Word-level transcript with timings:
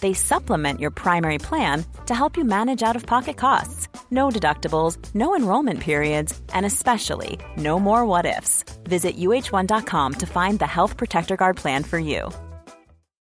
They 0.00 0.14
supplement 0.14 0.80
your 0.80 0.90
primary 0.90 1.38
plan 1.38 1.84
to 2.06 2.14
help 2.14 2.36
you 2.36 2.44
manage 2.44 2.82
out 2.82 2.96
of 2.96 3.06
pocket 3.06 3.36
costs. 3.36 3.88
No 4.10 4.28
deductibles, 4.30 4.96
no 5.14 5.36
enrollment 5.36 5.80
periods, 5.80 6.40
and 6.54 6.64
especially 6.64 7.38
no 7.56 7.78
more 7.78 8.06
what 8.06 8.26
ifs. 8.26 8.64
Visit 8.84 9.16
uh1.com 9.16 10.14
to 10.14 10.26
find 10.26 10.58
the 10.58 10.66
Health 10.66 10.96
Protector 10.96 11.36
Guard 11.36 11.56
plan 11.56 11.84
for 11.84 11.98
you. 11.98 12.30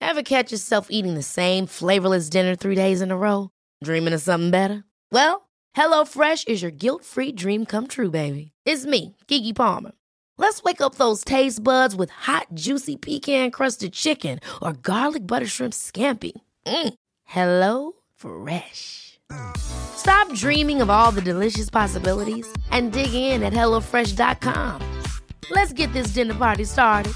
Ever 0.00 0.22
catch 0.22 0.50
yourself 0.50 0.88
eating 0.90 1.14
the 1.14 1.22
same 1.22 1.66
flavorless 1.66 2.28
dinner 2.28 2.56
three 2.56 2.74
days 2.74 3.00
in 3.02 3.10
a 3.10 3.16
row? 3.16 3.50
Dreaming 3.84 4.14
of 4.14 4.20
something 4.20 4.50
better? 4.50 4.84
Well, 5.12 5.48
HelloFresh 5.76 6.48
is 6.48 6.60
your 6.60 6.70
guilt 6.72 7.04
free 7.04 7.32
dream 7.32 7.64
come 7.66 7.86
true, 7.86 8.10
baby. 8.10 8.52
It's 8.66 8.84
me, 8.84 9.16
Keke 9.28 9.54
Palmer. 9.54 9.92
Let's 10.38 10.62
wake 10.62 10.80
up 10.80 10.96
those 10.96 11.22
taste 11.24 11.62
buds 11.62 11.94
with 11.94 12.10
hot, 12.10 12.48
juicy 12.52 12.96
pecan 12.96 13.50
crusted 13.52 13.92
chicken 13.92 14.40
or 14.60 14.72
garlic 14.72 15.26
butter 15.26 15.46
shrimp 15.46 15.72
scampi. 15.72 16.32
Mm. 16.66 16.94
Hello 17.24 17.92
Fresh. 18.16 19.20
Stop 19.56 20.32
dreaming 20.34 20.82
of 20.82 20.90
all 20.90 21.10
the 21.12 21.22
delicious 21.22 21.70
possibilities 21.70 22.46
and 22.70 22.92
dig 22.92 23.14
in 23.14 23.42
at 23.42 23.52
HelloFresh.com. 23.52 25.02
Let's 25.50 25.72
get 25.72 25.92
this 25.92 26.08
dinner 26.08 26.34
party 26.34 26.64
started. 26.64 27.12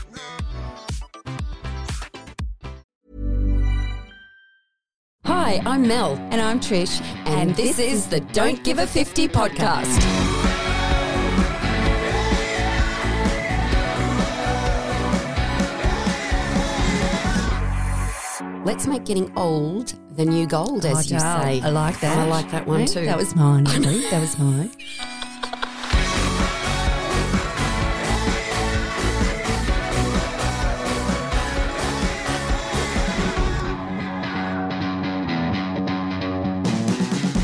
Hi, 5.24 5.61
I'm 5.64 5.86
Mel. 5.86 6.17
And 6.30 6.41
I'm 6.41 6.61
Trish. 6.61 7.00
And, 7.27 7.55
this, 7.56 7.78
is 7.78 8.06
the 8.08 8.20
Don't 8.20 8.62
Give 8.64 8.78
a 8.78 8.86
50 8.86 9.28
podcast. 9.28 10.25
Let's 18.67 18.89
make 18.89 19.05
getting 19.05 19.31
old 19.39 19.95
the 20.17 20.25
new 20.25 20.45
gold, 20.45 20.84
as 20.86 20.97
Oh, 20.97 21.14
you 21.14 21.20
say. 21.20 21.61
I 21.62 21.69
like 21.69 22.00
that. 22.00 22.19
I 22.19 22.25
like 22.27 22.50
that 22.50 22.67
one 22.67 22.81
Hey, 22.81 22.86
too. 22.86 23.05
That 23.05 23.17
was 23.17 23.36
mine. 23.36 23.63
That 23.63 24.20
was 24.20 24.36
mine. 24.40 24.73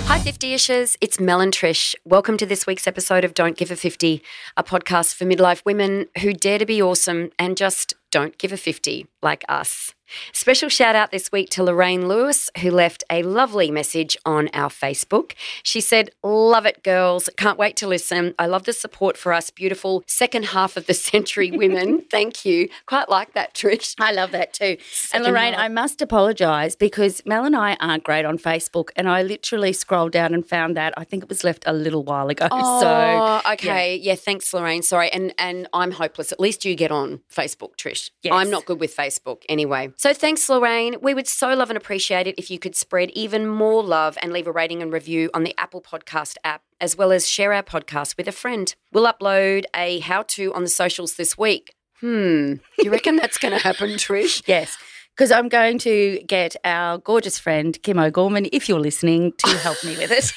Hi, 0.07 0.19
50 0.19 0.55
ishers. 0.55 0.97
It's 1.01 1.21
Mel 1.21 1.41
and 1.41 1.53
Trish. 1.53 1.95
Welcome 2.05 2.37
to 2.39 2.47
this 2.47 2.67
week's 2.67 2.87
episode 2.87 3.25
of 3.25 3.35
Don't 3.35 3.57
Give 3.57 3.71
a 3.71 3.77
50, 3.77 4.23
a 4.57 4.65
podcast 4.65 5.15
for 5.15 5.25
midlife 5.25 5.65
women 5.65 6.07
who 6.21 6.33
dare 6.33 6.59
to 6.59 6.67
be 6.67 6.83
awesome 6.83 7.31
and 7.39 7.57
just 7.57 7.95
don't 8.11 8.37
give 8.39 8.53
a 8.53 8.57
50 8.57 9.07
like 9.23 9.45
us. 9.49 9.95
Special 10.33 10.69
shout 10.69 10.95
out 10.95 11.11
this 11.11 11.31
week 11.33 11.51
to 11.51 11.63
Lorraine 11.63 12.09
Lewis, 12.09 12.51
who 12.59 12.71
left 12.71 13.05
a 13.11 13.23
lovely 13.23 13.71
message 13.71 14.17
on 14.25 14.49
our 14.53 14.69
Facebook. 14.69 15.33
She 15.63 15.81
said, 15.81 16.11
Love 16.23 16.67
it, 16.67 16.83
girls. 16.83 17.29
Can't 17.37 17.59
wait 17.59 17.77
to 17.77 17.87
listen. 17.87 18.35
I 18.39 18.47
love 18.47 18.65
the 18.65 18.73
support 18.73 19.17
for 19.17 19.33
us 19.33 19.51
beautiful 19.51 20.03
second 20.07 20.47
half 20.47 20.77
of 20.77 20.87
the 20.87 20.95
century 20.95 21.51
women. 21.57 22.03
Thank 22.11 22.45
you. 22.45 22.69
Quite 22.87 23.09
like 23.09 23.35
that, 23.35 23.55
Trish. 23.55 23.95
I 23.99 24.13
love 24.13 24.33
that 24.33 24.53
too. 24.53 24.77
Second 24.91 25.27
and 25.27 25.35
Lorraine, 25.35 25.53
half. 25.55 25.63
I 25.63 25.69
must 25.69 26.03
apologise 26.03 26.77
because 26.77 27.23
Mel 27.27 27.45
and 27.45 27.57
I 27.57 27.77
aren't 27.81 28.05
great 28.05 28.25
on 28.25 28.39
Facebook, 28.39 28.91
and 28.97 29.09
I 29.09 29.23
literally 29.23 29.73
scrolled 29.73 30.13
down 30.13 30.35
and 30.35 30.47
found 30.47 30.77
that 30.77 30.95
I 30.97 31.05
think 31.05 31.23
it 31.23 31.29
was 31.29 31.45
left 31.45 31.65
a 31.67 31.73
little 31.73 32.03
while 32.05 32.29
ago. 32.29 32.49
Oh, 32.65 32.81
so 32.81 33.53
okay. 33.55 33.97
Yeah. 33.97 34.15
thanks, 34.15 34.53
Lorraine. 34.55 34.83
Sorry. 34.83 35.11
And 35.11 35.35
and 35.39 35.69
I'm 35.73 35.91
hopeless. 35.93 36.33
At 36.33 36.39
least 36.41 36.65
you 36.65 36.75
get 36.75 36.91
on 36.91 37.21
Facebook, 37.35 37.77
Trish. 37.77 38.11
Yes. 38.23 38.33
I'm 38.35 38.51
not 38.51 38.67
good 38.67 38.79
with 38.79 38.95
Facebook 38.95 39.43
anyway. 39.49 39.91
So 40.03 40.13
thanks, 40.13 40.49
Lorraine. 40.49 40.97
We 41.01 41.15
would 41.15 41.29
so 41.29 41.55
love 41.55 41.71
and 41.71 41.77
appreciate 41.77 42.27
it 42.27 42.35
if 42.37 42.51
you 42.51 42.59
could 42.59 42.75
spread 42.75 43.13
even 43.13 43.47
more 43.47 43.85
love 43.85 44.19
and 44.21 44.33
leave 44.33 44.49
a 44.49 44.51
rating 44.51 44.83
and 44.83 44.93
review 44.93 45.31
on 45.33 45.45
the 45.45 45.55
Apple 45.57 45.81
Podcast 45.81 46.39
app, 46.43 46.63
as 46.81 46.97
well 46.97 47.13
as 47.13 47.29
share 47.29 47.53
our 47.53 47.63
podcast 47.63 48.17
with 48.17 48.27
a 48.27 48.33
friend. 48.33 48.75
We'll 48.91 49.07
upload 49.07 49.63
a 49.77 50.01
how 50.01 50.23
to 50.23 50.53
on 50.55 50.65
the 50.65 50.69
socials 50.69 51.15
this 51.15 51.39
week. 51.39 51.77
Hmm. 52.01 52.55
You 52.81 52.91
reckon 52.91 53.15
that's 53.15 53.39
going 53.39 53.57
to 53.57 53.63
happen, 53.63 53.91
Trish? 53.91 54.43
yes. 54.49 54.77
Because 55.15 55.31
I'm 55.31 55.49
going 55.49 55.79
to 55.79 56.21
get 56.27 56.57
our 56.65 56.99
gorgeous 56.99 57.39
friend 57.39 57.81
Kim 57.85 58.01
O'Gorman, 58.01 58.49
if 58.53 58.69
you're 58.69 58.81
listening, 58.81 59.35
to 59.39 59.57
help 59.59 59.85
me 59.85 59.97
with 59.97 60.11
it. 60.11 60.33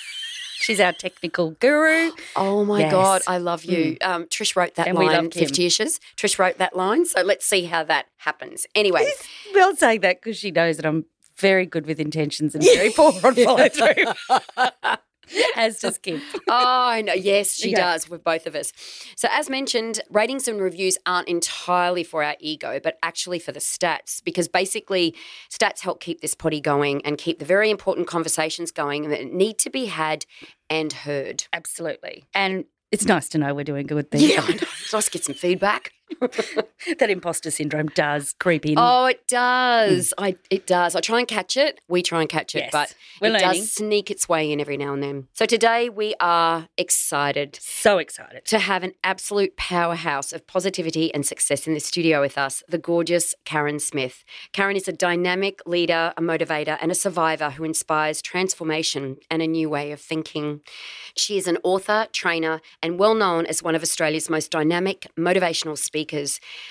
She's 0.58 0.80
our 0.80 0.94
technical 0.94 1.52
guru. 1.52 2.12
Oh 2.36 2.64
my 2.66 2.80
Yes. 2.82 2.92
God, 2.92 3.22
I 3.28 3.38
love 3.38 3.66
you. 3.66 3.98
Um, 4.02 4.26
Trish 4.26 4.56
wrote 4.56 4.76
that 4.76 4.88
And 4.88 4.98
line, 4.98 5.08
love 5.26 5.34
50 5.34 5.66
issues. 5.66 6.00
Trish 6.18 6.40
wrote 6.40 6.58
that 6.58 6.76
line. 6.76 7.06
So 7.06 7.22
let's 7.22 7.46
see 7.46 7.66
how 7.66 7.84
that 7.84 8.08
happens. 8.18 8.66
Anyway, 8.74 9.06
Well, 9.54 9.76
saying 9.76 10.02
that 10.02 10.22
because 10.22 10.38
she 10.38 10.52
knows 10.52 10.78
that 10.78 10.86
I'm 10.86 11.06
very 11.38 11.66
good 11.66 11.86
with 11.86 12.00
intentions 12.00 12.56
and 12.56 12.64
very 12.64 12.92
poor 12.92 13.14
on 13.24 13.36
follow 13.36 13.68
through. 13.70 14.06
As 15.56 15.80
does 15.80 15.98
Kim. 15.98 16.22
oh, 16.48 16.88
I 16.90 17.02
know. 17.02 17.14
Yes, 17.14 17.54
she 17.56 17.70
Okay. 17.74 17.82
does 17.82 18.10
with 18.10 18.24
both 18.24 18.46
of 18.46 18.56
us. 18.56 18.72
So, 19.16 19.28
as 19.32 19.50
mentioned, 19.50 20.02
ratings 20.10 20.48
and 20.48 20.62
reviews 20.62 20.98
aren't 21.06 21.28
entirely 21.28 22.04
for 22.04 22.24
our 22.24 22.36
ego, 22.40 22.80
but 22.84 22.98
actually 23.04 23.40
for 23.40 23.52
the 23.52 23.60
stats, 23.60 24.24
because 24.24 24.48
basically, 24.48 25.16
stats 25.50 25.80
help 25.82 26.00
keep 26.00 26.22
this 26.22 26.36
potty 26.36 26.62
going 26.62 27.02
and 27.06 27.18
keep 27.18 27.40
the 27.40 27.46
very 27.46 27.70
important 27.70 28.08
conversations 28.08 28.72
going 28.72 29.10
that 29.10 29.32
need 29.34 29.58
to 29.60 29.70
be 29.70 29.86
had 29.86 30.26
and 30.70 30.92
heard. 30.94 31.46
Absolutely. 31.54 32.26
And 32.34 32.66
it's 32.92 33.06
nice 33.06 33.28
to 33.30 33.38
know 33.38 33.54
we're 33.54 33.64
doing 33.64 33.88
good 33.88 34.10
things. 34.12 34.24
Yeah, 34.24 34.42
I 34.42 34.48
know. 34.54 34.54
It's 34.82 34.94
nice 34.94 35.06
to 35.06 35.12
get 35.12 35.24
some 35.26 35.36
feedback. 35.36 35.92
That 36.22 37.10
imposter 37.10 37.52
syndrome 37.52 37.88
does 37.88 38.36
creep 38.40 38.66
in. 38.66 38.76
Oh, 38.78 39.06
it 39.06 39.28
does. 39.28 40.14
Hmm. 40.18 40.24
I 40.24 40.36
it 40.50 40.68
does. 40.68 40.96
I 40.96 41.02
try 41.02 41.20
and 41.20 41.28
catch 41.28 41.58
it. 41.58 41.80
We 41.88 42.02
try 42.02 42.22
and 42.22 42.30
catch 42.30 42.56
it, 42.56 42.60
Yes. 42.60 42.72
but 42.72 42.96
We're 43.22 43.30
it 43.30 43.34
learning. 43.42 43.60
does 43.62 43.72
sneak 43.72 44.12
its 44.12 44.30
way 44.30 44.52
in 44.52 44.60
every 44.62 44.78
now 44.78 44.94
and 44.94 45.02
then. 45.04 45.28
So 45.34 45.46
today 45.46 45.90
we 45.90 46.14
are 46.20 46.68
excited 46.78 47.58
so 47.62 47.98
excited. 47.98 48.46
to 48.46 48.60
have 48.60 48.84
an 48.84 48.94
absolute 49.04 49.58
powerhouse 49.58 50.32
of 50.32 50.46
positivity 50.48 51.14
and 51.14 51.26
success 51.26 51.68
in 51.68 51.74
the 51.74 51.80
studio 51.80 52.22
with 52.22 52.38
us, 52.38 52.64
the 52.68 52.78
gorgeous 52.78 53.34
Karen 53.46 53.80
Smith. 53.80 54.24
Karen 54.54 54.76
is 54.76 54.88
a 54.88 54.94
dynamic 54.94 55.62
leader, 55.66 56.14
a 56.18 56.22
motivator, 56.22 56.78
and 56.82 56.92
a 56.92 56.96
survivor 56.96 57.52
who 57.52 57.64
inspires 57.64 58.22
transformation 58.22 59.18
and 59.30 59.42
a 59.42 59.48
new 59.48 59.70
way 59.70 59.92
of 59.92 60.00
thinking. 60.00 60.62
She 61.18 61.38
is 61.38 61.48
an 61.48 61.58
author, 61.64 62.08
trainer, 62.12 62.62
and 62.84 63.00
well 63.00 63.16
known 63.16 63.46
as 63.48 63.64
one 63.64 63.76
of 63.76 63.82
Australia's 63.82 64.30
most 64.30 64.52
dynamic 64.52 65.08
motivational 65.18 65.78
speakers. 65.78 65.95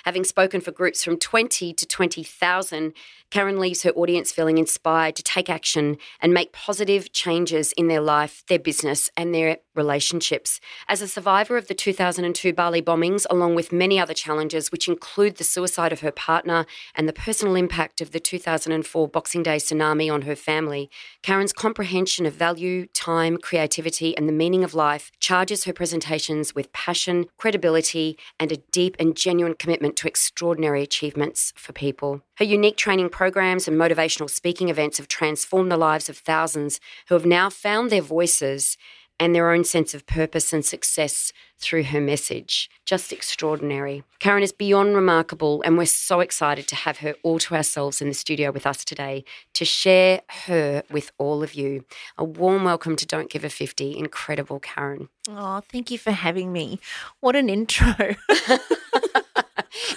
Having 0.04 0.24
spoken 0.24 0.60
for 0.60 0.70
groups 0.70 1.02
from 1.02 1.18
20 1.18 1.72
to 1.72 1.86
20,000, 1.86 2.92
Karen 3.34 3.58
leaves 3.58 3.82
her 3.82 3.90
audience 3.96 4.30
feeling 4.30 4.58
inspired 4.58 5.16
to 5.16 5.22
take 5.24 5.50
action 5.50 5.96
and 6.20 6.32
make 6.32 6.52
positive 6.52 7.12
changes 7.12 7.72
in 7.72 7.88
their 7.88 8.00
life, 8.00 8.44
their 8.46 8.60
business, 8.60 9.10
and 9.16 9.34
their 9.34 9.56
relationships. 9.74 10.60
As 10.88 11.02
a 11.02 11.08
survivor 11.08 11.56
of 11.56 11.66
the 11.66 11.74
2002 11.74 12.52
Bali 12.52 12.80
bombings, 12.80 13.26
along 13.28 13.56
with 13.56 13.72
many 13.72 13.98
other 13.98 14.14
challenges, 14.14 14.70
which 14.70 14.86
include 14.86 15.34
the 15.34 15.42
suicide 15.42 15.92
of 15.92 15.98
her 15.98 16.12
partner 16.12 16.64
and 16.94 17.08
the 17.08 17.12
personal 17.12 17.56
impact 17.56 18.00
of 18.00 18.12
the 18.12 18.20
2004 18.20 19.08
Boxing 19.08 19.42
Day 19.42 19.56
tsunami 19.56 20.12
on 20.12 20.22
her 20.22 20.36
family, 20.36 20.88
Karen's 21.22 21.52
comprehension 21.52 22.26
of 22.26 22.34
value, 22.34 22.86
time, 22.94 23.38
creativity, 23.38 24.16
and 24.16 24.28
the 24.28 24.32
meaning 24.32 24.62
of 24.62 24.74
life 24.74 25.10
charges 25.18 25.64
her 25.64 25.72
presentations 25.72 26.54
with 26.54 26.72
passion, 26.72 27.26
credibility, 27.36 28.16
and 28.38 28.52
a 28.52 28.58
deep 28.70 28.94
and 29.00 29.16
genuine 29.16 29.54
commitment 29.54 29.96
to 29.96 30.06
extraordinary 30.06 30.84
achievements 30.84 31.52
for 31.56 31.72
people. 31.72 32.22
Her 32.38 32.44
unique 32.44 32.76
training 32.76 33.10
programs 33.24 33.66
and 33.66 33.80
motivational 33.80 34.28
speaking 34.28 34.68
events 34.68 34.98
have 34.98 35.08
transformed 35.08 35.72
the 35.72 35.78
lives 35.78 36.10
of 36.10 36.18
thousands 36.18 36.78
who 37.08 37.14
have 37.14 37.24
now 37.24 37.48
found 37.48 37.88
their 37.88 38.02
voices 38.02 38.76
and 39.18 39.34
their 39.34 39.50
own 39.50 39.64
sense 39.64 39.94
of 39.94 40.04
purpose 40.04 40.52
and 40.52 40.62
success 40.62 41.32
through 41.58 41.84
her 41.84 42.02
message. 42.02 42.68
Just 42.84 43.14
extraordinary. 43.14 44.04
Karen 44.18 44.42
is 44.42 44.52
beyond 44.52 44.94
remarkable, 44.94 45.62
and 45.62 45.78
we're 45.78 45.86
so 45.86 46.20
excited 46.20 46.68
to 46.68 46.74
have 46.74 46.98
her 46.98 47.14
all 47.22 47.38
to 47.38 47.54
ourselves 47.54 48.02
in 48.02 48.08
the 48.08 48.14
studio 48.14 48.50
with 48.50 48.66
us 48.66 48.84
today 48.84 49.24
to 49.54 49.64
share 49.64 50.20
her 50.44 50.82
with 50.90 51.10
all 51.16 51.42
of 51.42 51.54
you. 51.54 51.86
A 52.18 52.24
warm 52.24 52.64
welcome 52.64 52.94
to 52.96 53.06
Don't 53.06 53.30
Give 53.30 53.42
a 53.42 53.48
50. 53.48 53.96
Incredible, 53.96 54.60
Karen. 54.60 55.08
Oh, 55.30 55.62
thank 55.72 55.90
you 55.90 55.96
for 55.96 56.12
having 56.12 56.52
me. 56.52 56.78
What 57.20 57.36
an 57.36 57.48
intro. 57.48 58.16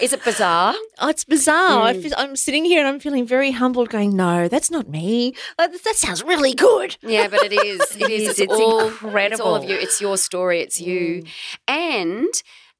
Is 0.01 0.13
it 0.13 0.23
bizarre? 0.23 0.73
Oh, 0.99 1.07
it's 1.09 1.23
bizarre. 1.23 1.81
I 1.83 1.93
feel, 1.93 2.13
I'm 2.17 2.35
sitting 2.35 2.65
here 2.65 2.79
and 2.79 2.87
I'm 2.87 2.99
feeling 2.99 3.25
very 3.25 3.51
humbled, 3.51 3.89
going, 3.89 4.15
no, 4.15 4.47
that's 4.47 4.71
not 4.71 4.89
me. 4.89 5.33
Uh, 5.59 5.67
That, 5.67 5.83
that 5.83 5.95
sounds 5.95 6.23
really 6.23 6.53
good. 6.53 6.97
Yeah, 7.01 7.27
but 7.27 7.43
it 7.43 7.53
is. 7.53 7.81
It 7.97 8.09
is. 8.11 8.21
is. 8.23 8.29
It's, 8.29 8.39
It's 8.39 8.53
all, 8.53 8.91
It's 9.15 9.39
all 9.39 9.55
of 9.55 9.63
you. 9.63 9.75
It's 9.75 9.99
your 10.01 10.17
story. 10.17 10.61
It's 10.61 10.79
you. 10.81 11.23
And 11.67 12.29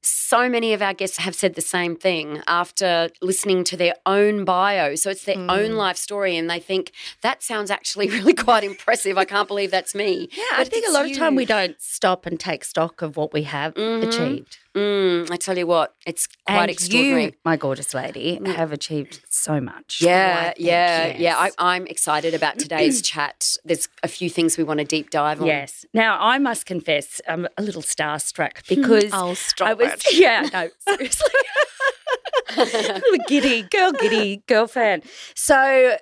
so 0.01 0.47
many 0.47 0.71
of 0.73 0.81
our 0.81 0.93
guests 0.93 1.17
have 1.17 1.35
said 1.35 1.55
the 1.55 1.61
same 1.61 1.95
thing 1.95 2.41
after 2.47 3.09
listening 3.21 3.63
to 3.65 3.75
their 3.75 3.93
own 4.05 4.45
bio. 4.45 4.95
So 4.95 5.09
it's 5.09 5.25
their 5.25 5.37
own 5.49 5.73
life 5.73 5.97
story, 5.97 6.37
and 6.37 6.49
they 6.49 6.59
think 6.59 6.93
that 7.21 7.43
sounds 7.43 7.69
actually 7.69 8.09
really 8.17 8.33
quite 8.33 8.63
impressive. 8.63 9.17
I 9.17 9.25
can't 9.25 9.47
believe 9.47 9.69
that's 9.71 9.93
me. 9.95 10.29
Yeah, 10.31 10.43
I 10.53 10.63
think 10.63 10.87
a 10.87 10.91
lot 10.91 11.09
of 11.09 11.17
time 11.17 11.35
we 11.35 11.45
don't 11.45 11.75
stop 11.81 12.25
and 12.25 12.39
take 12.39 12.63
stock 12.63 13.01
of 13.01 13.17
what 13.17 13.33
we 13.33 13.43
have 13.43 13.73
Mhm. 13.73 14.07
achieved. 14.07 14.57
Mm, 14.77 15.31
I 15.31 15.37
tell 15.37 15.57
you 15.57 15.65
what, 15.65 15.95
it's 16.05 16.27
quite 16.45 16.61
and 16.61 16.69
extraordinary. 16.71 17.23
you, 17.25 17.31
my 17.43 17.57
gorgeous 17.57 17.95
lady, 17.95 18.39
have 18.45 18.71
achieved 18.71 19.21
so 19.29 19.59
much. 19.59 19.99
Yeah, 20.01 20.43
thank 20.43 20.59
yeah, 20.59 21.07
you. 21.07 21.23
yeah. 21.23 21.37
I, 21.37 21.51
I'm 21.57 21.87
excited 21.87 22.35
about 22.35 22.59
today's 22.59 23.01
chat. 23.11 23.55
There's 23.65 23.89
a 24.03 24.07
few 24.07 24.29
things 24.29 24.55
we 24.55 24.63
want 24.63 24.77
to 24.79 24.85
deep 24.85 25.09
dive 25.09 25.41
on. 25.41 25.47
Yes. 25.47 25.83
Now 25.95 26.17
I 26.21 26.37
must 26.37 26.67
confess, 26.67 27.19
I'm 27.27 27.47
a 27.57 27.63
little 27.63 27.81
starstruck 27.81 28.67
because 28.69 29.09
Oh, 29.13 29.33
stop 29.33 29.67
I 29.69 29.73
was. 29.73 29.93
it. 29.93 30.05
Yeah, 30.13 30.47
no, 30.53 30.69
seriously. 30.87 31.31
Giddy 33.27 33.63
girl, 33.63 33.91
giddy 33.93 34.43
girl 34.47 34.67
fan. 34.67 35.01
So 35.35 35.97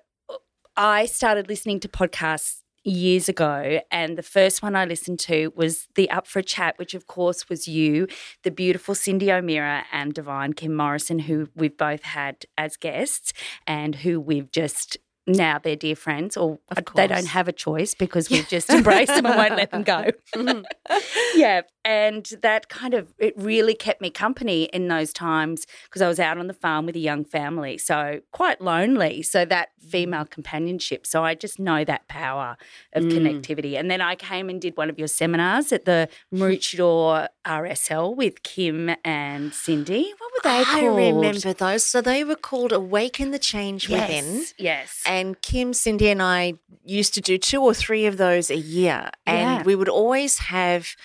I 0.78 1.06
started 1.06 1.48
listening 1.48 1.80
to 1.82 1.88
podcasts 1.88 2.62
years 2.86 3.28
ago, 3.28 3.82
and 3.92 4.18
the 4.18 4.24
first 4.24 4.62
one 4.62 4.76
I 4.76 4.86
listened 4.86 5.20
to 5.22 5.52
was 5.56 5.88
the 5.96 6.10
Up 6.10 6.28
for 6.28 6.40
a 6.40 6.44
Chat, 6.44 6.78
which 6.78 6.94
of 6.94 7.08
course 7.08 7.50
was 7.50 7.68
you, 7.68 8.08
the 8.44 8.52
beautiful 8.52 8.96
Cyndi 8.96 9.30
O'Meara, 9.30 9.86
and 9.92 10.14
Divine 10.14 10.54
Kim 10.54 10.76
Morrison, 10.76 11.20
who 11.20 11.48
we've 11.56 11.78
both 11.78 12.04
had 12.04 12.46
as 12.58 12.78
guests, 12.78 13.34
and 13.68 13.96
who 13.96 14.20
we've 14.20 14.52
just. 14.52 14.98
Now 15.28 15.58
they're 15.58 15.76
dear 15.76 15.96
friends, 15.96 16.38
or 16.38 16.60
they 16.94 17.08
don't 17.08 17.26
have 17.26 17.48
a 17.48 17.52
choice 17.52 17.96
because 17.96 18.30
we've 18.30 18.48
just 18.48 18.70
embraced 18.72 19.16
them 19.16 19.26
and 19.26 19.36
won't 19.36 19.56
let 19.56 19.72
them 19.72 19.82
go. 19.82 20.12
Mm-hmm. 20.36 21.00
yeah, 21.40 21.62
and 21.86 22.26
that 22.42 22.68
kind 22.68 22.94
of 22.94 23.14
it 23.20 23.34
really 23.38 23.74
kept 23.76 24.02
me 24.02 24.10
company 24.10 24.64
in 24.74 24.88
those 24.90 25.14
times 25.14 25.66
because 25.86 26.02
I 26.02 26.08
was 26.10 26.20
out 26.20 26.38
on 26.38 26.48
the 26.48 26.54
farm 26.54 26.86
with 26.88 26.96
a 26.96 27.00
young 27.00 27.24
family, 27.24 27.78
so 27.78 28.20
quite 28.32 28.60
lonely. 28.60 29.22
So 29.22 29.46
that 29.46 29.70
female 29.90 30.26
companionship. 30.26 31.06
So 31.06 31.24
I 31.24 31.36
just 31.36 31.60
know 31.60 31.86
that 31.86 32.08
power 32.08 32.58
of 32.94 33.04
Mm. 33.04 33.12
connectivity. 33.12 33.78
And 33.80 33.90
then 33.92 34.02
I 34.02 34.16
came 34.16 34.50
and 34.50 34.60
did 34.60 34.76
one 34.76 34.90
of 34.90 34.98
your 34.98 35.08
seminars 35.08 35.72
at 35.72 35.86
the 35.86 36.10
Maroochydore 36.34 37.28
RSL 37.46 38.16
with 38.16 38.42
Kim 38.44 38.90
and 39.06 39.52
Cyndi. 39.52 40.06
What 40.18 40.32
were 40.34 40.40
they 40.44 40.62
I 40.62 40.64
called? 40.64 40.98
remember 40.98 41.54
those. 41.54 41.84
So 41.84 42.02
they 42.02 42.24
were 42.24 42.36
called 42.36 42.72
Awaken 42.72 43.30
the 43.32 43.40
Change 43.40 43.88
Within. 43.90 44.26
Yes, 44.38 44.54
yes. 44.58 45.04
And 45.06 45.40
Kim, 45.42 45.72
Cyndi, 45.72 46.12
and 46.12 46.22
I 46.22 46.56
used 46.84 47.14
to 47.14 47.22
do 47.22 47.38
two 47.38 47.62
or 47.62 47.74
three 47.76 48.06
of 48.08 48.18
those 48.18 48.50
a 48.50 48.58
year. 48.58 49.12
And 49.28 49.40
Yeah. 49.60 49.64
we 49.64 49.76
would 49.76 49.90
always 49.90 50.40
have 50.40 50.96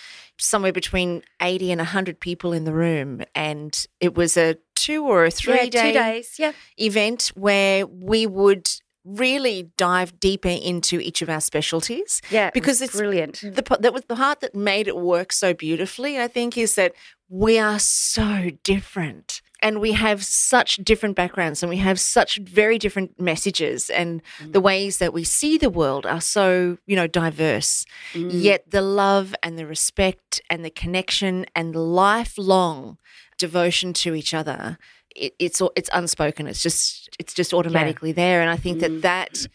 somewhere 0.41 0.73
between 0.73 1.23
80 1.41 1.73
and 1.73 1.79
100 1.79 2.21
people 2.21 2.53
in 2.53 2.65
the 2.65 2.73
room. 2.73 3.23
And 3.35 3.87
it 4.01 4.15
was 4.15 4.37
a 4.37 4.57
two 4.75 5.05
or 5.05 5.25
a 5.25 5.31
three 5.31 5.55
yeah, 5.55 5.67
day 5.67 5.93
two 5.93 5.99
days. 5.99 6.35
Yeah, 6.39 6.53
event 6.79 7.33
where 7.35 7.87
we 7.87 8.27
would 8.27 8.69
really 9.05 9.71
dive 9.77 10.21
deeper 10.21 10.49
into 10.49 11.01
each 11.01 11.23
of 11.23 11.31
our 11.31 11.41
specialties. 11.41 12.21
yeah. 12.31 12.51
Because 12.53 12.83
it's 12.83 12.97
brilliant. 12.97 13.41
The, 13.41 13.79
that 13.81 13.93
was 13.93 14.05
the 14.05 14.17
part 14.17 14.41
that 14.41 14.55
made 14.55 14.89
it 14.89 14.97
work 14.97 15.33
so 15.33 15.55
beautifully, 15.55 16.19
I 16.19 16.29
think, 16.29 16.59
is 16.59 16.75
that 16.75 16.93
we 17.33 17.59
are 17.61 17.79
so 17.79 18.51
different 18.65 19.41
and 19.63 19.81
we 19.81 19.93
have 19.93 20.25
such 20.25 20.77
different 20.79 21.15
backgrounds 21.15 21.63
and 21.63 21.71
we 21.71 21.77
have 21.77 22.01
such 22.01 22.39
very 22.39 22.77
different 22.79 23.21
messages 23.21 23.89
and 23.89 24.21
Mm. 24.41 24.53
the 24.53 24.61
ways 24.61 24.99
that 24.99 25.13
we 25.13 25.23
see 25.23 25.57
the 25.57 25.71
world 25.71 26.05
are 26.07 26.21
so, 26.21 26.79
you 26.87 26.97
know, 26.97 27.07
diverse. 27.07 27.85
Mm. 28.15 28.31
Yet 28.43 28.71
the 28.71 28.83
love 28.83 29.35
and 29.45 29.57
the 29.59 29.67
respect 29.67 30.41
and 30.51 30.65
the 30.65 30.71
connection 30.71 31.47
and 31.55 31.73
the 31.75 31.81
lifelong 31.81 32.99
devotion 33.39 33.93
to 33.93 34.15
each 34.15 34.35
other 34.35 34.77
it, 35.17 35.35
it's 35.39 35.61
it's 35.77 35.91
unspoken. 35.93 36.47
It's 36.47 36.63
just 36.63 37.11
it's 37.19 37.35
just 37.35 37.53
automatically 37.53 38.13
there. 38.13 38.41
And 38.41 38.51
i 38.51 38.57
think 38.57 38.81
that 38.81 38.91
mm. 38.91 39.01
that 39.03 39.47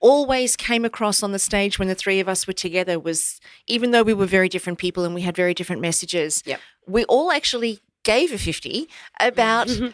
always 0.00 0.56
came 0.56 0.84
across 0.84 1.22
on 1.22 1.32
the 1.32 1.38
stage 1.38 1.78
when 1.78 1.88
the 1.88 1.94
three 1.94 2.20
of 2.20 2.28
us 2.28 2.46
were 2.46 2.52
together 2.52 2.98
was 2.98 3.40
even 3.66 3.90
though 3.90 4.02
we 4.02 4.14
were 4.14 4.26
very 4.26 4.48
different 4.48 4.78
people 4.78 5.04
and 5.04 5.14
we 5.14 5.22
had 5.22 5.36
very 5.36 5.54
different 5.54 5.82
messages 5.82 6.42
Yep. 6.46 6.60
we 6.86 7.04
all 7.04 7.30
actually 7.32 7.80
gave 8.02 8.32
a 8.32 8.38
50 8.38 8.88
about 9.20 9.68
mm-hmm. 9.68 9.88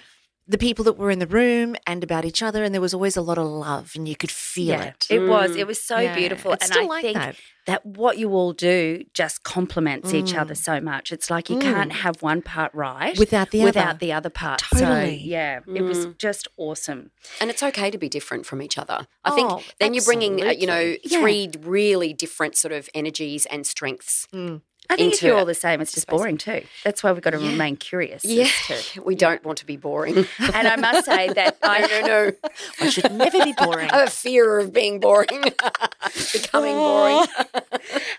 The 0.51 0.59
people 0.59 0.85
that 0.85 0.95
were 0.99 1.11
in 1.13 1.21
the 1.21 1.27
room 1.29 1.77
and 1.87 2.03
about 2.03 2.25
each 2.25 2.43
other 2.43 2.65
and 2.65 2.75
there 2.75 2.81
was 2.81 2.93
always 2.93 3.17
a 3.17 3.23
lot 3.23 3.39
of 3.39 3.47
love 3.47 3.93
and 3.95 4.09
you 4.09 4.17
could 4.17 4.31
feel 4.33 4.67
Yeah, 4.79 4.83
it 4.89 5.07
it 5.09 5.21
was. 5.29 5.53
Mm. 5.53 5.59
It 5.61 5.67
was 5.67 5.81
so 5.81 5.99
Yeah, 5.99 6.17
beautiful, 6.17 6.53
it's 6.53 6.65
and 6.65 6.73
still 6.73 6.85
I 6.85 6.95
like 6.97 7.03
think 7.03 7.17
that. 7.19 7.37
that 7.67 7.87
what 7.87 8.19
you 8.19 8.31
all 8.33 8.53
do 8.53 9.05
just 9.15 9.45
complements 9.45 10.13
each 10.13 10.35
other 10.35 10.57
so 10.57 10.81
much. 10.81 11.13
It's 11.13 11.31
like 11.31 11.49
you 11.51 11.59
can't 11.61 11.93
have 11.93 12.21
one 12.21 12.43
part 12.43 12.75
right 12.75 13.17
Without 13.17 13.51
the 13.53 13.63
without 13.63 13.89
other. 13.91 13.99
the 13.99 14.13
other 14.13 14.31
part. 14.31 14.61
So, 14.75 14.81
Totally. 14.81 15.19
yeah, 15.25 15.61
it 15.73 15.83
was 15.83 16.07
just 16.19 16.49
awesome. 16.57 17.13
And 17.41 17.49
it's 17.51 17.63
okay 17.63 17.89
to 17.91 17.99
be 17.99 18.09
different 18.09 18.45
from 18.45 18.61
each 18.61 18.77
other. 18.77 19.07
I 19.25 19.31
Oh, 19.31 19.35
think 19.37 19.75
then 19.79 19.95
you're 19.95 20.05
bringing, 20.05 20.43
uh, 20.43 20.51
you 20.51 20.67
know, 20.67 20.75
absolutely. 20.97 21.11
Yeah. 21.13 21.21
three 21.21 21.51
really 21.63 22.13
different 22.13 22.57
sort 22.57 22.73
of 22.73 22.89
energies 22.93 23.47
and 23.47 23.65
strengths. 23.67 24.27
I 24.91 24.97
think 24.97 25.15
if 25.15 25.23
you're 25.23 25.39
all 25.39 25.45
the 25.47 25.55
same, 25.55 25.81
it's 25.81 25.93
just 25.93 26.07
boring 26.09 26.37
too. 26.37 26.63
That's 26.85 27.03
why 27.03 27.13
we've 27.13 27.23
got 27.23 27.31
to 27.31 27.39
remain 27.39 27.77
curious. 27.77 28.25
Yeah, 28.25 28.49
to- 28.67 29.03
we 29.05 29.15
don't 29.15 29.43
want 29.45 29.59
to 29.59 29.67
be 29.67 29.77
boring. 29.77 30.27
And 30.53 30.67
I 30.69 30.77
must 30.77 31.07
say 31.07 31.29
that 31.33 31.57
I 31.63 31.81
no, 31.87 32.07
no. 32.07 32.33
i 32.81 32.91
should 32.91 33.13
never 33.13 33.43
be 33.45 33.53
boring 33.57 33.89
I 33.91 33.99
have 34.01 34.09
a 34.09 34.11
fear 34.11 34.59
of 34.59 34.73
being 34.73 34.99
boring, 35.01 35.43
becoming 36.33 36.75
boring. 36.75 37.27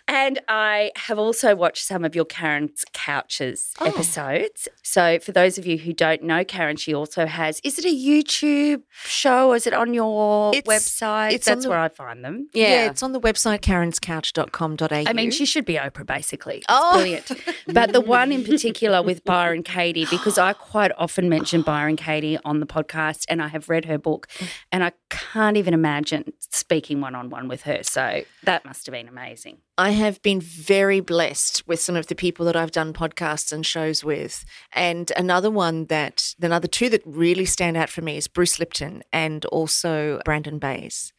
And 0.08 0.40
I 0.48 0.92
have 0.96 1.20
also 1.20 1.56
watched 1.56 1.84
some 1.86 2.04
of 2.06 2.16
your 2.16 2.26
Karen's 2.26 2.84
Couches 2.94 3.74
Oh. 3.80 3.86
episodes. 3.86 4.68
So, 4.82 5.20
for 5.20 5.32
those 5.32 5.58
of 5.58 5.66
you 5.66 5.78
who 5.78 5.94
don't 5.94 6.24
know 6.24 6.44
Karen, 6.44 6.78
she 6.78 6.94
also 6.94 7.26
has, 7.26 7.60
is 7.64 7.78
it 7.80 7.86
a 7.86 7.88
YouTube 7.96 8.82
show? 9.04 9.50
Or 9.50 9.56
is 9.56 9.68
it 9.68 9.74
on 9.74 9.94
your 9.94 10.54
It's- 10.56 10.68
website? 10.68 11.34
it's 11.34 11.48
on 11.48 11.56
That's 11.56 11.66
the- 11.66 11.70
where 11.70 11.80
I 11.80 11.90
find 11.90 12.24
them. 12.24 12.50
Yeah. 12.54 12.90
it's 12.90 13.04
on 13.04 13.12
the 13.12 13.20
website 13.22 13.60
karenscouch.com.au 13.62 15.04
I 15.10 15.14
mean, 15.14 15.32
she 15.32 15.46
should 15.46 15.66
be 15.66 15.76
Oprah, 15.76 16.06
basically. 16.06 16.61
It's 16.62 16.68
Oh. 16.70 16.94
brilliant. 16.94 17.32
But 17.68 17.94
the 17.94 18.02
one 18.02 18.32
in 18.32 18.44
particular 18.44 19.02
with 19.02 19.24
Byron 19.24 19.64
Katie, 19.64 20.06
because 20.10 20.38
I 20.38 20.54
quite 20.54 20.92
often 20.98 21.30
mention 21.30 21.62
Byron 21.62 21.96
Katie 21.96 22.38
on 22.46 22.60
the 22.60 22.66
podcast 22.66 23.26
and 23.30 23.42
I 23.42 23.48
have 23.50 23.70
read 23.70 23.86
her 23.86 23.98
book 23.98 24.28
and 24.72 24.84
I 24.84 24.92
can't 25.10 25.58
even 25.58 25.74
imagine 25.74 26.34
speaking 26.50 27.02
one 27.02 27.16
on 27.16 27.30
one 27.30 27.48
with 27.48 27.64
her. 27.64 27.80
So 27.84 28.24
that 28.44 28.66
must 28.66 28.86
have 28.86 28.94
been 28.94 29.08
amazing. 29.08 29.58
I 29.78 29.92
have 29.92 30.22
been 30.22 30.40
very 30.42 31.00
blessed 31.00 31.68
with 31.68 31.80
some 31.80 31.96
of 31.96 32.08
the 32.08 32.16
people 32.16 32.46
that 32.46 32.56
I've 32.56 32.72
done 32.72 32.94
podcasts 32.94 33.52
and 33.52 33.66
shows 33.66 34.04
with. 34.04 34.46
And 34.74 35.12
another 35.18 35.50
one 35.50 35.86
that, 35.86 36.36
another 36.42 36.68
two 36.68 36.90
that 36.90 37.02
really 37.06 37.46
stand 37.46 37.78
out 37.78 37.90
for 37.90 38.02
me 38.02 38.18
is 38.18 38.28
Bruce 38.28 38.60
Lipton 38.60 39.02
and 39.12 39.44
also 39.46 40.22
Brandon 40.26 40.60
Bays. 40.60 41.14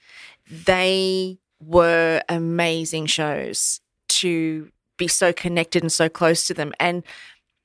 They 0.49 1.39
were 1.61 2.23
amazing 2.29 3.07
shows 3.07 3.81
to 4.09 4.69
be 4.97 5.09
so 5.09 5.33
connected 5.33 5.83
and 5.83 5.93
so 5.93 6.09
close 6.09 6.47
to 6.47 6.55
them. 6.55 6.73
And 6.79 7.03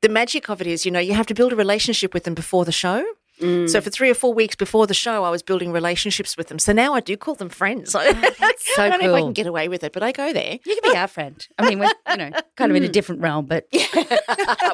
the 0.02 0.10
magic 0.10 0.50
of 0.50 0.62
it 0.62 0.68
is, 0.68 0.86
you 0.86 0.92
know, 0.92 1.00
you 1.00 1.14
have 1.14 1.28
to 1.28 1.34
build 1.34 1.54
a 1.54 1.56
relationship 1.56 2.14
with 2.14 2.24
them 2.24 2.34
before 2.34 2.66
the 2.66 2.72
show. 2.72 3.06
Mm. 3.42 3.70
So 3.70 3.82
for 3.82 3.90
three 3.90 4.10
or 4.10 4.16
four 4.16 4.34
weeks 4.34 4.56
before 4.56 4.88
the 4.88 4.94
show, 4.94 5.24
I 5.24 5.30
was 5.30 5.44
building 5.44 5.72
relationships 5.72 6.36
with 6.36 6.48
them. 6.48 6.58
So 6.58 6.74
now 6.74 6.94
I 6.94 7.02
do 7.02 7.16
call 7.16 7.36
them 7.36 7.50
friends. 7.50 7.94
Oh, 7.94 8.00
so 8.58 8.84
I 8.84 8.90
don't 8.90 9.02
know 9.02 9.10
if 9.10 9.16
I 9.16 9.22
can 9.22 9.34
get 9.34 9.46
away 9.46 9.68
with 9.68 9.84
it, 9.84 9.94
but 9.94 10.02
I 10.02 10.12
go 10.12 10.34
there. 10.34 10.58
You 10.66 10.80
can 10.82 10.92
be 10.92 10.98
our 10.98 11.08
friend. 11.08 11.48
I 11.60 11.70
mean, 11.70 11.80
we're, 11.80 11.92
you 12.10 12.18
know, 12.18 12.32
kind 12.56 12.72
of 12.72 12.76
in 12.76 12.84
a 12.84 12.90
different 12.90 13.22
realm, 13.22 13.46
but 13.46 13.68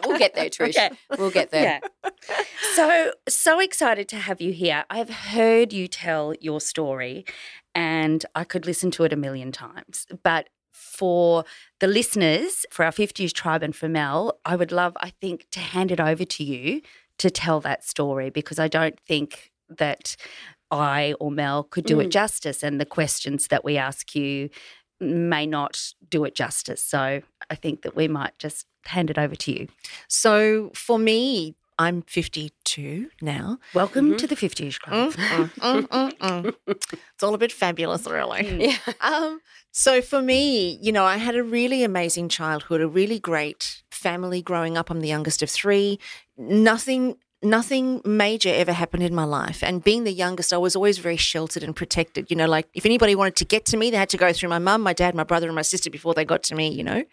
we'll 0.05 0.17
get 0.17 0.33
there, 0.36 0.50
Trish. 0.50 0.75
Yeah. 0.75 0.89
We'll 1.17 1.31
get 1.31 1.51
there. 1.51 1.81
yeah. 2.03 2.41
So, 2.75 3.12
so 3.27 3.60
excited 3.60 4.07
to 4.10 4.15
have 4.15 4.39
you 4.39 4.53
here. 4.53 4.86
I've 4.89 5.10
heard 5.10 5.74
you 5.74 5.88
tell 5.88 6.33
your 6.39 6.62
story 6.62 7.25
and 7.75 8.25
I 8.36 8.43
could 8.43 8.65
listen 8.65 8.91
to 8.91 9.03
it 9.03 9.12
a 9.12 9.17
million 9.17 9.51
times. 9.51 10.07
But 10.24 10.50
for 10.73 11.45
the 11.79 11.87
listeners, 11.87 12.65
for 12.71 12.83
our 12.83 12.91
50s 12.91 13.31
tribe 13.31 13.63
and 13.63 13.75
for 13.75 13.87
Mel, 13.87 14.39
I 14.43 14.55
would 14.55 14.71
love, 14.71 14.97
I 14.99 15.11
think, 15.21 15.47
to 15.51 15.59
hand 15.59 15.91
it 15.91 15.99
over 15.99 16.25
to 16.25 16.43
you 16.43 16.81
to 17.19 17.29
tell 17.29 17.59
that 17.61 17.83
story 17.85 18.29
because 18.29 18.59
I 18.59 18.67
don't 18.67 18.99
think 18.99 19.51
that 19.69 20.15
I 20.71 21.13
or 21.19 21.29
Mel 21.31 21.63
could 21.63 21.85
do 21.85 21.97
Mm. 21.97 22.05
it 22.05 22.09
justice. 22.09 22.63
And 22.63 22.81
the 22.81 22.85
questions 22.85 23.47
that 23.47 23.63
we 23.63 23.77
ask 23.77 24.15
you 24.15 24.49
may 24.99 25.45
not 25.45 25.93
do 26.09 26.25
it 26.25 26.33
justice. 26.35 26.83
So 26.83 27.21
I 27.49 27.55
think 27.55 27.83
that 27.83 27.95
we 27.95 28.07
might 28.07 28.37
just 28.39 28.65
hand 28.85 29.09
it 29.09 29.17
over 29.17 29.35
to 29.35 29.51
you. 29.51 29.67
So 30.07 30.71
for 30.73 30.97
me, 30.97 31.55
I'm 31.77 32.01
52 32.03 33.09
now. 33.21 33.59
Welcome 33.73 34.17
to 34.17 34.27
the 34.27 34.35
50ish 34.35 34.79
Club. 34.79 35.13
Mm, 35.13 35.51
mm, 35.53 35.87
mm, 35.87 36.11
mm. 36.17 36.55
It's 37.13 37.23
all 37.23 37.33
a 37.33 37.37
bit 37.37 37.51
fabulous, 37.51 38.05
really. 38.07 38.67
Yeah. 38.69 38.77
Um, 39.01 39.41
so 39.71 40.01
for 40.01 40.21
me, 40.21 40.77
you 40.81 40.91
know, 40.91 41.03
I 41.03 41.17
had 41.17 41.35
a 41.35 41.43
really 41.43 41.83
amazing 41.83 42.29
childhood, 42.29 42.81
a 42.81 42.87
really 42.87 43.19
great 43.19 43.83
family 43.91 44.41
growing 44.41 44.77
up. 44.77 44.89
I'm 44.89 45.01
the 45.01 45.07
youngest 45.07 45.41
of 45.41 45.49
three. 45.49 45.99
Nothing 46.37 47.17
nothing 47.43 48.01
major 48.05 48.49
ever 48.49 48.71
happened 48.71 49.03
in 49.03 49.13
my 49.13 49.25
life. 49.25 49.63
And 49.63 49.83
being 49.83 50.05
the 50.05 50.13
youngest, 50.13 50.53
I 50.53 50.57
was 50.57 50.75
always 50.75 50.97
very 50.97 51.17
sheltered 51.17 51.63
and 51.63 51.75
protected. 51.75 52.31
You 52.31 52.37
know, 52.37 52.47
like 52.47 52.67
if 52.73 52.85
anybody 52.85 53.15
wanted 53.15 53.35
to 53.37 53.45
get 53.45 53.65
to 53.65 53.77
me, 53.77 53.91
they 53.91 53.97
had 53.97 54.09
to 54.09 54.17
go 54.17 54.31
through 54.31 54.49
my 54.49 54.59
mum, 54.59 54.81
my 54.81 54.93
dad, 54.93 55.13
my 55.13 55.23
brother, 55.23 55.47
and 55.47 55.55
my 55.55 55.61
sister 55.61 55.89
before 55.89 56.13
they 56.13 56.25
got 56.25 56.43
to 56.43 56.55
me, 56.55 56.69
you 56.69 56.83
know? 56.83 57.03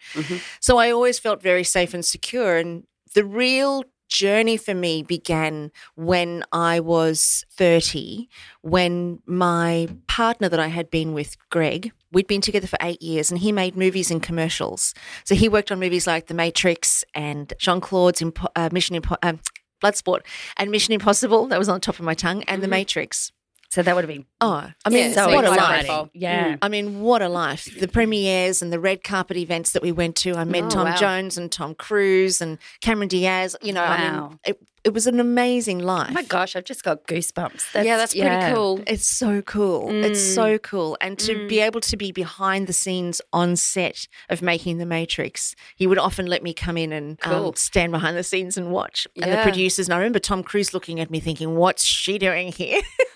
So 0.61 0.77
I 0.77 0.91
always 0.91 1.19
felt 1.19 1.41
very 1.41 1.63
safe 1.65 1.93
and 1.93 2.05
secure. 2.05 2.55
And 2.57 2.85
the 3.13 3.25
real 3.25 3.83
journey 4.11 4.57
for 4.57 4.75
me 4.75 5.01
began 5.01 5.71
when 5.95 6.43
I 6.51 6.79
was 6.79 7.45
30, 7.53 8.29
when 8.61 9.19
my 9.25 9.87
partner 10.07 10.49
that 10.49 10.59
I 10.59 10.67
had 10.67 10.91
been 10.91 11.13
with, 11.13 11.37
Greg, 11.49 11.91
we'd 12.11 12.27
been 12.27 12.41
together 12.41 12.67
for 12.67 12.77
eight 12.81 13.01
years 13.01 13.31
and 13.31 13.39
he 13.39 13.51
made 13.51 13.75
movies 13.75 14.11
and 14.11 14.21
commercials. 14.21 14.93
So 15.23 15.33
he 15.33 15.49
worked 15.49 15.71
on 15.71 15.79
movies 15.79 16.05
like 16.05 16.27
The 16.27 16.33
Matrix 16.33 17.03
and 17.15 17.53
Jean 17.57 17.81
Claude's 17.81 18.21
Impo- 18.21 18.51
uh, 18.55 18.69
Mission 18.71 19.01
Impo- 19.01 19.17
um, 19.23 19.39
Bloodsport 19.81 20.21
and 20.57 20.69
Mission 20.69 20.93
Impossible. 20.93 21.47
That 21.47 21.57
was 21.57 21.69
on 21.69 21.75
the 21.75 21.79
top 21.79 21.97
of 21.97 22.05
my 22.05 22.13
tongue, 22.13 22.43
and 22.43 22.61
The 22.61 22.67
Matrix. 22.67 23.31
So 23.71 23.81
that 23.81 23.95
would 23.95 24.03
have 24.03 24.09
been 24.13 24.25
Oh, 24.41 24.69
I 24.85 24.89
mean, 24.89 25.09
Yeah, 25.11 25.13
so 25.13 25.33
what 25.33 25.45
a 25.45 25.49
life. 25.49 25.81
exciting. 25.85 26.09
Yeah. 26.13 26.53
Mm. 26.55 26.57
I 26.61 26.67
mean, 26.69 26.99
what 27.01 27.21
a 27.21 27.29
life. 27.29 27.69
The 27.79 27.87
premieres 27.87 28.61
and 28.61 28.71
the 28.71 28.79
red 28.79 29.01
carpet 29.03 29.37
events 29.37 29.71
that 29.71 29.81
we 29.81 29.91
went 29.93 30.17
to. 30.17 30.35
I 30.35 30.43
met 30.43 30.65
Oh, 30.65 30.69
Tom 30.69 30.85
wow. 30.87 30.95
Jones 30.97 31.37
and 31.37 31.49
Tom 31.51 31.75
Cruise 31.75 32.41
and 32.41 32.57
Cameron 32.81 33.07
Diaz. 33.07 33.55
You 33.61 33.71
know, 33.73 33.81
I 33.83 33.97
Wow. 34.11 34.27
mean, 34.29 34.39
it, 34.45 34.59
it 34.83 34.93
was 34.93 35.05
an 35.07 35.19
amazing 35.19 35.79
life. 35.79 36.07
Oh 36.09 36.13
my 36.13 36.23
gosh, 36.23 36.55
I've 36.55 36.63
just 36.63 36.83
got 36.83 37.05
goosebumps. 37.05 37.83
yeah, 37.83 37.97
that's 37.97 38.13
pretty 38.13 38.27
yeah. 38.27 38.53
cool. 38.53 38.81
It's 38.87 39.05
so 39.05 39.41
cool. 39.43 39.89
It's 40.03 40.19
Mm. 40.19 40.35
so 40.35 40.57
cool. 40.57 40.97
And 40.99 41.19
to 41.19 41.47
be 41.47 41.59
able 41.59 41.81
to 41.81 41.97
be 41.97 42.11
behind 42.11 42.67
the 42.67 42.73
scenes 42.73 43.21
on 43.31 43.55
set 43.55 44.07
of 44.29 44.41
making 44.41 44.77
The 44.79 44.85
Matrix, 44.85 45.55
he 45.75 45.85
would 45.87 45.99
often 45.99 46.25
let 46.25 46.41
me 46.41 46.53
come 46.53 46.77
in 46.77 46.91
and 46.91 47.17
um, 47.25 47.53
stand 47.55 47.91
behind 47.91 48.17
the 48.17 48.23
scenes 48.23 48.57
and 48.57 48.71
watch. 48.71 49.07
And 49.21 49.31
the 49.31 49.37
producers, 49.43 49.87
and 49.87 49.93
I 49.93 49.97
remember 49.97 50.19
Tom 50.19 50.41
Cruise 50.43 50.73
looking 50.73 50.99
at 50.99 51.11
me 51.11 51.19
thinking, 51.19 51.55
what's 51.55 51.83
she 51.85 52.17
doing 52.17 52.51
here? 52.51 52.81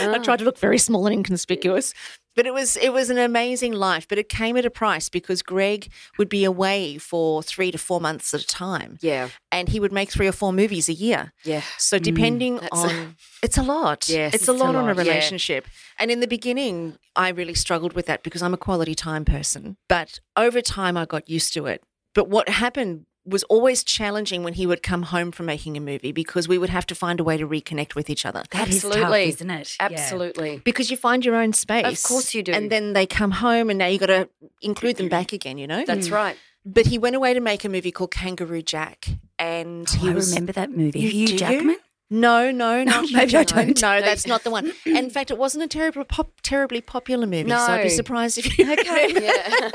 I 0.00 0.18
tried 0.22 0.38
to 0.40 0.44
look 0.44 0.58
very 0.58 0.78
small 0.78 1.06
and 1.06 1.14
inconspicuous. 1.14 1.94
But 2.36 2.46
it 2.46 2.52
was 2.54 2.76
it 2.76 2.92
was 2.92 3.10
an 3.10 3.18
amazing 3.18 3.72
life, 3.72 4.08
but 4.08 4.18
it 4.18 4.28
came 4.28 4.56
at 4.56 4.64
a 4.64 4.70
price 4.70 5.08
because 5.08 5.42
Greg 5.42 5.90
would 6.18 6.28
be 6.28 6.44
away 6.44 6.98
for 6.98 7.42
three 7.42 7.70
to 7.70 7.78
four 7.78 8.00
months 8.00 8.34
at 8.34 8.40
a 8.40 8.46
time, 8.46 8.98
Yeah. 9.00 9.28
and 9.52 9.68
he 9.68 9.78
would 9.78 9.92
make 9.92 10.10
three 10.10 10.26
or 10.26 10.32
four 10.32 10.52
movies 10.52 10.88
a 10.88 10.92
year. 10.92 11.32
Yeah. 11.44 11.62
So 11.78 11.98
mm. 11.98 12.02
depending 12.02 12.54
That's- 12.56 12.84
on, 12.84 13.16
it's 13.42 13.56
a 13.58 13.62
lot. 13.62 14.08
Yes, 14.08 14.34
it's 14.34 14.48
a 14.48 14.52
it's 14.52 14.60
a 14.60 14.64
lot 14.64 14.74
on 14.74 14.84
a 14.84 14.94
lot, 14.94 14.96
yeah. 14.96 15.02
relationship. 15.02 15.66
And 15.98 16.10
in 16.10 16.20
the 16.20 16.26
beginning, 16.26 16.98
I 17.14 17.28
really 17.28 17.54
struggled 17.54 17.92
with 17.92 18.06
that 18.06 18.22
because 18.22 18.42
I'm 18.42 18.54
a 18.54 18.58
quality 18.58 18.94
time 18.94 19.24
person. 19.24 19.76
But 19.88 20.20
over 20.36 20.60
time, 20.60 20.96
I 20.96 21.04
got 21.04 21.28
used 21.28 21.54
to 21.54 21.66
it. 21.66 21.82
But 22.14 22.28
what 22.28 22.48
happened 22.48 23.06
was 23.26 23.42
always 23.44 23.82
challenging 23.82 24.42
when 24.42 24.52
he 24.54 24.66
would 24.66 24.82
come 24.82 25.02
home 25.02 25.32
from 25.32 25.46
making 25.46 25.76
a 25.76 25.80
movie 25.80 26.12
because 26.12 26.46
we 26.46 26.58
would 26.58 26.68
have 26.68 26.86
to 26.86 26.94
find 26.94 27.20
a 27.20 27.24
way 27.24 27.36
to 27.36 27.46
reconnect 27.46 27.94
with 27.94 28.10
each 28.10 28.26
other. 28.26 28.42
That 28.50 28.68
is 28.68 28.82
tough, 28.82 28.92
Absolutely. 28.92 29.28
isn't 29.28 29.50
it? 29.50 29.76
Yeah. 29.80 29.86
Absolutely. 29.86 30.58
Because 30.64 30.90
you 30.90 30.96
find 30.96 31.24
your 31.24 31.36
own 31.36 31.52
space. 31.52 32.04
Of 32.04 32.08
course 32.08 32.34
you 32.34 32.42
do. 32.42 32.52
And 32.52 32.70
then 32.70 32.92
they 32.92 33.06
come 33.06 33.30
home 33.30 33.70
and 33.70 33.78
now 33.78 33.86
you've 33.86 34.00
got 34.00 34.06
to 34.06 34.28
include 34.60 34.96
them 34.96 35.08
back 35.08 35.32
again, 35.32 35.56
you 35.58 35.66
know? 35.66 35.84
That's 35.86 36.08
mm. 36.08 36.12
right. 36.12 36.36
But 36.66 36.86
he 36.86 36.98
went 36.98 37.16
away 37.16 37.34
to 37.34 37.40
make 37.40 37.64
a 37.64 37.68
movie 37.68 37.92
called 37.92 38.10
Kangaroo 38.10 38.62
Jack. 38.62 39.06
And 39.38 39.86
Oh, 39.90 39.98
he 39.98 40.10
I 40.10 40.14
was. 40.14 40.30
remember 40.30 40.52
that 40.52 40.70
movie. 40.70 41.00
You 41.00 41.10
Hugh 41.10 41.26
do? 41.28 41.38
Jackman? 41.38 41.76
No, 42.10 42.50
no, 42.50 42.84
not 42.84 43.10
maybe 43.12 43.30
Hugh 43.30 43.38
I 43.40 43.44
don't. 43.44 43.80
No, 43.80 44.00
that's 44.00 44.26
not 44.26 44.44
the 44.44 44.50
one. 44.50 44.72
In 44.86 45.10
fact, 45.10 45.30
it 45.30 45.38
wasn't 45.38 45.64
a 45.64 45.68
terribly 45.68 46.04
pop, 46.04 46.30
terribly 46.42 46.80
popular 46.80 47.26
movie. 47.26 47.48
So 47.48 47.56
I'd 47.56 47.82
be 47.82 47.88
surprised 47.88 48.38
if 48.38 48.58
you 48.58 48.70
Okay. 48.72 49.12
Yeah. 49.24 49.70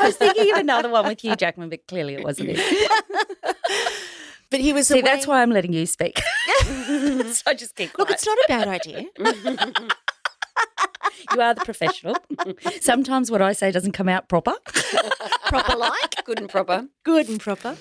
I 0.00 0.06
was 0.06 0.16
thinking 0.16 0.52
of 0.52 0.58
another 0.58 0.88
one 0.90 1.06
with 1.06 1.20
Hugh 1.20 1.36
Jackman, 1.36 1.68
but 1.70 1.86
clearly 1.86 2.14
it 2.14 2.24
wasn't 2.24 2.50
it. 2.52 2.90
But 4.50 4.60
he 4.60 4.74
was 4.74 4.86
See, 4.88 4.98
away. 5.00 5.00
that's 5.02 5.26
why 5.26 5.40
I'm 5.40 5.48
letting 5.48 5.72
you 5.72 5.86
speak. 5.86 6.18
so 6.18 7.42
I 7.46 7.54
just 7.56 7.74
keep 7.74 7.94
quiet. 7.94 7.98
Look, 7.98 8.10
it's 8.10 8.26
not 8.26 8.36
a 8.36 8.44
bad 8.48 8.68
idea. 8.68 9.06
you 11.32 11.40
are 11.40 11.54
the 11.54 11.62
professional. 11.64 12.16
Sometimes 12.82 13.30
what 13.30 13.40
I 13.40 13.54
say 13.54 13.70
doesn't 13.70 13.92
come 13.92 14.10
out 14.10 14.28
proper. 14.28 14.52
proper 15.46 15.74
like, 15.74 16.22
Good 16.26 16.38
and 16.38 16.50
proper. 16.50 16.86
good 17.02 17.30
and 17.30 17.40
proper. 17.40 17.76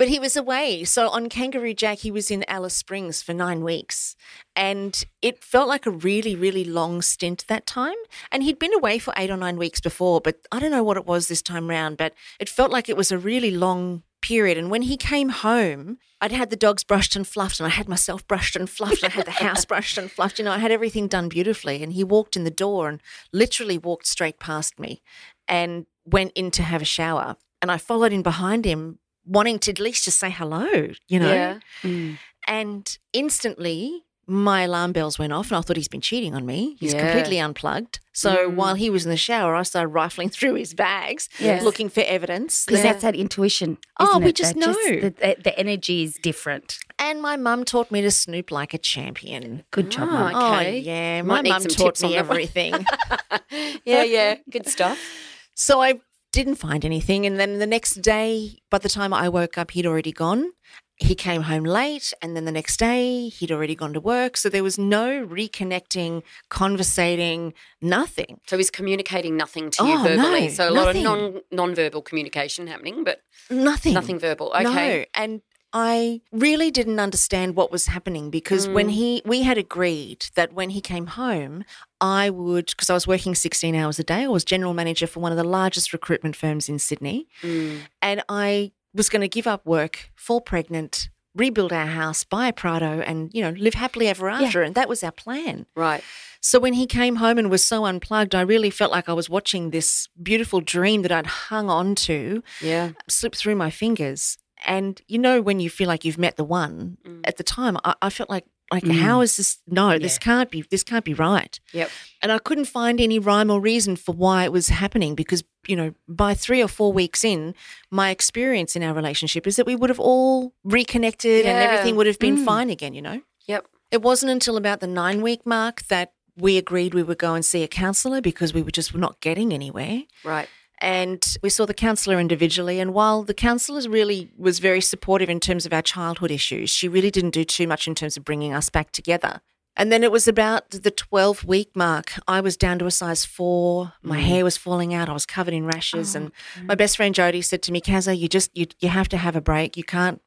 But 0.00 0.08
he 0.08 0.18
was 0.18 0.34
away. 0.34 0.84
So 0.84 1.10
on 1.10 1.28
Kangaroo 1.28 1.74
Jack, 1.74 1.98
he 1.98 2.10
was 2.10 2.30
in 2.30 2.42
Alice 2.48 2.74
Springs 2.74 3.20
for 3.20 3.34
nine 3.34 3.62
weeks. 3.62 4.16
And 4.56 5.04
it 5.20 5.44
felt 5.44 5.68
like 5.68 5.84
a 5.84 5.90
really, 5.90 6.34
really 6.34 6.64
long 6.64 7.02
stint 7.02 7.44
that 7.48 7.66
time. 7.66 7.96
And 8.32 8.42
he'd 8.42 8.58
been 8.58 8.72
away 8.72 8.98
for 8.98 9.12
eight 9.18 9.28
or 9.28 9.36
nine 9.36 9.58
weeks 9.58 9.78
before, 9.78 10.22
but 10.22 10.36
I 10.50 10.58
don't 10.58 10.70
know 10.70 10.82
what 10.82 10.96
it 10.96 11.04
was 11.04 11.28
this 11.28 11.42
time 11.42 11.68
round, 11.68 11.98
but 11.98 12.14
it 12.38 12.48
felt 12.48 12.70
like 12.70 12.88
it 12.88 12.96
was 12.96 13.12
a 13.12 13.18
really 13.18 13.50
long 13.50 14.02
period. 14.22 14.56
And 14.56 14.70
when 14.70 14.80
he 14.80 14.96
came 14.96 15.28
home, 15.28 15.98
I'd 16.22 16.32
had 16.32 16.48
the 16.48 16.56
dogs 16.56 16.82
brushed 16.82 17.14
and 17.14 17.28
fluffed, 17.28 17.60
and 17.60 17.66
I 17.66 17.70
had 17.70 17.86
myself 17.86 18.26
brushed 18.26 18.56
and 18.56 18.70
fluffed, 18.70 19.02
and 19.02 19.12
I 19.12 19.16
had 19.16 19.26
the 19.26 19.32
house 19.32 19.64
brushed 19.66 19.98
and 19.98 20.10
fluffed. 20.10 20.38
You 20.38 20.46
know, 20.46 20.52
I 20.52 20.58
had 20.60 20.72
everything 20.72 21.08
done 21.08 21.28
beautifully. 21.28 21.82
And 21.82 21.92
he 21.92 22.04
walked 22.04 22.36
in 22.36 22.44
the 22.44 22.50
door 22.50 22.88
and 22.88 23.02
literally 23.34 23.76
walked 23.76 24.06
straight 24.06 24.38
past 24.40 24.78
me 24.78 25.02
and 25.46 25.84
went 26.06 26.32
in 26.34 26.50
to 26.52 26.62
have 26.62 26.80
a 26.80 26.86
shower. 26.86 27.36
And 27.60 27.70
I 27.70 27.76
followed 27.76 28.14
in 28.14 28.22
behind 28.22 28.64
him, 28.64 28.98
wanting 29.24 29.58
to 29.60 29.70
at 29.70 29.78
least 29.80 30.04
just 30.04 30.18
say 30.18 30.30
hello, 30.30 30.66
you 31.08 31.20
know? 31.20 31.58
Yeah. 31.82 32.16
And 32.46 32.98
instantly, 33.12 34.02
my 34.26 34.62
alarm 34.62 34.92
bells 34.92 35.18
went 35.18 35.32
off, 35.32 35.48
and 35.50 35.56
I 35.58 35.60
thought 35.60 35.76
he's 35.76 35.88
been 35.88 36.00
cheating 36.00 36.34
on 36.36 36.46
me. 36.46 36.76
He's 36.78 36.94
Yeah. 36.94 37.00
completely 37.12 37.38
unplugged. 37.40 37.98
So 38.12 38.48
while 38.48 38.74
he 38.76 38.88
was 38.88 39.04
in 39.04 39.10
the 39.10 39.16
shower, 39.16 39.54
I 39.56 39.62
started 39.64 39.88
rifling 39.88 40.28
through 40.36 40.54
his 40.54 40.72
bags, 40.72 41.28
Yes. 41.40 41.62
looking 41.64 41.88
for 41.88 42.02
evidence. 42.02 42.64
Because 42.64 42.82
that- 42.82 42.92
that's 42.92 43.02
that 43.02 43.16
intuition. 43.16 43.78
Oh, 43.98 44.10
isn't 44.10 44.22
we 44.22 44.28
it? 44.30 44.36
just 44.36 44.54
That 44.54 44.60
know. 44.66 44.72
the, 44.74 45.10
the, 45.10 45.36
the 45.42 45.58
energy 45.58 46.04
is 46.04 46.14
different. 46.22 46.78
and 46.98 47.20
my 47.22 47.36
mum 47.36 47.64
taught 47.64 47.90
me 47.90 48.02
to 48.02 48.10
snoop 48.10 48.50
like 48.50 48.72
a 48.74 48.78
champion. 48.78 49.64
Good 49.72 49.90
job, 49.90 50.08
Ah, 50.12 50.30
Mum. 50.32 50.54
Okay. 50.54 50.78
Oh, 50.78 50.80
yeah. 50.82 51.22
Might 51.22 51.44
My 51.44 51.58
mum 51.58 51.64
taught 51.64 52.00
me 52.02 52.16
everything. 52.16 52.74
Yeah, 53.84 54.04
yeah. 54.04 54.36
Good 54.50 54.66
stuff. 54.68 54.98
So 55.56 55.82
I 55.82 56.00
didn't 56.32 56.56
find 56.56 56.84
anything. 56.84 57.26
And 57.26 57.38
then 57.40 57.58
the 57.58 57.66
next 57.66 58.02
day, 58.02 58.58
by 58.70 58.78
the 58.78 58.88
time 58.88 59.12
I 59.12 59.28
woke 59.28 59.58
up, 59.58 59.72
he'd 59.72 59.86
already 59.86 60.12
gone. 60.12 60.52
He 60.96 61.14
came 61.14 61.42
home 61.42 61.64
late. 61.64 62.12
And 62.20 62.36
then 62.36 62.44
the 62.44 62.52
next 62.52 62.76
day, 62.78 63.28
he'd 63.28 63.50
already 63.50 63.74
gone 63.74 63.92
to 63.94 64.00
work. 64.00 64.36
So 64.36 64.48
there 64.48 64.62
was 64.62 64.78
no 64.78 65.26
reconnecting, 65.26 66.22
conversating, 66.50 67.52
nothing. 67.80 68.40
So 68.46 68.56
he's 68.56 68.70
communicating 68.70 69.36
nothing 69.36 69.70
to 69.70 69.84
you 69.84 69.94
Oh, 69.98 70.02
verbally. 70.02 70.42
no, 70.42 70.48
so 70.48 70.68
a 70.68 70.70
lot 70.70 70.94
of 70.94 71.02
non 71.02 71.40
non-verbal 71.50 72.02
communication 72.02 72.66
happening, 72.66 73.02
but 73.02 73.22
Nothing. 73.50 73.94
nothing 73.94 74.18
verbal. 74.18 74.52
Okay. 74.54 74.64
No. 74.64 75.04
And 75.14 75.40
I 75.72 76.20
really 76.32 76.70
didn't 76.70 76.98
understand 76.98 77.54
what 77.54 77.70
was 77.70 77.86
happening 77.86 78.30
because 78.30 78.68
when 78.68 78.88
Mm. 78.88 78.92
he, 78.92 79.22
we 79.24 79.42
had 79.42 79.56
agreed 79.56 80.26
that 80.34 80.52
when 80.52 80.70
he 80.70 80.80
came 80.80 81.06
home, 81.06 81.64
I 82.00 82.28
would, 82.30 82.66
because 82.66 82.90
I 82.90 82.94
was 82.94 83.06
working 83.06 83.34
16 83.34 83.74
hours 83.74 83.98
a 83.98 84.04
day, 84.04 84.24
I 84.24 84.28
was 84.28 84.44
general 84.44 84.74
manager 84.74 85.06
for 85.06 85.20
one 85.20 85.30
of 85.32 85.38
the 85.38 85.44
largest 85.44 85.92
recruitment 85.92 86.34
firms 86.34 86.68
in 86.68 86.78
Sydney. 86.78 87.28
Mm. 87.42 87.80
And 88.02 88.22
I 88.28 88.72
was 88.94 89.08
going 89.08 89.20
to 89.22 89.28
give 89.28 89.46
up 89.46 89.64
work, 89.64 90.10
fall 90.16 90.40
pregnant, 90.40 91.08
rebuild 91.36 91.72
our 91.72 91.86
house, 91.86 92.24
buy 92.24 92.48
a 92.48 92.52
Prado, 92.52 93.00
and, 93.00 93.30
you 93.32 93.40
know, 93.40 93.50
live 93.50 93.74
happily 93.74 94.08
ever 94.08 94.28
after. 94.28 94.62
And 94.62 94.74
that 94.74 94.88
was 94.88 95.04
our 95.04 95.12
plan. 95.12 95.66
Right. 95.76 96.02
So 96.40 96.58
when 96.58 96.72
he 96.72 96.86
came 96.86 97.16
home 97.16 97.38
and 97.38 97.48
was 97.50 97.62
so 97.64 97.84
unplugged, 97.84 98.34
I 98.34 98.40
really 98.40 98.70
felt 98.70 98.90
like 98.90 99.08
I 99.08 99.12
was 99.12 99.30
watching 99.30 99.70
this 99.70 100.08
beautiful 100.20 100.60
dream 100.60 101.02
that 101.02 101.12
I'd 101.12 101.26
hung 101.26 101.70
on 101.70 101.94
to 102.06 102.42
Yeah. 102.60 102.90
slip 103.08 103.36
through 103.36 103.54
my 103.54 103.70
fingers. 103.70 104.38
And 104.66 105.00
you 105.08 105.18
know, 105.18 105.40
when 105.42 105.60
you 105.60 105.70
feel 105.70 105.88
like 105.88 106.04
you've 106.04 106.18
met 106.18 106.36
the 106.36 106.44
one, 106.44 106.96
Mm. 107.06 107.20
at 107.24 107.36
the 107.36 107.42
time, 107.44 107.76
I, 107.84 107.94
I 108.02 108.10
felt 108.10 108.28
like, 108.30 108.44
like, 108.72 108.86
how 108.86 109.20
is 109.20 109.36
this? 109.36 109.58
No, 109.66 109.98
this 109.98 110.16
can't 110.18 110.48
be. 110.50 110.62
This 110.70 110.84
can't 110.84 111.04
be 111.04 111.12
right. 111.14 111.58
Yep. 111.72 111.90
And 112.22 112.30
I 112.30 112.38
couldn't 112.38 112.66
find 112.66 113.00
any 113.00 113.18
rhyme 113.18 113.50
or 113.50 113.60
reason 113.60 113.96
for 113.96 114.14
why 114.14 114.44
it 114.44 114.52
was 114.52 114.68
happening 114.68 115.16
because, 115.16 115.42
you 115.66 115.74
know, 115.74 115.92
by 116.08 116.34
three 116.34 116.62
or 116.62 116.68
four 116.68 116.92
weeks 116.92 117.24
in, 117.24 117.54
my 117.90 118.10
experience 118.10 118.76
in 118.76 118.82
our 118.84 118.94
relationship 118.94 119.46
is 119.48 119.56
that 119.56 119.66
we 119.66 119.74
would 119.74 119.90
have 119.90 119.98
all 119.98 120.54
reconnected 120.62 121.46
and 121.46 121.58
everything 121.58 121.96
would 121.96 122.06
have 122.06 122.18
been 122.20 122.36
Mm. 122.38 122.44
fine 122.44 122.70
again, 122.70 122.94
you 122.94 123.02
know? 123.02 123.20
Yep. 123.48 123.66
It 123.90 124.02
wasn't 124.02 124.30
until 124.30 124.56
about 124.56 124.78
the 124.80 124.86
nine 124.86 125.20
week 125.20 125.44
mark 125.44 125.82
that 125.88 126.12
we 126.36 126.56
agreed 126.56 126.94
we 126.94 127.02
would 127.02 127.18
go 127.18 127.34
and 127.34 127.44
see 127.44 127.64
a 127.64 127.68
counselor 127.68 128.20
because 128.20 128.54
we 128.54 128.62
were 128.62 128.70
just 128.70 128.94
not 128.94 129.20
getting 129.20 129.52
anywhere. 129.52 130.02
Right. 130.24 130.48
And 130.80 131.22
we 131.42 131.50
saw 131.50 131.66
the 131.66 131.74
counsellor 131.74 132.18
individually. 132.18 132.80
And 132.80 132.94
while 132.94 133.22
the 133.22 133.34
counsellor 133.34 133.88
really 133.88 134.30
was 134.38 134.58
very 134.58 134.80
supportive 134.80 135.28
in 135.28 135.40
terms 135.40 135.66
of 135.66 135.72
our 135.72 135.82
childhood 135.82 136.30
issues, 136.30 136.70
she 136.70 136.88
really 136.88 137.10
didn't 137.10 137.30
do 137.30 137.44
too 137.44 137.66
much 137.66 137.86
in 137.86 137.94
terms 137.94 138.16
of 138.16 138.24
bringing 138.24 138.54
us 138.54 138.70
back 138.70 138.90
together. 138.92 139.40
And 139.76 139.92
then 139.92 140.02
it 140.02 140.10
was 140.10 140.26
about 140.26 140.70
the 140.70 140.90
12 140.90 141.44
week 141.44 141.70
mark. 141.74 142.12
I 142.26 142.40
was 142.40 142.56
down 142.56 142.78
to 142.80 142.86
a 142.86 142.90
size 142.90 143.24
four. 143.24 143.92
My 144.02 144.18
mm. 144.18 144.22
hair 144.22 144.44
was 144.44 144.56
falling 144.56 144.92
out. 144.94 145.08
I 145.08 145.12
was 145.12 145.26
covered 145.26 145.54
in 145.54 145.66
rashes. 145.66 146.14
and 146.14 146.32
oh, 146.58 146.64
my 146.64 146.74
best 146.74 146.96
friend 146.96 147.14
Jody 147.14 147.42
said 147.42 147.62
to 147.62 147.72
me, 147.72 147.80
Kaza, 147.80 148.18
you 148.18 148.28
just, 148.28 148.56
you, 148.56 148.66
you 148.80 148.88
have 148.88 149.08
to 149.10 149.16
have 149.16 149.36
a 149.36 149.40
break. 149.40 149.76
You 149.76 149.84
can't 149.84 150.20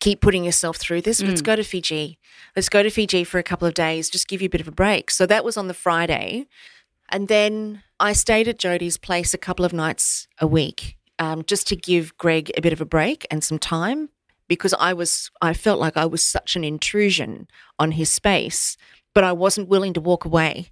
keep 0.00 0.20
putting 0.20 0.44
yourself 0.44 0.76
through 0.76 1.02
this. 1.02 1.22
Let's 1.22 1.40
mm. 1.40 1.44
go 1.46 1.56
to 1.56 1.64
Fiji. 1.64 2.18
Let's 2.54 2.68
go 2.68 2.82
to 2.82 2.90
Fiji 2.90 3.24
for 3.24 3.38
a 3.38 3.42
couple 3.42 3.66
of 3.66 3.74
days, 3.74 4.10
just 4.10 4.28
give 4.28 4.42
you 4.42 4.46
a 4.46 4.50
bit 4.50 4.60
of 4.60 4.68
a 4.68 4.72
break. 4.72 5.10
So 5.10 5.26
that 5.26 5.44
was 5.44 5.56
on 5.56 5.68
the 5.68 5.74
Friday. 5.74 6.46
And 7.08 7.28
then 7.28 7.82
I 8.00 8.12
stayed 8.12 8.48
at 8.48 8.58
Jody's 8.58 8.98
place 8.98 9.34
a 9.34 9.38
couple 9.38 9.64
of 9.64 9.72
nights 9.72 10.26
a 10.40 10.46
week 10.46 10.96
um, 11.18 11.44
just 11.44 11.68
to 11.68 11.76
give 11.76 12.16
Greg 12.18 12.50
a 12.56 12.60
bit 12.60 12.72
of 12.72 12.80
a 12.80 12.86
break 12.86 13.26
and 13.30 13.42
some 13.42 13.58
time 13.58 14.08
because 14.48 14.74
I 14.74 14.92
was 14.92 15.30
I 15.40 15.54
felt 15.54 15.80
like 15.80 15.96
I 15.96 16.06
was 16.06 16.22
such 16.26 16.56
an 16.56 16.64
intrusion 16.64 17.46
on 17.78 17.92
his 17.92 18.10
space, 18.10 18.76
but 19.14 19.24
I 19.24 19.32
wasn't 19.32 19.68
willing 19.68 19.92
to 19.94 20.00
walk 20.00 20.24
away 20.24 20.70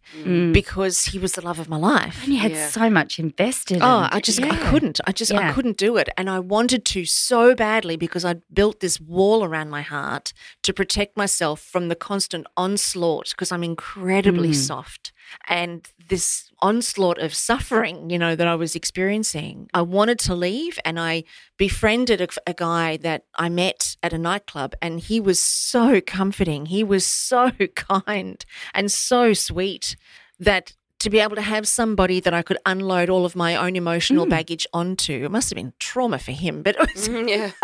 because 0.52 1.04
he 1.06 1.18
was 1.18 1.32
the 1.32 1.40
love 1.42 1.58
of 1.58 1.68
my 1.68 1.76
life. 1.76 2.25
And 2.25 2.32
you 2.34 2.40
had 2.40 2.52
Yeah. 2.52 2.68
so 2.68 2.90
much 2.90 3.18
invested. 3.18 3.76
In 3.78 3.82
it. 3.82 3.87
Oh, 3.87 4.00
and- 4.02 4.14
I 4.14 4.20
just 4.20 4.40
I 4.42 4.56
couldn't. 4.70 5.00
I 5.06 5.12
just 5.12 5.32
I 5.32 5.52
couldn't 5.52 5.76
do 5.76 5.96
it, 5.96 6.08
and 6.16 6.28
I 6.28 6.38
wanted 6.40 6.84
to 6.87 7.04
so 7.04 7.54
badly 7.54 7.96
because 7.96 8.25
I'd 8.25 8.42
built 8.52 8.80
this 8.80 9.00
wall 9.00 9.44
around 9.44 9.70
my 9.70 9.82
heart 9.82 10.32
to 10.62 10.72
protect 10.72 11.16
myself 11.16 11.61
from 11.61 11.88
the 11.88 11.94
constant 11.96 12.46
onslaught 12.56 13.30
because 13.30 13.52
I'm 13.52 13.64
incredibly 13.64 14.50
Mm. 14.50 14.54
soft, 14.54 15.12
and 15.49 15.87
this 16.08 16.50
onslaught 16.61 17.18
of 17.18 17.34
suffering, 17.34 18.11
you 18.11 18.18
know, 18.18 18.34
that 18.37 18.46
I 18.46 18.54
was 18.54 18.75
experiencing. 18.76 19.68
I 19.75 19.82
wanted 19.82 20.18
to 20.20 20.34
leave, 20.34 20.78
and 20.84 20.99
I 21.00 21.25
befriended 21.56 22.20
a, 22.20 22.28
a 22.46 22.54
guy 22.54 22.96
that 22.99 23.25
I 23.37 23.49
met 23.49 23.96
at 24.02 24.12
a 24.12 24.18
nightclub, 24.18 24.75
and 24.82 25.00
he 25.00 25.20
was 25.20 25.40
so 25.40 26.00
comforting. 26.00 26.66
He 26.66 26.82
was 26.84 27.04
so 27.06 27.50
kind 27.75 28.32
and 28.75 28.91
so 28.91 29.33
sweet 29.33 29.97
that 30.39 30.75
to 30.99 31.11
be 31.11 31.19
able 31.19 31.35
to 31.35 31.43
have 31.43 31.67
somebody 31.67 32.21
that 32.21 32.33
I 32.33 32.43
could 32.43 32.59
unload 32.65 33.11
all 33.11 33.25
of 33.25 33.35
my 33.35 33.57
own 33.57 33.75
emotional 33.75 34.25
baggage 34.27 34.67
onto. 34.73 35.25
It 35.25 35.31
must 35.33 35.51
have 35.51 35.57
been 35.57 35.73
trauma 35.81 36.19
for 36.21 36.31
him, 36.31 36.62
but 36.62 36.77
it 36.77 36.81
was 36.95 37.09
Mm, 37.09 37.29
yeah. 37.29 37.51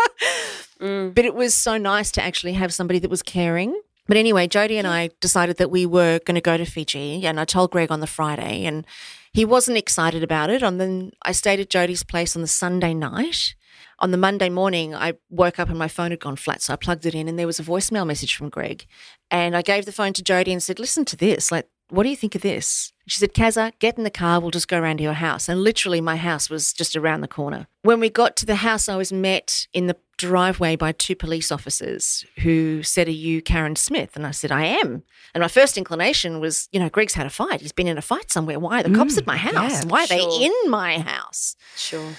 Mm. 0.81 1.13
but 1.13 1.25
it 1.25 1.35
was 1.35 1.53
so 1.53 1.77
nice 1.77 2.09
to 2.11 2.21
actually 2.23 2.53
have 2.53 2.73
somebody 2.73 2.99
that 2.99 3.09
was 3.09 3.21
caring. 3.21 3.77
But 4.07 4.15
anyway, 4.17 4.47
Jody 4.47 4.77
and 4.77 4.87
I 4.87 5.09
decided 5.19 5.57
that 5.57 5.69
we 5.69 5.85
were 5.85 6.19
going 6.25 6.35
to 6.35 6.41
go 6.41 6.55
to 6.57 6.65
Fiji, 6.65 7.25
and 7.27 7.37
I 7.39 7.45
told 7.45 7.71
Greg 7.71 7.91
on 7.91 7.99
the 7.99 8.07
Friday, 8.07 8.65
and 8.65 8.87
he 9.33 9.45
wasn't 9.45 9.77
excited 9.77 10.23
about 10.23 10.49
it. 10.49 10.63
And 10.63 10.79
then 10.79 11.11
I 11.21 11.33
stayed 11.33 11.59
at 11.59 11.69
Jody's 11.69 12.03
place 12.03 12.35
on 12.35 12.41
the 12.41 12.47
Sunday 12.47 12.93
night. 12.93 13.55
On 14.01 14.11
the 14.11 14.17
Monday 14.17 14.49
morning, 14.49 14.95
I 14.95 15.13
woke 15.29 15.59
up 15.59 15.69
and 15.69 15.77
my 15.77 15.89
phone 15.89 16.11
had 16.11 16.21
gone 16.21 16.37
flat, 16.37 16.61
so 16.61 16.73
I 16.73 16.77
plugged 16.77 17.05
it 17.05 17.13
in, 17.13 17.27
and 17.27 17.37
there 17.37 17.47
was 17.47 17.59
a 17.59 17.63
voicemail 17.63 18.07
message 18.07 18.35
from 18.35 18.49
Greg. 18.49 18.85
And 19.29 19.55
I 19.55 19.61
gave 19.61 19.85
the 19.85 19.91
phone 19.91 20.13
to 20.13 20.23
Jody 20.23 20.51
and 20.53 20.63
said, 20.63 20.79
"Listen 20.79 21.03
to 21.05 21.17
this. 21.17 21.51
Like, 21.51 21.67
what 21.89 22.03
do 22.03 22.09
you 22.09 22.15
think 22.15 22.33
of 22.33 22.41
this?" 22.41 22.93
She 23.07 23.19
said, 23.19 23.33
"Kaza, 23.33 23.73
get 23.79 23.97
in 23.97 24.05
the 24.05 24.09
car. 24.09 24.39
We'll 24.39 24.51
just 24.51 24.69
go 24.69 24.79
around 24.79 24.97
to 24.97 25.03
your 25.03 25.13
house." 25.13 25.49
And 25.49 25.61
literally, 25.61 25.99
my 25.99 26.15
house 26.15 26.49
was 26.49 26.71
just 26.71 26.95
around 26.95 27.21
the 27.21 27.27
corner. 27.27 27.67
When 27.81 27.99
we 27.99 28.09
got 28.09 28.37
to 28.37 28.45
the 28.45 28.55
house, 28.55 28.87
I 28.87 28.95
was 28.95 29.11
met 29.11 29.67
in 29.73 29.87
the 29.87 29.97
driveway 30.19 30.75
by 30.75 30.91
two 30.91 31.15
police 31.15 31.51
officers 31.51 32.25
who 32.39 32.83
said, 32.83 33.07
Are 33.07 33.11
you 33.11 33.41
Karen 33.41 33.75
Smith? 33.75 34.15
And 34.15 34.27
I 34.27 34.31
said, 34.31 34.51
I 34.51 34.65
am. 34.65 35.03
And 35.33 35.41
my 35.41 35.47
first 35.47 35.77
inclination 35.77 36.39
was, 36.39 36.67
you 36.71 36.79
know, 36.79 36.89
Greg's 36.89 37.13
had 37.13 37.25
a 37.25 37.29
fight. 37.29 37.61
He's 37.61 37.71
been 37.71 37.87
in 37.87 37.97
a 37.97 38.01
fight 38.01 38.29
somewhere. 38.29 38.59
Why 38.59 38.81
are 38.81 38.83
the 38.83 38.93
cops 38.93 39.17
at 39.17 39.23
mm. 39.23 39.27
my 39.27 39.37
house? 39.37 39.83
yeah, 39.83 39.89
Why 39.89 40.03
are 40.03 40.07
sure. 40.07 40.17
they 40.17 40.45
in 40.45 40.69
my 40.69 40.99
house? 40.99 41.55
Sure. 41.75 42.11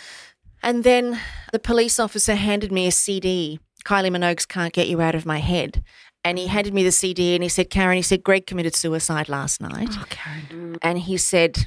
And 0.63 0.85
then 0.85 1.19
the 1.53 1.59
police 1.59 1.99
officer 1.99 2.35
handed 2.35 2.71
me 2.71 2.87
a 2.87 2.91
CD, 2.93 3.61
Kylie 3.85 4.11
Minogue's 4.11 4.47
Can't 4.47 4.73
Get 4.73 4.89
You 4.89 5.01
Out 5.01 5.15
of 5.15 5.25
My 5.27 5.39
Head. 5.39 5.83
And 6.23 6.37
he 6.37 6.49
handed 6.49 6.75
me 6.75 6.85
the 6.85 6.93
CD 6.93 7.35
and 7.35 7.43
he 7.43 7.49
said, 7.49 7.71
Karen, 7.71 7.97
he 7.97 8.03
said, 8.03 8.23
Greg 8.23 8.47
committed 8.47 8.75
suicide 8.77 9.29
last 9.29 9.61
night. 9.61 9.89
Oh, 9.93 10.05
Karen. 10.11 10.77
And 10.83 10.99
he 10.99 11.17
said, 11.17 11.67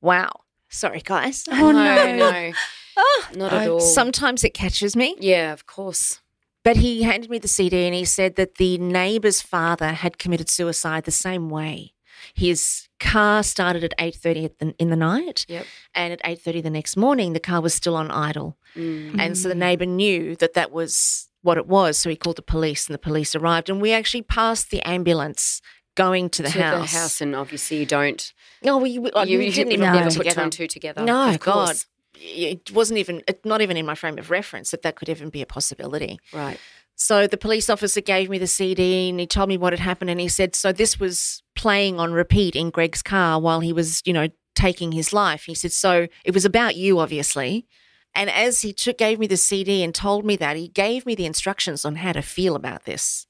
Wow. 0.00 0.30
Sorry, 0.68 1.00
guys. 1.04 1.44
Oh, 1.50 1.72
no, 1.72 2.16
no. 2.16 2.16
no. 2.16 2.52
Ah. 3.00 3.28
Not 3.36 3.52
at 3.52 3.68
all. 3.68 3.78
Sometimes 3.78 4.42
it 4.42 4.54
catches 4.54 4.96
me. 4.96 5.14
yeah, 5.20 5.52
of 5.52 5.66
course. 5.66 6.20
But 6.64 6.78
he 6.78 7.04
handed 7.04 7.30
me 7.30 7.38
the 7.38 7.46
CD 7.46 7.86
and 7.86 7.94
he 7.94 8.04
said 8.04 8.34
that 8.34 8.56
the 8.56 8.76
neighbour's 8.76 9.40
father 9.40 9.92
had 9.92 10.18
committed 10.18 10.50
suicide 10.50 11.04
the 11.04 11.12
same 11.12 11.48
way. 11.48 11.92
His 12.38 12.88
car 13.00 13.42
started 13.42 13.82
at 13.84 13.94
8.30 13.98 14.74
in 14.78 14.90
the 14.90 14.96
night 14.96 15.44
Yep. 15.48 15.66
and 15.94 16.12
at 16.12 16.22
8.30 16.22 16.62
the 16.62 16.70
next 16.70 16.96
morning 16.96 17.32
the 17.32 17.40
car 17.40 17.60
was 17.60 17.74
still 17.74 17.96
on 17.96 18.10
idle. 18.10 18.56
Mm. 18.76 19.18
And 19.18 19.36
so 19.38 19.48
the 19.48 19.54
neighbour 19.54 19.86
knew 19.86 20.36
that 20.36 20.54
that 20.54 20.70
was 20.72 21.28
what 21.42 21.56
it 21.58 21.66
was. 21.66 21.98
So 21.98 22.10
he 22.10 22.16
called 22.16 22.36
the 22.36 22.42
police 22.42 22.86
and 22.86 22.94
the 22.94 22.98
police 22.98 23.34
arrived 23.34 23.68
and 23.70 23.80
we 23.80 23.92
actually 23.92 24.22
passed 24.22 24.70
the 24.70 24.82
ambulance 24.82 25.60
going 25.94 26.30
to 26.30 26.42
the 26.42 26.48
to 26.50 26.62
house. 26.62 26.92
the 26.92 26.98
house, 26.98 27.20
and 27.20 27.34
obviously 27.34 27.78
you 27.78 27.86
don't. 27.86 28.32
No, 28.62 28.78
we, 28.78 28.98
we, 29.00 29.10
you, 29.26 29.40
you 29.40 29.50
didn't 29.52 29.72
even 29.72 29.92
No. 29.92 29.98
get 29.98 30.14
put 30.16 30.30
two 30.30 30.40
and 30.40 30.52
two 30.52 30.66
together. 30.68 31.02
No, 31.04 31.30
of 31.30 31.40
God. 31.40 31.66
course. 31.66 31.86
It 32.20 32.70
wasn't 32.72 32.98
even, 32.98 33.22
not 33.44 33.60
even 33.62 33.76
in 33.76 33.84
my 33.86 33.94
frame 33.96 34.16
of 34.18 34.30
reference 34.30 34.70
that 34.72 34.82
that 34.82 34.94
could 34.96 35.08
even 35.08 35.28
be 35.28 35.42
a 35.42 35.46
possibility. 35.46 36.18
Right. 36.32 36.58
So 36.94 37.26
the 37.28 37.36
police 37.36 37.70
officer 37.70 38.00
gave 38.00 38.28
me 38.28 38.38
the 38.38 38.46
CD 38.48 39.08
and 39.08 39.20
he 39.20 39.26
told 39.26 39.48
me 39.48 39.56
what 39.56 39.72
had 39.72 39.78
happened. 39.80 40.10
And 40.10 40.18
he 40.20 40.26
said, 40.28 40.56
So 40.56 40.72
this 40.72 40.98
was 40.98 41.42
playing 41.58 41.98
on 41.98 42.12
repeat 42.12 42.54
in 42.54 42.70
Greg's 42.70 43.02
car 43.02 43.40
while 43.40 43.58
he 43.60 43.72
was, 43.72 44.00
you 44.06 44.12
know, 44.12 44.28
taking 44.54 44.92
his 44.92 45.12
life. 45.12 45.42
He 45.44 45.54
said, 45.54 45.72
So 45.72 46.06
it 46.24 46.32
was 46.32 46.44
about 46.44 46.76
you, 46.76 47.00
obviously. 47.00 47.66
And 48.14 48.30
as 48.30 48.62
he 48.62 48.72
took, 48.72 48.96
gave 48.96 49.18
me 49.18 49.26
the 49.26 49.36
CD 49.36 49.82
and 49.82 49.94
told 49.94 50.24
me 50.24 50.36
that, 50.36 50.56
he 50.56 50.68
gave 50.68 51.04
me 51.04 51.14
the 51.14 51.26
instructions 51.26 51.84
on 51.84 51.96
how 51.96 52.12
to 52.12 52.22
feel 52.22 52.54
about 52.54 52.84
this. 52.84 53.26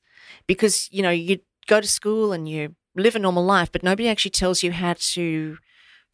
Because, 0.46 0.88
you 0.92 1.02
know, 1.02 1.10
you 1.10 1.38
go 1.66 1.80
to 1.80 1.88
school 1.88 2.32
and 2.32 2.46
you 2.46 2.76
live 2.94 3.16
a 3.16 3.18
normal 3.18 3.44
life, 3.44 3.72
but 3.72 3.82
nobody 3.82 4.08
actually 4.08 4.30
tells 4.30 4.62
you 4.62 4.72
how 4.72 4.94
to 4.98 5.56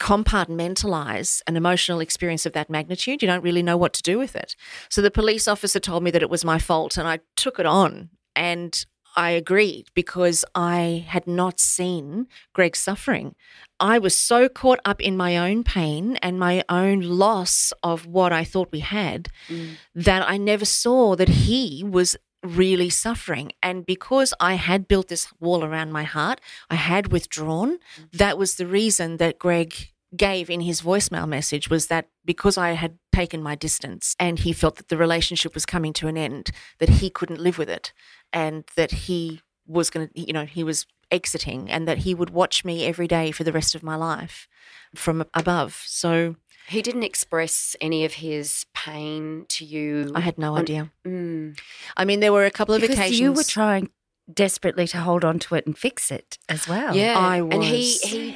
compartmentalize 0.01 1.43
an 1.47 1.57
emotional 1.57 2.01
experience 2.01 2.47
of 2.47 2.53
that 2.53 2.71
magnitude. 2.71 3.23
You 3.23 3.29
don't 3.29 3.45
really 3.45 3.63
know 3.63 3.77
what 3.77 3.93
to 3.95 4.03
do 4.03 4.19
with 4.19 4.37
it. 4.37 4.55
So 4.89 5.03
the 5.03 5.11
police 5.11 5.49
officer 5.49 5.81
told 5.81 6.03
me 6.05 6.11
that 6.13 6.23
it 6.23 6.31
was 6.31 6.45
my 6.45 6.59
fault, 6.59 6.97
and 6.97 7.09
I 7.09 7.21
took 7.37 7.59
it 7.59 7.67
on. 7.67 8.11
And 8.37 8.85
I 9.17 9.31
agreed 9.31 9.89
because 9.95 10.45
I 10.55 11.05
had 11.09 11.27
not 11.27 11.61
seen 11.61 12.27
Greg 12.53 12.77
suffering. 12.77 13.35
I 13.81 13.99
was 13.99 14.17
so 14.17 14.49
caught 14.49 14.81
up 14.85 15.01
in 15.01 15.17
my 15.17 15.37
own 15.37 15.65
pain 15.65 16.17
and 16.17 16.39
my 16.39 16.65
own 16.69 17.01
loss 17.01 17.73
of 17.83 18.07
what 18.07 18.33
I 18.33 18.45
thought 18.45 18.73
we 18.73 18.81
had 18.81 19.29
mm. 19.49 19.75
that 19.95 20.29
I 20.29 20.37
never 20.37 20.65
saw 20.65 21.17
that 21.17 21.29
he 21.29 21.85
was 21.85 22.17
really 22.43 22.91
suffering. 22.91 23.53
And 23.63 23.87
because 23.87 24.35
I 24.39 24.55
had 24.55 24.87
built 24.87 25.09
this 25.09 25.29
wall 25.41 25.65
around 25.65 25.93
my 25.93 26.05
heart, 26.05 26.41
I 26.71 26.77
had 26.77 27.13
withdrawn. 27.13 27.79
Mm. 27.99 28.11
That 28.13 28.39
was 28.39 28.57
the 28.57 28.67
reason 28.67 29.17
that 29.17 29.39
Greg 29.39 29.94
gave 30.17 30.51
in 30.51 30.61
his 30.61 30.81
voicemail 30.83 31.29
message 31.29 31.69
was 31.71 31.87
that 31.89 32.09
because 32.25 32.57
I 32.57 32.73
had 32.73 32.99
taken 33.13 33.43
my 33.43 33.55
distance 33.55 34.15
and 34.19 34.39
he 34.39 34.53
felt 34.53 34.77
that 34.77 34.89
the 34.89 34.97
relationship 34.97 35.55
was 35.55 35.67
coming 35.67 35.93
to 35.95 36.09
an 36.09 36.17
end, 36.17 36.51
that 36.79 36.89
he 36.89 37.11
couldn't 37.11 37.41
live 37.41 37.59
with 37.59 37.69
it 37.71 37.93
and 38.33 38.65
that 38.77 38.91
he 38.93 39.41
was 39.67 39.91
going 39.91 40.09
to, 40.09 40.21
you 40.21 40.33
know, 40.33 40.45
he 40.45 40.63
was 40.65 40.87
exiting 41.11 41.71
and 41.71 41.87
that 41.89 41.99
he 41.99 42.15
would 42.15 42.31
watch 42.31 42.65
me 42.65 42.85
every 42.87 43.07
day 43.07 43.31
for 43.31 43.45
the 43.45 43.53
rest 43.53 43.75
of 43.75 43.83
my 43.83 43.97
life 43.97 44.49
from 44.95 45.25
above. 45.35 45.83
So 45.87 46.37
He 46.67 46.83
didn't 46.83 47.03
express 47.05 47.77
any 47.81 48.05
of 48.05 48.15
his 48.15 48.67
pain 48.75 49.47
to 49.51 49.65
you. 49.65 50.11
I 50.15 50.21
had 50.21 50.39
no 50.39 50.57
idea. 50.57 50.91
Mm. 51.07 51.59
I 51.97 52.05
mean, 52.05 52.21
there 52.21 52.33
were 52.33 52.45
a 52.45 52.51
couple 52.51 52.75
of 52.75 52.81
Because 52.81 52.99
occasions. 52.99 53.21
you 53.21 53.33
were 53.33 53.45
trying 53.45 53.91
desperately 54.33 54.87
to 54.89 54.99
hold 54.99 55.25
on 55.25 55.39
to 55.39 55.55
it 55.55 55.67
and 55.67 55.77
fix 55.77 56.11
it 56.11 56.39
as 56.49 56.67
well. 56.69 56.97
Yeah, 56.97 57.19
I 57.19 57.43
was. 57.43 57.55
and 57.55 57.65
he 57.65 57.77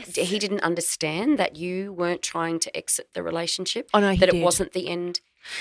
was. 0.05 0.14
he 0.14 0.24
he 0.24 0.38
didn't 0.38 0.61
understand 0.61 1.38
that 1.38 1.57
you 1.57 1.92
weren't 1.92 2.22
trying 2.22 2.59
to 2.61 2.77
exit 2.77 3.09
the 3.14 3.22
relationship. 3.22 3.88
Oh, 3.94 4.01
no, 4.01 4.11
he 4.11 4.18
that 4.18 4.31
did. 4.31 4.40
it 4.40 4.44
wasn't 4.44 4.72
the 4.72 4.88
end. 4.88 5.20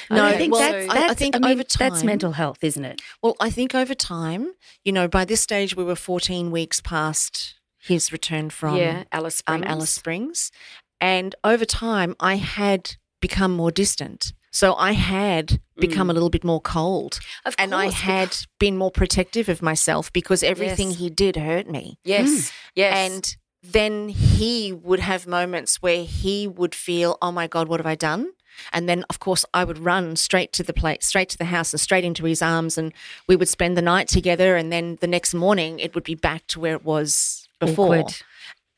No, 0.09 0.25
I 0.25 0.37
think 0.37 0.53
well, 0.53 0.61
that's, 0.61 0.93
I- 0.93 1.09
I 1.09 1.13
think 1.13 1.35
I 1.35 1.39
mean, 1.39 1.51
over 1.51 1.63
that's 1.77 2.03
mental 2.03 2.33
health, 2.33 2.63
isn't 2.63 2.83
it? 2.83 3.01
Well, 3.21 3.35
I 3.39 3.49
think 3.49 3.73
over 3.73 3.93
time, 3.93 4.53
you 4.83 4.91
know, 4.91 5.07
by 5.07 5.23
this 5.23 5.41
stage, 5.41 5.75
we 5.75 5.83
were 5.83 5.95
14 5.95 6.51
weeks 6.51 6.81
past 6.81 7.55
his 7.79 8.11
return 8.11 8.49
from 8.49 8.75
yeah, 8.75 9.03
Alice 9.11 9.37
Springs. 9.37 9.63
um, 9.65 9.71
Alice 9.71 9.91
Springs. 9.91 10.51
And 10.99 11.35
over 11.43 11.63
time, 11.63 12.15
I 12.19 12.35
had 12.35 12.95
become 13.21 13.51
more 13.51 13.71
distant. 13.71 14.33
So 14.58 14.74
I 14.74 14.93
had 14.93 15.62
become 15.76 16.10
a 16.10 16.13
mm. 16.13 16.15
little 16.15 16.32
bit 16.32 16.43
more 16.43 16.60
cold. 16.60 17.20
Of 17.46 17.54
And 17.60 17.76
I 17.76 17.89
had 17.91 18.36
been 18.58 18.76
more 18.76 18.89
protective 18.89 19.50
of 19.50 19.62
myself 19.62 20.12
because 20.12 20.41
everything 20.41 20.89
Yes. 20.89 20.98
he 20.98 21.10
did 21.12 21.36
hurt 21.36 21.70
me. 21.70 22.00
Yes, 22.04 22.30
mm. 22.30 22.52
yes, 22.74 22.96
And 22.98 23.38
then 23.62 24.10
he 24.10 24.74
would 24.74 25.00
have 25.00 25.28
moments 25.28 25.80
where 25.84 26.04
he 26.04 26.48
would 26.48 26.74
feel, 26.74 27.20
oh 27.22 27.32
my 27.32 27.46
God, 27.46 27.67
what 27.67 27.80
have 27.80 27.86
I 27.86 27.93
done? 27.93 28.32
And 28.74 28.89
then, 28.89 29.06
of 29.12 29.20
course, 29.20 29.46
I 29.54 29.63
would 29.63 29.78
run 29.78 30.15
straight 30.15 30.54
to 30.54 30.63
the 30.63 30.74
place, 30.74 31.06
straight 31.06 31.30
to 31.30 31.38
the 31.38 31.46
house, 31.46 31.72
and 31.72 31.80
straight 31.80 32.04
into 32.04 32.26
his 32.26 32.41
arms, 32.41 32.80
and 32.80 32.93
we 33.28 33.36
would 33.36 33.50
spend 33.50 33.78
the 33.78 33.84
night 33.84 34.08
together. 34.08 34.56
And 34.56 34.72
then 34.72 34.98
the 35.02 35.13
next 35.15 35.36
morning, 35.36 35.78
it 35.78 35.93
would 35.93 36.04
be 36.04 36.15
back 36.15 36.48
to 36.48 36.60
where 36.60 36.74
it 36.74 36.84
was 36.84 37.48
before. 37.60 37.98
Awkward. 37.98 38.24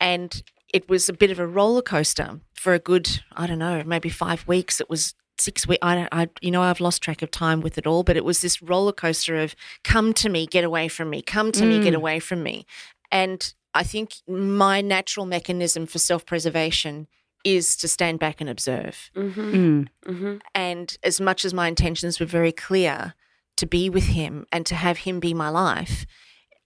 And 0.01 0.43
it 0.73 0.89
was 0.89 1.07
a 1.07 1.13
bit 1.13 1.31
of 1.31 1.39
a 1.39 1.47
roller 1.47 1.81
coaster 1.81 2.41
for 2.53 2.73
a 2.73 2.79
good, 2.79 3.21
I 3.31 3.47
don't 3.47 3.59
know, 3.59 3.81
maybe 3.85 4.09
five 4.09 4.45
weeks. 4.45 4.81
It 4.81 4.89
was 4.89 5.15
six 5.41 5.67
weeks. 5.67 5.79
I, 5.81 6.07
I, 6.11 6.29
you 6.41 6.51
know, 6.51 6.61
I've 6.61 6.79
lost 6.79 7.01
track 7.01 7.21
of 7.21 7.31
time 7.31 7.61
with 7.61 7.77
it 7.77 7.87
all, 7.87 8.03
but 8.03 8.17
it 8.17 8.25
was 8.25 8.41
this 8.41 8.61
roller 8.61 8.91
coaster 8.91 9.37
of 9.37 9.55
come 9.83 10.13
to 10.15 10.29
me, 10.29 10.45
get 10.45 10.63
away 10.63 10.87
from 10.87 11.09
me, 11.09 11.21
come 11.21 11.51
to 11.53 11.65
me, 11.65 11.81
get 11.81 11.93
away 11.93 12.19
from 12.19 12.43
me. 12.43 12.65
And 13.11 13.53
I 13.73 13.83
think 13.83 14.15
my 14.27 14.81
natural 14.81 15.25
mechanism 15.25 15.85
for 15.85 15.99
self 15.99 16.25
preservation 16.25 17.07
is 17.45 17.77
to 17.77 17.87
stand 17.87 18.19
back 18.19 18.41
and 18.41 18.49
observe. 18.49 19.09
Mm-hmm. 19.15 19.53
Mm. 19.53 19.87
Mm-hmm. 20.05 20.35
And 20.53 20.97
as 21.03 21.21
much 21.21 21.45
as 21.45 21.53
my 21.53 21.67
intentions 21.67 22.19
were 22.19 22.25
very 22.25 22.51
clear 22.51 23.13
to 23.57 23.65
be 23.65 23.89
with 23.89 24.05
him 24.07 24.45
and 24.51 24.65
to 24.65 24.75
have 24.75 24.99
him 24.99 25.19
be 25.19 25.33
my 25.33 25.49
life, 25.49 26.05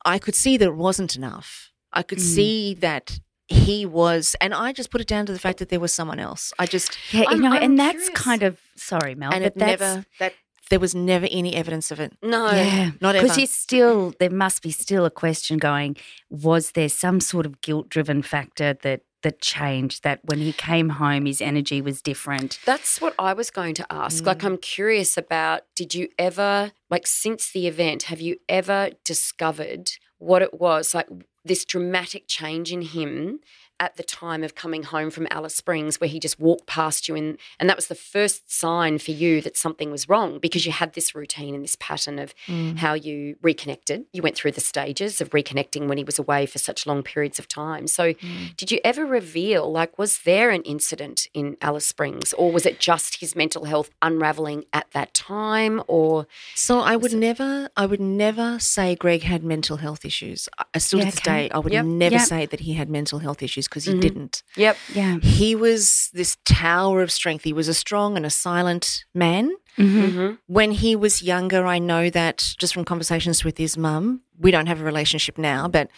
I 0.06 0.18
could 0.20 0.36
see 0.36 0.58
that 0.58 0.66
it 0.66 0.76
wasn't 0.76 1.16
enough. 1.16 1.72
I 1.92 2.02
could 2.02 2.18
Mm. 2.18 2.36
see 2.36 2.74
that 2.76 3.20
he 3.54 3.86
was, 3.86 4.36
and 4.42 4.54
I 4.54 4.74
just 4.74 4.90
put 4.92 5.02
it 5.02 5.08
down 5.08 5.26
to 5.28 5.34
the 5.34 5.40
fact 5.40 5.60
that 5.60 5.70
there 5.70 5.80
was 5.80 5.94
someone 5.94 6.20
else. 6.20 6.54
I 6.60 6.66
just, 6.66 6.98
Yeah, 7.12 7.22
you 7.22 7.28
I'm- 7.28 7.42
know, 7.42 7.52
I'm 7.54 7.64
and 7.64 7.80
that's 7.80 8.10
kind 8.10 8.44
of 8.44 8.60
sorry, 8.76 9.16
Mel, 9.16 9.32
and 9.34 9.44
but 9.44 9.48
it 9.48 9.56
that's, 9.60 9.82
never, 9.82 10.06
that 10.20 10.34
there 10.70 10.80
was 10.80 10.96
never 10.96 11.28
any 11.30 11.56
evidence 11.56 11.92
of 11.92 12.00
it. 12.00 12.14
No. 12.24 12.50
Yeah, 12.52 12.92
Not 13.00 13.14
because 13.14 13.32
ever. 13.32 13.42
you 13.42 13.48
still 13.48 14.14
there 14.20 14.30
must 14.30 14.62
be 14.64 14.72
still 14.72 15.06
a 15.06 15.12
question 15.12 15.58
going. 15.58 15.96
Was 16.30 16.72
there 16.72 16.90
some 16.90 17.20
sort 17.20 17.46
of 17.46 17.62
guilt 17.62 17.90
driven 17.90 18.22
factor 18.24 18.74
that 18.82 19.02
that 19.22 19.40
changed 19.40 20.04
that 20.04 20.20
when 20.26 20.40
he 20.40 20.52
came 20.52 20.90
home 20.90 21.26
his 21.26 21.42
energy 21.42 21.80
was 21.82 22.02
different? 22.02 22.60
That's 22.66 23.00
what 23.00 23.14
I 23.18 23.32
was 23.34 23.50
going 23.52 23.74
to 23.76 23.86
ask. 23.90 24.24
Mm. 24.24 24.28
Like, 24.28 24.44
I'm 24.44 24.58
curious 24.58 25.16
about 25.18 25.62
did 25.76 25.94
you 25.94 26.10
ever, 26.20 26.72
like, 26.90 27.08
since 27.08 27.50
the 27.52 27.68
event, 27.68 28.04
have 28.04 28.20
you 28.20 28.38
ever 28.50 28.90
discovered 29.06 29.92
what 30.18 30.42
it 30.42 30.60
was, 30.60 30.94
like 30.94 31.08
this 31.46 31.66
dramatic 31.66 32.28
change 32.28 32.72
in 32.72 32.82
him 32.82 33.40
at 33.84 33.98
the 33.98 34.04
time 34.04 34.44
of 34.44 34.56
coming 34.56 34.84
home 34.84 35.10
from 35.12 35.28
Alice 35.30 35.56
Springs, 35.56 36.00
where 36.00 36.10
he 36.10 36.20
just 36.20 36.40
walked 36.40 36.66
past 36.68 37.08
you? 37.08 37.16
And, 37.16 37.38
and 37.60 37.70
that 37.70 37.76
was 37.76 37.88
the 37.88 37.96
first 37.96 38.50
sign 38.52 38.98
for 38.98 39.12
you 39.12 39.42
that 39.42 39.58
something 39.58 39.92
was 39.92 40.08
wrong 40.08 40.40
because 40.40 40.66
you 40.66 40.72
had 40.72 40.94
this 40.94 41.14
routine 41.14 41.54
and 41.54 41.64
this 41.64 41.76
pattern 41.80 42.18
of 42.20 42.34
Mm. 42.48 42.78
how 42.78 42.94
you 42.94 43.36
reconnected. 43.42 44.06
You 44.14 44.22
went 44.22 44.36
through 44.36 44.52
the 44.54 44.62
stages 44.62 45.22
of 45.22 45.30
reconnecting 45.32 45.88
when 45.88 45.98
he 45.98 46.04
was 46.04 46.18
away 46.20 46.46
for 46.46 46.58
such 46.60 46.86
long 46.86 47.04
periods 47.04 47.40
of 47.40 47.48
time. 47.48 47.88
So, 47.88 48.14
Mm. 48.14 48.56
did 48.58 48.72
you 48.72 48.80
ever 48.84 49.06
reveal, 49.06 49.72
like, 49.72 49.98
was 50.00 50.20
there 50.20 50.50
an 50.50 50.62
incident 50.64 51.28
in 51.34 51.58
Alice 51.62 51.86
Springs, 51.86 52.34
or 52.34 52.52
was 52.52 52.66
it 52.66 52.80
just 52.80 53.20
his 53.22 53.36
mental 53.36 53.66
health 53.66 53.90
unraveling 54.02 54.66
at 54.74 54.88
that 54.92 55.14
time? 55.14 55.82
Or, 55.88 56.26
So 56.56 56.80
I 56.80 56.96
would 56.96 57.14
never, 57.14 57.70
I 57.76 57.86
would 57.86 58.00
never 58.02 58.60
say 58.60 58.96
Greg 58.96 59.24
had 59.24 59.44
mental 59.44 59.78
health 59.78 60.06
issues. 60.06 60.48
I- 60.58 60.66
I 60.76 60.80
still 60.80 61.00
Yeah, 61.00 61.06
to 61.06 61.12
this 61.12 61.20
okay. 61.20 61.48
day, 61.48 61.50
I 61.54 61.60
would 61.60 61.72
Yep. 61.74 61.86
never 61.86 62.16
Yep. 62.16 62.28
say 62.28 62.46
that 62.48 62.62
he 62.62 62.74
had 62.74 62.90
mental 62.90 63.20
health 63.20 63.42
issues 63.44 63.68
because 63.74 63.86
he 63.86 63.94
Mhm. 63.94 64.02
didn't. 64.02 64.44
yep, 64.56 64.78
Yeah. 64.94 65.18
He 65.22 65.56
was 65.56 66.10
this 66.14 66.38
tower 66.46 67.02
of 67.02 67.12
strength. 67.12 67.44
He 67.44 67.54
was 67.54 67.68
a 67.68 67.74
strong 67.74 68.16
and 68.18 68.26
a 68.26 68.30
silent 68.30 69.04
man. 69.16 69.46
Mm-hmm. 69.78 70.02
mm-hmm. 70.06 70.34
When 70.46 70.72
he 70.72 70.96
was 70.96 71.24
younger, 71.24 71.66
I 71.66 71.80
know 71.80 72.10
that 72.12 72.54
just 72.60 72.74
from 72.76 72.86
conversations 72.86 73.44
with 73.44 73.58
his 73.58 73.76
mum, 73.78 74.22
we 74.38 74.52
don't 74.52 74.68
have 74.68 74.80
a 74.82 74.84
relationship 74.84 75.38
now, 75.40 75.68
but 75.68 75.90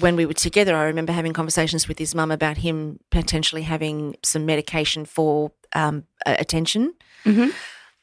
when 0.00 0.16
we 0.16 0.24
were 0.24 0.32
together, 0.48 0.74
I 0.74 0.84
remember 0.84 1.12
having 1.12 1.34
conversations 1.34 1.86
with 1.88 1.98
his 1.98 2.14
mum 2.14 2.30
about 2.30 2.56
him 2.58 2.98
potentially 3.10 3.62
having 3.62 4.16
some 4.22 4.46
medication 4.46 5.04
for 5.04 5.52
um, 5.74 6.04
a- 6.26 6.36
attention. 6.40 6.94
Mhm. 7.26 7.52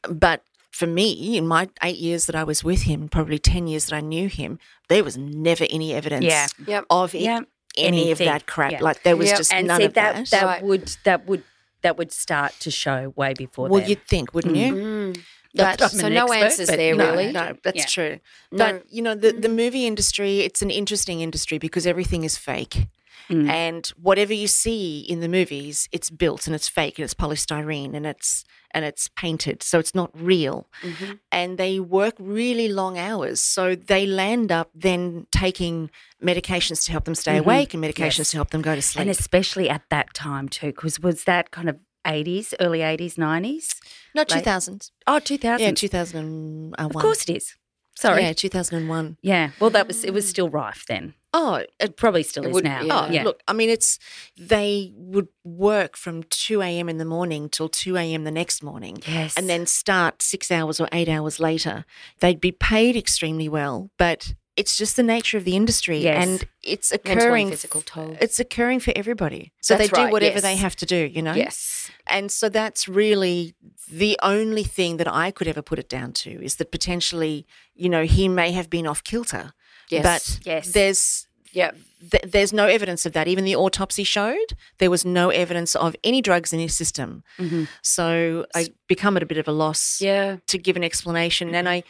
But 0.09 0.43
for 0.71 0.85
me, 0.87 1.35
in 1.37 1.47
my 1.47 1.67
eight 1.83 1.97
years 1.97 2.25
that 2.27 2.35
I 2.35 2.43
was 2.43 2.63
with 2.63 2.83
him, 2.83 3.09
probably 3.09 3.39
10 3.39 3.67
years 3.67 3.87
that 3.87 3.95
I 3.95 4.01
knew 4.01 4.27
him, 4.29 4.59
there 4.87 5.03
was 5.03 5.17
never 5.17 5.65
any 5.69 5.93
evidence 5.93 6.25
Yeah. 6.25 6.47
yep. 6.67 6.85
of 6.89 7.13
it- 7.15 7.21
Yeah. 7.21 7.41
Any 7.83 8.11
of 8.11 8.17
that 8.19 8.45
crap. 8.45 8.71
Yeah. 8.73 8.81
Like 8.81 9.03
there 9.03 9.15
was 9.17 9.27
Yep. 9.29 9.37
just 9.37 9.53
And 9.53 9.67
none 9.67 9.79
see 9.81 9.85
of 9.85 9.93
that 9.95 10.15
that. 10.15 10.29
that 10.31 10.43
Right. 10.45 10.63
would 10.63 10.91
that 11.05 11.25
would 11.27 11.43
that 11.81 11.97
would 11.97 12.11
start 12.11 12.53
to 12.59 12.69
show 12.71 13.13
way 13.15 13.33
before 13.33 13.69
well, 13.69 13.79
then. 13.79 13.89
you'd 13.89 14.05
think, 14.07 14.33
wouldn't 14.33 14.55
you? 14.55 14.73
Mm. 14.73 15.21
But- 15.55 15.79
so 15.91 16.09
no 16.09 16.25
expert, 16.25 16.43
answers 16.45 16.67
there, 16.67 16.89
you 16.91 16.95
know, 16.95 17.11
really. 17.11 17.31
No, 17.31 17.55
that's 17.63 17.77
Yeah. 17.77 17.85
true. 17.85 18.19
No. 18.51 18.57
But 18.73 18.83
you 18.91 19.01
know, 19.01 19.15
the 19.15 19.31
the 19.31 19.49
movie 19.49 19.85
industry, 19.87 20.41
it's 20.41 20.61
an 20.61 20.69
interesting 20.69 21.21
industry 21.21 21.57
because 21.57 21.87
everything 21.87 22.23
is 22.23 22.37
fake. 22.37 22.87
Mm. 23.29 23.47
And 23.49 23.87
whatever 23.89 24.33
you 24.33 24.47
see 24.47 24.99
in 25.01 25.19
the 25.19 25.27
movies, 25.29 25.87
it's 25.91 26.09
built 26.09 26.47
and 26.47 26.55
it's 26.55 26.67
fake 26.67 26.97
and 26.97 27.03
it's 27.03 27.13
polystyrene 27.13 27.93
and 27.95 28.05
it's 28.07 28.43
and 28.71 28.85
it's 28.85 29.07
painted. 29.07 29.63
So 29.63 29.79
it's 29.79 29.95
not 29.95 30.11
real. 30.13 30.67
Mhm. 30.83 31.19
And 31.31 31.57
they 31.57 31.79
work 31.79 32.13
really 32.19 32.67
long 32.67 32.99
hours. 32.99 33.41
So 33.41 33.73
they 33.75 34.05
land 34.05 34.51
up 34.51 34.69
then 34.75 35.25
taking 35.31 35.89
medications 36.23 36.85
to 36.85 36.91
help 36.91 37.05
them 37.05 37.15
stay 37.15 37.35
Mhm. 37.35 37.39
awake 37.39 37.73
and 37.73 37.83
medications 37.83 38.19
Yes. 38.19 38.31
to 38.31 38.37
help 38.37 38.51
them 38.51 38.61
go 38.61 38.75
to 38.75 38.81
sleep. 38.81 39.01
and 39.01 39.09
especially 39.09 39.69
at 39.69 39.83
that 39.89 40.13
time 40.13 40.49
too, 40.49 40.67
because 40.67 40.99
was 40.99 41.23
that 41.23 41.49
kind 41.51 41.67
of 41.69 41.77
eighties, 42.05 42.53
early 42.59 42.81
eighties, 42.83 43.17
nineties? 43.17 43.73
Not 44.13 44.29
like- 44.29 44.43
2000s. 44.43 44.91
Oh, 45.07 45.19
2000. 45.19 45.65
Yeah, 45.65 45.71
2001. 45.73 46.73
Of 46.77 46.93
course 46.93 47.23
it 47.27 47.35
is. 47.37 47.55
Sorry. 47.97 48.21
Yeah, 48.23 48.33
2001. 48.33 49.17
Yeah. 49.21 49.51
Well, 49.59 49.69
that 49.71 49.87
was 49.87 50.03
it 50.03 50.13
was 50.13 50.27
still 50.29 50.49
rife 50.49 50.85
then. 50.87 51.15
Oh, 51.33 51.63
It 51.79 51.95
probably 51.95 52.23
still 52.23 52.43
It 52.43 52.49
is 52.49 52.53
would- 52.55 52.63
now. 52.63 52.81
yeah. 52.81 53.05
Oh, 53.07 53.11
yeah. 53.11 53.23
look, 53.23 53.41
I 53.47 53.53
mean, 53.53 53.69
it's 53.69 53.99
they 54.35 54.91
would 54.95 55.27
work 55.43 55.95
from 55.95 56.23
2 56.23 56.61
a.m. 56.61 56.89
in 56.89 56.97
the 56.97 57.05
morning 57.05 57.49
till 57.49 57.69
2 57.69 57.97
a.m. 57.97 58.23
the 58.23 58.31
next 58.31 58.63
morning 58.63 58.97
yes. 59.07 59.37
and 59.37 59.47
then 59.49 59.65
start 59.67 60.21
six 60.23 60.49
hours 60.51 60.79
or 60.79 60.87
eight 60.91 61.07
hours 61.09 61.39
later. 61.39 61.85
They'd 62.19 62.41
be 62.41 62.51
paid 62.51 62.95
extremely 62.95 63.47
well, 63.47 63.91
but 63.97 64.33
it's 64.57 64.75
just 64.75 64.95
the 64.95 65.03
nature 65.03 65.37
of 65.37 65.45
the 65.45 65.55
industry 65.55 65.99
Yes. 65.99 66.27
and 66.27 66.47
it's 66.63 66.91
occurring. 66.91 67.49
physical 67.49 67.81
toll. 67.81 68.17
It's 68.19 68.39
occurring 68.39 68.79
for 68.81 68.91
everybody. 68.95 69.53
So 69.61 69.77
That's 69.77 69.89
they 69.91 69.95
do 69.95 70.01
right, 70.05 70.11
whatever 70.11 70.41
they 70.41 70.55
have 70.57 70.75
to 70.77 70.85
do, 70.85 70.97
you 71.13 71.21
know? 71.21 71.33
Yes. 71.33 71.89
And 72.07 72.29
so 72.31 72.49
that's 72.49 72.87
really 72.87 73.53
the 73.89 74.17
only 74.21 74.63
thing 74.63 74.97
that 74.97 75.07
I 75.07 75.31
could 75.31 75.47
ever 75.47 75.61
put 75.61 75.79
it 75.79 75.87
down 75.87 76.11
to 76.13 76.43
is 76.43 76.55
that 76.55 76.71
potentially, 76.71 77.45
you 77.73 77.87
know, 77.87 78.03
he 78.03 78.27
may 78.27 78.51
have 78.51 78.69
been 78.69 78.85
off 78.87 79.03
kilter. 79.03 79.53
Yes. 79.89 80.03
But 80.03 80.45
Yes. 80.45 80.71
there's 80.71 81.27
Yep. 81.51 81.77
th- 82.11 82.23
there's 82.27 82.53
no 82.53 82.67
evidence 82.67 83.05
of 83.07 83.13
that. 83.13 83.27
Even 83.27 83.43
the 83.43 83.55
autopsy 83.55 84.03
showed 84.03 84.53
there 84.77 84.89
was 84.91 85.03
no 85.03 85.29
evidence 85.29 85.75
of 85.75 85.95
any 86.03 86.21
drugs 86.21 86.53
in 86.53 86.59
his 86.59 86.75
system. 86.75 87.23
Mhm. 87.39 87.67
So 87.81 88.45
I 88.53 88.69
become 88.87 89.17
at 89.17 89.23
a 89.23 89.25
bit 89.25 89.37
of 89.39 89.47
a 89.47 89.51
loss 89.51 89.99
Yeah. 89.99 90.37
to 90.47 90.57
give 90.57 90.75
an 90.77 90.83
explanation. 90.83 91.55
And 91.55 91.67
I, 91.67 91.83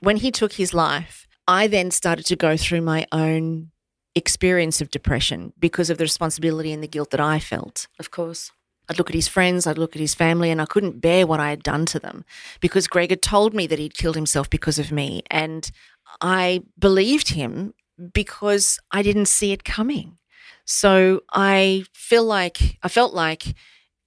when 0.00 0.16
he 0.16 0.30
took 0.32 0.54
his 0.54 0.74
life, 0.74 1.26
I 1.46 1.68
then 1.68 1.92
started 1.92 2.26
to 2.26 2.36
go 2.36 2.56
through 2.56 2.80
my 2.82 3.06
own 3.12 3.70
experience 4.16 4.80
of 4.80 4.90
depression 4.90 5.52
because 5.58 5.90
of 5.90 5.98
the 5.98 6.04
responsibility 6.04 6.72
and 6.72 6.82
the 6.82 6.88
guilt 6.88 7.10
that 7.10 7.20
I 7.20 7.38
felt. 7.38 7.86
Of 8.00 8.10
course. 8.10 8.50
I'd 8.88 8.98
look 8.98 9.10
at 9.10 9.14
his 9.14 9.28
friends, 9.28 9.66
I'd 9.66 9.78
look 9.78 9.94
at 9.96 10.00
his 10.00 10.14
family, 10.14 10.50
and 10.50 10.60
I 10.62 10.64
couldn't 10.64 11.00
bear 11.00 11.26
what 11.26 11.40
I 11.40 11.50
had 11.50 11.62
done 11.62 11.86
to 11.86 11.98
them 11.98 12.24
because 12.60 12.86
Greg 12.86 13.10
had 13.10 13.20
told 13.22 13.52
me 13.52 13.66
that 13.66 13.78
he'd 13.78 13.94
killed 13.94 14.14
himself 14.16 14.48
because 14.48 14.78
of 14.78 14.90
me. 14.92 15.22
And 15.30 15.70
I 16.20 16.62
believed 16.78 17.28
him 17.28 17.74
because 18.12 18.78
I 18.90 19.02
didn't 19.02 19.26
see 19.26 19.52
it 19.52 19.64
coming. 19.64 20.18
So 20.64 21.22
I 21.32 21.84
feel 21.94 22.24
like 22.24 22.78
I 22.82 22.88
felt 22.88 23.14
like 23.14 23.54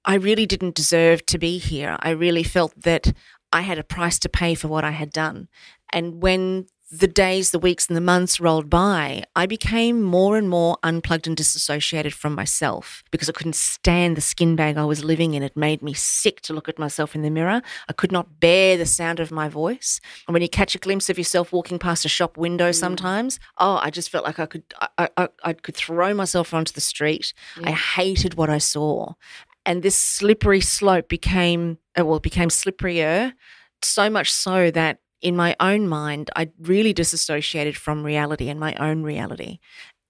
I 0.06 0.16
really 0.16 0.46
didn't 0.46 0.76
deserve 0.76 1.26
to 1.28 1.38
be 1.38 1.58
here. 1.58 1.98
I 2.00 2.12
really 2.12 2.44
felt 2.44 2.74
that 2.82 3.14
I 3.52 3.62
had 3.62 3.80
a 3.80 3.84
price 3.84 4.20
to 4.20 4.30
pay 4.30 4.56
for 4.56 4.68
what 4.68 4.84
I 4.84 4.92
had 4.92 5.12
done. 5.12 5.48
And 5.92 6.22
when 6.22 6.68
the 6.92 7.08
days, 7.08 7.52
the 7.52 7.60
weeks, 7.60 7.88
and 7.88 7.96
the 7.96 8.02
months 8.02 8.40
rolled 8.40 8.70
by, 8.70 9.24
I 9.36 9.46
became 9.46 10.02
more 10.02 10.38
and 10.38 10.50
more 10.50 10.78
unplugged 10.82 11.28
and 11.28 11.38
disassociated 11.38 12.14
from 12.16 12.34
myself 12.34 13.04
because 13.12 13.30
I 13.30 13.34
couldn't 13.34 13.56
stand 13.56 14.18
the 14.18 14.22
skin 14.22 14.56
bag 14.56 14.76
I 14.76 14.86
was 14.86 15.04
living 15.04 15.36
in. 15.36 15.44
It 15.44 15.56
made 15.56 15.84
me 15.84 15.94
sick 15.94 16.42
to 16.42 16.54
look 16.54 16.68
at 16.68 16.80
myself 16.80 17.14
in 17.14 17.22
the 17.22 17.30
mirror. 17.30 17.62
I 17.88 17.94
could 17.94 18.12
not 18.12 18.40
bear 18.40 18.76
the 18.76 18.88
sound 18.88 19.20
of 19.20 19.30
my 19.30 19.48
voice. 19.50 20.02
And 20.28 20.34
when 20.34 20.42
you 20.42 20.50
catch 20.50 20.74
a 20.74 20.80
glimpse 20.80 21.10
of 21.10 21.20
yourself 21.20 21.54
walking 21.54 21.78
past 21.78 22.06
a 22.06 22.10
shop 22.10 22.38
window 22.38 22.72
sometimes, 22.72 23.40
oh, 23.60 23.80
I 23.84 23.92
just 23.92 24.10
felt 24.10 24.26
like 24.26 24.40
I 24.40 24.48
could 24.48 24.64
I, 24.98 25.10
I, 25.16 25.30
I 25.44 25.54
could 25.54 25.76
throw 25.76 26.16
myself 26.16 26.56
onto 26.56 26.74
the 26.74 26.82
street. 26.82 27.34
I 27.64 27.72
hated 27.72 28.34
what 28.34 28.50
I 28.50 28.58
saw. 28.58 29.14
And 29.64 29.84
this 29.84 29.96
slippery 29.96 30.62
slope 30.62 31.08
became, 31.08 31.78
uh, 32.00 32.04
well, 32.04 32.18
it 32.18 32.24
became 32.24 32.50
slipperier, 32.50 33.34
so 33.84 34.10
much 34.10 34.32
so 34.32 34.72
that 34.72 35.00
in 35.22 35.36
my 35.36 35.56
own 35.60 35.88
mind, 35.88 36.30
I'd 36.36 36.52
really 36.60 36.94
disassociated 36.94 37.76
from 37.76 38.04
reality 38.04 38.50
and 38.50 38.60
my 38.60 38.74
own 38.76 39.04
reality. 39.04 39.60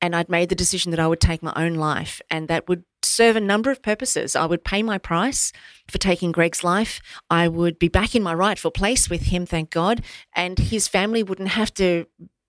And 0.01 0.15
I'd 0.15 0.29
made 0.29 0.49
the 0.49 0.55
decision 0.55 0.91
that 0.91 0.99
I 0.99 1.07
would 1.07 1.19
take 1.19 1.43
my 1.43 1.51
own 1.55 1.73
life, 1.73 2.21
and 2.29 2.47
that 2.47 2.69
would 2.69 2.85
serve 3.03 3.35
a 3.35 3.41
number 3.41 3.69
of 3.69 3.81
purposes. 3.81 4.35
I 4.35 4.45
would 4.45 4.63
pay 4.63 4.81
my 4.81 4.97
price 4.97 5.51
for 5.89 5.97
taking 5.97 6.31
Greg's 6.31 6.63
life. 6.63 7.01
I 7.29 7.49
would 7.49 7.79
be 7.79 7.89
back 7.89 8.15
in 8.15 8.23
my 8.23 8.33
rightful 8.33 8.71
place 8.71 9.09
with 9.09 9.23
him, 9.23 9.45
thank 9.45 9.71
God, 9.71 10.01
and 10.33 10.57
his 10.57 10.87
family 10.87 11.21
wouldn't 11.21 11.49
have 11.49 11.73
to 11.75 12.05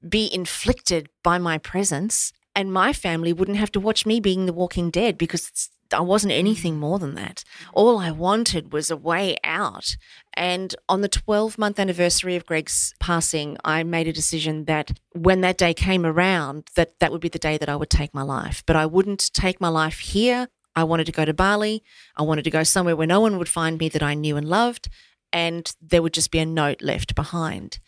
be 0.09 0.33
inflicted 0.33 1.09
by 1.25 1.39
my 1.39 1.59
presence, 1.59 2.33
and 2.55 2.73
my 2.73 2.93
family 2.93 3.33
wouldn't 3.33 3.59
have 3.59 3.73
to 3.73 3.81
watch 3.81 4.07
me 4.07 4.21
being 4.21 4.47
the 4.47 4.53
walking 4.53 4.91
dead 4.91 5.19
because 5.19 5.49
it's 5.49 5.71
I 5.93 6.01
wasn't 6.01 6.33
anything 6.33 6.79
more 6.79 6.99
than 6.99 7.15
that. 7.15 7.45
All 7.73 7.99
I 7.99 8.11
wanted 8.11 8.73
was 8.73 8.91
a 8.91 8.97
way 8.97 9.37
out. 9.45 9.97
And 10.35 10.75
on 10.89 11.01
the 11.01 11.09
12 11.09 11.59
month 11.59 11.79
anniversary 11.79 12.37
of 12.37 12.47
Greg's 12.47 12.95
passing, 13.01 13.57
I 13.65 13.83
made 13.83 14.09
a 14.09 14.13
decision 14.13 14.65
that 14.67 14.93
when 15.13 15.41
that 15.41 15.59
day 15.59 15.75
came 15.75 16.07
around, 16.07 16.71
that 16.77 16.99
that 17.01 17.13
would 17.13 17.21
be 17.21 17.29
the 17.29 17.39
day 17.39 17.59
that 17.59 17.69
I 17.69 17.77
would 17.77 17.91
take 17.91 18.15
my 18.15 18.23
life. 18.23 18.63
But 18.67 18.77
I 18.77 18.87
wouldn't 18.87 19.33
take 19.33 19.61
my 19.61 19.69
life 19.69 19.99
here. 19.99 20.49
I 20.77 20.85
wanted 20.85 21.07
to 21.07 21.13
go 21.13 21.25
to 21.25 21.35
Bali. 21.35 21.83
I 22.17 22.23
wanted 22.23 22.45
to 22.45 22.51
go 22.51 22.63
somewhere 22.63 22.97
where 22.97 23.07
no 23.07 23.21
one 23.21 23.39
would 23.39 23.49
find 23.49 23.79
me 23.79 23.89
that 23.89 24.03
I 24.03 24.15
knew 24.15 24.37
and 24.37 24.49
loved. 24.49 24.89
And 25.33 25.73
there 25.81 26.03
would 26.03 26.15
just 26.15 26.31
be 26.31 26.39
a 26.39 26.47
note 26.47 26.83
left 26.83 27.15
behind. 27.15 27.81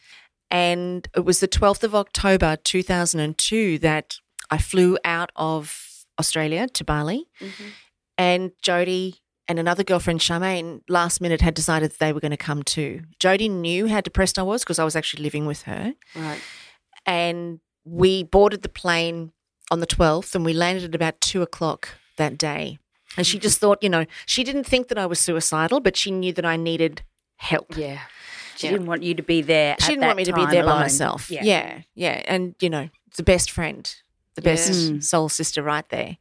And 0.51 1.09
it 1.17 1.25
was 1.25 1.41
the 1.41 1.49
12th 1.49 1.83
of 1.83 1.95
October 1.95 2.57
2002 2.57 3.79
that 3.79 4.17
I 4.51 4.59
flew 4.59 4.99
out 5.05 5.33
of 5.35 6.05
Australia 6.19 6.69
to 6.69 6.85
Bali. 6.85 7.27
Mm-hmm. 7.41 7.69
And 8.19 8.53
Jody 8.63 9.17
and 9.49 9.59
another 9.59 9.83
girlfriend, 9.85 10.21
Charmaine, 10.21 10.83
last 10.89 11.21
minute 11.21 11.41
had 11.41 11.55
decided 11.55 11.91
that 11.93 11.99
they 11.99 12.13
were 12.13 12.21
going 12.21 12.31
to 12.31 12.37
come 12.37 12.63
too. 12.63 13.03
Jody 13.19 13.49
knew 13.49 13.89
how 13.89 14.01
depressed 14.01 14.39
I 14.39 14.43
was 14.43 14.63
because 14.63 14.79
I 14.79 14.85
was 14.85 14.95
actually 14.97 15.23
living 15.23 15.47
with 15.47 15.63
her. 15.63 15.95
Right. 16.15 16.41
And 17.07 17.61
we 17.85 18.23
boarded 18.23 18.63
the 18.63 18.69
plane 18.69 19.33
on 19.71 19.81
the 19.81 19.87
12th 19.87 20.35
and 20.35 20.45
we 20.45 20.53
landed 20.53 20.85
at 20.85 20.95
about 20.95 21.21
two 21.21 21.43
o'clock 21.43 21.89
that 22.17 22.39
day. 22.39 22.79
And 23.17 23.27
she 23.27 23.39
just 23.39 23.59
thought, 23.59 23.83
you 23.83 23.89
know, 23.89 24.07
she 24.27 24.45
didn't 24.45 24.65
think 24.65 24.89
that 24.89 24.99
I 24.99 25.07
was 25.07 25.19
suicidal, 25.19 25.81
but 25.81 25.97
she 25.97 26.11
knew 26.11 26.33
that 26.35 26.47
I 26.47 26.57
needed 26.57 27.03
help. 27.37 27.77
Yeah. 27.77 28.01
She 28.57 28.67
Yeah. 28.69 28.73
didn't 28.73 28.87
want 28.87 29.03
you 29.03 29.15
to 29.15 29.23
be 29.23 29.43
there. 29.43 29.77
She 29.81 29.89
didn't 29.89 30.05
want 30.07 30.17
me 30.17 30.25
to 30.25 30.33
be 30.33 30.47
there 30.47 30.65
by 30.65 30.81
myself. 30.81 31.31
Yeah. 31.31 31.81
yeah, 31.95 32.23
And, 32.27 32.55
you 32.61 32.71
know, 32.71 32.89
the 33.17 33.23
best 33.23 33.51
friend, 33.51 33.93
the 34.35 34.43
best. 34.43 34.71
Mm. 34.71 35.03
soul 35.03 35.29
sister 35.29 35.63
right 35.63 35.87
there. 35.91 36.17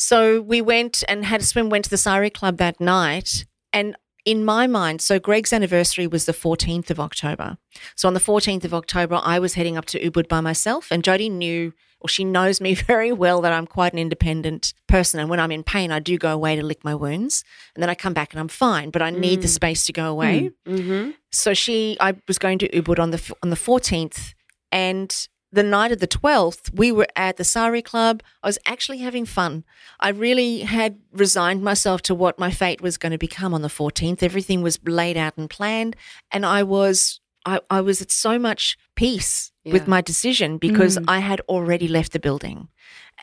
So 0.00 0.40
we 0.40 0.62
went 0.62 1.04
and 1.08 1.26
had 1.26 1.42
a 1.42 1.44
swim, 1.44 1.68
went 1.68 1.84
to 1.84 1.90
the 1.90 1.98
Sari 1.98 2.30
Club 2.30 2.56
that 2.56 2.80
night. 2.80 3.44
And 3.70 3.96
in 4.24 4.46
my 4.46 4.66
mind, 4.66 5.02
so 5.02 5.18
Greg's 5.18 5.52
anniversary 5.52 6.06
was 6.06 6.24
the 6.24 6.32
14th 6.32 6.88
of 6.88 6.98
October. 6.98 7.58
So 7.96 8.08
on 8.08 8.14
the 8.14 8.20
14th 8.20 8.64
of 8.64 8.72
October, 8.72 9.20
I 9.22 9.38
was 9.38 9.54
heading 9.54 9.76
up 9.76 9.84
to 9.86 10.00
Ubud 10.00 10.26
by 10.26 10.40
myself. 10.40 10.88
And 10.90 11.04
Jody 11.04 11.28
knew, 11.28 11.74
or 12.00 12.08
she 12.08 12.24
knows 12.24 12.62
me 12.62 12.74
very 12.92 13.12
well, 13.12 13.42
that 13.42 13.52
I'm 13.52 13.66
quite 13.66 13.92
an 13.92 13.98
independent 13.98 14.72
person. 14.86 15.20
And 15.20 15.28
when 15.28 15.38
I'm 15.38 15.52
in 15.52 15.62
pain, 15.62 15.92
I 15.92 15.98
do 15.98 16.16
go 16.16 16.32
away 16.32 16.56
to 16.56 16.62
lick 16.62 16.82
my 16.82 16.94
wounds. 16.94 17.44
And 17.74 17.82
then 17.82 17.90
I 17.90 17.94
come 17.94 18.14
back 18.14 18.32
and 18.32 18.40
I'm 18.40 18.48
fine, 18.48 18.88
but 18.88 19.02
I 19.02 19.10
need 19.10 19.42
the 19.42 19.48
space 19.48 19.84
to 19.84 19.92
go 19.92 20.10
away. 20.10 20.50
Mm-hmm. 20.66 21.10
So 21.30 21.52
she, 21.52 21.98
I 22.00 22.14
was 22.26 22.38
going 22.38 22.58
to 22.60 22.68
Ubud 22.70 22.98
on 22.98 23.10
the 23.10 23.34
on 23.42 23.50
the 23.50 23.56
fourteenth, 23.56 24.32
and 24.72 25.28
the 25.52 25.62
night 25.62 25.92
of 25.92 25.98
the 26.00 26.06
twelfth, 26.06 26.70
we 26.72 26.92
were 26.92 27.08
at 27.16 27.36
the 27.36 27.44
Sari 27.44 27.82
Club. 27.82 28.22
I 28.42 28.46
was 28.46 28.58
actually 28.66 28.98
having 28.98 29.26
fun. 29.26 29.64
I 29.98 30.10
really 30.10 30.60
had 30.60 30.98
resigned 31.12 31.62
myself 31.62 32.02
to 32.02 32.14
what 32.14 32.38
my 32.38 32.50
fate 32.50 32.80
was 32.80 32.96
going 32.96 33.12
to 33.12 33.18
become 33.18 33.52
on 33.54 33.62
the 33.62 33.68
fourteenth. 33.68 34.22
Everything 34.22 34.62
was 34.62 34.78
laid 34.84 35.16
out 35.16 35.36
and 35.36 35.48
planned, 35.50 35.96
and 36.30 36.44
I 36.46 36.62
was. 36.62 37.20
I, 37.46 37.60
I 37.70 37.80
was 37.80 38.02
at 38.02 38.10
so 38.12 38.38
much 38.38 38.76
peace 38.96 39.50
Yeah. 39.64 39.72
with 39.72 39.88
my 39.88 40.02
decision 40.02 40.58
because 40.58 40.98
mm. 40.98 41.04
I 41.08 41.20
had 41.20 41.40
already 41.48 41.88
left 41.88 42.12
the 42.12 42.20
building, 42.20 42.68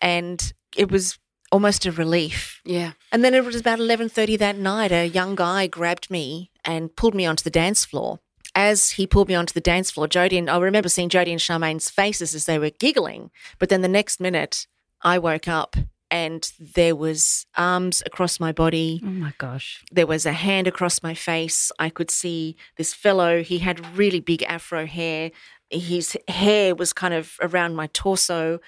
and 0.02 0.54
it 0.76 0.90
was 0.90 1.20
almost 1.52 1.86
a 1.86 1.92
relief. 1.92 2.62
Yeah. 2.66 2.94
And 3.12 3.24
then 3.24 3.34
it 3.34 3.46
was 3.46 3.56
about 3.56 3.80
11:30 3.80 4.38
that 4.40 4.58
night 4.58 4.92
a 4.92 5.06
young 5.08 5.36
guy 5.36 5.68
grabbed 5.68 6.10
me 6.10 6.52
and 6.66 6.96
pulled 6.96 7.16
me 7.16 7.26
onto 7.26 7.44
the 7.44 7.50
dance 7.50 7.86
floor. 7.86 8.20
As 8.60 8.90
he 8.90 9.06
pulled 9.06 9.28
me 9.28 9.36
onto 9.36 9.54
the 9.54 9.62
dance 9.62 9.92
floor, 9.92 10.08
Jodie 10.08 10.40
and 10.40 10.50
I 10.50 10.58
remember 10.58 10.90
seeing 10.90 11.10
Jodie 11.10 11.32
and 11.32 11.40
Charmaine's 11.40 11.92
faces 11.92 12.34
as 12.34 12.46
they 12.46 12.58
were 12.58 12.72
giggling. 12.72 13.30
But 13.60 13.70
then 13.70 13.82
the 13.82 13.88
next 13.88 14.20
minute, 14.20 14.66
I 15.04 15.20
woke 15.20 15.48
up 15.48 15.76
and 16.10 16.52
there 16.60 16.96
was 16.96 17.46
arms 17.56 18.02
across 18.04 18.40
my 18.40 18.52
body. 18.52 19.00
Oh 19.04 19.10
my 19.10 19.32
gosh. 19.38 19.84
There 19.92 20.08
was 20.08 20.26
a 20.26 20.32
hand 20.32 20.66
across 20.66 21.04
my 21.04 21.14
face. 21.14 21.72
I 21.78 21.90
could 21.92 22.10
see 22.10 22.56
this 22.78 22.96
fellow. 22.96 23.44
He 23.44 23.60
had 23.60 23.96
really 23.96 24.22
big 24.22 24.42
afro 24.42 24.88
hair. 24.88 25.30
His 25.70 26.18
hair 26.28 26.74
was 26.74 26.94
kind 26.94 27.14
of 27.14 27.36
around 27.40 27.76
my 27.76 27.86
torso. 27.94 28.60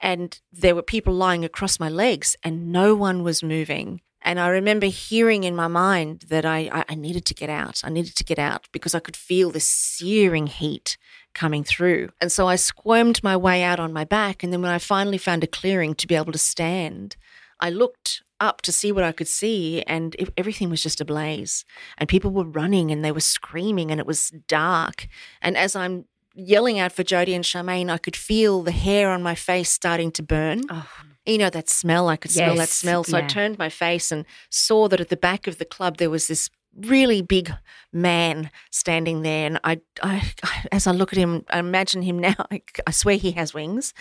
And 0.00 0.40
there 0.50 0.74
were 0.74 0.82
people 0.82 1.12
lying 1.12 1.44
across 1.44 1.78
my 1.78 1.90
legs, 1.90 2.36
and 2.42 2.72
no 2.72 2.94
one 2.94 3.22
was 3.22 3.42
moving. 3.42 4.00
And 4.22 4.40
I 4.40 4.48
remember 4.48 4.86
hearing 4.86 5.44
in 5.44 5.54
my 5.54 5.68
mind 5.68 6.24
that 6.28 6.44
I, 6.44 6.84
I, 6.88 6.94
needed 6.94 7.24
to 7.26 7.34
get 7.34 7.48
out. 7.48 7.82
I 7.84 7.90
needed 7.90 8.16
to 8.16 8.24
get 8.24 8.38
out 8.38 8.66
because 8.72 8.94
I 8.94 8.98
could 8.98 9.16
feel 9.16 9.50
this 9.50 9.68
searing 9.68 10.48
heat 10.48 10.96
coming 11.32 11.62
through. 11.62 12.08
And 12.20 12.32
so 12.32 12.48
I 12.48 12.56
squirmed 12.56 13.22
my 13.22 13.36
way 13.36 13.62
out 13.62 13.78
on 13.78 13.92
my 13.92 14.04
back. 14.04 14.42
And 14.42 14.52
then 14.52 14.62
when 14.62 14.70
I 14.70 14.78
finally 14.78 15.18
found 15.18 15.44
a 15.44 15.46
clearing 15.46 15.94
to 15.96 16.06
be 16.06 16.16
able 16.16 16.32
to 16.32 16.38
stand, 16.38 17.16
I 17.60 17.70
looked 17.70 18.22
up 18.40 18.62
to 18.62 18.72
see 18.72 18.92
what 18.92 19.04
I 19.04 19.12
could 19.12 19.28
see, 19.28 19.82
and 19.82 20.14
it, 20.18 20.30
everything 20.36 20.68
was 20.70 20.82
just 20.82 21.00
ablaze. 21.00 21.64
And 21.98 22.08
people 22.08 22.30
were 22.30 22.44
running 22.44 22.90
and 22.90 23.04
they 23.04 23.12
were 23.12 23.20
screaming, 23.20 23.90
and 23.90 24.00
it 24.00 24.06
was 24.06 24.30
dark. 24.46 25.08
And 25.40 25.56
as 25.56 25.74
I'm 25.74 26.06
yelling 26.34 26.78
out 26.78 26.92
for 26.92 27.02
Jodie 27.02 27.34
and 27.34 27.44
Charmaine, 27.44 27.90
I 27.90 27.98
could 27.98 28.16
feel 28.16 28.62
the 28.62 28.72
hair 28.72 29.10
on 29.10 29.22
my 29.22 29.34
face 29.34 29.70
starting 29.70 30.12
to 30.12 30.22
burn. 30.22 30.62
Oh. 30.70 30.88
You 31.26 31.38
know, 31.38 31.50
that 31.50 31.68
smell, 31.68 32.08
I 32.08 32.16
could 32.16 32.30
smell 32.30 32.54
that 32.56 32.68
smell. 32.68 33.04
So 33.04 33.18
I 33.18 33.22
turned 33.28 33.58
my 33.58 33.68
face 33.68 34.12
and 34.12 34.24
saw 34.50 34.88
that 34.88 35.00
at 35.00 35.08
the 35.08 35.16
back 35.16 35.46
of 35.46 35.58
the 35.58 35.64
club 35.64 35.96
there 35.96 36.10
was 36.10 36.28
this 36.28 36.48
really 36.76 37.22
big 37.22 37.52
man 37.92 38.50
standing 38.70 39.22
there. 39.22 39.46
And 39.46 39.60
I, 39.64 39.80
I 40.02 40.30
as 40.72 40.86
I 40.86 40.92
look 40.92 41.12
at 41.12 41.18
him, 41.18 41.44
I 41.48 41.58
imagine 41.58 42.02
him 42.02 42.18
now, 42.18 42.34
I, 42.50 42.62
I 42.86 42.90
swear 42.90 43.16
he 43.16 43.32
has 43.32 43.54
wings, 43.54 43.92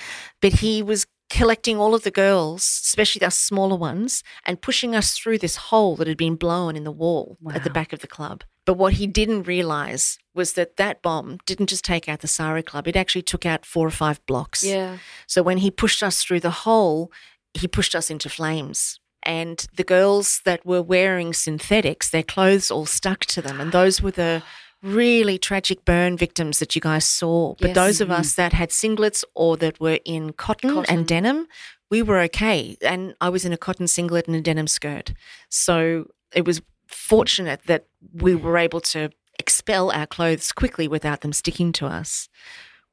but 0.41 0.53
he 0.53 0.83
was 0.83 1.05
collecting 1.29 1.77
all 1.77 1.95
of 1.95 2.03
the 2.03 2.11
girls, 2.11 2.61
especially 2.63 3.19
the 3.19 3.31
smaller 3.31 3.75
ones, 3.75 4.23
and 4.45 4.61
pushing 4.61 4.95
us 4.95 5.17
through 5.17 5.39
this 5.39 5.55
hole 5.55 5.95
that 5.95 6.07
had 6.07 6.17
been 6.17 6.35
blown 6.35 6.75
in 6.75 6.83
the 6.83 6.91
wall 6.91 7.37
at 7.53 7.63
the 7.63 7.69
back 7.69 7.93
of 7.93 7.99
the 7.99 8.07
club. 8.07 8.43
But 8.65 8.73
what 8.73 8.93
he 8.93 9.07
didn't 9.07 9.43
realize 9.43 10.17
was 10.33 10.53
that 10.53 10.77
that 10.77 11.01
bomb 11.01 11.37
didn't 11.45 11.67
just 11.69 11.85
take 11.85 12.09
out 12.09 12.19
the 12.21 12.27
Sari 12.27 12.63
Club, 12.63 12.87
it 12.87 12.95
actually 12.95 13.21
took 13.21 13.45
out 13.45 13.65
four 13.65 13.87
or 13.87 13.91
five 13.91 14.25
blocks. 14.25 14.63
Yeah. 14.63 14.97
So 15.27 15.43
when 15.43 15.57
he 15.57 15.71
pushed 15.71 16.01
us 16.01 16.23
through 16.23 16.39
the 16.41 16.49
hole, 16.49 17.11
he 17.53 17.67
pushed 17.67 17.95
us 17.95 18.09
into 18.09 18.29
flames. 18.29 18.99
And 19.23 19.65
the 19.75 19.83
girls 19.83 20.41
that 20.45 20.65
were 20.65 20.81
wearing 20.81 21.33
synthetics, 21.33 22.09
their 22.09 22.23
clothes 22.23 22.69
all 22.69 22.85
stuck 22.85 23.21
to 23.25 23.41
them. 23.41 23.59
And 23.59 23.71
those 23.71 24.01
were 24.01 24.11
the 24.11 24.43
really 24.83 25.39
tragic 25.39 25.83
burn 25.83 26.15
victims 26.15 26.59
that 26.59 26.75
you 26.75 26.81
guys 26.81 27.05
saw. 27.05 27.55
But 27.59 27.69
Yes. 27.69 27.75
those 27.75 28.01
of 28.01 28.11
us 28.11 28.33
mm-hmm. 28.33 28.41
that 28.41 28.53
had 28.53 28.69
singlets 28.69 29.23
or 29.33 29.57
that 29.57 29.79
were 29.79 29.99
in 30.05 30.33
cotton, 30.33 30.73
Cotton. 30.73 30.95
and 30.95 31.07
denim, 31.07 31.47
we 31.89 32.03
were 32.03 32.19
okay. 32.21 32.77
And 32.81 33.15
I 33.19 33.29
was 33.29 33.45
in 33.45 33.53
a 33.53 33.57
cotton 33.57 33.87
singlet 33.87 34.27
and 34.27 34.35
a 34.35 34.41
denim 34.41 34.67
skirt. 34.67 35.13
So 35.49 36.05
it 36.33 36.45
was 36.45 36.61
fortunate 36.87 37.61
that 37.65 37.85
we 38.13 38.35
were 38.35 38.57
able 38.57 38.81
to 38.81 39.09
expel 39.39 39.91
our 39.91 40.07
clothes 40.07 40.51
quickly 40.51 40.87
without 40.87 41.21
them 41.21 41.33
sticking 41.33 41.71
to 41.73 41.85
us. 41.85 42.29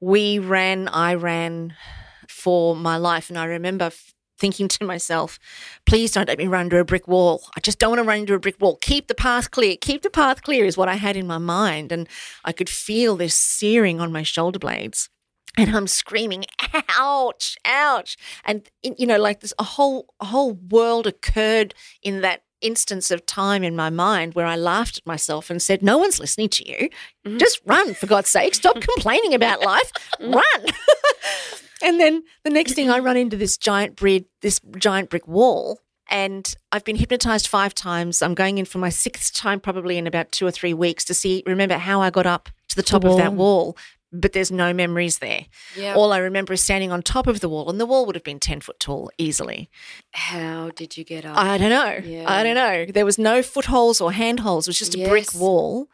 We 0.00 0.38
ran, 0.38 0.88
I 0.88 1.14
ran 1.14 1.74
for 2.28 2.74
my 2.74 2.96
life. 2.96 3.28
And 3.28 3.38
I 3.38 3.44
remember 3.44 3.86
f- 3.86 4.14
thinking 4.38 4.66
to 4.66 4.84
myself, 4.84 5.38
please 5.86 6.10
don't 6.10 6.26
let 6.26 6.38
me 6.38 6.48
run 6.48 6.66
into 6.66 6.78
a 6.78 6.84
brick 6.84 7.06
wall. 7.06 7.44
I 7.56 7.60
just 7.60 7.78
don't 7.78 7.90
want 7.90 8.00
to 8.00 8.08
run 8.08 8.18
into 8.18 8.34
a 8.34 8.40
brick 8.40 8.60
wall. 8.60 8.78
Keep 8.80 9.06
the 9.06 9.14
path 9.14 9.50
clear. 9.52 9.76
Keep 9.80 10.02
the 10.02 10.10
path 10.10 10.42
clear 10.42 10.64
is 10.64 10.76
what 10.76 10.88
I 10.88 10.94
had 10.94 11.16
in 11.16 11.26
my 11.26 11.38
mind. 11.38 11.92
And 11.92 12.08
I 12.44 12.52
could 12.52 12.68
feel 12.68 13.16
this 13.16 13.38
searing 13.38 14.00
on 14.00 14.10
my 14.10 14.24
shoulder 14.24 14.58
blades. 14.58 15.08
And 15.56 15.76
I'm 15.76 15.86
screaming, 15.86 16.46
ouch, 16.98 17.56
ouch. 17.64 18.16
And, 18.44 18.68
you 18.82 19.06
know, 19.06 19.18
like 19.18 19.40
this, 19.40 19.52
a 19.58 19.64
whole, 19.64 20.14
a 20.18 20.24
whole 20.24 20.54
world 20.54 21.06
occurred 21.06 21.74
in 22.02 22.22
that 22.22 22.42
instance 22.62 23.10
of 23.10 23.26
time 23.26 23.62
in 23.62 23.76
my 23.76 23.90
mind 23.90 24.34
where 24.34 24.46
I 24.46 24.56
laughed 24.56 24.98
at 24.98 25.06
myself 25.06 25.50
and 25.50 25.60
said, 25.60 25.82
no 25.82 25.98
one's 25.98 26.18
listening 26.18 26.48
to 26.50 26.68
you. 26.68 26.88
Mm-hmm. 27.26 27.38
Just 27.38 27.60
run, 27.66 27.94
for 27.94 28.06
God's 28.06 28.28
sake. 28.28 28.54
Stop 28.54 28.80
complaining 28.94 29.34
about 29.34 29.62
life. 29.62 29.92
Mm. 30.20 30.34
Run. 30.34 30.66
and 31.82 32.00
then 32.00 32.22
the 32.44 32.50
next 32.50 32.74
thing 32.74 32.90
I 32.90 32.98
run 32.98 33.16
into 33.16 33.36
this 33.36 33.56
giant 33.56 33.96
brick, 33.96 34.26
this 34.40 34.60
giant 34.78 35.10
brick 35.10 35.26
wall. 35.28 35.80
And 36.10 36.54
I've 36.72 36.84
been 36.84 36.96
hypnotized 36.96 37.46
five 37.46 37.74
times. 37.74 38.20
I'm 38.20 38.34
going 38.34 38.58
in 38.58 38.66
for 38.66 38.78
my 38.78 38.90
sixth 38.90 39.34
time, 39.34 39.60
probably 39.60 39.96
in 39.96 40.06
about 40.06 40.30
two 40.30 40.46
or 40.46 40.50
three 40.50 40.74
weeks, 40.74 41.04
to 41.06 41.14
see, 41.14 41.42
remember 41.46 41.78
how 41.78 42.02
I 42.02 42.10
got 42.10 42.26
up 42.26 42.50
to 42.68 42.76
the 42.76 42.82
top 42.82 43.04
of 43.04 43.16
that 43.16 43.32
wall. 43.32 43.76
But 44.12 44.32
there's 44.34 44.50
no 44.52 44.72
memories 44.72 45.18
there. 45.18 45.46
Yeah. 45.76 45.94
All 45.94 46.12
I 46.12 46.18
remember 46.18 46.52
is 46.52 46.60
standing 46.62 46.92
on 46.92 47.02
top 47.02 47.26
of 47.26 47.40
the 47.40 47.48
wall, 47.48 47.70
and 47.70 47.80
the 47.80 47.86
wall 47.86 48.04
would 48.06 48.14
have 48.14 48.24
been 48.24 48.38
10 48.40 48.60
foot 48.60 48.78
tall 48.78 49.10
easily. 49.18 49.70
How 50.12 50.70
did 50.70 50.96
you 50.96 51.04
get 51.04 51.24
up? 51.24 51.36
I 51.36 51.56
don't 51.58 51.70
know. 51.70 52.00
Yeah. 52.04 52.30
I 52.30 52.42
don't 52.42 52.54
know. 52.54 52.86
There 52.86 53.06
was 53.06 53.18
no 53.18 53.42
footholds 53.42 54.00
or 54.00 54.12
handholds. 54.12 54.66
It 54.66 54.70
was 54.70 54.78
just 54.78 54.94
a 54.94 55.08
brick 55.08 55.32
wall. 55.34 55.88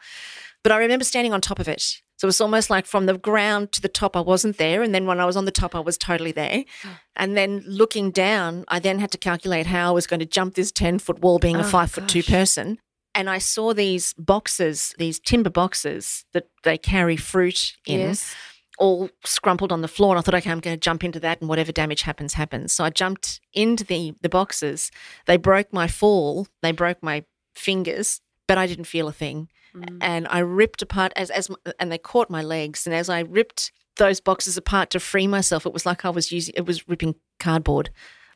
But 0.63 0.71
I 0.73 0.77
remember 0.77 1.05
standing 1.05 1.31
on 1.33 1.39
top 1.41 1.59
of 1.59 1.67
it. 1.69 2.01
So 2.17 2.25
it 2.25 2.27
was 2.27 2.41
almost 2.41 2.69
like 2.69 2.85
from 2.85 3.05
the 3.05 3.17
ground 3.17 3.71
to 3.71 3.81
the 3.81 3.87
top, 3.87 4.17
I 4.17 4.19
wasn't 4.19 4.57
there. 4.57 4.83
And 4.83 4.93
then 4.93 5.05
when 5.05 5.21
I 5.21 5.25
was 5.25 5.37
on 5.37 5.45
the 5.45 5.51
top, 5.51 5.73
I 5.73 5.79
was 5.79 5.97
totally 5.97 6.33
there. 6.33 6.65
And 7.15 7.35
then 7.35 7.63
looking 7.67 8.11
down, 8.11 8.63
I 8.69 8.79
then 8.79 8.99
had 8.99 9.11
to 9.11 9.17
calculate 9.17 9.65
how 9.67 9.89
I 9.89 9.91
was 9.91 10.07
going 10.07 10.21
to 10.21 10.25
jump 10.25 10.55
this 10.55 10.71
10 10.71 10.99
foot 10.99 11.19
wall, 11.19 11.37
being 11.37 11.57
a 11.57 11.59
Oh, 11.59 11.63
five 11.63 11.91
foot 11.91 12.07
two 12.07 12.23
person. 12.23 12.79
And 13.19 13.29
I 13.29 13.37
saw 13.37 13.73
these 13.73 14.13
boxes, 14.13 14.95
these 14.97 15.19
timber 15.19 15.49
boxes 15.49 16.23
that 16.31 16.47
they 16.63 16.77
carry 16.77 17.17
fruit 17.17 17.75
in 17.85 17.99
yes. 17.99 18.33
all 18.77 19.09
scrumpled 19.25 19.73
on 19.73 19.81
the 19.81 19.89
floor. 19.89 20.15
And 20.15 20.19
I 20.19 20.21
thought, 20.21 20.35
okay, 20.35 20.49
I'm 20.49 20.61
going 20.61 20.77
to 20.77 20.79
jump 20.79 21.03
into 21.03 21.19
that 21.19 21.41
and 21.41 21.49
whatever 21.49 21.73
damage 21.73 22.03
happens, 22.03 22.35
happens. 22.35 22.71
So 22.71 22.85
I 22.85 22.91
jumped 22.91 23.41
into 23.51 23.83
the, 23.83 24.13
the 24.21 24.29
boxes. 24.29 24.89
They 25.25 25.35
broke 25.35 25.73
my 25.73 25.85
fall, 25.85 26.47
they 26.61 26.71
broke 26.71 27.03
my 27.03 27.25
fingers, 27.53 28.21
but 28.47 28.57
I 28.57 28.67
didn't 28.67 28.85
feel 28.85 29.09
a 29.09 29.11
thing. 29.11 29.49
Mm. 29.75 29.97
And 29.99 30.25
I 30.29 30.39
ripped 30.39 30.81
apart 30.81 31.11
as, 31.17 31.29
as, 31.29 31.49
and 31.77 31.91
they 31.91 31.97
caught 31.97 32.29
my 32.29 32.41
legs. 32.41 32.87
And 32.87 32.95
as 32.95 33.09
I 33.09 33.19
ripped 33.19 33.73
those 33.97 34.21
boxes 34.21 34.55
apart 34.55 34.91
to 34.91 34.99
free 35.01 35.27
myself, 35.27 35.65
it 35.65 35.73
was 35.73 35.85
like 35.85 36.05
I 36.05 36.09
was 36.09 36.31
using, 36.31 36.53
it 36.55 36.65
was 36.65 36.87
ripping 36.87 37.15
cardboard. 37.37 37.89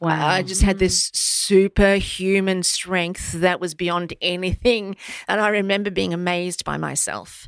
Wow. 0.04 0.28
I 0.28 0.42
just 0.44 0.62
had 0.62 0.80
this 0.80 1.10
superhuman 1.14 2.64
strength 2.64 3.32
that 3.34 3.60
was 3.60 3.74
beyond 3.74 4.14
anything. 4.22 4.96
And 5.28 5.40
I 5.40 5.50
remember 5.50 5.90
being 5.90 6.14
amazed 6.14 6.66
by 6.66 6.78
myself. 6.78 7.48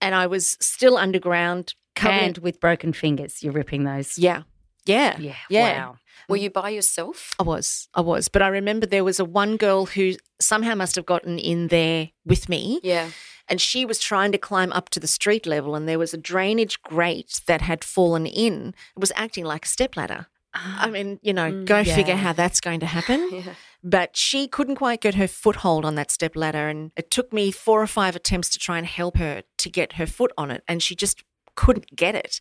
And 0.00 0.14
I 0.14 0.26
was 0.26 0.56
still 0.60 0.96
underground, 0.98 1.74
and 2.00 2.38
with 2.38 2.58
broken 2.58 2.92
fingers, 2.92 3.42
you're 3.42 3.52
ripping 3.52 3.84
those. 3.84 4.18
Yeah. 4.18 4.42
Yeah. 4.84 5.16
Yeah. 5.20 5.36
Yeah. 5.48 5.78
Wow. 5.78 5.96
Were 6.28 6.36
you 6.36 6.50
by 6.50 6.70
yourself? 6.70 7.34
I 7.38 7.44
was. 7.44 7.88
I 7.94 8.00
was. 8.00 8.28
But 8.28 8.42
I 8.42 8.48
remember 8.48 8.86
there 8.86 9.04
was 9.04 9.20
a 9.20 9.24
one 9.24 9.56
girl 9.56 9.86
who 9.86 10.14
somehow 10.40 10.74
must 10.74 10.96
have 10.96 11.06
gotten 11.06 11.38
in 11.38 11.68
there 11.68 12.10
with 12.24 12.48
me. 12.48 12.80
Yeah. 12.82 13.10
And 13.48 13.60
she 13.60 13.84
was 13.84 13.98
trying 13.98 14.32
to 14.32 14.38
climb 14.38 14.72
up 14.72 14.88
to 14.90 15.00
the 15.00 15.06
street 15.06 15.46
level, 15.46 15.74
and 15.74 15.88
there 15.88 15.98
was 15.98 16.14
a 16.14 16.18
drainage 16.18 16.82
grate 16.82 17.42
that 17.46 17.60
had 17.60 17.84
fallen 17.84 18.26
in. 18.26 18.74
It 18.96 19.00
was 19.00 19.12
acting 19.14 19.44
like 19.44 19.66
a 19.66 19.68
stepladder. 19.68 20.26
I 20.54 20.90
mean, 20.90 21.18
you 21.22 21.32
know, 21.32 21.50
Mm, 21.50 21.64
go 21.64 21.78
yeah. 21.80 21.94
figure 21.94 22.16
how 22.16 22.32
that's 22.32 22.60
going 22.60 22.80
to 22.80 22.86
happen. 22.86 23.28
Yeah. 23.32 23.54
But 23.84 24.16
she 24.16 24.46
couldn't 24.46 24.76
quite 24.76 25.00
get 25.00 25.16
her 25.16 25.26
foothold 25.26 25.84
on 25.84 25.96
that 25.96 26.10
step 26.12 26.36
ladder. 26.36 26.68
And 26.68 26.92
it 26.96 27.10
took 27.10 27.32
me 27.32 27.50
four 27.50 27.82
or 27.82 27.86
five 27.88 28.14
attempts 28.14 28.48
to 28.50 28.58
try 28.58 28.78
and 28.78 28.86
help 28.86 29.16
her 29.16 29.42
to 29.58 29.68
get 29.70 29.94
her 29.94 30.06
foot 30.06 30.30
on 30.38 30.52
it. 30.52 30.62
And 30.68 30.80
she 30.82 30.94
just 30.94 31.24
couldn't 31.56 31.96
get 31.96 32.14
it. 32.14 32.40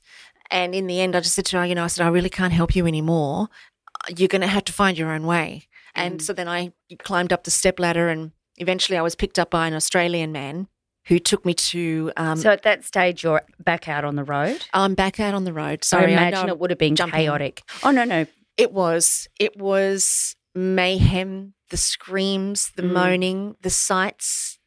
And 0.52 0.76
in 0.76 0.86
the 0.86 1.02
end, 1.02 1.16
I 1.16 1.22
just 1.22 1.34
said 1.34 1.46
to 1.46 1.58
her, 1.58 1.66
you 1.66 1.74
know, 1.74 1.84
I 1.86 1.88
said, 1.88 2.06
I 2.06 2.10
really 2.10 2.30
can't 2.30 2.54
help 2.54 2.76
you 2.76 2.86
anymore. 2.86 3.48
You're 4.16 4.28
going 4.28 4.42
to 4.42 4.48
have 4.48 4.66
to 4.66 4.74
find 4.74 4.98
your 5.00 5.12
own 5.12 5.26
way. 5.26 5.68
And 5.96 6.20
Mm. 6.20 6.22
so 6.22 6.34
then 6.34 6.48
I 6.48 6.74
climbed 7.00 7.34
up 7.34 7.44
the 7.44 7.52
step 7.52 7.80
ladder 7.80 8.10
and 8.10 8.32
eventually 8.58 8.98
I 8.98 9.02
was 9.02 9.16
picked 9.16 9.40
up 9.40 9.50
by 9.50 9.68
an 9.68 9.74
Australian 9.74 10.32
man 10.32 10.68
who 11.08 11.18
took 11.20 11.46
me 11.46 11.54
to, 11.54 12.12
um, 12.18 12.38
So 12.38 12.52
at 12.52 12.64
that 12.64 12.84
stage, 12.86 13.24
you're 13.24 13.42
back 13.60 13.88
out 13.90 14.06
on 14.06 14.16
the 14.16 14.24
road. 14.24 14.66
I'm 14.74 14.94
back 14.96 15.20
out 15.20 15.34
on 15.34 15.44
the 15.46 15.54
road. 15.54 15.84
So 15.84 15.98
Sorry, 15.98 16.14
I 16.16 16.20
I 16.24 16.28
imagine 16.28 16.48
know 16.48 16.54
it 16.54 16.60
would 16.60 16.70
have 16.70 16.80
been 16.80 16.96
jumping. 16.96 17.20
chaotic. 17.20 17.64
Oh 17.84 17.92
no, 17.92 18.04
no. 18.04 18.26
It 18.58 18.72
was. 18.72 19.28
It 19.40 19.58
was 19.58 20.36
mayhem, 20.54 21.54
the 21.70 21.78
screams, 21.78 22.72
the 22.76 22.84
Mm. 22.84 22.92
moaning, 22.94 23.56
the 23.62 23.70
sights. 23.70 24.58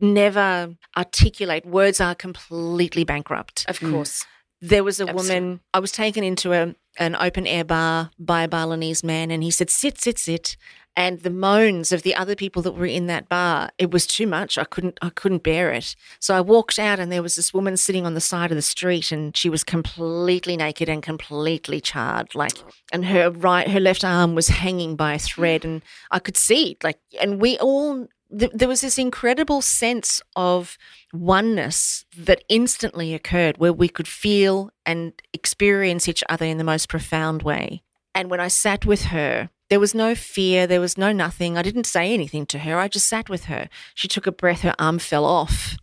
Never 0.00 0.74
articulate. 0.96 1.64
Words 1.64 2.00
are 2.00 2.14
completely 2.14 3.04
bankrupt. 3.04 3.64
Of 3.68 3.78
Mm. 3.80 3.92
course. 3.92 4.24
There 4.60 4.84
was 4.84 5.00
a 5.00 5.04
Absolutely. 5.08 5.34
woman, 5.40 5.60
I 5.74 5.78
was 5.80 5.92
taken 5.92 6.22
into 6.24 6.52
a, 6.52 6.74
an 6.98 7.16
open 7.16 7.46
air 7.46 7.64
bar 7.64 8.10
by 8.18 8.42
a 8.44 8.48
Balinese 8.48 9.02
man, 9.04 9.30
and 9.30 9.42
he 9.42 9.50
said, 9.50 9.70
Sit, 9.70 10.00
sit, 10.00 10.18
sit. 10.18 10.56
And 10.94 11.20
the 11.20 11.30
moans 11.30 11.90
of 11.90 12.02
the 12.02 12.14
other 12.14 12.34
people 12.34 12.60
that 12.62 12.72
were 12.72 12.86
in 12.86 13.06
that 13.06 13.28
bar, 13.28 13.70
it 13.78 13.90
was 13.90 14.06
too 14.06 14.26
much. 14.26 14.58
I 14.58 14.64
couldn't 14.64 14.98
I 15.00 15.08
couldn't 15.08 15.42
bear 15.42 15.72
it. 15.72 15.96
So 16.20 16.34
I 16.34 16.40
walked 16.42 16.78
out 16.78 16.98
and 16.98 17.10
there 17.10 17.22
was 17.22 17.34
this 17.34 17.54
woman 17.54 17.76
sitting 17.78 18.04
on 18.04 18.14
the 18.14 18.20
side 18.20 18.50
of 18.50 18.56
the 18.56 18.62
street 18.62 19.10
and 19.10 19.34
she 19.34 19.48
was 19.48 19.64
completely 19.64 20.56
naked 20.56 20.90
and 20.90 21.02
completely 21.02 21.80
charred. 21.80 22.34
Like 22.34 22.52
and 22.92 23.06
her 23.06 23.30
right 23.30 23.68
her 23.68 23.80
left 23.80 24.04
arm 24.04 24.34
was 24.34 24.48
hanging 24.48 24.94
by 24.94 25.14
a 25.14 25.18
thread 25.18 25.64
and 25.64 25.82
I 26.10 26.18
could 26.18 26.36
see. 26.36 26.76
Like 26.82 26.98
and 27.20 27.40
we 27.40 27.56
all 27.58 28.06
th- 28.38 28.52
there 28.52 28.68
was 28.68 28.82
this 28.82 28.98
incredible 28.98 29.62
sense 29.62 30.20
of 30.36 30.76
oneness 31.12 32.04
that 32.16 32.44
instantly 32.48 33.14
occurred 33.14 33.56
where 33.58 33.72
we 33.72 33.88
could 33.88 34.08
feel 34.08 34.70
and 34.84 35.12
experience 35.32 36.06
each 36.06 36.24
other 36.28 36.44
in 36.44 36.58
the 36.58 36.64
most 36.64 36.88
profound 36.88 37.42
way. 37.42 37.82
And 38.14 38.30
when 38.30 38.40
I 38.40 38.48
sat 38.48 38.84
with 38.84 39.04
her, 39.04 39.48
there 39.72 39.80
was 39.80 39.94
no 39.94 40.14
fear, 40.14 40.66
there 40.66 40.82
was 40.82 40.98
no 40.98 41.12
nothing. 41.12 41.56
I 41.56 41.62
didn't 41.62 41.86
say 41.86 42.12
anything 42.12 42.44
to 42.44 42.58
her. 42.58 42.76
I 42.76 42.88
just 42.88 43.08
sat 43.08 43.30
with 43.30 43.46
her. 43.46 43.70
She 43.94 44.06
took 44.06 44.26
a 44.26 44.30
breath, 44.30 44.60
her 44.60 44.74
arm 44.78 44.98
fell 44.98 45.24
off, 45.24 45.78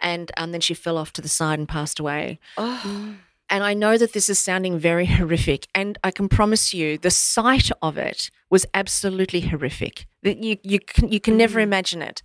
and 0.00 0.32
um, 0.38 0.52
then 0.52 0.62
she 0.62 0.72
fell 0.72 0.96
off 0.96 1.12
to 1.12 1.20
the 1.20 1.28
side 1.28 1.58
and 1.58 1.68
passed 1.68 2.00
away. 2.00 2.38
Oh. 2.56 3.16
And 3.50 3.62
I 3.62 3.74
know 3.74 3.98
that 3.98 4.14
this 4.14 4.30
is 4.30 4.38
sounding 4.38 4.78
very 4.78 5.04
horrific, 5.04 5.68
and 5.74 5.98
I 6.02 6.10
can 6.10 6.26
promise 6.26 6.72
you 6.72 6.96
the 6.96 7.10
sight 7.10 7.70
of 7.82 7.98
it 7.98 8.30
was 8.48 8.64
absolutely 8.72 9.42
horrific. 9.42 10.06
That 10.22 10.38
you 10.38 10.56
you 10.62 10.80
can 10.80 11.12
you 11.12 11.20
can 11.20 11.36
never 11.36 11.60
imagine 11.60 12.00
it. 12.00 12.22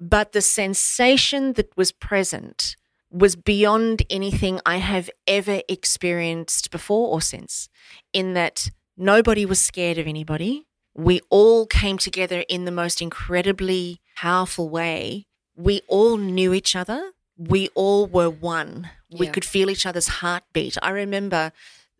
But 0.00 0.32
the 0.32 0.42
sensation 0.42 1.52
that 1.52 1.76
was 1.76 1.92
present 1.92 2.74
was 3.08 3.36
beyond 3.36 4.02
anything 4.10 4.58
I 4.66 4.78
have 4.78 5.10
ever 5.28 5.62
experienced 5.68 6.72
before 6.72 7.06
or 7.14 7.20
since. 7.20 7.68
In 8.12 8.34
that 8.34 8.68
nobody 9.00 9.46
was 9.46 9.60
scared 9.60 9.98
of 9.98 10.06
anybody. 10.06 10.66
We 10.94 11.20
all 11.30 11.66
came 11.66 11.98
together 11.98 12.44
in 12.48 12.66
the 12.66 12.70
most 12.70 13.00
incredibly 13.00 14.00
powerful 14.16 14.68
way. 14.68 15.26
We 15.56 15.80
all 15.88 16.18
knew 16.18 16.52
each 16.52 16.76
other. 16.76 17.12
We 17.36 17.68
all 17.74 18.06
were 18.06 18.28
one. 18.28 18.90
We 19.18 19.26
could 19.26 19.44
feel 19.44 19.70
each 19.70 19.86
other's 19.86 20.08
heartbeat. 20.08 20.76
I 20.82 20.90
remember 20.90 21.52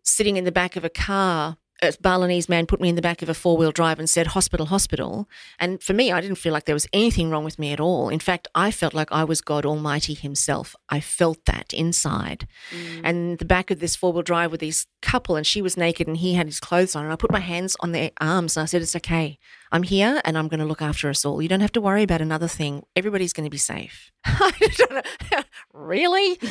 sitting 0.04 0.36
in 0.36 0.44
the 0.44 0.52
back 0.52 0.76
of 0.76 0.84
a 0.84 0.90
car. 0.90 1.56
A 1.82 1.94
Balinese 2.00 2.48
man 2.48 2.66
put 2.66 2.80
me 2.80 2.90
in 2.90 2.94
the 2.94 3.02
back 3.02 3.22
of 3.22 3.28
a 3.28 3.34
four 3.34 3.56
wheel 3.56 3.72
drive 3.72 3.98
and 3.98 4.08
said, 4.08 4.28
Hospital, 4.28 4.66
hospital. 4.66 5.28
And 5.58 5.82
for 5.82 5.94
me, 5.94 6.12
I 6.12 6.20
didn't 6.20 6.36
feel 6.36 6.52
like 6.52 6.66
there 6.66 6.74
was 6.74 6.86
anything 6.92 7.30
wrong 7.30 7.44
with 7.44 7.58
me 7.58 7.72
at 7.72 7.80
all. 7.80 8.08
In 8.10 8.18
fact, 8.18 8.48
I 8.54 8.70
felt 8.70 8.92
like 8.92 9.10
I 9.10 9.24
was 9.24 9.40
God 9.40 9.64
Almighty 9.64 10.14
Himself. 10.14 10.76
I 10.88 11.00
felt 11.00 11.44
that 11.46 11.72
inside. 11.72 12.46
Mm. 12.70 13.00
And 13.02 13.38
the 13.38 13.44
back 13.44 13.70
of 13.70 13.80
this 13.80 13.96
four 13.96 14.12
wheel 14.12 14.22
drive 14.22 14.50
with 14.50 14.60
this 14.60 14.86
couple, 15.00 15.36
and 15.36 15.46
she 15.46 15.62
was 15.62 15.76
naked 15.76 16.06
and 16.06 16.18
he 16.18 16.34
had 16.34 16.46
his 16.46 16.60
clothes 16.60 16.94
on. 16.94 17.04
And 17.04 17.12
I 17.12 17.16
put 17.16 17.32
my 17.32 17.40
hands 17.40 17.76
on 17.80 17.92
their 17.92 18.10
arms 18.20 18.56
and 18.56 18.62
I 18.62 18.66
said, 18.66 18.82
It's 18.82 18.96
okay. 18.96 19.38
I'm 19.72 19.84
here 19.84 20.20
and 20.24 20.36
I'm 20.36 20.48
going 20.48 20.60
to 20.60 20.66
look 20.66 20.82
after 20.82 21.08
us 21.08 21.24
all. 21.24 21.40
You 21.40 21.48
don't 21.48 21.60
have 21.60 21.72
to 21.72 21.80
worry 21.80 22.02
about 22.02 22.20
another 22.20 22.48
thing. 22.48 22.82
Everybody's 22.96 23.32
going 23.32 23.44
to 23.44 23.50
be 23.50 23.58
safe. 23.58 24.10
I 24.24 24.52
don't 24.76 24.92
know. 24.92 25.42
really? 25.72 26.36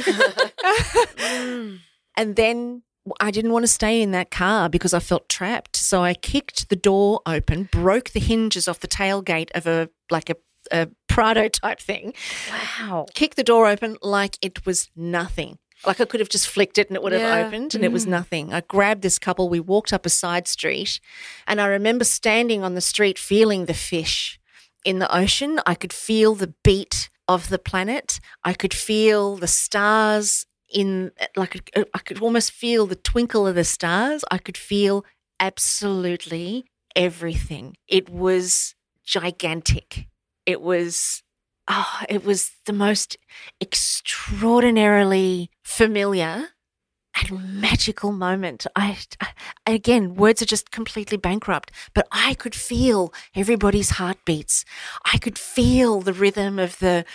Mm. 1.20 1.80
and 2.16 2.36
then 2.36 2.84
I 3.20 3.32
didn't 3.32 3.52
want 3.52 3.64
to 3.64 3.68
stay 3.68 4.02
in 4.02 4.12
that 4.12 4.32
car 4.32 4.70
because 4.70 4.94
I 4.94 5.00
felt 5.00 5.30
trapped. 5.30 5.76
So 5.76 6.04
I 6.04 6.14
kicked 6.14 6.70
the 6.70 6.76
door 6.76 7.22
open, 7.26 7.70
broke 7.72 8.12
the 8.12 8.20
hinges 8.20 8.68
off 8.68 8.80
the 8.80 8.88
tailgate 8.88 9.52
of 9.52 9.68
a 9.68 9.90
like 10.10 10.30
a, 10.30 10.36
a 10.72 10.90
Prado 11.08 11.48
type 11.48 11.80
thing, 11.80 12.14
Wow. 12.80 13.06
kicked 13.14 13.36
the 13.36 13.44
door 13.44 13.68
open 13.68 13.98
like 14.02 14.38
it 14.42 14.66
was 14.66 14.90
nothing. 14.96 15.58
Like 15.86 16.02
I 16.02 16.06
could 16.06 16.20
have 16.20 16.30
just 16.30 16.48
flicked 16.48 16.78
it 16.78 16.90
and 16.90 16.98
it 16.98 17.04
would 17.04 17.14
have 17.14 17.46
opened 17.46 17.74
and 17.74 17.86
it 17.86 17.92
was 17.92 18.06
mm. 18.06 18.10
nothing. 18.10 18.54
I 18.54 18.62
grabbed 18.62 19.02
this 19.02 19.18
couple, 19.18 19.48
we 19.48 19.60
walked 19.60 19.94
up 19.94 20.06
a 20.06 20.10
side 20.10 20.48
street, 20.48 21.00
and 21.48 21.62
I 21.62 21.68
remember 21.68 22.04
standing 22.04 22.64
on 22.64 22.76
the 22.76 22.82
street 22.82 23.18
feeling 23.18 23.66
the 23.66 23.74
fish 23.74 24.40
in 24.84 25.00
the 25.00 25.14
ocean. 25.16 25.60
I 25.66 25.76
could 25.76 25.94
feel 25.94 26.36
the 26.36 26.54
beat 26.64 27.10
of 27.30 27.50
the 27.50 27.60
planet. 27.60 28.20
I 28.44 28.54
could 28.54 28.74
feel 28.74 29.38
the 29.38 29.48
stars 29.48 30.46
in 30.72 31.12
like 31.36 31.72
I 31.94 32.00
could 32.00 32.22
almost 32.22 32.52
feel 32.52 32.86
the 32.86 32.96
twinkle 32.96 33.48
of 33.48 33.56
the 33.56 33.64
stars. 33.64 34.24
I 34.32 34.38
could 34.38 34.58
feel 34.58 35.06
absolutely 35.40 36.66
everything. 36.96 37.76
It 37.88 38.10
was 38.10 38.76
gigantic. 39.06 40.08
It 40.46 40.62
was 40.62 41.24
oh, 41.68 42.02
it 42.10 42.24
was 42.26 42.52
the 42.66 42.74
most 42.74 43.18
extraordinarily 43.62 45.50
familiar 45.64 46.50
and 47.16 47.62
magical 47.62 48.12
moment. 48.12 48.66
I, 48.76 48.98
I 49.22 49.28
again, 49.66 50.16
words 50.16 50.42
are 50.42 50.46
just 50.46 50.72
completely 50.72 51.18
bankrupt, 51.18 51.72
but 51.94 52.08
I 52.12 52.34
could 52.36 52.56
feel 52.56 53.14
everybody's 53.36 53.92
heartbeats. 53.92 54.64
I 55.06 55.18
could 55.18 55.38
feel 55.38 56.02
the 56.02 56.14
rhythm 56.14 56.60
of 56.60 56.80
the 56.80 57.06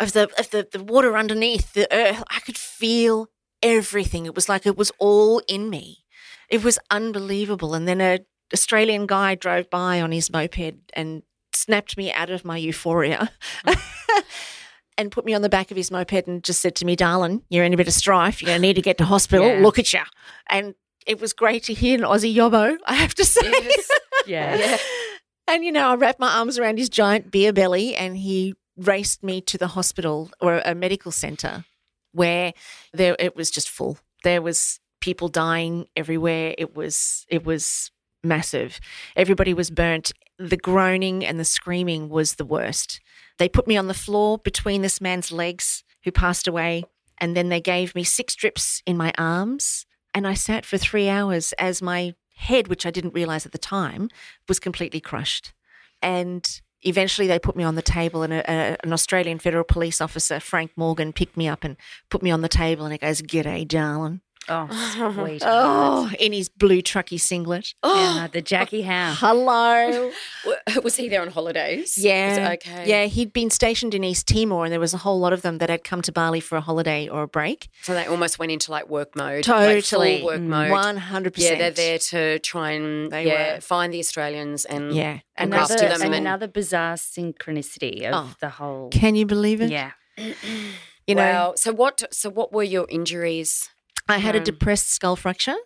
of 0.00 0.12
the 0.12 0.28
of 0.38 0.50
the, 0.50 0.68
the 0.70 0.82
water 0.82 1.16
underneath 1.16 1.72
the 1.72 1.92
earth. 1.92 2.22
I 2.30 2.40
could 2.40 2.58
feel 2.58 3.28
everything. 3.62 4.26
It 4.26 4.34
was 4.34 4.48
like 4.48 4.66
it 4.66 4.76
was 4.76 4.92
all 4.98 5.40
in 5.48 5.70
me. 5.70 6.04
It 6.48 6.62
was 6.62 6.78
unbelievable. 6.90 7.74
And 7.74 7.88
then 7.88 8.00
a 8.00 8.20
Australian 8.52 9.06
guy 9.06 9.34
drove 9.34 9.70
by 9.70 10.00
on 10.00 10.12
his 10.12 10.30
moped 10.30 10.74
and 10.92 11.22
snapped 11.52 11.96
me 11.96 12.12
out 12.12 12.30
of 12.30 12.44
my 12.44 12.56
euphoria. 12.56 13.30
and 14.98 15.10
put 15.10 15.24
me 15.24 15.34
on 15.34 15.42
the 15.42 15.48
back 15.48 15.70
of 15.70 15.76
his 15.76 15.90
moped 15.90 16.28
and 16.28 16.44
just 16.44 16.60
said 16.60 16.76
to 16.76 16.84
me, 16.84 16.94
darling, 16.94 17.42
you're 17.48 17.64
in 17.64 17.74
a 17.74 17.76
bit 17.76 17.88
of 17.88 17.94
strife. 17.94 18.40
You're 18.40 18.48
going 18.48 18.60
to 18.60 18.62
need 18.62 18.74
to 18.74 18.82
get 18.82 18.98
to 18.98 19.04
hospital. 19.04 19.46
Yeah. 19.46 19.60
Look 19.60 19.78
at 19.78 19.92
you. 19.92 20.02
And 20.48 20.74
it 21.06 21.20
was 21.20 21.32
great 21.32 21.64
to 21.64 21.74
hear 21.74 21.98
an 21.98 22.04
Aussie 22.04 22.34
yobbo, 22.34 22.76
I 22.86 22.94
have 22.94 23.14
to 23.14 23.24
say. 23.24 23.42
Yes. 23.44 23.90
Yeah. 24.26 24.56
Yeah. 24.56 24.78
And, 25.46 25.62
you 25.66 25.70
know, 25.70 25.88
I 25.88 25.96
wrapped 25.96 26.18
my 26.18 26.38
arms 26.38 26.58
around 26.58 26.78
his 26.78 26.88
giant 26.88 27.30
beer 27.30 27.52
belly 27.52 27.94
and 27.94 28.16
he 28.16 28.54
raced 28.76 29.22
me 29.22 29.40
to 29.42 29.58
the 29.58 29.68
hospital 29.68 30.30
or 30.40 30.60
a 30.64 30.74
medical 30.74 31.12
center 31.12 31.64
where 32.12 32.52
there 32.92 33.16
it 33.18 33.36
was 33.36 33.50
just 33.50 33.68
full. 33.68 33.98
There 34.22 34.42
was 34.42 34.80
people 35.00 35.28
dying 35.28 35.86
everywhere. 35.96 36.54
It 36.58 36.74
was 36.74 37.26
it 37.28 37.44
was 37.44 37.90
massive. 38.22 38.80
Everybody 39.16 39.54
was 39.54 39.70
burnt. 39.70 40.12
The 40.38 40.56
groaning 40.56 41.24
and 41.24 41.38
the 41.38 41.44
screaming 41.44 42.08
was 42.08 42.34
the 42.34 42.44
worst. 42.44 43.00
They 43.38 43.48
put 43.48 43.66
me 43.66 43.76
on 43.76 43.88
the 43.88 43.94
floor 43.94 44.38
between 44.38 44.82
this 44.82 45.00
man's 45.00 45.30
legs 45.30 45.84
who 46.04 46.12
passed 46.12 46.48
away 46.48 46.84
And 47.18 47.36
then 47.36 47.48
they 47.48 47.60
gave 47.60 47.94
me 47.94 48.04
six 48.04 48.32
strips 48.32 48.82
in 48.86 48.96
my 48.96 49.12
arms. 49.16 49.86
And 50.12 50.26
I 50.26 50.34
sat 50.34 50.64
for 50.66 50.78
three 50.78 51.08
hours 51.08 51.52
as 51.54 51.82
my 51.82 52.14
head, 52.36 52.68
which 52.68 52.86
I 52.86 52.90
didn't 52.90 53.14
realize 53.14 53.46
at 53.46 53.52
the 53.52 53.58
time, 53.58 54.08
was 54.48 54.58
completely 54.60 55.00
crushed. 55.00 55.52
And 56.02 56.60
eventually 56.84 57.26
they 57.26 57.38
put 57.38 57.56
me 57.56 57.64
on 57.64 57.74
the 57.74 57.82
table, 57.82 58.22
and 58.22 58.32
a, 58.32 58.50
a, 58.50 58.76
an 58.82 58.92
Australian 58.92 59.38
federal 59.38 59.64
police 59.64 60.00
officer, 60.00 60.40
Frank 60.40 60.72
Morgan, 60.76 61.12
picked 61.12 61.36
me 61.36 61.48
up 61.48 61.64
and 61.64 61.76
put 62.10 62.22
me 62.22 62.30
on 62.30 62.42
the 62.42 62.48
table. 62.48 62.84
And 62.84 62.92
he 62.92 62.98
goes, 62.98 63.22
G'day, 63.22 63.66
darling. 63.66 64.20
Oh, 64.48 65.14
sweet. 65.24 65.42
Oh, 65.44 66.10
in 66.20 66.32
his 66.32 66.48
blue 66.48 66.82
trucky 66.82 67.18
singlet. 67.20 67.74
Oh. 67.82 67.94
Yeah, 68.16 68.24
uh, 68.24 68.28
the 68.28 68.42
Jacky 68.42 68.82
Howe. 68.82 69.14
Hello. 69.16 70.10
Was 70.82 70.96
he 70.96 71.08
there 71.08 71.22
on 71.22 71.28
holidays? 71.28 71.96
Yeah. 71.98 72.28
Was 72.28 72.38
it 72.38 72.52
okay. 72.68 72.88
Yeah, 72.88 73.04
he'd 73.06 73.32
been 73.32 73.50
stationed 73.50 73.94
in 73.94 74.02
East 74.04 74.26
Timor, 74.26 74.64
and 74.64 74.72
there 74.72 74.80
was 74.80 74.94
a 74.94 74.98
whole 74.98 75.18
lot 75.20 75.32
of 75.32 75.42
them 75.42 75.58
that 75.58 75.70
had 75.70 75.84
come 75.84 76.02
to 76.02 76.12
Bali 76.12 76.40
for 76.40 76.56
a 76.56 76.60
holiday 76.60 77.08
or 77.08 77.22
a 77.22 77.28
break. 77.28 77.68
So 77.82 77.94
they 77.94 78.06
almost 78.06 78.38
went 78.38 78.52
into 78.52 78.70
like 78.70 78.88
work 78.88 79.14
mode. 79.16 79.46
like 79.46 79.84
full 79.84 80.00
Totally. 80.00 80.22
work 80.22 80.40
mode. 80.40 80.68
Mm. 80.68 80.72
One 80.72 80.96
hundred 80.96 81.34
percent. 81.34 81.58
Yeah, 81.58 81.70
they're 81.70 81.70
there 81.70 81.98
to 81.98 82.38
try 82.40 82.70
and 82.72 83.10
They 83.12 83.26
yeah, 83.26 83.54
were. 83.56 83.60
find 83.60 83.92
the 83.92 83.98
Australians 84.00 84.64
and 84.64 84.92
Yeah. 84.94 85.20
and 85.36 85.52
Another- 85.52 85.74
after 85.74 85.86
Another, 85.86 85.98
them 86.04 86.12
and 86.14 86.26
another 86.26 86.48
bizarre 86.48 86.94
synchronicity 86.96 88.04
of 88.04 88.12
Oh. 88.14 88.34
the 88.40 88.48
whole. 88.50 88.88
Can 88.90 89.14
you 89.14 89.26
believe 89.26 89.60
it? 89.60 89.70
Yeah. 89.70 89.92
You 91.06 91.14
know, 91.16 91.22
wow. 91.22 91.52
So 91.56 91.70
what? 91.74 92.02
So 92.12 92.30
what 92.30 92.50
were 92.50 92.62
your 92.62 92.86
injuries? 92.88 93.68
I 94.08 94.18
had 94.18 94.34
a 94.34 94.38
Um, 94.38 94.44
depressed 94.44 94.90
skull 94.90 95.16
fracture. 95.16 95.56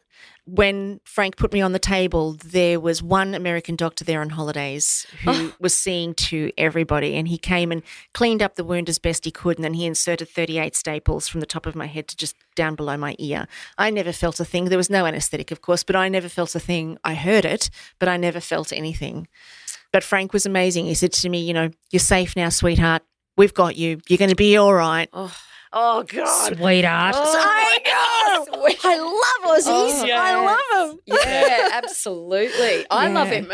When 0.45 1.01
Frank 1.05 1.37
put 1.37 1.53
me 1.53 1.61
on 1.61 1.73
the 1.73 1.79
table, 1.79 2.37
there 2.43 2.81
was 2.81 3.03
one 3.03 3.35
American 3.35 3.77
doctor 3.77 4.03
there 4.03 4.21
on 4.23 4.31
holidays 4.31 5.07
who 5.23 5.31
Oh. 5.31 5.53
was 5.61 5.75
seeing 5.75 6.15
to 6.15 6.51
everybody, 6.57 7.15
and 7.17 7.29
he 7.29 7.37
came 7.37 7.71
and 7.71 7.83
cleaned 8.15 8.43
up 8.43 8.55
the 8.55 8.65
wound 8.65 8.89
as 8.89 8.99
best 8.99 9.27
he 9.27 9.31
could, 9.31 9.59
and 9.59 9.65
then 9.65 9.75
he 9.75 9.85
inserted 9.85 10.29
38 10.31 10.75
staples 10.75 11.29
from 11.29 11.41
the 11.41 11.47
top 11.47 11.67
of 11.67 11.75
my 11.77 11.87
head 11.87 12.09
to 12.09 12.17
just 12.17 12.35
down 12.57 12.75
below 12.77 12.97
my 12.97 13.15
ear. 13.19 13.47
I 13.77 13.91
never 13.91 14.13
felt 14.13 14.41
a 14.41 14.45
thing. 14.45 14.67
There 14.67 14.79
was 14.79 14.89
no 14.91 15.05
anesthetic, 15.05 15.51
of 15.51 15.61
course, 15.61 15.85
but 15.85 15.97
I 15.97 16.09
never 16.09 16.29
felt 16.31 16.55
a 16.55 16.61
thing. 16.61 16.97
I 17.05 17.15
heard 17.15 17.45
it, 17.45 17.69
but 17.99 18.09
I 18.09 18.17
never 18.17 18.41
felt 18.41 18.73
anything. 18.73 19.29
But 19.93 20.03
Frank 20.03 20.33
was 20.33 20.47
amazing. 20.47 20.87
He 20.87 20.95
said 20.95 21.13
to 21.13 21.29
me, 21.29 21.41
You 21.43 21.53
know, 21.55 21.71
you're 21.91 22.01
safe 22.01 22.35
now, 22.37 22.49
sweetheart. 22.49 23.03
We've 23.37 23.55
got 23.55 23.77
you. 23.77 24.01
You're 24.09 24.19
going 24.19 24.31
to 24.31 24.35
be 24.37 24.57
all 24.57 24.73
right. 24.75 25.09
Oh, 25.13 25.35
Oh, 25.73 26.03
God. 26.03 26.57
Sweetheart. 26.57 27.15
Oh, 27.19 27.35
I 27.37 27.79
know. 27.85 28.69
I 28.85 28.99
love 28.99 29.59
Aussies. 29.59 30.09
Oh, 30.09 30.11
I 30.13 30.35
love 30.81 30.91
them. 30.91 31.01
yeah, 31.07 31.69
absolutely. 31.73 32.87
I 32.91 33.09
love 33.09 33.29
Yeah. 33.33 33.35
him. 33.35 33.53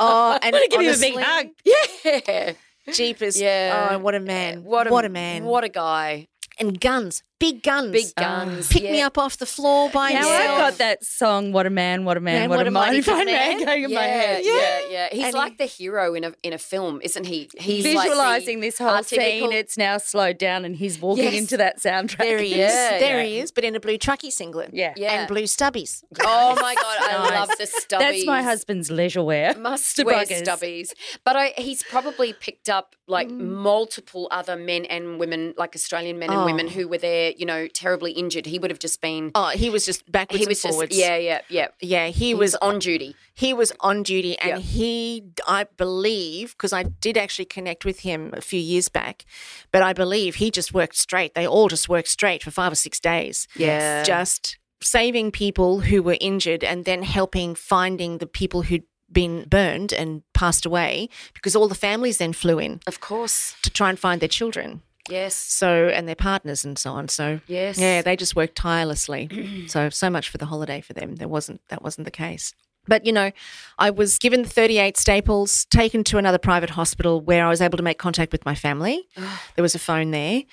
Oh, 0.00 0.38
and 0.42 0.56
I 0.56 0.66
give 0.70 0.80
him 0.80 0.94
a 0.94 0.98
big 0.98 1.14
hug. 1.18 1.46
yeah. 1.64 2.52
Jeepers. 2.92 3.40
Yeah. 3.40 3.90
Oh, 3.92 3.98
what 3.98 4.14
a 4.14 4.20
man. 4.20 4.64
What 4.64 4.86
a, 4.86 4.90
what 4.90 5.04
a 5.04 5.08
man. 5.10 5.44
What 5.44 5.62
a 5.64 5.68
guy. 5.68 6.26
and 6.58 6.80
guns. 6.80 7.22
Big 7.38 7.62
guns. 7.62 7.92
Big 7.92 8.14
guns. 8.16 8.68
Pick 8.68 8.82
me 8.82 9.00
up 9.00 9.16
off 9.16 9.36
the 9.36 9.46
floor 9.46 9.88
by 9.90 10.10
Now 10.10 10.16
himself. 10.18 10.40
I've 10.50 10.58
got 10.58 10.78
that 10.78 11.04
song, 11.04 11.52
What 11.52 11.66
a 11.66 11.70
Man, 11.70 12.04
What 12.04 12.16
a 12.16 12.20
Man, 12.20 12.48
Man, 12.48 12.48
What, 12.58 12.66
a 12.66 12.70
Mighty 12.70 13.00
Fine 13.00 13.26
Man, 13.26 13.64
going 13.64 13.84
in 13.84 13.90
yeah, 13.90 13.96
my 13.96 14.02
head. 14.02 14.42
Yeah, 14.44 14.80
yeah. 14.90 15.08
He's 15.12 15.24
And 15.26 15.34
like 15.34 15.52
he- 15.52 15.56
the 15.58 15.64
hero 15.66 16.14
in 16.14 16.24
a 16.24 16.32
in 16.42 16.52
a 16.52 16.58
film, 16.58 17.00
isn't 17.02 17.24
he? 17.26 17.48
He's 17.56 17.84
like 17.94 18.08
Visualizing 18.08 18.58
this 18.60 18.78
whole 18.78 19.02
scene, 19.04 19.20
archetypical- 19.20 19.52
it's 19.52 19.78
now 19.78 19.98
slowed 19.98 20.38
down 20.38 20.64
and 20.64 20.74
he's 20.74 20.98
walking 21.00 21.24
Yes. 21.24 21.34
into 21.38 21.56
that 21.58 21.78
soundtrack. 21.78 22.18
There 22.18 22.38
he 22.38 22.54
is. 22.54 22.58
Yeah, 22.58 22.98
there 22.98 23.18
yeah. 23.20 23.26
he 23.26 23.38
is, 23.38 23.52
but 23.52 23.62
in 23.64 23.76
a 23.76 23.80
blue 23.80 23.98
trucky 23.98 24.32
singlet. 24.32 24.70
Yeah. 24.72 24.94
Yeah. 24.96 25.20
And 25.20 25.28
blue 25.28 25.44
stubbies. 25.44 26.02
Oh 26.24 26.56
my 26.60 26.74
god, 26.74 26.96
I 27.00 27.12
Nice. 27.30 27.48
love 27.48 27.48
the 27.58 27.64
stubbies. 27.64 27.98
That's 28.00 28.26
my 28.26 28.42
husband's 28.42 28.90
leisure 28.90 29.22
wear. 29.22 29.54
Must 29.56 29.96
The 29.96 30.04
wear 30.04 30.24
buggers. 30.24 30.42
stubbies. 30.42 30.90
But 31.24 31.36
I, 31.36 31.52
he's 31.56 31.82
probably 31.84 32.32
picked 32.32 32.68
up 32.68 32.96
like 33.06 33.28
Mm. 33.28 33.38
multiple 33.62 34.28
other 34.30 34.56
men 34.56 34.84
and 34.86 35.18
women, 35.18 35.54
like 35.56 35.74
Australian 35.74 36.18
men 36.18 36.30
and 36.30 36.44
women 36.44 36.66
Oh. 36.66 36.70
who 36.70 36.88
were 36.88 36.98
there, 36.98 37.27
you 37.36 37.46
know, 37.46 37.66
terribly 37.68 38.12
injured. 38.12 38.46
He 38.46 38.58
would 38.58 38.70
have 38.70 38.78
just 38.78 39.00
been. 39.00 39.30
Oh, 39.34 39.48
he 39.48 39.70
was 39.70 39.84
just 39.86 40.10
backwards 40.10 40.42
he 40.42 40.48
was 40.48 40.64
and 40.64 40.68
just 40.68 40.74
forwards. 40.74 40.96
yeah, 40.96 41.16
yeah, 41.16 41.40
yeah. 41.48 41.68
Yeah, 41.80 42.06
he 42.08 42.26
He 42.28 42.34
was 42.34 42.52
was 42.52 42.54
on 42.62 42.78
duty. 42.78 43.14
he 43.34 43.52
was 43.54 43.72
on 43.80 44.02
duty 44.02 44.38
and 44.38 44.50
Yeah. 44.50 44.58
he 44.58 45.24
i 45.46 45.64
believe 45.76 46.52
because 46.56 46.72
i 46.72 46.82
did 46.82 47.16
actually 47.16 47.44
connect 47.44 47.84
with 47.84 48.00
him 48.00 48.30
a 48.36 48.40
few 48.40 48.58
years 48.60 48.88
back 48.88 49.24
but 49.72 49.80
i 49.82 49.92
believe 49.92 50.36
he 50.36 50.50
just 50.50 50.72
worked 50.74 50.96
straight 50.96 51.34
they 51.34 51.46
all 51.46 51.68
just 51.68 51.88
worked 51.88 52.08
straight 52.08 52.42
for 52.42 52.50
five 52.50 52.72
or 52.72 52.80
six 52.86 52.98
days 53.00 53.46
Yeah. 53.56 54.02
just 54.02 54.58
saving 54.82 55.30
people 55.30 55.80
who 55.80 56.02
were 56.02 56.16
injured 56.20 56.62
and 56.64 56.84
then 56.84 57.02
helping 57.02 57.54
finding 57.54 58.18
the 58.18 58.26
people 58.26 58.62
who'd 58.62 58.84
been 59.10 59.44
burned 59.48 59.92
and 59.92 60.22
passed 60.34 60.66
away 60.66 61.08
because 61.34 61.54
all 61.56 61.68
the 61.68 61.74
families 61.88 62.18
then 62.18 62.32
flew 62.32 62.58
in 62.58 62.80
Of 62.86 63.00
course. 63.00 63.54
to 63.62 63.70
try 63.70 63.88
and 63.90 63.98
find 63.98 64.20
their 64.20 64.28
children 64.40 64.82
Yes. 65.08 65.34
so 65.34 65.88
and 65.88 66.06
their 66.06 66.14
partners 66.16 66.64
and 66.64 66.78
so 66.78 66.92
on 66.92 67.08
so 67.08 67.40
Yes. 67.46 67.78
yeah, 67.78 68.02
they 68.02 68.16
just 68.16 68.36
worked 68.36 68.56
tirelessly. 68.56 69.64
so 69.68 69.90
so 69.90 70.10
much 70.10 70.28
for 70.28 70.38
the 70.38 70.46
holiday 70.46 70.80
for 70.80 70.92
them. 70.92 71.16
There 71.16 71.28
wasn't 71.28 71.60
that 71.68 71.82
wasn't 71.82 72.04
the 72.04 72.10
case. 72.10 72.54
But 72.86 73.04
you 73.04 73.12
know, 73.12 73.32
I 73.78 73.90
was 73.90 74.18
given 74.18 74.44
38 74.44 74.96
staples, 74.96 75.66
taken 75.66 76.04
to 76.04 76.16
another 76.18 76.38
private 76.38 76.70
hospital 76.70 77.20
where 77.20 77.44
I 77.44 77.50
was 77.50 77.60
able 77.60 77.76
to 77.76 77.82
make 77.84 77.98
contact 77.98 78.32
with 78.32 78.46
my 78.46 78.54
family. 78.54 79.06
there 79.56 79.62
was 79.62 79.74
a 79.74 79.78
phone 79.78 80.10
there. 80.10 80.44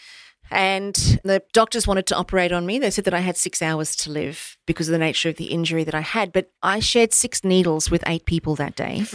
And 0.52 0.94
the 1.24 1.42
doctors 1.54 1.88
wanted 1.88 2.06
to 2.08 2.16
operate 2.16 2.52
on 2.52 2.66
me. 2.68 2.78
They 2.78 2.92
said 2.92 3.06
that 3.06 3.16
I 3.16 3.22
had 3.22 3.36
six 3.36 3.64
hours 3.64 3.96
to 3.96 4.12
live 4.12 4.58
because 4.68 4.88
of 4.88 4.92
the 4.92 5.00
nature 5.00 5.30
of 5.30 5.38
the 5.38 5.46
injury 5.46 5.84
that 5.84 5.96
I 5.96 6.02
had. 6.02 6.32
But 6.32 6.52
I 6.62 6.80
shared 6.82 7.14
six 7.14 7.44
needles 7.44 7.90
with 7.90 8.04
eight 8.06 8.26
people 8.26 8.54
that 8.56 8.76
day. 8.76 9.06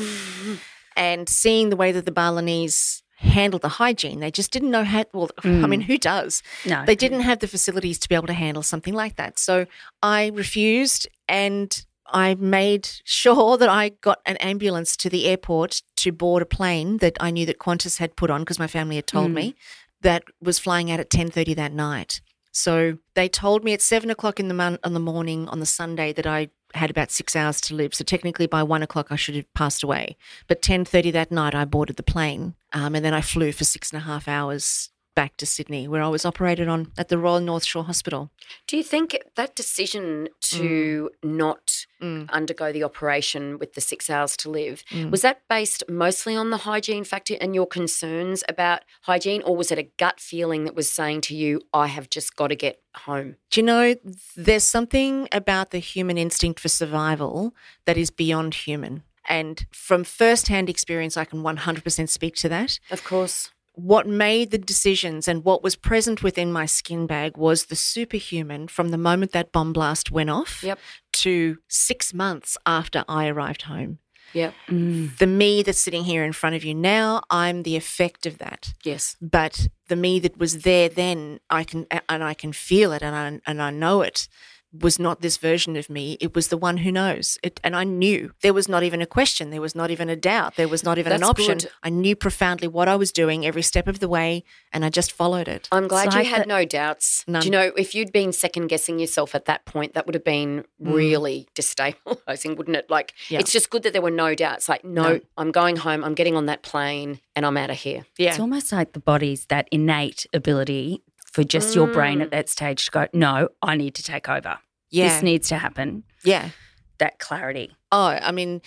and 0.97 1.29
seeing 1.29 1.71
the 1.71 1.77
way 1.77 1.93
that 1.93 2.05
the 2.05 2.11
Balinese 2.11 3.03
handled 3.21 3.63
the 3.63 3.69
hygiene, 3.69 4.21
they 4.21 4.31
just 4.31 4.51
didn't 4.51 4.71
know 4.71 4.85
how. 4.85 5.05
Well, 5.13 5.31
I 5.45 5.49
mean, 5.67 5.83
mm. 5.83 5.85
who 5.85 5.99
does? 5.99 6.43
No. 6.67 6.85
They 6.85 6.97
didn't 6.97 7.21
have 7.21 7.39
the 7.39 7.49
facilities 7.49 7.99
to 8.01 8.09
be 8.09 8.15
able 8.15 8.27
to 8.27 8.33
handle 8.33 8.63
something 8.63 8.95
like 8.95 9.17
that. 9.17 9.39
So 9.39 9.67
I 10.03 10.29
refused 10.29 11.07
and 11.29 11.85
I 12.07 12.35
made 12.35 12.89
sure 13.05 13.57
that 13.57 13.69
I 13.69 13.91
got 14.01 14.21
an 14.27 14.37
ambulance 14.39 14.97
to 14.99 15.09
the 15.09 15.27
airport 15.27 15.83
to 15.97 16.13
board 16.13 16.43
a 16.43 16.47
plane 16.47 16.99
that 16.99 17.17
I 17.21 17.31
knew 17.31 17.47
that 17.47 17.59
Qantas 17.59 17.99
had 17.99 18.17
put 18.17 18.31
on 18.31 18.41
because 18.41 18.59
my 18.59 18.67
family 18.67 18.97
had 18.97 19.07
told 19.07 19.31
me 19.31 19.51
mm. 19.51 19.55
that 20.01 20.25
was 20.41 20.59
flying 20.59 20.91
out 20.91 20.99
at 21.01 21.11
10.30 21.11 21.55
that 21.57 21.73
night. 21.73 22.21
So 22.53 22.99
they 23.15 23.29
told 23.29 23.63
me 23.63 23.73
at 23.73 23.83
seven 23.83 24.11
o'clock 24.11 24.41
in 24.41 24.49
the 24.49 24.55
mon- 24.55 24.81
on 24.83 24.93
the 24.93 25.01
morning 25.01 25.49
on 25.49 25.61
the 25.61 25.67
Sunday 25.67 26.13
that 26.13 26.27
I 26.27 26.49
had 26.75 26.91
about 26.91 27.11
six 27.11 27.35
hours 27.35 27.61
to 27.63 27.75
live. 27.75 27.95
So 27.95 28.05
technically 28.05 28.47
by 28.47 28.63
one 28.63 28.83
o'clock 28.83 29.09
I 29.11 29.17
should 29.17 29.37
have 29.37 29.53
passed 29.55 29.83
away. 29.83 30.17
But 30.47 30.63
ten 30.63 30.85
thirty 30.85 31.11
that 31.11 31.31
night 31.31 31.55
I 31.55 31.65
boarded 31.65 31.97
the 31.97 32.03
plane, 32.03 32.55
um, 32.73 32.95
and 32.95 33.05
then 33.05 33.15
I 33.15 33.21
flew 33.21 33.53
for 33.53 33.65
six 33.65 33.93
and 33.93 34.03
a 34.03 34.05
half 34.05 34.29
hours 34.29 34.91
back 35.15 35.37
to 35.39 35.47
Sydney, 35.47 35.89
where 35.89 36.03
I 36.03 36.09
was 36.09 36.25
operated 36.25 36.69
on 36.69 36.93
at 36.97 37.09
the 37.09 37.19
Royal 37.19 37.41
North 37.41 37.65
Shore 37.65 37.85
Hospital. 37.85 38.31
Do 38.67 38.77
you 38.77 38.83
think 38.83 39.19
that 39.37 39.55
decision 39.55 40.29
to 40.43 41.11
mm. 41.23 41.29
not 41.29 41.87
mm. 42.01 42.31
undergo 42.31 42.73
the 42.73 42.85
operation 42.85 43.59
with 43.59 43.75
the 43.75 43.81
six 43.81 44.09
hours 44.09 44.37
to 44.39 44.51
live 44.51 44.83
mm. 44.91 45.11
was 45.11 45.23
that 45.23 45.43
based 45.49 45.83
mostly 45.89 46.37
on 46.37 46.51
the 46.51 46.59
hygiene 46.59 47.05
factor 47.05 47.37
and 47.41 47.55
your 47.55 47.67
concerns 47.67 48.43
about 48.49 48.83
hygiene, 49.03 49.43
or 49.43 49.57
was 49.57 49.71
it 49.71 49.79
a 49.79 49.91
gut 49.99 50.21
feeling 50.21 50.65
that 50.65 50.75
was 50.75 50.91
saying 50.91 51.21
to 51.23 51.35
you, 51.35 51.61
"I 51.75 51.89
have 51.89 52.09
just 52.09 52.37
got 52.37 52.49
to 52.49 52.57
get 52.57 52.81
home"? 52.97 53.37
Do 53.51 53.61
you 53.61 53.67
know 53.67 53.95
there's 54.37 54.65
something 54.65 55.29
about 55.33 55.71
the 55.71 55.79
human 55.79 56.19
instinct 56.19 56.61
for 56.61 56.69
survival 56.69 57.55
that 57.85 57.97
is 57.97 58.11
beyond 58.11 58.55
human. 58.55 59.03
And 59.29 59.67
from 59.71 60.05
first-hand 60.05 60.69
experience, 60.69 61.17
I 61.17 61.25
can 61.25 61.43
100% 61.43 62.09
speak 62.09 62.35
to 62.37 62.49
that. 62.49 62.81
Of 62.91 63.05
course. 63.05 63.51
What 63.75 64.07
made 64.07 64.51
the 64.51 64.59
decisions 64.59 65.29
and 65.29 65.45
what 65.45 65.63
was 65.63 65.77
present 65.77 66.23
within 66.23 66.53
my 66.53 66.67
skin 66.67 67.07
bag 67.07 67.37
was 67.37 67.67
the 67.67 67.77
superhuman 67.77 68.69
from 68.69 68.89
the 68.91 68.99
moment 68.99 69.33
that 69.33 69.53
bomb 69.53 69.73
blast 69.73 70.11
went 70.11 70.31
off 70.31 70.63
Yep. 70.63 70.79
to 71.13 71.59
six 71.69 72.13
months 72.13 72.57
after 72.67 73.05
I 73.09 73.29
arrived 73.29 73.63
home. 73.63 73.99
Yep. 74.33 74.55
Mm. 74.69 75.17
The 75.19 75.27
me 75.27 75.63
that's 75.63 75.81
sitting 75.81 76.05
here 76.05 76.25
in 76.25 76.33
front 76.33 76.55
of 76.57 76.63
you 76.65 76.75
now, 76.75 77.23
I'm 77.31 77.65
the 77.65 77.77
effect 77.77 78.27
of 78.27 78.39
that. 78.39 78.73
Yes. 78.85 79.17
But 79.21 79.69
the 79.89 79.97
me 79.97 80.21
that 80.21 80.39
was 80.39 80.63
there 80.63 80.89
then, 80.89 81.41
I 81.51 81.65
can 81.65 81.87
and 82.09 82.23
I 82.23 82.35
can 82.35 82.53
feel 82.53 82.93
it 82.93 83.03
and 83.03 83.17
I 83.17 83.51
and 83.51 83.61
I 83.61 83.71
know 83.71 84.03
it 84.03 84.29
was 84.73 84.99
not 84.99 85.21
this 85.21 85.37
version 85.37 85.77
of 85.77 85.91
me. 85.91 86.17
It 86.21 86.35
was 86.35 86.49
the 86.49 86.57
one 86.57 86.79
who 86.79 86.93
knows. 86.93 87.39
It, 87.43 87.61
and 87.65 87.75
I 87.75 87.85
knew 87.85 88.33
there 88.41 88.55
was 88.55 88.69
not 88.69 88.83
even 88.83 89.03
a 89.03 89.07
question. 89.07 89.51
There 89.51 89.61
was 89.61 89.75
not 89.75 89.91
even 89.91 90.09
a 90.09 90.17
doubt. 90.17 90.57
There 90.57 90.69
was 90.69 90.85
not 90.85 90.99
even 90.99 91.13
an 91.13 91.23
option. 91.25 91.59
good. 91.59 91.71
I 91.83 91.91
knew 91.91 92.15
profoundly 92.15 92.69
what 92.69 92.87
I 92.87 92.95
was 92.95 93.11
doing 93.11 93.45
every 93.45 93.63
step 93.63 93.89
of 93.89 93.99
the 93.99 94.09
way, 94.09 94.45
and 94.73 94.85
I 94.85 94.91
just 94.91 95.11
followed 95.13 95.49
it. 95.49 95.69
I'm 95.73 95.89
glad 95.89 96.07
It's 96.07 96.15
you 96.15 96.21
like 96.23 96.29
had 96.31 96.41
that- 96.43 96.49
no 96.49 96.65
doubts. 96.65 97.25
None. 97.27 97.43
Do 97.43 97.47
you 97.47 97.53
know 97.53 97.73
if 97.77 97.95
you'd 97.95 98.13
been 98.13 98.33
second 98.33 98.69
guessing 98.69 98.99
yourself 98.99 99.35
at 99.35 99.47
that 99.47 99.65
point, 99.65 99.95
that 99.95 100.07
would 100.07 100.15
have 100.15 100.25
been 100.25 100.65
mm. 100.83 100.95
really 100.95 101.49
destabilizing, 101.55 102.57
wouldn't 102.57 102.77
it? 102.77 102.89
Like, 102.89 103.15
Yeah. 103.29 103.41
it's 103.41 103.53
just 103.53 103.71
good 103.71 103.83
that 103.83 103.93
there 103.93 104.03
were 104.03 104.11
no 104.11 104.35
doubts. 104.35 104.69
Like, 104.69 104.85
no, 104.85 105.03
No. 105.03 105.21
I'm 105.37 105.51
going 105.51 105.77
home. 105.77 106.05
I'm 106.05 106.15
getting 106.15 106.37
on 106.37 106.47
that 106.47 106.63
plane, 106.63 107.21
and 107.35 107.45
I'm 107.45 107.57
out 107.57 107.71
of 107.71 107.77
here. 107.79 108.05
Yeah. 108.19 108.31
It's 108.31 108.41
almost 108.41 108.71
like 108.73 108.93
the 108.93 109.01
body's 109.01 109.47
that 109.47 109.69
innate 109.73 110.27
ability 110.33 111.03
for 111.31 111.45
just 111.45 111.73
mm. 111.73 111.77
your 111.77 111.87
brain 111.87 112.21
at 112.21 112.29
mm. 112.29 112.33
that 112.33 112.49
stage 112.49 112.87
to 112.87 112.91
go, 112.91 113.07
no, 113.13 113.49
I 113.63 113.77
need 113.77 113.95
to 113.95 114.03
take 114.03 114.29
over. 114.29 114.59
Yeah. 114.91 115.09
This 115.09 115.23
needs 115.23 115.49
to 115.49 115.57
happen. 115.57 116.05
Yeah. 116.25 116.51
That 116.99 117.19
clarity. 117.19 117.77
Oh, 117.93 118.07
I 118.07 118.33
mean, 118.33 118.61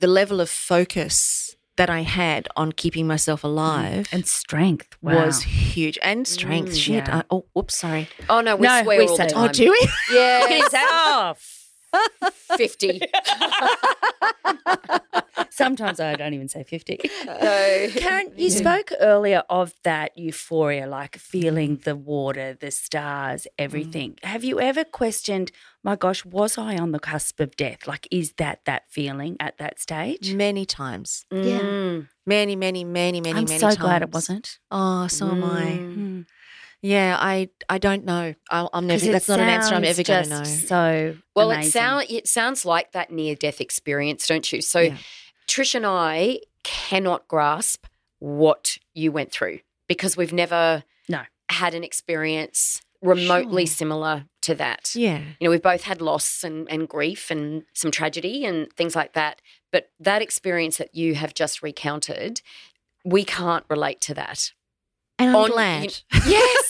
the 0.00 0.06
level 0.06 0.40
of 0.40 0.50
focus 0.50 1.56
that 1.76 1.90
I 1.90 2.02
had 2.02 2.48
on 2.56 2.72
keeping 2.72 3.06
myself 3.06 3.42
mm. 3.42 3.48
alive 3.48 4.08
and 4.12 4.26
strength 4.26 4.96
wow. 5.02 5.26
was 5.26 5.42
huge 5.42 5.98
and 6.02 6.26
strength. 6.26 6.72
Mm, 6.72 6.80
Shit. 6.80 7.08
Yeah. 7.08 7.18
I, 7.18 7.22
oh, 7.30 7.46
whoops, 7.52 7.76
sorry. 7.76 8.08
Oh 8.28 8.40
no, 8.40 8.56
we 8.56 8.66
no, 8.66 8.82
swear 8.82 8.98
we 8.98 9.06
all 9.06 9.16
the 9.16 9.24
oh, 9.24 9.28
time. 9.28 9.48
Oh, 9.48 9.52
do 9.52 9.70
we? 9.70 9.88
Yeah. 10.14 10.68
Off. 10.92 11.63
50. 12.56 13.00
Sometimes 15.50 16.00
I 16.00 16.14
don't 16.16 16.34
even 16.34 16.48
say 16.48 16.64
50. 16.64 16.98
No. 17.26 17.88
Karen, 17.96 18.32
you 18.36 18.50
spoke 18.50 18.90
earlier 19.00 19.44
of 19.48 19.72
that 19.84 20.16
euphoria, 20.18 20.86
like 20.86 21.16
feeling 21.16 21.80
the 21.84 21.94
water, 21.94 22.54
the 22.58 22.70
stars, 22.70 23.44
mm. 23.44 23.48
everything. 23.58 24.14
Mm. 24.14 24.24
Have 24.24 24.42
you 24.44 24.60
ever 24.60 24.82
questioned, 24.84 25.52
my 25.82 25.94
gosh, 25.96 26.24
was 26.24 26.58
I 26.58 26.76
on 26.76 26.90
the 26.90 26.98
cusp 26.98 27.38
of 27.40 27.54
death? 27.56 27.86
Like, 27.86 28.08
is 28.10 28.32
that 28.38 28.64
that 28.64 28.90
feeling 28.90 29.36
at 29.38 29.58
that 29.58 29.80
stage? 29.80 30.34
Many 30.34 30.66
times. 30.66 31.24
Mm. 31.32 31.44
Yeah. 31.44 32.06
Many, 32.26 32.56
many, 32.56 32.84
many, 32.84 33.20
many, 33.20 33.38
I'm 33.38 33.44
many 33.44 33.58
so 33.58 33.68
times. 33.68 33.78
glad 33.78 34.02
it 34.02 34.12
wasn't. 34.12 34.58
Oh, 34.70 35.06
so 35.06 35.26
mm. 35.26 35.32
am 35.32 35.44
I. 35.44 35.62
Mm. 35.62 35.94
Hmm. 35.94 36.20
Yeah, 36.86 37.16
I 37.18 37.48
I 37.68 37.78
don't 37.78 38.04
know. 38.04 38.34
I, 38.50 38.68
I'm 38.74 38.86
never. 38.86 39.00
'Cause 39.00 39.08
it 39.08 39.12
That's 39.12 39.28
not 39.28 39.40
an 39.40 39.48
answer 39.48 39.74
I'm 39.74 39.82
sounds 39.84 39.98
ever 39.98 40.02
going 40.06 40.24
to 40.24 40.28
know. 40.30 40.44
So 40.44 41.16
Well, 41.34 41.50
amazing. 41.50 41.68
it 41.68 41.72
sound 41.72 42.06
it 42.10 42.28
sounds 42.28 42.64
like 42.66 42.92
that 42.92 43.10
near 43.10 43.34
death 43.34 43.60
experience, 43.60 44.26
don't 44.26 44.52
you? 44.52 44.60
So, 44.60 44.80
Yeah. 44.80 44.96
Trish 45.48 45.74
and 45.74 45.86
I 45.86 46.40
cannot 46.62 47.26
grasp 47.26 47.86
what 48.18 48.76
you 48.92 49.12
went 49.12 49.32
through 49.32 49.60
because 49.88 50.14
we've 50.16 50.32
never 50.32 50.84
No. 51.08 51.22
had 51.48 51.74
an 51.74 51.84
experience 51.84 52.82
remotely 53.00 53.64
Sure. 53.66 53.74
similar 53.76 54.24
to 54.42 54.54
that. 54.54 54.94
Yeah. 54.94 55.18
You 55.40 55.46
know, 55.46 55.50
we've 55.50 55.62
both 55.62 55.84
had 55.84 56.00
loss 56.02 56.44
and, 56.44 56.70
and 56.70 56.86
grief 56.88 57.30
and 57.30 57.64
some 57.74 57.90
tragedy 57.90 58.44
and 58.44 58.70
things 58.74 58.94
like 58.94 59.12
that. 59.14 59.40
But 59.72 59.90
that 60.00 60.20
experience 60.22 60.76
that 60.78 60.94
you 60.94 61.14
have 61.14 61.32
just 61.34 61.62
recounted, 61.62 62.40
we 63.04 63.24
can't 63.24 63.64
relate 63.70 64.00
to 64.02 64.14
that. 64.14 64.52
And 65.18 65.30
I'm 65.30 65.36
On- 65.36 65.50
glad. 65.50 65.84
you- 65.84 66.20
yes. 66.26 66.63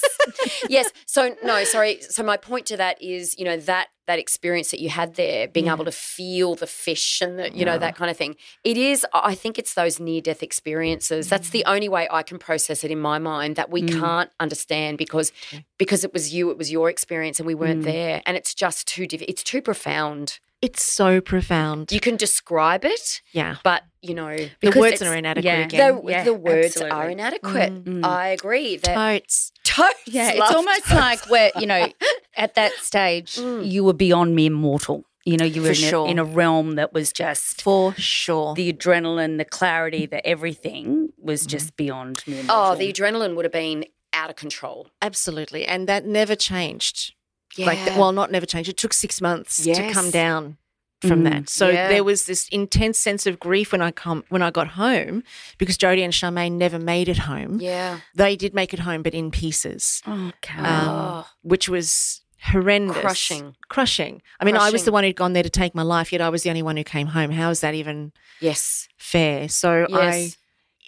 Yes. 0.68 0.90
So 1.06 1.34
no, 1.44 1.64
sorry. 1.64 2.00
So 2.02 2.22
my 2.22 2.36
point 2.36 2.66
to 2.66 2.76
that 2.76 3.00
is, 3.02 3.36
you 3.38 3.44
know, 3.44 3.56
that 3.56 3.88
that 4.06 4.18
experience 4.18 4.70
that 4.70 4.80
you 4.80 4.90
had 4.90 5.14
there, 5.14 5.48
being 5.48 5.64
Yeah. 5.66 5.72
able 5.74 5.86
to 5.86 5.92
feel 5.92 6.54
the 6.56 6.66
fish 6.66 7.22
and 7.22 7.38
the, 7.38 7.50
you 7.56 7.64
know, 7.64 7.78
that 7.78 7.96
kind 7.96 8.10
of 8.10 8.16
thing. 8.18 8.36
It 8.62 8.76
is. 8.76 9.06
I 9.14 9.34
think 9.34 9.58
it's 9.58 9.72
those 9.72 9.98
near 9.98 10.20
death 10.20 10.42
experiences. 10.42 11.28
That's 11.30 11.48
the 11.50 11.64
only 11.64 11.88
way 11.88 12.06
I 12.10 12.22
can 12.22 12.38
process 12.38 12.84
it 12.84 12.90
in 12.90 13.00
my 13.00 13.18
mind 13.18 13.56
that 13.56 13.70
we 13.70 13.80
Mm. 13.82 13.98
can't 14.00 14.30
understand 14.40 14.98
because 14.98 15.32
because 15.78 16.04
it 16.04 16.12
was 16.12 16.34
you, 16.34 16.50
it 16.50 16.58
was 16.58 16.70
your 16.70 16.90
experience, 16.90 17.38
and 17.40 17.46
we 17.46 17.54
weren't 17.54 17.80
Mm. 17.82 17.84
there, 17.92 18.22
and 18.26 18.36
it's 18.36 18.52
just 18.54 18.86
too 18.86 19.06
diff- 19.06 19.22
It's 19.22 19.42
too 19.42 19.62
profound. 19.62 20.38
It's 20.64 20.82
so 20.82 21.20
profound. 21.20 21.92
You 21.92 22.00
can 22.00 22.16
describe 22.16 22.84
it, 22.84 23.20
yeah. 23.32 23.56
but 23.62 23.82
you 24.00 24.14
know, 24.14 24.34
The 24.36 24.50
because 24.60 24.76
words 24.80 25.02
are 25.02 25.14
inadequate 25.14 25.44
yeah. 25.44 25.64
again. 25.66 25.96
the, 26.04 26.10
Yeah, 26.10 26.24
the 26.24 26.34
words 26.34 26.66
absolutely. 26.76 26.90
are 26.98 27.08
inadequate. 27.10 27.84
Mm. 27.84 28.04
I 28.04 28.28
agree. 28.28 28.76
That 28.78 28.94
Totes. 28.94 29.52
totes 29.64 30.00
Yeah, 30.06 30.30
it's 30.32 30.54
almost 30.54 30.84
totes. 30.86 30.90
like 30.92 31.30
where, 31.30 31.50
you 31.58 31.66
know, 31.66 31.88
at 32.36 32.54
that 32.54 32.72
stage, 32.80 33.36
Mm. 33.44 33.70
you 33.70 33.84
were 33.84 33.92
beyond 33.94 34.34
mere 34.34 34.50
mortal. 34.50 35.04
You 35.26 35.38
know, 35.38 35.46
you 35.46 35.62
were 35.62 35.68
in, 35.68 35.74
sure. 35.74 36.06
a, 36.06 36.10
in 36.10 36.18
a 36.18 36.24
realm 36.24 36.72
that 36.76 36.92
was 36.92 37.10
just 37.12 37.62
For 37.62 37.94
sure. 37.94 38.54
the 38.54 38.70
adrenaline, 38.72 39.38
the 39.38 39.46
clarity, 39.46 40.04
the 40.04 40.20
everything 40.26 41.10
was 41.18 41.46
just 41.46 41.76
beyond 41.78 42.22
mere 42.26 42.42
mortal. 42.44 42.56
Oh, 42.72 42.74
the 42.76 42.92
adrenaline 42.92 43.34
would 43.36 43.46
have 43.46 43.52
been 43.52 43.86
out 44.12 44.28
of 44.28 44.36
control. 44.36 44.88
Absolutely. 45.00 45.64
And 45.66 45.88
that 45.88 46.04
never 46.06 46.36
changed. 46.36 47.14
Yeah. 47.56 47.66
Like, 47.66 47.78
well, 47.96 48.12
not 48.12 48.30
never 48.32 48.46
change. 48.46 48.68
It 48.68 48.76
took 48.76 48.92
six 48.92 49.20
months 49.20 49.62
to 49.62 49.92
come 49.92 50.10
down 50.10 50.56
from 51.00 51.20
Mm. 51.22 51.30
that. 51.30 51.48
So 51.50 51.68
Yeah. 51.68 51.88
there 51.88 52.02
was 52.04 52.24
this 52.26 52.48
intense 52.48 52.98
sense 52.98 53.26
of 53.26 53.38
grief 53.38 53.72
when 53.72 53.82
I 53.82 53.90
come 53.90 54.24
when 54.30 54.42
I 54.42 54.50
got 54.50 54.68
home 54.68 55.22
because 55.58 55.76
Jodie 55.76 56.02
and 56.02 56.12
Charmaine 56.12 56.52
never 56.52 56.78
made 56.78 57.08
it 57.08 57.18
home. 57.18 57.58
yeah. 57.60 58.00
They 58.14 58.36
did 58.36 58.54
make 58.54 58.72
it 58.72 58.80
home, 58.80 59.02
but 59.02 59.14
in 59.14 59.30
pieces, 59.30 60.00
Oh, 60.06 60.32
um, 60.58 61.24
which 61.42 61.68
was 61.68 62.22
horrendous, 62.42 62.96
Crushing. 62.98 63.56
crushing. 63.68 64.20
I 64.40 64.44
mean, 64.44 64.56
I 64.56 64.70
was 64.70 64.84
the 64.84 64.92
one 64.92 65.04
who'd 65.04 65.16
gone 65.16 65.32
there 65.34 65.42
to 65.42 65.50
take 65.50 65.74
my 65.74 65.82
life, 65.82 66.10
yet 66.12 66.20
I 66.20 66.28
was 66.28 66.42
the 66.42 66.50
only 66.50 66.62
one 66.62 66.76
who 66.76 66.84
came 66.84 67.08
home. 67.08 67.30
How 67.30 67.50
is 67.50 67.60
that 67.60 67.74
even 67.74 68.12
Yes. 68.40 68.88
fair? 68.98 69.48
So 69.48 69.86
I 69.92 70.32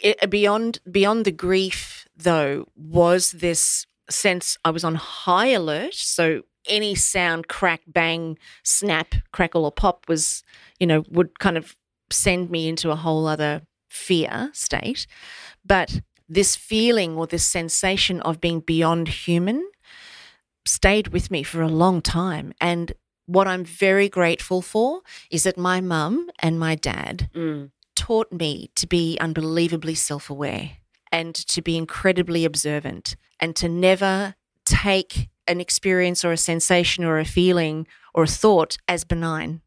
it, 0.03 0.29
beyond 0.31 0.79
beyond 0.91 1.25
the 1.25 1.33
grief 1.33 2.07
though 2.17 2.67
was 2.75 3.33
this 3.33 3.87
sense 4.09 4.57
I 4.65 4.71
was 4.71 4.85
on 4.85 4.95
high 4.95 5.49
alert. 5.49 5.95
So 5.95 6.43
any 6.69 6.95
sound, 6.95 7.49
crack, 7.49 7.83
bang, 7.87 8.39
snap, 8.63 9.15
crackle, 9.33 9.65
or 9.65 9.73
pop 9.73 10.07
was, 10.09 10.43
you 10.79 10.87
know, 10.87 11.05
would 11.11 11.39
kind 11.39 11.57
of 11.57 11.77
send 12.11 12.51
me 12.51 12.69
into 12.69 12.91
a 12.91 12.97
whole 12.97 13.27
other 13.27 13.63
fear 13.89 14.51
state. 14.53 15.07
But 15.65 16.01
this 16.29 16.57
feeling 16.57 17.17
or 17.17 17.27
this 17.27 17.45
sensation 17.45 18.21
of 18.23 18.41
being 18.41 18.61
beyond 18.61 19.09
human 19.09 19.69
stayed 20.65 21.09
with 21.09 21.31
me 21.31 21.43
for 21.43 21.63
a 21.63 21.69
long 21.69 22.03
time. 22.03 22.53
And 22.61 22.93
what 23.27 23.47
I'm 23.49 23.65
very 23.65 24.09
grateful 24.09 24.63
for 24.63 25.01
is 25.31 25.45
that 25.45 25.57
my 25.57 25.81
mum 25.81 26.31
and 26.41 26.59
my 26.59 26.75
dad 26.75 27.31
Mm. 27.35 27.71
taught 27.95 28.33
me 28.33 28.71
to 28.77 28.87
be 28.87 29.17
unbelievably 29.21 29.95
self 29.95 30.31
aware 30.31 30.79
and 31.13 31.35
to 31.35 31.63
be 31.63 31.77
incredibly 31.77 32.45
observant 32.45 33.17
and 33.41 33.55
to 33.57 33.69
never 33.69 34.35
take 34.65 35.29
an 35.49 35.61
experience 35.61 36.25
or 36.25 36.33
a 36.33 36.37
sensation 36.37 37.05
or 37.05 37.19
a 37.19 37.25
feeling 37.25 37.87
or 38.15 38.25
a 38.25 38.29
thought 38.29 38.79
as 38.89 39.05
benign. 39.05 39.61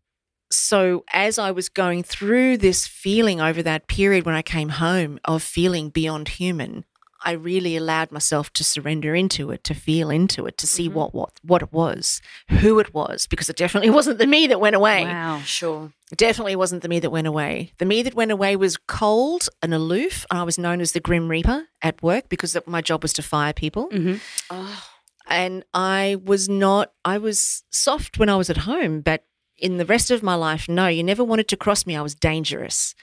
So, 0.51 1.03
as 1.13 1.37
I 1.37 1.51
was 1.51 1.69
going 1.69 2.01
through 2.03 2.57
this 2.57 2.87
feeling 2.87 3.39
over 3.39 3.61
that 3.61 3.87
period 3.87 4.25
when 4.25 4.33
I 4.35 4.41
came 4.41 4.69
home 4.69 5.19
of 5.25 5.43
feeling 5.43 5.89
beyond 5.89 6.27
human, 6.29 6.85
I 7.23 7.33
really 7.33 7.75
allowed 7.75 8.11
myself 8.11 8.51
to 8.53 8.63
surrender 8.63 9.13
into 9.13 9.51
it, 9.51 9.63
to 9.65 9.73
feel 9.75 10.09
into 10.09 10.47
it, 10.47 10.57
to 10.57 10.65
see 10.65 10.89
Mhm. 10.89 10.93
what, 10.93 11.13
what 11.13 11.31
what 11.43 11.61
it 11.61 11.71
was, 11.71 12.21
who 12.49 12.79
it 12.79 12.93
was, 12.95 13.27
because 13.27 13.49
it 13.49 13.57
definitely 13.57 13.89
wasn't 13.99 14.17
the 14.17 14.25
me 14.25 14.47
that 14.47 14.59
went 14.59 14.75
away. 14.75 15.03
wow. 15.03 15.41
Sure. 15.45 15.91
Definitely 16.15 16.55
wasn't 16.55 16.81
the 16.81 16.89
me 16.89 16.99
that 17.01 17.11
went 17.11 17.27
away. 17.27 17.73
The 17.77 17.85
me 17.85 18.01
that 18.01 18.15
went 18.15 18.31
away 18.31 18.55
was 18.55 18.77
cold 18.87 19.49
and 19.61 19.71
aloof, 19.75 20.25
and 20.31 20.39
I 20.39 20.43
was 20.43 20.57
known 20.57 20.81
as 20.81 20.93
the 20.93 20.99
Grim 20.99 21.27
Reaper 21.29 21.65
at 21.83 22.01
work 22.01 22.27
because 22.29 22.57
my 22.65 22.81
job 22.81 23.03
was 23.03 23.13
to 23.13 23.21
fire 23.21 23.53
people. 23.53 23.89
hmm 23.91 24.15
Oh. 24.49 24.88
And 25.29 25.63
I 25.73 26.17
was 26.23 26.49
not, 26.49 26.91
I 27.05 27.17
was 27.17 27.63
soft 27.71 28.17
when 28.19 28.29
I 28.29 28.35
was 28.35 28.49
at 28.49 28.57
home, 28.57 29.01
but 29.01 29.23
in 29.57 29.77
the 29.77 29.85
rest 29.85 30.09
of 30.09 30.23
my 30.23 30.35
life, 30.35 30.67
no, 30.69 30.87
you 30.87 31.03
never 31.03 31.23
wanted 31.23 31.47
to 31.49 31.57
cross 31.57 31.85
me. 31.85 31.95
I 31.95 32.01
was 32.01 32.15
dangerous. 32.15 32.95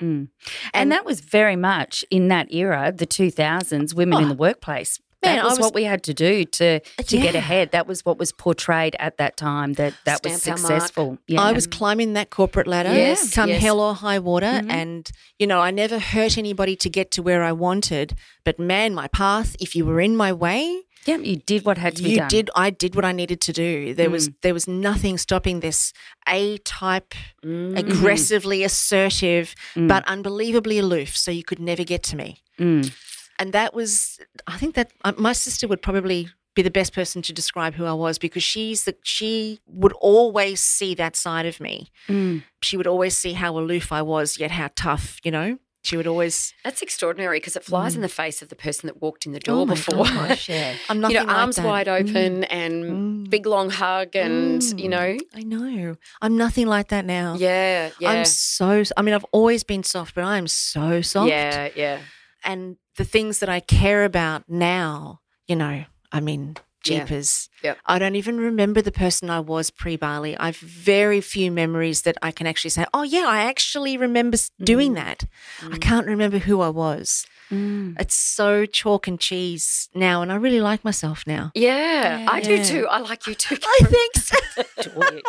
Mm. 0.00 0.28
And, 0.72 0.92
that 0.92 1.04
was 1.04 1.20
very 1.20 1.56
much 1.56 2.04
in 2.10 2.28
that 2.28 2.52
era, 2.54 2.92
the 2.96 3.06
2000s, 3.06 3.94
women 3.94 4.18
in 4.18 4.24
Oh, 4.26 4.28
the 4.28 4.34
workplace. 4.34 5.00
man, 5.24 5.36
that 5.36 5.44
was, 5.44 5.52
was- 5.58 5.60
what 5.60 5.74
we 5.74 5.82
had 5.84 6.02
to 6.04 6.14
do 6.14 6.44
to 6.44 6.78
to 6.80 7.16
get 7.18 7.34
ahead. 7.34 7.72
That 7.72 7.86
was 7.88 8.04
what 8.04 8.16
was 8.18 8.30
portrayed 8.30 8.94
at 9.00 9.16
that 9.16 9.36
time. 9.36 9.72
That 9.74 9.94
that 10.04 10.20
was 10.22 10.40
Stamp 10.40 10.58
successful. 10.60 11.18
Yeah. 11.26 11.40
I 11.40 11.52
was 11.52 11.66
climbing 11.66 12.12
that 12.12 12.30
corporate 12.30 12.66
ladder, 12.68 12.94
Yes, 12.94 13.34
come 13.34 13.48
yes. 13.48 13.60
hell 13.60 13.80
or 13.80 13.94
high 13.94 14.20
water. 14.20 14.46
Mhm. 14.62 14.70
And, 14.70 15.10
you 15.40 15.46
know, 15.48 15.60
I 15.60 15.70
never 15.72 15.98
hurt 15.98 16.38
anybody 16.38 16.76
to 16.76 16.88
get 16.88 17.10
to 17.12 17.22
where 17.22 17.42
I 17.42 17.52
wanted. 17.52 18.14
But 18.44 18.58
man, 18.60 18.94
my 18.94 19.08
path, 19.08 19.56
if 19.58 19.74
you 19.74 19.84
were 19.84 20.00
in 20.00 20.14
my 20.16 20.32
way, 20.32 20.82
yeah, 21.06 21.18
you 21.18 21.36
did 21.36 21.64
what 21.64 21.78
had 21.78 21.96
to 21.96 22.02
be 22.02 22.10
you 22.10 22.16
done. 22.18 22.28
did 22.28 22.50
i 22.56 22.70
did 22.70 22.94
what 22.94 23.04
i 23.04 23.12
needed 23.12 23.40
to 23.40 23.52
do 23.52 23.94
there 23.94 24.10
was 24.10 24.28
Mm. 24.28 24.34
there 24.42 24.54
was 24.54 24.66
nothing 24.68 25.18
stopping 25.18 25.60
this 25.60 25.92
a 26.28 26.58
type 26.58 27.14
Mm. 27.44 27.78
aggressively 27.78 28.62
assertive 28.64 29.54
Mm. 29.74 29.88
but 29.88 30.02
unbelievably 30.06 30.78
aloof 30.78 31.16
so 31.16 31.30
you 31.30 31.44
could 31.44 31.60
never 31.60 31.84
get 31.84 32.02
to 32.10 32.16
me 32.16 32.28
Mm. 32.58 32.92
and 33.38 33.52
that 33.52 33.74
was 33.74 34.18
i 34.46 34.56
think 34.56 34.74
that 34.74 34.92
uh, 35.04 35.12
my 35.16 35.32
sister 35.32 35.66
would 35.68 35.82
probably 35.82 36.28
be 36.54 36.62
the 36.62 36.70
best 36.70 36.92
person 36.94 37.20
to 37.22 37.32
describe 37.32 37.74
who 37.74 37.84
i 37.84 37.92
was 37.92 38.16
because 38.18 38.44
she's 38.44 38.84
the 38.84 38.94
she 39.02 39.58
would 39.66 39.92
always 40.00 40.60
see 40.62 40.94
that 40.94 41.16
side 41.16 41.46
of 41.46 41.58
me 41.60 41.90
Mm. 42.08 42.42
she 42.62 42.76
would 42.76 42.86
always 42.86 43.16
see 43.16 43.32
how 43.42 43.58
aloof 43.58 43.90
i 43.92 44.02
was 44.02 44.38
yet 44.38 44.50
how 44.52 44.68
tough 44.76 45.18
you 45.24 45.32
know 45.32 45.58
she 45.84 45.96
would 45.96 46.06
always 46.08 46.52
That's 46.64 46.82
extraordinary 46.82 47.38
because 47.38 47.54
it 47.56 47.62
flies 47.64 47.94
in 47.94 48.02
the 48.02 48.08
face 48.08 48.42
of 48.42 48.48
the 48.48 48.56
person 48.56 48.86
that 48.88 49.00
walked 49.00 49.26
in 49.26 49.32
the 49.32 49.38
door 49.40 49.62
Oh 49.62 49.66
my 49.66 49.74
before. 49.74 50.04
Gosh, 50.04 50.48
yeah. 50.48 50.74
i'm 50.88 50.96
you 50.96 51.00
nothing 51.02 51.16
know, 51.18 51.32
like 51.32 51.36
arms 51.42 51.56
that. 51.56 51.66
wide 51.66 51.88
open 51.88 52.44
and 52.44 52.74
Mm. 52.84 53.30
big 53.30 53.46
long 53.46 53.70
hug, 53.70 54.16
and 54.16 54.62
you 54.78 54.88
Mm. 54.88 54.90
know, 54.90 55.18
i 55.34 55.42
know 55.42 55.96
i'm 56.22 56.36
nothing 56.36 56.66
like 56.66 56.88
that 56.88 57.04
now 57.04 57.36
yeah, 57.38 57.90
yeah, 57.98 58.10
I'm 58.10 58.24
so. 58.24 58.82
I 58.96 59.02
mean, 59.02 59.14
I've 59.14 59.26
always 59.32 59.62
been 59.64 59.82
soft, 59.82 60.14
but 60.14 60.24
I'm 60.24 60.46
so 60.48 61.00
soft. 61.02 61.28
yeah, 61.30 61.68
yeah. 61.76 61.98
And 62.44 62.76
the 62.96 63.04
things 63.04 63.38
that 63.40 63.48
I 63.48 63.60
care 63.60 64.04
about 64.04 64.44
now, 64.48 65.20
you 65.48 65.56
know, 65.56 65.84
I 66.12 66.20
mean, 66.20 66.56
Yeah. 66.86 67.04
jeepers. 67.04 67.48
Yep. 67.62 67.78
I 67.86 67.98
don't 67.98 68.16
even 68.16 68.38
remember 68.38 68.82
the 68.82 68.92
person 68.92 69.30
I 69.30 69.40
was 69.40 69.70
pre 69.70 69.96
Bali. 69.96 70.36
I've 70.36 70.56
very 70.56 71.20
few 71.20 71.50
memories 71.50 72.02
that 72.02 72.16
I 72.22 72.30
can 72.30 72.46
actually 72.46 72.70
say, 72.70 72.84
oh, 72.92 73.02
yeah, 73.02 73.24
I 73.26 73.44
actually 73.44 73.96
remember 73.96 74.34
s 74.36 74.50
doing 74.62 74.94
that. 74.94 75.24
I 75.62 75.78
can't 75.78 76.06
remember 76.06 76.38
who 76.38 76.60
I 76.60 76.68
was. 76.68 77.26
Mm. 77.50 78.00
It's 78.00 78.16
so 78.16 78.66
chalk 78.66 79.06
and 79.06 79.20
cheese 79.20 79.88
now, 79.94 80.22
and 80.22 80.32
I 80.32 80.36
really 80.36 80.60
like 80.60 80.84
myself 80.84 81.24
now. 81.26 81.52
Yeah, 81.54 82.26
I 82.28 82.40
do 82.40 82.64
too. 82.64 82.86
I 82.88 82.98
like 82.98 83.26
you 83.26 83.34
too. 83.34 83.56
I 83.76 83.78
think 83.84 84.12
so. 84.16 84.62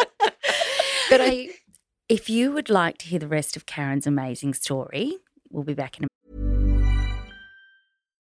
But 1.10 1.22
I, 1.22 1.50
If 2.10 2.30
you 2.30 2.52
would 2.52 2.70
like 2.70 2.98
to 3.00 3.08
hear 3.08 3.20
the 3.20 3.28
rest 3.28 3.56
of 3.56 3.66
Karen's 3.66 4.08
amazing 4.08 4.54
story, 4.54 5.20
We'll 5.56 5.64
be 5.64 5.74
back 5.74 5.98
in 5.98 6.04
a 6.04 6.08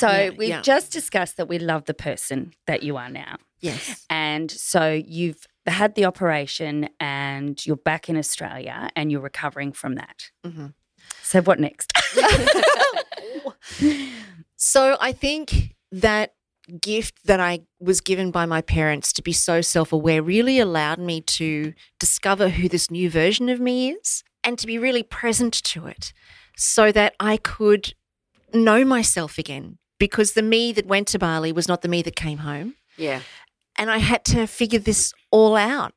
So 0.00 0.08
Yeah, 0.10 0.30
we've 0.30 0.48
yeah. 0.48 0.62
just 0.62 0.92
discussed 0.92 1.36
that 1.36 1.48
we 1.48 1.58
love 1.58 1.84
the 1.84 1.94
person 1.94 2.52
that 2.66 2.82
you 2.82 2.96
are 2.96 3.08
now. 3.10 3.36
Yes. 3.60 4.06
And 4.08 4.50
so 4.50 4.92
you've 4.92 5.46
had 5.66 5.94
the 5.94 6.04
operation 6.06 6.88
and 6.98 7.64
you're 7.66 7.76
back 7.76 8.08
in 8.08 8.16
Australia 8.16 8.88
and 8.96 9.10
you're 9.12 9.20
recovering 9.20 9.72
from 9.72 9.94
that. 9.96 10.30
Mhm. 10.46 10.74
So 11.22 11.40
what 11.42 11.58
next? 11.60 11.92
So 14.56 14.96
I 15.00 15.12
think 15.12 15.74
that 15.90 16.34
gift 16.80 17.24
that 17.24 17.40
I 17.40 17.60
was 17.80 18.00
given 18.02 18.30
by 18.30 18.44
my 18.46 18.60
parents 18.60 19.12
to 19.14 19.22
be 19.22 19.32
so 19.32 19.60
self 19.62 19.92
aware 19.92 20.22
really 20.22 20.58
allowed 20.60 20.98
me 20.98 21.22
to 21.22 21.72
discover 21.98 22.50
who 22.50 22.68
this 22.68 22.90
new 22.90 23.08
version 23.10 23.48
of 23.48 23.58
me 23.58 23.92
is 23.92 24.22
and 24.44 24.58
to 24.58 24.66
be 24.66 24.78
really 24.78 25.02
present 25.02 25.54
to 25.64 25.86
it 25.86 26.12
so 26.56 26.92
that 26.92 27.14
I 27.18 27.38
could 27.38 27.94
know 28.52 28.84
myself 28.84 29.38
again. 29.38 29.78
Because 30.00 30.32
the 30.32 30.42
me 30.42 30.72
that 30.72 30.86
went 30.86 31.06
to 31.08 31.18
Bali 31.18 31.52
was 31.52 31.68
not 31.68 31.82
the 31.82 31.88
me 31.88 32.02
that 32.02 32.16
came 32.16 32.38
home. 32.38 32.74
Yeah. 32.96 33.20
And 33.76 33.88
I 33.90 33.98
had 33.98 34.24
to 34.26 34.46
figure 34.48 34.80
this 34.80 35.12
all 35.30 35.54
out. 35.54 35.92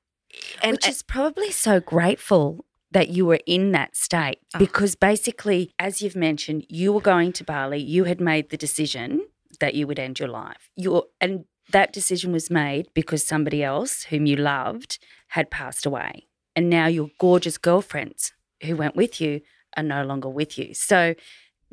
And 0.61 0.73
Which 0.73 0.87
is 0.87 1.01
probably 1.01 1.49
so 1.51 1.79
grateful 1.79 2.65
that 2.91 3.09
you 3.09 3.25
were 3.25 3.39
in 3.47 3.71
that 3.71 3.95
state 3.95 4.39
Ah. 4.53 4.59
because 4.59 4.93
basically, 4.95 5.73
as 5.79 6.01
you've 6.01 6.15
mentioned, 6.15 6.65
you 6.69 6.93
were 6.93 7.01
going 7.01 7.31
to 7.33 7.43
Bali, 7.43 7.79
you 7.81 8.03
had 8.03 8.21
made 8.21 8.49
the 8.51 8.57
decision 8.57 9.27
that 9.59 9.73
you 9.73 9.87
would 9.87 9.99
end 9.99 10.19
your 10.19 10.29
life. 10.29 10.69
you 10.75 11.03
and 11.19 11.45
that 11.71 11.93
decision 11.93 12.31
was 12.33 12.49
made 12.51 12.85
because 12.93 13.23
somebody 13.23 13.63
else 13.63 14.03
whom 14.09 14.25
you 14.25 14.35
loved 14.35 14.99
had 15.29 15.49
passed 15.49 15.85
away. 15.85 16.27
And 16.55 16.69
now 16.69 16.87
your 16.87 17.09
gorgeous 17.19 17.57
girlfriends 17.57 18.33
who 18.63 18.75
went 18.75 18.95
with 18.95 19.19
you 19.21 19.41
are 19.77 19.83
no 19.83 20.03
longer 20.03 20.29
with 20.29 20.57
you. 20.59 20.73
So 20.73 21.15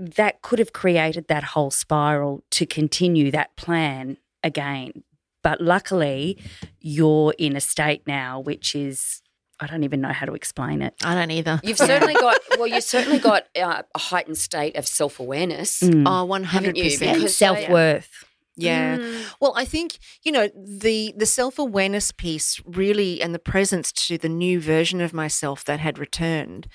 that 0.01 0.41
could 0.41 0.59
have 0.59 0.73
created 0.73 1.29
that 1.29 1.45
whole 1.45 1.71
spiral 1.71 2.43
to 2.53 2.65
continue 2.65 3.31
that 3.31 3.55
plan 3.57 4.17
again. 4.43 5.05
But 5.43 5.61
luckily, 5.61 6.39
you're 6.81 7.35
in 7.39 7.55
a 7.55 7.61
state 7.61 8.07
now 8.07 8.41
which 8.41 8.75
is, 8.75 9.21
I 9.59 9.67
don't 9.67 9.85
even 9.85 10.01
know 10.01 10.13
how 10.13 10.25
to 10.27 10.33
explain 10.35 10.81
it. 10.81 10.95
I 11.05 11.15
don't 11.15 11.31
either. 11.31 11.61
You've 11.63 11.79
certainly 11.79 12.15
got, 12.21 12.41
well, 12.59 12.67
you've 12.67 12.83
certainly 12.85 13.19
got 13.19 13.45
uh, 13.61 13.83
a 13.95 13.99
heightened 13.99 14.39
state 14.39 14.77
of 14.77 14.87
self 14.87 15.21
awareness. 15.21 15.81
Mm. 15.81 16.05
Oh, 16.07 16.27
100%. 16.27 16.45
Haven't 16.45 16.77
you? 16.77 16.85
and 16.85 17.15
because- 17.17 17.37
self 17.37 17.69
worth. 17.69 18.25
Yeah. 18.57 18.99
Well, 19.41 19.55
I 19.57 19.65
think 19.65 19.99
you 20.23 20.33
know 20.33 20.51
the 20.55 21.15
the 21.17 21.25
self 21.25 21.59
awareness 21.59 22.13
piece 22.13 22.61
really, 22.67 23.23
and 23.23 23.35
the 23.35 23.39
presence 23.39 23.91
to 23.93 24.19
the 24.19 24.29
new 24.29 24.61
version 24.61 25.01
of 25.01 25.15
myself 25.15 25.65
that 25.65 25.81
had 25.81 25.99
returned. 25.99 26.69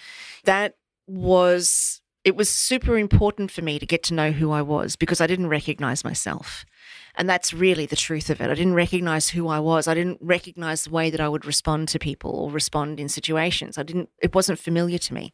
That 0.45 0.77
was 1.05 2.01
it 2.25 2.35
was 2.35 2.49
super 2.49 2.97
important 2.97 3.51
for 3.51 3.61
me 3.61 3.77
to 3.77 3.85
get 3.85 4.01
to 4.03 4.13
know 4.15 4.31
who 4.31 4.51
I 4.51 4.63
was 4.63 4.95
because 4.95 5.21
I 5.21 5.27
didn't 5.27 5.47
recognize 5.47 6.03
myself. 6.03 6.65
And 7.13 7.29
that's 7.29 7.53
really 7.53 7.85
the 7.85 7.95
truth 7.95 8.31
of 8.31 8.41
it. 8.41 8.49
I 8.49 8.55
didn't 8.55 8.73
recognize 8.73 9.29
who 9.29 9.47
I 9.47 9.59
was. 9.59 9.87
I 9.87 9.93
didn't 9.93 10.17
recognize 10.21 10.83
the 10.83 10.89
way 10.89 11.11
that 11.11 11.21
I 11.21 11.29
would 11.29 11.45
respond 11.45 11.87
to 11.89 11.99
people 11.99 12.31
or 12.31 12.49
respond 12.49 12.99
in 12.99 13.09
situations. 13.09 13.77
I 13.77 13.83
didn't, 13.83 14.09
it 14.21 14.33
wasn't 14.33 14.57
familiar 14.57 14.97
to 14.97 15.13
me. 15.13 15.33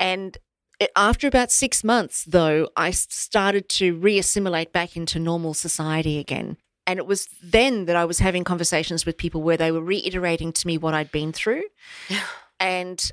And 0.00 0.38
it, 0.80 0.90
after 0.96 1.28
about 1.28 1.52
six 1.52 1.84
months, 1.84 2.24
though, 2.24 2.70
I 2.76 2.92
started 2.92 3.68
to 3.70 3.94
re 3.98 4.18
assimilate 4.18 4.72
back 4.72 4.96
into 4.96 5.18
normal 5.18 5.52
society 5.52 6.18
again. 6.18 6.56
And 6.86 6.98
it 6.98 7.06
was 7.06 7.28
then 7.42 7.84
that 7.84 7.94
I 7.94 8.06
was 8.06 8.20
having 8.20 8.42
conversations 8.42 9.04
with 9.04 9.18
people 9.18 9.42
where 9.42 9.58
they 9.58 9.70
were 9.70 9.82
reiterating 9.82 10.52
to 10.54 10.66
me 10.66 10.78
what 10.78 10.94
I'd 10.94 11.12
been 11.12 11.32
through. 11.32 11.64
And 12.58 13.12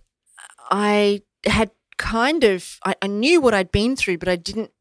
I 0.71 1.21
had 1.45 1.71
kind 1.99 2.43
of, 2.43 2.79
I, 2.83 2.95
I 3.03 3.07
knew 3.07 3.39
what 3.41 3.53
I'd 3.53 3.71
been 3.71 3.95
through, 3.95 4.17
but 4.17 4.27
I 4.27 4.35
didn't 4.35 4.71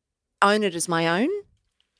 own 0.40 0.62
it 0.62 0.74
as 0.74 0.88
my 0.88 1.20
own. 1.20 1.28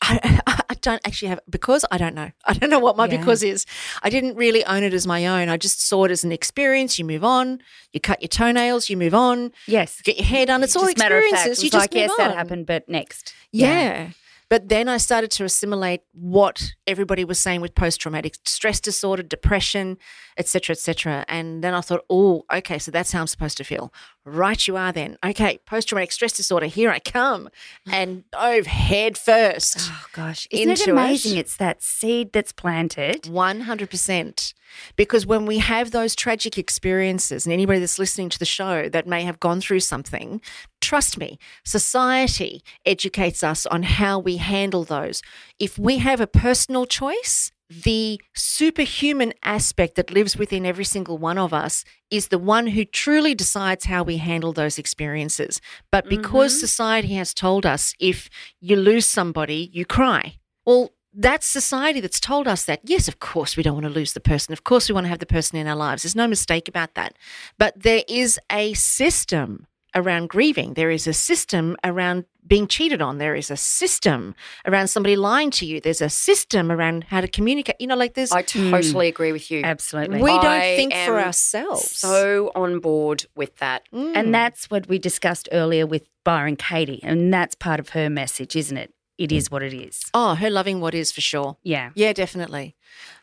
I, 0.01 0.41
I 0.71 0.75
don't 0.81 1.01
actually 1.05 1.29
have 1.29 1.41
because 1.51 1.85
I 1.91 1.99
don't 1.99 2.15
know. 2.15 2.31
I 2.45 2.53
don't 2.55 2.71
know 2.71 2.79
what 2.79 2.97
my 2.97 3.07
Yeah. 3.07 3.17
because 3.19 3.43
is. 3.43 3.67
I 4.03 4.11
didn't 4.11 4.37
really 4.37 4.65
own 4.65 4.85
it 4.85 4.95
as 4.95 5.07
my 5.07 5.27
own. 5.27 5.49
I 5.49 5.57
just 5.57 5.87
saw 5.87 6.05
it 6.05 6.11
as 6.13 6.23
an 6.25 6.31
experience. 6.31 6.99
You 6.99 7.05
move 7.05 7.25
on. 7.25 7.59
You 7.93 8.01
cut 8.01 8.23
your 8.23 8.29
toetoenails. 8.29 8.89
You 8.89 8.97
move 8.97 9.15
on. 9.15 9.51
Yes. 9.67 10.01
Get 10.03 10.17
your 10.19 10.27
hair 10.27 10.47
done. 10.47 10.63
It's 10.63 10.77
all 10.77 10.85
matter 10.97 11.19
of 11.19 11.25
experiences. 11.25 11.59
fact. 11.59 11.65
you 11.65 11.71
just 11.71 11.83
like, 11.83 11.95
yes, 11.95 12.11
move 12.11 12.19
that 12.19 12.37
happened, 12.37 12.67
but 12.67 12.89
next. 12.89 13.35
Yeah. 13.51 14.11
But 14.51 14.69
then 14.69 14.89
I 14.89 14.97
started 14.97 15.31
to 15.33 15.45
assimilate 15.45 16.03
what 16.13 16.73
everybody 16.87 17.25
was 17.25 17.39
saying 17.39 17.61
with 17.61 17.75
post 17.75 18.01
traumatic 18.01 18.37
stress 18.45 18.81
disorder, 18.81 19.23
depression, 19.23 19.99
etc., 20.39 20.49
cetera, 20.49 20.73
et 20.75 20.79
cetera. 20.79 21.25
And 21.29 21.63
then 21.63 21.75
I 21.75 21.83
thought, 21.83 22.05
oh, 22.09 22.45
okay, 22.53 22.79
so 22.79 22.91
that's 22.91 23.13
how 23.13 23.21
I'm 23.21 23.27
supposed 23.27 23.59
to 23.59 23.65
feel. 23.65 23.93
Right, 24.25 24.67
you 24.67 24.77
are 24.77 24.93
then. 24.93 25.19
Okay, 25.25 25.59
post 25.67 25.89
traumatic 25.89 26.13
stress 26.13 26.33
disorder, 26.33 26.67
here 26.67 26.91
I 26.91 26.99
come. 26.99 27.51
And 27.91 28.25
dove 28.31 28.67
head 28.67 29.19
first. 29.19 29.77
Oh, 29.81 30.07
gosh. 30.13 30.49
Isn't 30.51 30.71
it 30.71 30.89
amazing? 30.89 31.37
it. 31.37 31.41
It's 31.41 31.57
that 31.57 31.83
seed 31.83 32.33
that's 32.33 32.53
planted. 32.53 33.25
100%. 33.25 34.55
Because 34.97 35.27
when 35.27 35.47
we 35.47 35.59
have 35.59 35.91
those 35.91 36.15
tragic 36.15 36.59
experiences, 36.59 37.47
and 37.47 37.53
anybody 37.53 37.81
that's 37.81 37.99
listening 37.99 38.29
to 38.31 38.39
the 38.39 38.45
show 38.45 38.89
that 38.89 39.07
may 39.07 39.23
have 39.23 39.41
gone 39.41 39.61
through 39.61 39.81
something, 39.81 40.41
trust 40.81 41.19
me, 41.19 41.39
society 41.65 42.63
educates 42.85 43.43
us 43.43 43.67
on 43.67 43.83
how 43.83 44.19
we 44.19 44.37
handle 44.37 44.85
those. 44.85 45.23
If 45.59 45.79
we 45.79 45.99
have 45.99 46.21
a 46.21 46.27
personal 46.27 46.87
choice, 46.87 47.53
the 47.71 48.21
superhuman 48.35 49.35
aspect 49.43 49.97
that 49.97 50.11
lives 50.11 50.37
within 50.37 50.65
every 50.65 50.85
single 50.85 51.19
one 51.19 51.37
of 51.37 51.53
us 51.53 51.85
is 52.11 52.29
the 52.29 52.39
one 52.39 52.69
who 52.69 52.85
truly 52.85 53.35
decides 53.35 53.85
how 53.85 54.03
we 54.03 54.17
handle 54.17 54.53
those 54.53 54.79
experiences. 54.79 55.61
But 55.93 56.09
because 56.09 56.53
mm-hmm. 56.53 56.61
society 56.61 57.15
has 57.15 57.35
told 57.35 57.67
us 57.67 57.95
if 58.01 58.31
you 58.61 58.77
lose 58.77 59.07
somebody, 59.07 59.71
you 59.73 59.85
cry. 59.85 60.37
Well, 60.65 60.93
that's 61.19 61.47
society 61.47 62.01
that's 62.01 62.21
told 62.21 62.47
us 62.47 62.65
that. 62.65 62.81
Yes, 62.85 63.09
of 63.09 63.19
course, 63.19 63.57
we 63.57 63.63
don't 63.65 63.75
want 63.75 63.87
to 63.87 63.93
lose 63.93 64.13
the 64.13 64.21
person. 64.21 64.53
Of 64.53 64.63
course, 64.63 64.89
we 64.89 64.95
want 64.95 65.05
to 65.07 65.09
have 65.09 65.19
the 65.19 65.27
person 65.27 65.59
in 65.59 65.67
our 65.67 65.77
lives. 65.77 66.05
There's 66.05 66.15
no 66.15 66.29
mistake 66.29 66.69
about 66.69 66.95
that. 66.95 67.17
But 67.59 67.83
there 67.83 68.05
is 68.09 68.39
a 68.51 68.73
system 68.75 69.67
around 69.97 70.29
grieving. 70.29 70.75
There 70.75 70.93
is 70.93 71.09
a 71.09 71.13
system 71.13 71.77
around 71.83 72.25
being 72.47 72.69
cheated 72.69 73.03
on. 73.03 73.19
There 73.19 73.35
is 73.35 73.51
a 73.51 73.57
system 73.57 74.37
around 74.65 74.89
somebody 74.89 75.17
lying 75.17 75.51
to 75.53 75.67
you. 75.67 75.81
There's 75.81 76.01
a 76.01 76.09
system 76.09 76.71
around 76.71 77.05
how 77.05 77.21
to 77.21 77.29
communicate. 77.29 77.77
You 77.81 77.89
know, 77.89 77.97
like 77.97 78.15
there's, 78.15 78.31
I 78.31 78.43
totally 78.43 79.09
agree 79.09 79.33
with 79.33 79.51
you. 79.51 79.63
Absolutely. 79.65 80.23
we 80.23 80.31
don't 80.31 80.47
I 80.47 80.77
think 80.77 80.95
for 80.95 81.19
ourselves. 81.19 81.99
So 81.99 82.53
on 82.55 82.79
board 82.79 83.27
with 83.35 83.57
that. 83.57 83.83
Mm. 83.93 84.13
And 84.15 84.35
that's 84.35 84.71
what 84.71 84.89
we 84.89 85.01
discussed 85.01 85.49
earlier 85.51 85.85
with 85.85 86.07
Byron 86.25 86.57
Katie. 86.57 87.01
And 87.03 87.35
that's 87.35 87.57
part 87.57 87.81
of 87.81 87.91
her 87.91 88.09
message, 88.09 88.55
isn't 88.55 88.77
it? 88.77 88.95
It 89.19 89.33
is 89.33 89.51
what 89.51 89.63
it 89.63 89.75
is. 89.75 90.05
oh, 90.15 90.35
her 90.37 90.49
loving 90.49 90.81
what 90.81 90.95
is 90.95 91.11
for 91.13 91.21
sure. 91.21 91.57
Yeah. 91.63 91.91
Yeah, 91.95 92.13
definitely. 92.13 92.77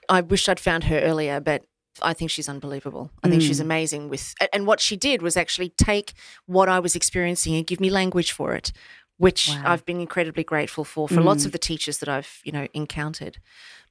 I 0.10 0.22
wish 0.22 0.48
I'd 0.50 0.60
found 0.60 0.84
her 0.86 1.00
earlier, 1.00 1.40
but 1.40 1.64
I 2.02 2.14
think 2.14 2.30
she's 2.32 2.50
unbelievable. 2.50 3.12
I 3.24 3.30
think 3.30 3.42
she's 3.42 3.60
mm. 3.60 3.64
amazing 3.64 4.10
with 4.10 4.34
and 4.52 4.68
what 4.68 4.82
she 4.82 4.98
did 4.98 5.22
was 5.22 5.38
actually 5.38 5.70
take 5.70 6.14
what 6.46 6.68
I 6.68 6.80
was 6.80 6.96
experiencing 6.96 7.56
and 7.56 7.66
give 7.66 7.80
me 7.80 7.90
language 7.90 8.34
for 8.34 8.54
it, 8.54 8.74
which 9.18 9.48
Wow. 9.50 9.64
I've 9.66 9.86
been 9.86 10.02
incredibly 10.02 10.44
grateful 10.44 10.84
for 10.84 11.08
for 11.08 11.22
lots 11.22 11.44
mm. 11.44 11.48
of 11.48 11.52
the 11.54 11.58
teachers 11.58 12.00
that 12.00 12.10
I've, 12.10 12.42
you 12.44 12.52
know, 12.52 12.68
encountered. 12.74 13.38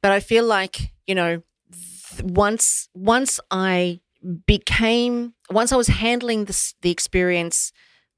But 0.03 0.13
I 0.13 0.21
feel 0.21 0.45
like, 0.45 0.93
you 1.07 1.15
know, 1.15 1.43
th- 1.73 2.23
once 2.23 2.89
once 2.95 3.41
I 3.51 4.01
became 4.47 5.35
once 5.51 5.73
I 5.73 5.77
was 5.77 5.89
handling 5.89 6.45
this, 6.45 6.75
the 6.83 6.91
experience 6.91 7.73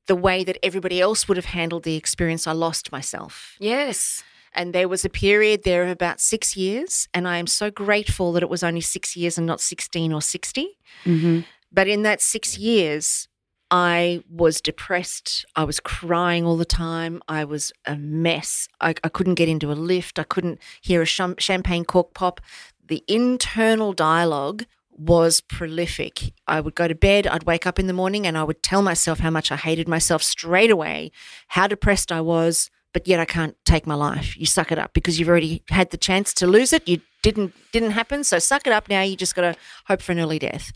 the 0.06 0.16
way 0.16 0.44
that 0.44 0.58
everybody 0.62 1.00
else 1.00 1.28
would 1.28 1.36
have 1.36 1.46
handled 1.46 1.82
the 1.82 1.96
experience, 1.96 2.46
I 2.46 2.52
lost 2.52 2.92
myself. 2.92 3.56
Yes. 3.58 4.22
And 4.52 4.72
there 4.72 4.88
was 4.88 5.04
a 5.04 5.10
period 5.10 5.64
there 5.64 5.82
of 5.84 5.90
about 5.90 6.20
six 6.20 6.56
years, 6.56 7.08
and 7.12 7.28
I 7.28 7.36
am 7.36 7.46
so 7.46 7.70
grateful 7.70 8.32
that 8.32 8.42
it 8.42 8.48
was 8.48 8.62
only 8.62 8.80
six 8.80 9.14
years 9.14 9.36
and 9.36 9.46
not 9.46 9.60
16 9.60 10.12
or 10.12 10.22
60. 10.22 10.78
Mm-hmm. 11.04 11.40
But 11.70 11.88
in 11.88 12.02
that 12.02 12.22
six 12.22 12.56
years, 12.56 13.28
I 13.70 14.22
was 14.30 14.60
depressed. 14.60 15.44
I 15.56 15.64
was 15.64 15.80
crying 15.80 16.46
all 16.46 16.56
the 16.56 16.64
time. 16.64 17.20
I 17.28 17.44
was 17.44 17.72
a 17.84 17.96
mess. 17.96 18.68
I, 18.80 18.94
I 19.02 19.08
couldn't 19.08 19.34
get 19.34 19.48
into 19.48 19.72
a 19.72 19.74
lift. 19.74 20.18
I 20.18 20.24
couldn't 20.24 20.58
hear 20.80 21.02
a 21.02 21.06
cham- 21.06 21.36
champagne 21.38 21.84
cork 21.84 22.14
pop. 22.14 22.40
The 22.86 23.04
internal 23.08 23.92
dialogue 23.92 24.64
was 24.98 25.40
prolific. 25.40 26.32
I 26.46 26.60
would 26.60 26.74
go 26.74 26.88
to 26.88 26.94
bed, 26.94 27.26
I'd 27.26 27.44
wake 27.44 27.66
up 27.66 27.78
in 27.78 27.86
the 27.86 27.92
morning, 27.92 28.26
and 28.26 28.36
I 28.36 28.44
would 28.44 28.62
tell 28.62 28.82
myself 28.82 29.20
how 29.20 29.30
much 29.30 29.52
I 29.52 29.56
hated 29.56 29.88
myself 29.88 30.22
straight 30.22 30.70
away, 30.70 31.10
how 31.48 31.66
depressed 31.66 32.10
I 32.10 32.20
was, 32.20 32.70
but 32.92 33.06
yet 33.06 33.20
I 33.20 33.26
can't 33.26 33.56
take 33.64 33.86
my 33.86 33.94
life. 33.94 34.36
You 34.38 34.46
suck 34.46 34.72
it 34.72 34.78
up 34.78 34.94
because 34.94 35.18
you've 35.18 35.28
already 35.28 35.62
had 35.68 35.90
the 35.90 35.98
chance 35.98 36.32
to 36.34 36.46
lose 36.46 36.72
it. 36.72 36.88
You 36.88 37.00
didn't 37.22 37.52
didn't 37.72 37.90
happen, 37.90 38.24
so 38.24 38.38
suck 38.38 38.66
it 38.66 38.72
up 38.72 38.88
now. 38.88 39.02
You 39.02 39.16
just 39.16 39.34
got 39.34 39.42
to 39.42 39.56
hope 39.86 40.00
for 40.00 40.12
an 40.12 40.20
early 40.20 40.38
death. 40.38 40.72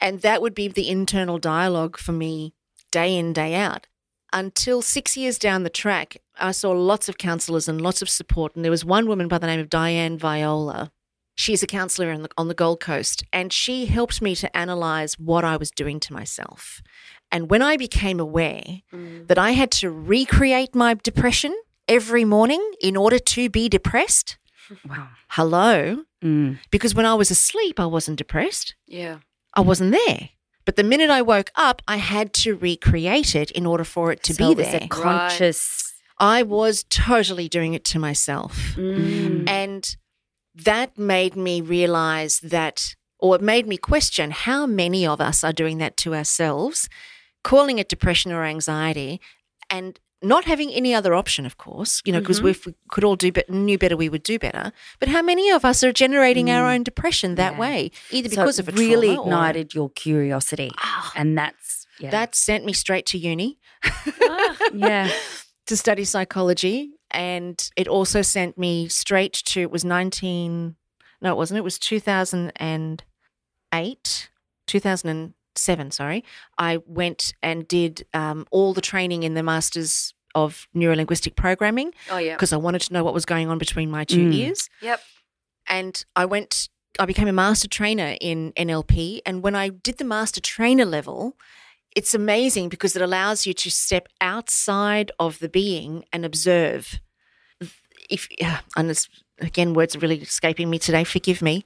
And 0.00 0.20
that 0.20 0.42
would 0.42 0.54
be 0.54 0.68
the 0.68 0.90
internal 0.90 1.38
dialogue 1.38 1.96
for 1.96 2.12
me 2.12 2.52
day 2.90 3.16
in, 3.16 3.32
day 3.32 3.54
out. 3.54 3.86
Until 4.32 4.82
six 4.82 5.16
years 5.16 5.38
down 5.38 5.62
the 5.62 5.70
track, 5.70 6.18
I 6.38 6.50
saw 6.50 6.72
lots 6.72 7.08
of 7.08 7.18
counselors 7.18 7.68
and 7.68 7.80
lots 7.80 8.02
of 8.02 8.10
support. 8.10 8.54
And 8.56 8.64
there 8.64 8.70
was 8.70 8.84
one 8.84 9.06
woman 9.06 9.28
by 9.28 9.38
the 9.38 9.46
name 9.46 9.60
of 9.60 9.70
Diane 9.70 10.18
Viola. 10.18 10.92
She's 11.34 11.62
a 11.62 11.66
counselor 11.66 12.12
on 12.12 12.22
the, 12.22 12.28
on 12.38 12.48
the 12.48 12.54
Gold 12.54 12.80
Coast, 12.80 13.24
and 13.32 13.52
she 13.52 13.86
helped 13.86 14.22
me 14.22 14.34
to 14.36 14.56
analyze 14.56 15.18
what 15.18 15.44
I 15.44 15.56
was 15.56 15.70
doing 15.70 15.98
to 16.00 16.12
myself. 16.12 16.80
And 17.32 17.50
when 17.50 17.60
I 17.62 17.76
became 17.76 18.20
aware 18.20 18.62
that 18.92 19.38
I 19.38 19.50
had 19.52 19.70
to 19.72 19.90
recreate 19.90 20.74
my 20.74 20.94
depression 20.94 21.54
every 21.88 22.24
morning 22.24 22.62
in 22.80 22.96
order 22.96 23.18
to 23.18 23.50
be 23.50 23.68
depressed, 23.68 24.38
Wow. 24.88 25.08
hello, 25.28 26.04
Mm. 26.22 26.58
because 26.70 26.94
when 26.94 27.04
I 27.04 27.12
was 27.14 27.30
asleep, 27.30 27.78
I 27.78 27.84
wasn't 27.84 28.16
depressed. 28.16 28.74
Yeah. 28.86 29.18
I 29.52 29.60
wasn't 29.60 29.92
there. 30.06 30.30
But 30.64 30.76
the 30.76 30.82
minute 30.82 31.10
I 31.10 31.20
woke 31.20 31.50
up, 31.54 31.82
I 31.86 31.96
had 31.98 32.32
to 32.34 32.54
recreate 32.56 33.34
it 33.34 33.50
in 33.50 33.66
order 33.66 33.84
for 33.84 34.10
it 34.12 34.22
to 34.22 34.32
So 34.34 34.46
be 34.46 34.52
it 34.52 34.56
was 34.56 34.66
there. 34.68 34.80
a 34.84 34.88
conscious. 34.88 35.92
I 36.18 36.42
was 36.42 36.84
totally 36.88 37.48
doing 37.50 37.74
it 37.74 37.84
to 37.86 37.98
myself. 37.98 38.56
Mm. 38.76 39.46
And 39.46 39.96
that 40.54 40.96
made 40.96 41.36
me 41.36 41.60
realize 41.60 42.40
that, 42.40 42.94
or 43.18 43.36
it 43.36 43.42
made 43.42 43.66
me 43.66 43.76
question 43.76 44.30
how 44.30 44.66
many 44.66 45.06
of 45.06 45.20
us 45.20 45.42
are 45.42 45.52
doing 45.52 45.78
that 45.78 45.96
to 45.98 46.14
ourselves, 46.14 46.88
calling 47.42 47.78
it 47.78 47.88
depression 47.88 48.32
or 48.32 48.44
anxiety, 48.44 49.20
and 49.70 49.98
not 50.22 50.44
having 50.44 50.70
any 50.70 50.94
other 50.94 51.14
option, 51.14 51.44
of 51.44 51.58
course, 51.58 52.00
you 52.04 52.12
know, 52.12 52.20
because 52.20 52.38
mm-hmm. 52.38 52.48
if 52.48 52.66
we 52.66 52.74
could 52.88 53.04
all 53.04 53.16
do 53.16 53.30
better, 53.30 53.52
knew 53.52 53.78
better, 53.78 53.96
we 53.96 54.08
would 54.08 54.22
do 54.22 54.38
better. 54.38 54.72
But 54.98 55.10
how 55.10 55.22
many 55.22 55.50
of 55.50 55.64
us 55.64 55.84
are 55.84 55.92
generating 55.92 56.50
our 56.50 56.68
mm. 56.68 56.74
own 56.74 56.82
depression 56.82 57.34
that 57.34 57.54
Yeah. 57.54 57.58
way, 57.58 57.90
either 58.10 58.30
So 58.30 58.36
because 58.36 58.58
it 58.58 58.68
of 58.68 58.74
a 58.74 58.78
really 58.78 59.14
trauma 59.14 59.20
or- 59.20 59.26
ignited 59.26 59.74
your 59.74 59.90
curiosity, 59.90 60.70
ah. 60.78 61.12
and 61.14 61.36
that's 61.36 61.86
yeah. 61.98 62.10
that 62.10 62.34
sent 62.34 62.64
me 62.64 62.72
straight 62.72 63.06
to 63.06 63.18
uni. 63.18 63.58
Ah. 64.26 64.56
yeah. 64.72 65.10
To 65.66 65.76
study 65.76 66.04
psychology 66.04 66.90
and 67.10 67.70
it 67.76 67.88
also 67.88 68.22
sent 68.22 68.56
me 68.58 68.88
straight 68.88 69.32
to 69.32 69.60
it 69.62 69.70
was 69.70 69.84
19 69.84 70.76
no 71.22 71.32
it 71.32 71.36
wasn't 71.36 71.56
it 71.58 71.64
was 71.64 71.78
2008 71.78 74.30
2007 74.66 75.90
sorry 75.90 76.24
i 76.58 76.78
went 76.86 77.34
and 77.42 77.66
did 77.68 78.06
um, 78.14 78.46
all 78.50 78.72
the 78.74 78.80
training 78.80 79.22
in 79.22 79.34
the 79.34 79.42
masters 79.42 80.14
of 80.34 80.66
neurolinguistic 80.74 81.36
programming 81.36 81.92
Oh 82.10 82.18
yeah. 82.18 82.34
because 82.34 82.52
i 82.52 82.56
wanted 82.56 82.80
to 82.82 82.92
know 82.92 83.04
what 83.04 83.14
was 83.14 83.24
going 83.24 83.48
on 83.48 83.58
between 83.58 83.90
my 83.90 84.04
two 84.04 84.26
Mm. 84.28 84.34
ears 84.34 84.68
Yep. 84.82 85.00
and 85.68 86.04
I 86.16 86.24
went. 86.26 86.68
I 86.98 87.06
became 87.06 87.26
a 87.26 87.32
master 87.32 87.66
trainer 87.66 88.16
in 88.20 88.52
NLP, 88.52 89.20
and 89.26 89.42
when 89.42 89.56
I 89.56 89.68
did 89.70 89.98
the 89.98 90.04
master 90.04 90.40
trainer 90.40 90.84
level, 90.84 91.36
it's 91.94 92.14
amazing 92.14 92.68
because 92.68 92.96
it 92.96 93.02
allows 93.02 93.46
you 93.46 93.54
to 93.54 93.70
step 93.70 94.08
outside 94.20 95.12
of 95.18 95.38
the 95.38 95.48
being 95.48 96.04
and 96.12 96.24
observe. 96.24 97.00
If 98.10 98.28
and 98.76 98.90
it's, 98.90 99.08
again, 99.40 99.74
words 99.74 99.96
are 99.96 100.00
really 100.00 100.20
escaping 100.20 100.70
me 100.70 100.78
today. 100.78 101.04
Forgive 101.04 101.40
me, 101.42 101.64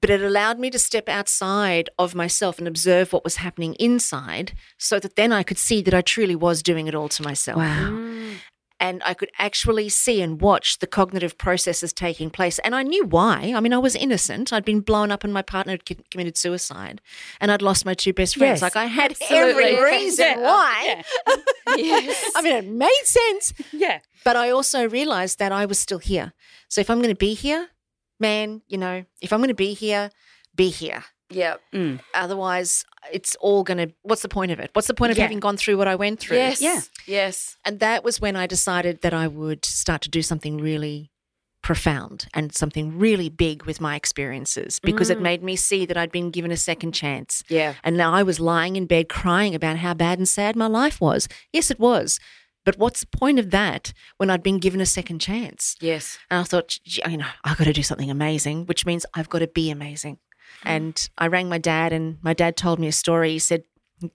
but 0.00 0.10
it 0.10 0.22
allowed 0.22 0.58
me 0.58 0.70
to 0.70 0.78
step 0.78 1.08
outside 1.08 1.90
of 1.98 2.14
myself 2.14 2.58
and 2.58 2.68
observe 2.68 3.12
what 3.12 3.24
was 3.24 3.36
happening 3.36 3.74
inside, 3.74 4.52
so 4.78 5.00
that 5.00 5.16
then 5.16 5.32
I 5.32 5.42
could 5.42 5.58
see 5.58 5.82
that 5.82 5.94
I 5.94 6.00
truly 6.00 6.36
was 6.36 6.62
doing 6.62 6.86
it 6.86 6.94
all 6.94 7.08
to 7.08 7.22
myself 7.22 7.58
Wow. 7.58 7.90
Mm. 7.90 8.36
And 8.80 9.02
I 9.04 9.12
could 9.14 9.30
actually 9.38 9.88
see 9.90 10.22
and 10.22 10.40
watch 10.40 10.78
the 10.78 10.86
cognitive 10.86 11.36
processes 11.36 11.92
taking 11.92 12.30
place. 12.30 12.58
And 12.60 12.74
I 12.74 12.82
knew 12.82 13.04
why. 13.04 13.52
I 13.54 13.60
mean, 13.60 13.72
I 13.74 13.78
was 13.78 13.94
innocent. 13.94 14.52
I'd 14.52 14.64
been 14.64 14.80
blown 14.80 15.10
up 15.10 15.22
and 15.22 15.32
my 15.32 15.42
partner 15.42 15.72
had 15.74 15.84
committed 16.10 16.36
suicide 16.38 17.00
and 17.40 17.52
I'd 17.52 17.60
lost 17.62 17.84
my 17.84 17.94
two 17.94 18.12
best 18.14 18.36
friends. 18.36 18.56
Yes, 18.60 18.62
like 18.62 18.76
I 18.76 18.86
had 18.86 19.12
absolutely. 19.12 19.64
every 19.64 19.82
reason 19.98 20.26
Yeah. 20.26 20.40
why. 20.40 21.04
Yes. 21.76 22.32
I 22.34 22.42
mean, 22.42 22.56
it 22.56 22.66
made 22.66 23.02
sense. 23.04 23.52
Yeah. 23.72 24.00
But 24.24 24.34
I 24.36 24.50
also 24.50 24.88
realized 24.88 25.38
that 25.38 25.52
I 25.52 25.66
was 25.66 25.78
still 25.78 25.98
here. 26.00 26.32
So 26.68 26.80
if 26.80 26.90
I'm 26.90 26.98
going 26.98 27.10
to 27.14 27.14
be 27.14 27.34
here, 27.34 27.68
man, 28.18 28.62
you 28.66 28.76
know, 28.76 29.04
if 29.20 29.32
I'm 29.32 29.38
going 29.38 29.48
to 29.48 29.54
be 29.54 29.72
here, 29.74 30.10
be 30.56 30.68
here. 30.70 31.04
Yep. 31.30 31.60
Mm. 31.72 32.00
Otherwise, 32.14 32.84
it's 33.12 33.36
all 33.36 33.62
going 33.62 33.78
to, 33.78 33.94
what's 34.02 34.22
the 34.22 34.28
point 34.28 34.50
of 34.52 34.58
it? 34.58 34.70
What's 34.72 34.88
the 34.88 34.94
point 34.94 35.12
of 35.12 35.18
Yeah. 35.18 35.24
having 35.24 35.40
gone 35.40 35.56
through 35.56 35.76
what 35.78 35.88
I 35.88 35.94
went 35.94 36.20
through? 36.20 36.36
Yes. 36.36 36.60
Yeah. 36.60 36.80
Yes. 37.06 37.56
And 37.64 37.80
that 37.80 38.04
was 38.04 38.20
when 38.20 38.36
I 38.36 38.46
decided 38.46 39.02
that 39.02 39.14
I 39.14 39.26
would 39.28 39.64
start 39.64 40.02
to 40.02 40.08
do 40.10 40.22
something 40.22 40.58
really 40.58 41.10
profound 41.62 42.26
and 42.32 42.54
something 42.54 42.98
really 42.98 43.28
big 43.28 43.64
with 43.64 43.80
my 43.82 43.94
experiences 43.94 44.80
because 44.82 45.10
it 45.10 45.20
made 45.20 45.42
me 45.42 45.56
see 45.56 45.84
that 45.84 45.96
I'd 45.96 46.10
been 46.10 46.30
given 46.30 46.50
a 46.50 46.56
second 46.56 46.92
chance. 46.92 47.44
Yeah. 47.48 47.74
And 47.84 47.96
now 47.98 48.12
I 48.14 48.22
was 48.22 48.40
lying 48.40 48.76
in 48.76 48.86
bed 48.86 49.08
crying 49.10 49.54
about 49.54 49.76
how 49.76 49.92
bad 49.92 50.18
and 50.18 50.26
sad 50.28 50.56
my 50.56 50.66
life 50.66 51.00
was. 51.02 51.28
Yes, 51.52 51.70
it 51.70 51.78
was. 51.78 52.18
But 52.64 52.78
what's 52.78 53.00
the 53.00 53.06
point 53.18 53.38
of 53.38 53.50
that 53.50 53.92
when 54.16 54.30
I'd 54.30 54.42
been 54.42 54.58
given 54.58 54.80
a 54.80 54.86
second 54.86 55.18
chance? 55.20 55.76
Yes. 55.80 56.18
And 56.30 56.40
I 56.40 56.44
thought, 56.44 56.78
you 56.84 57.16
know, 57.16 57.26
I've 57.44 57.56
got 57.58 57.64
to 57.64 57.72
do 57.72 57.82
something 57.82 58.10
amazing, 58.10 58.66
which 58.66 58.84
means 58.86 59.04
I've 59.14 59.28
got 59.28 59.38
to 59.40 59.46
be 59.46 59.70
amazing. 59.70 60.18
Mm. 60.64 60.70
And 60.70 61.10
I 61.18 61.26
rang 61.26 61.48
my 61.48 61.58
dad, 61.58 61.92
and 61.92 62.18
my 62.22 62.34
dad 62.34 62.56
told 62.56 62.78
me 62.78 62.86
a 62.86 62.92
story. 62.92 63.32
He 63.32 63.38
said, 63.38 63.64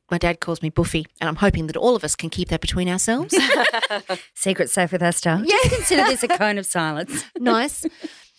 My 0.10 0.18
dad 0.18 0.40
calls 0.40 0.62
me 0.62 0.70
Buffy, 0.70 1.06
and 1.20 1.28
I'm 1.28 1.38
hoping 1.38 1.68
that 1.68 1.78
all 1.78 1.96
of 1.96 2.04
us 2.04 2.16
can 2.16 2.30
keep 2.30 2.50
that 2.50 2.62
between 2.62 2.90
ourselves. 2.90 3.36
Secret 4.34 4.70
safe 4.70 4.92
with 4.92 5.04
Esther. 5.04 5.44
Just 5.48 5.76
consider 5.76 6.04
this 6.04 6.24
a 6.24 6.28
cone 6.28 6.58
of 6.58 6.66
silence. 6.66 7.26
nice. 7.38 7.86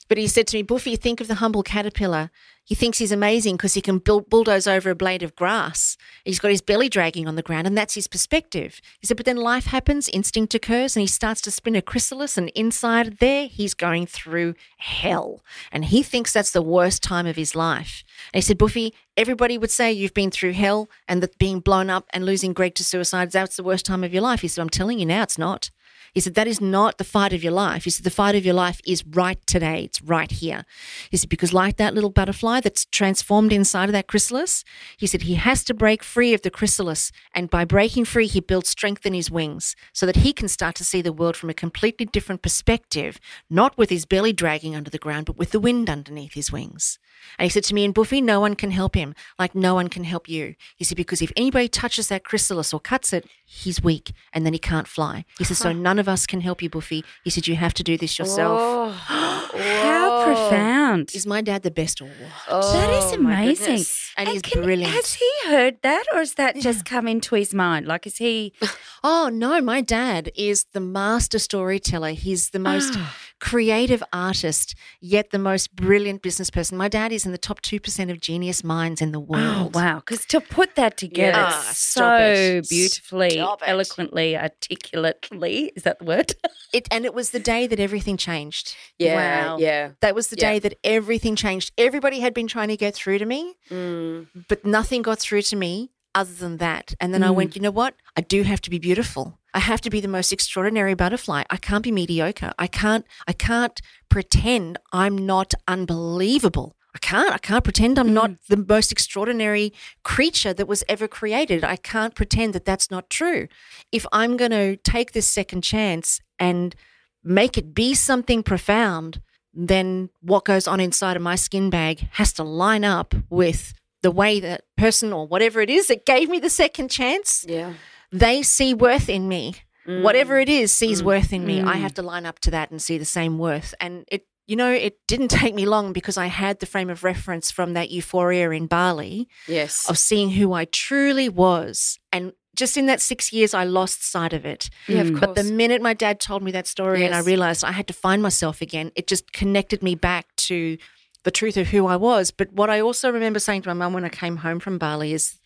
But 0.08 0.18
he 0.18 0.28
said 0.28 0.46
to 0.48 0.56
me, 0.56 0.62
Buffy, 0.62 0.96
think 0.96 1.20
of 1.20 1.28
the 1.28 1.36
humble 1.36 1.62
caterpillar. 1.62 2.30
He 2.66 2.74
thinks 2.74 2.98
he's 2.98 3.12
amazing 3.12 3.56
because 3.56 3.74
he 3.74 3.80
can 3.80 3.98
build, 3.98 4.28
bulldoze 4.28 4.66
over 4.66 4.90
a 4.90 4.96
blade 4.96 5.22
of 5.22 5.36
grass. 5.36 5.96
He's 6.24 6.40
got 6.40 6.50
his 6.50 6.60
belly 6.60 6.88
dragging 6.88 7.28
on 7.28 7.36
the 7.36 7.42
ground, 7.42 7.68
and 7.68 7.78
that's 7.78 7.94
his 7.94 8.08
perspective. 8.08 8.80
He 8.98 9.06
said, 9.06 9.16
but 9.16 9.24
then 9.24 9.36
life 9.36 9.66
happens, 9.66 10.08
instinct 10.08 10.52
occurs, 10.52 10.96
and 10.96 11.00
he 11.00 11.06
starts 11.06 11.40
to 11.42 11.52
spin 11.52 11.76
a 11.76 11.80
chrysalis, 11.80 12.36
and 12.36 12.48
inside 12.56 13.18
there, 13.18 13.46
he's 13.46 13.72
going 13.72 14.06
through 14.06 14.54
hell. 14.78 15.44
And 15.70 15.84
he 15.84 16.02
thinks 16.02 16.32
that's 16.32 16.50
the 16.50 16.60
worst 16.60 17.04
time 17.04 17.28
of 17.28 17.36
his 17.36 17.54
life. 17.54 18.02
And 18.34 18.42
he 18.42 18.44
said, 18.44 18.58
Buffy, 18.58 18.92
everybody 19.16 19.56
would 19.56 19.70
say 19.70 19.92
you've 19.92 20.12
been 20.12 20.32
through 20.32 20.54
hell 20.54 20.90
and 21.06 21.22
that 21.22 21.38
being 21.38 21.60
blown 21.60 21.88
up 21.88 22.06
and 22.10 22.26
losing 22.26 22.52
Greg 22.52 22.74
to 22.74 22.84
suicide, 22.84 23.30
that's 23.30 23.56
the 23.56 23.62
worst 23.62 23.86
time 23.86 24.02
of 24.02 24.12
your 24.12 24.22
life. 24.22 24.40
He 24.40 24.48
said, 24.48 24.62
I'm 24.62 24.70
telling 24.70 24.98
you 24.98 25.06
now, 25.06 25.22
it's 25.22 25.38
not. 25.38 25.70
He 26.16 26.20
said, 26.20 26.34
That 26.34 26.46
is 26.46 26.62
not 26.62 26.96
the 26.96 27.04
fight 27.04 27.34
of 27.34 27.44
your 27.44 27.52
life. 27.52 27.84
He 27.84 27.90
said, 27.90 28.04
The 28.04 28.10
fight 28.10 28.34
of 28.34 28.46
your 28.46 28.54
life 28.54 28.80
is 28.86 29.04
right 29.04 29.38
today. 29.46 29.84
It's 29.84 30.00
right 30.00 30.30
here. 30.30 30.64
He 31.10 31.18
said, 31.18 31.28
Because 31.28 31.52
like 31.52 31.76
that 31.76 31.92
little 31.92 32.08
butterfly 32.08 32.60
that's 32.60 32.86
transformed 32.86 33.52
inside 33.52 33.90
of 33.90 33.92
that 33.92 34.06
chrysalis, 34.06 34.64
he 34.96 35.06
said, 35.06 35.24
He 35.24 35.34
has 35.34 35.62
to 35.64 35.74
break 35.74 36.02
free 36.02 36.32
of 36.32 36.40
the 36.40 36.50
chrysalis. 36.50 37.12
And 37.34 37.50
by 37.50 37.66
breaking 37.66 38.06
free, 38.06 38.28
he 38.28 38.40
builds 38.40 38.70
strength 38.70 39.04
in 39.04 39.12
his 39.12 39.30
wings 39.30 39.76
so 39.92 40.06
that 40.06 40.16
he 40.16 40.32
can 40.32 40.48
start 40.48 40.74
to 40.76 40.86
see 40.86 41.02
the 41.02 41.12
world 41.12 41.36
from 41.36 41.50
a 41.50 41.54
completely 41.54 42.06
different 42.06 42.40
perspective, 42.40 43.20
not 43.50 43.76
with 43.76 43.90
his 43.90 44.06
belly 44.06 44.32
dragging 44.32 44.74
under 44.74 44.88
the 44.88 44.96
ground, 44.96 45.26
but 45.26 45.36
with 45.36 45.50
the 45.50 45.60
wind 45.60 45.90
underneath 45.90 46.32
his 46.32 46.50
wings. 46.50 46.98
And 47.38 47.44
he 47.44 47.50
said 47.50 47.64
to 47.64 47.74
me, 47.74 47.84
And 47.84 47.92
Buffy, 47.94 48.20
no 48.20 48.40
one 48.40 48.54
can 48.54 48.70
help 48.70 48.94
him 48.94 49.14
like 49.38 49.54
no 49.54 49.74
one 49.74 49.88
can 49.88 50.04
help 50.04 50.28
you. 50.28 50.54
He 50.76 50.84
said, 50.84 50.96
Because 50.96 51.20
if 51.22 51.32
anybody 51.36 51.68
touches 51.68 52.08
that 52.08 52.24
chrysalis 52.24 52.72
or 52.72 52.80
cuts 52.80 53.12
it, 53.12 53.26
he's 53.44 53.82
weak 53.82 54.12
and 54.32 54.44
then 54.46 54.52
he 54.52 54.58
can't 54.58 54.88
fly. 54.88 55.24
He 55.38 55.44
said, 55.44 55.56
So 55.56 55.72
none 55.86 55.98
of 55.98 56.08
us 56.08 56.26
can 56.26 56.40
help 56.40 56.62
you, 56.62 56.70
Buffy. 56.70 57.04
He 57.24 57.30
said, 57.30 57.46
You 57.46 57.56
have 57.56 57.74
to 57.74 57.82
do 57.82 57.96
this 57.98 58.18
yourself. 58.18 58.58
Oh. 58.60 58.90
How 59.56 60.24
profound. 60.24 61.14
Is 61.14 61.26
my 61.26 61.40
dad 61.40 61.62
the 61.62 61.70
best 61.70 62.00
or 62.00 62.06
what? 62.06 62.32
Oh 62.48 62.72
that 62.72 62.90
is 62.90 63.18
Oh, 63.18 63.22
my 63.22 63.42
amazing. 63.42 63.66
goodness. 63.66 64.12
And 64.16 64.28
he's 64.28 64.42
can- 64.42 64.62
brilliant. 64.62 64.92
Has 64.92 65.14
he 65.14 65.30
heard 65.46 65.76
that 65.82 66.04
or 66.12 66.18
has 66.18 66.34
that 66.34 66.56
just 66.56 66.84
come 66.84 67.06
into 67.08 67.34
his 67.34 67.52
mind? 67.54 67.86
Like, 67.86 68.06
is 68.06 68.16
he. 68.16 68.52
Oh, 69.08 69.28
no, 69.32 69.60
my 69.60 69.82
dad 69.82 70.32
is 70.34 70.64
the 70.72 70.80
master 70.80 71.38
storyteller. 71.38 72.10
He's 72.10 72.50
the 72.50 72.58
most 72.58 72.94
ah. 72.96 73.14
Creative 73.40 74.02
artist, 74.12 74.74
yet 75.00 75.30
the 75.30 75.38
most 75.38 75.76
brilliant 75.76 76.22
business 76.22 76.50
person. 76.50 76.76
My 76.78 76.88
dad 76.88 77.12
is 77.12 77.26
in 77.26 77.32
the 77.32 77.38
top 77.38 77.60
2% 77.62 78.10
of 78.10 78.20
genius 78.20 78.64
minds 78.64 79.00
in 79.02 79.12
the 79.12 79.20
Oh, 79.20 79.22
world. 79.22 79.74
wow. 79.74 79.96
Because 79.96 80.24
to 80.26 80.40
put 80.40 80.74
that 80.76 80.96
together 80.96 81.38
Yeah. 81.38 81.50
Ah, 81.52 81.70
so 81.74 82.14
it. 82.16 82.68
beautifully, 82.68 83.38
eloquently, 83.66 84.36
articulately, 84.36 85.72
is 85.76 85.82
that 85.84 85.98
the 85.98 86.04
word? 86.04 86.34
It, 86.72 86.88
and 86.90 87.04
it 87.06 87.14
was 87.14 87.30
the 87.30 87.38
day 87.38 87.66
that 87.68 87.78
everything 87.80 88.16
changed. 88.16 88.74
Yeah, 88.98 89.14
Wow. 89.46 89.58
yeah. 89.58 89.90
That 90.00 90.14
was 90.14 90.28
the 90.28 90.36
Yeah. 90.36 90.50
day 90.54 90.58
that 90.58 90.74
everything 90.84 91.34
changed. 91.36 91.72
Everybody 91.78 92.20
had 92.20 92.34
been 92.34 92.48
trying 92.48 92.68
to 92.68 92.76
get 92.76 92.94
through 92.94 93.18
to 93.18 93.24
me, 93.24 93.54
Mm. 93.70 94.26
but 94.48 94.64
nothing 94.64 95.00
got 95.02 95.18
through 95.20 95.42
to 95.42 95.56
me 95.56 95.90
other 96.14 96.34
than 96.34 96.56
that. 96.58 96.92
And 97.00 97.14
then 97.14 97.22
I 97.22 97.28
Mm. 97.28 97.34
went, 97.36 97.56
you 97.56 97.62
know 97.62 97.70
what? 97.70 97.94
I 98.16 98.20
do 98.20 98.42
have 98.42 98.60
to 98.62 98.68
be 98.70 98.78
beautiful. 98.78 99.38
I 99.56 99.60
have 99.60 99.80
to 99.80 99.90
be 99.90 100.02
the 100.02 100.06
most 100.08 100.34
extraordinary 100.34 100.92
butterfly. 100.92 101.44
I 101.48 101.56
can't 101.56 101.82
be 101.82 101.90
mediocre. 101.90 102.52
I 102.58 102.66
can't 102.66 103.06
I 103.26 103.32
can't 103.32 103.80
pretend 104.10 104.76
I'm 104.92 105.16
not 105.16 105.54
unbelievable. 105.66 106.76
I 106.94 106.98
can't. 106.98 107.32
I 107.32 107.38
can't 107.38 107.64
pretend 107.64 107.98
I'm 107.98 108.12
not 108.12 108.30
mm. 108.30 108.38
the 108.48 108.58
most 108.68 108.92
extraordinary 108.92 109.72
creature 110.02 110.52
that 110.52 110.68
was 110.68 110.84
ever 110.90 111.08
created. 111.08 111.64
I 111.64 111.76
can't 111.76 112.14
pretend 112.14 112.54
that 112.54 112.66
that's 112.66 112.90
not 112.90 113.08
true. 113.08 113.48
If 113.90 114.04
I'm 114.12 114.36
going 114.36 114.50
to 114.50 114.76
take 114.76 115.12
this 115.12 115.26
second 115.26 115.62
chance 115.62 116.20
and 116.38 116.76
make 117.24 117.56
it 117.56 117.74
be 117.74 117.94
something 117.94 118.42
profound, 118.42 119.22
then 119.54 120.10
what 120.20 120.44
goes 120.44 120.68
on 120.68 120.80
inside 120.80 121.16
of 121.16 121.22
my 121.22 121.34
skin 121.34 121.70
bag 121.70 122.08
has 122.12 122.32
to 122.34 122.44
line 122.44 122.84
up 122.84 123.14
with 123.30 123.72
the 124.02 124.10
way 124.10 124.38
that 124.40 124.64
person 124.76 125.12
or 125.14 125.26
whatever 125.26 125.60
it 125.62 125.70
is 125.70 125.88
that 125.88 126.04
gave 126.04 126.28
me 126.28 126.38
the 126.38 126.50
second 126.50 126.90
chance, 126.90 127.44
Yeah. 127.48 127.72
They 128.12 128.42
see 128.42 128.74
worth 128.74 129.08
in 129.08 129.28
me. 129.28 129.54
Whatever 129.86 130.40
it 130.40 130.48
is 130.48 130.72
sees 130.72 131.00
worth 131.04 131.32
in 131.32 131.46
me. 131.46 131.60
I 131.60 131.76
Mm. 131.76 131.80
have 131.80 131.94
to 131.94 132.02
line 132.02 132.26
up 132.26 132.40
to 132.40 132.50
that 132.50 132.72
and 132.72 132.82
see 132.82 132.98
the 132.98 133.04
same 133.04 133.38
worth. 133.38 133.72
And 133.80 134.04
it, 134.10 134.26
you 134.48 134.56
know, 134.56 134.72
it 134.72 134.98
didn't 135.06 135.28
take 135.28 135.54
me 135.54 135.64
long 135.64 135.92
because 135.92 136.16
I 136.16 136.26
had 136.26 136.58
the 136.58 136.66
frame 136.66 136.90
of 136.90 137.04
reference 137.04 137.52
from 137.52 137.74
that 137.74 137.90
euphoria 137.90 138.50
in 138.50 138.66
Bali 138.66 139.28
Yes. 139.46 139.88
of 139.88 139.96
seeing 139.96 140.30
who 140.30 140.52
I 140.52 140.64
truly 140.64 141.28
was. 141.28 142.00
And 142.12 142.32
just 142.56 142.76
in 142.76 142.86
that 142.86 143.00
six 143.00 143.32
years, 143.32 143.54
I 143.54 143.62
lost 143.62 144.02
sight 144.02 144.32
of 144.32 144.44
it. 144.44 144.70
yeah, 144.88 145.02
of 145.02 145.08
Mm. 145.08 145.18
course. 145.20 145.20
But 145.20 145.34
the 145.36 145.44
minute 145.52 145.80
my 145.82 145.94
dad 145.94 146.18
told 146.18 146.42
me 146.42 146.50
that 146.50 146.66
story 146.66 147.04
and 147.04 147.14
I 147.14 147.20
realized 147.20 147.62
I 147.62 147.70
had 147.72 147.86
to 147.86 147.94
find 147.94 148.20
myself 148.22 148.60
again, 148.60 148.90
it 148.96 149.06
just 149.06 149.32
connected 149.32 149.84
me 149.84 149.94
back 149.94 150.34
to 150.48 150.78
the 151.26 151.32
truth 151.32 151.56
of 151.56 151.66
who 151.66 151.88
I 151.88 151.96
was. 151.96 152.30
But 152.30 152.52
what 152.52 152.70
I 152.70 152.80
also 152.80 153.10
remember 153.10 153.40
saying 153.40 153.62
to 153.62 153.68
my 153.68 153.74
mum 153.74 153.92
when 153.92 154.04
I 154.04 154.08
came 154.08 154.36
home 154.36 154.60
from 154.60 154.78
Bali 154.78 155.12
is 155.12 155.40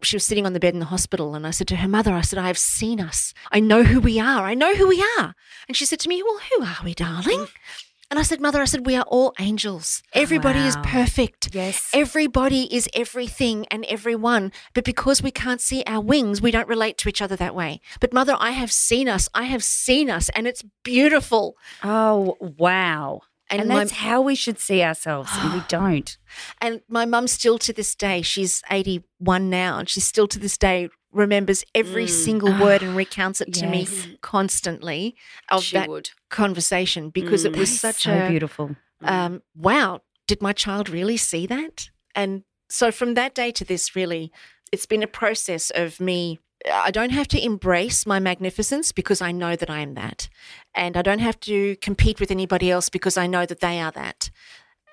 she 0.00 0.16
was 0.16 0.24
sitting 0.24 0.46
on 0.46 0.54
the 0.54 0.58
bed 0.58 0.72
in 0.72 0.80
the 0.80 0.86
hospital 0.86 1.34
and 1.34 1.46
I 1.46 1.50
said 1.50 1.68
to 1.68 1.76
her 1.76 1.88
mother, 1.88 2.14
I 2.14 2.22
said, 2.22 2.38
I 2.38 2.46
have 2.46 2.56
seen 2.56 3.02
us. 3.02 3.34
I 3.52 3.60
know 3.60 3.82
who 3.82 4.00
we 4.00 4.18
are. 4.18 4.46
I 4.46 4.54
know 4.54 4.74
who 4.74 4.88
we 4.88 5.04
are. 5.18 5.34
And 5.68 5.76
she 5.76 5.84
said 5.84 6.00
to 6.00 6.08
me, 6.08 6.22
Well, 6.22 6.40
who 6.50 6.64
are 6.64 6.78
we, 6.82 6.94
darling? 6.94 7.48
And 8.08 8.20
I 8.20 8.22
said, 8.22 8.40
Mother, 8.40 8.62
I 8.62 8.66
said, 8.66 8.86
we 8.86 8.94
are 8.94 9.04
all 9.08 9.34
angels. 9.40 10.00
Everybody 10.12 10.60
is 10.60 10.76
perfect. 10.84 11.52
Yes. 11.52 11.90
Everybody 11.92 12.72
is 12.72 12.88
everything 12.94 13.66
and 13.68 13.84
everyone. 13.86 14.52
But 14.74 14.84
because 14.84 15.24
we 15.24 15.32
can't 15.32 15.60
see 15.60 15.82
our 15.88 16.00
wings, 16.00 16.40
we 16.40 16.52
don't 16.52 16.68
relate 16.68 16.98
to 16.98 17.08
each 17.08 17.20
other 17.20 17.34
that 17.34 17.52
way. 17.52 17.80
But 17.98 18.12
Mother, 18.12 18.36
I 18.38 18.52
have 18.52 18.70
seen 18.70 19.08
us. 19.08 19.28
I 19.34 19.44
have 19.46 19.64
seen 19.64 20.08
us, 20.08 20.28
and 20.36 20.46
it's 20.46 20.62
beautiful. 20.84 21.56
Oh, 21.82 22.36
wow. 22.40 23.22
And 23.48 23.60
And, 23.60 23.68
my- 23.68 23.78
that's 23.78 23.92
how 23.92 24.20
we 24.20 24.34
should 24.34 24.58
see 24.58 24.82
ourselves, 24.82 25.30
and 25.34 25.54
we 25.54 25.60
don't. 25.68 26.16
And 26.60 26.80
my 26.88 27.04
mum 27.04 27.26
still 27.28 27.58
to 27.58 27.72
this 27.72 27.94
day, 27.94 28.22
she's 28.22 28.62
81 28.70 29.48
now, 29.50 29.78
and 29.78 29.88
she 29.88 30.00
still 30.00 30.26
to 30.28 30.38
this 30.38 30.58
day 30.58 30.88
remembers 31.12 31.64
every 31.74 32.04
mm. 32.04 32.10
single 32.10 32.52
ah, 32.52 32.62
word 32.62 32.82
and 32.82 32.96
recounts 32.96 33.40
it 33.40 33.52
to 33.54 33.66
me 33.66 33.88
constantly 34.20 35.16
of 35.50 35.62
she 35.62 35.76
that 35.76 35.88
would. 35.88 36.10
conversation 36.28 37.08
because 37.08 37.44
it 37.44 37.52
mm. 37.52 37.58
was 37.58 37.80
such 37.80 38.02
so 38.02 38.12
a 38.12 38.28
beautiful. 38.28 38.76
Mm. 39.02 39.08
um, 39.08 39.42
wow, 39.54 40.02
did 40.26 40.42
my 40.42 40.52
child 40.52 40.88
really 40.88 41.16
see 41.16 41.46
that? 41.46 41.88
And 42.14 42.42
so 42.68 42.90
from 42.90 43.14
that 43.14 43.34
day 43.34 43.50
to 43.52 43.64
this, 43.64 43.96
really, 43.96 44.32
it's 44.72 44.86
been 44.86 45.02
a 45.02 45.08
process 45.08 45.70
of 45.74 46.00
me. 46.00 46.38
I 46.72 46.90
don't 46.90 47.10
have 47.10 47.28
to 47.28 47.44
embrace 47.44 48.06
my 48.06 48.18
magnificence 48.18 48.92
because 48.92 49.20
I 49.20 49.32
know 49.32 49.56
that 49.56 49.70
I 49.70 49.80
am 49.80 49.94
that. 49.94 50.28
And 50.74 50.96
I 50.96 51.02
don't 51.02 51.20
have 51.20 51.38
to 51.40 51.76
compete 51.76 52.20
with 52.20 52.30
anybody 52.30 52.70
else 52.70 52.88
because 52.88 53.16
I 53.16 53.26
know 53.26 53.46
that 53.46 53.60
they 53.60 53.80
are 53.80 53.92
that. 53.92 54.30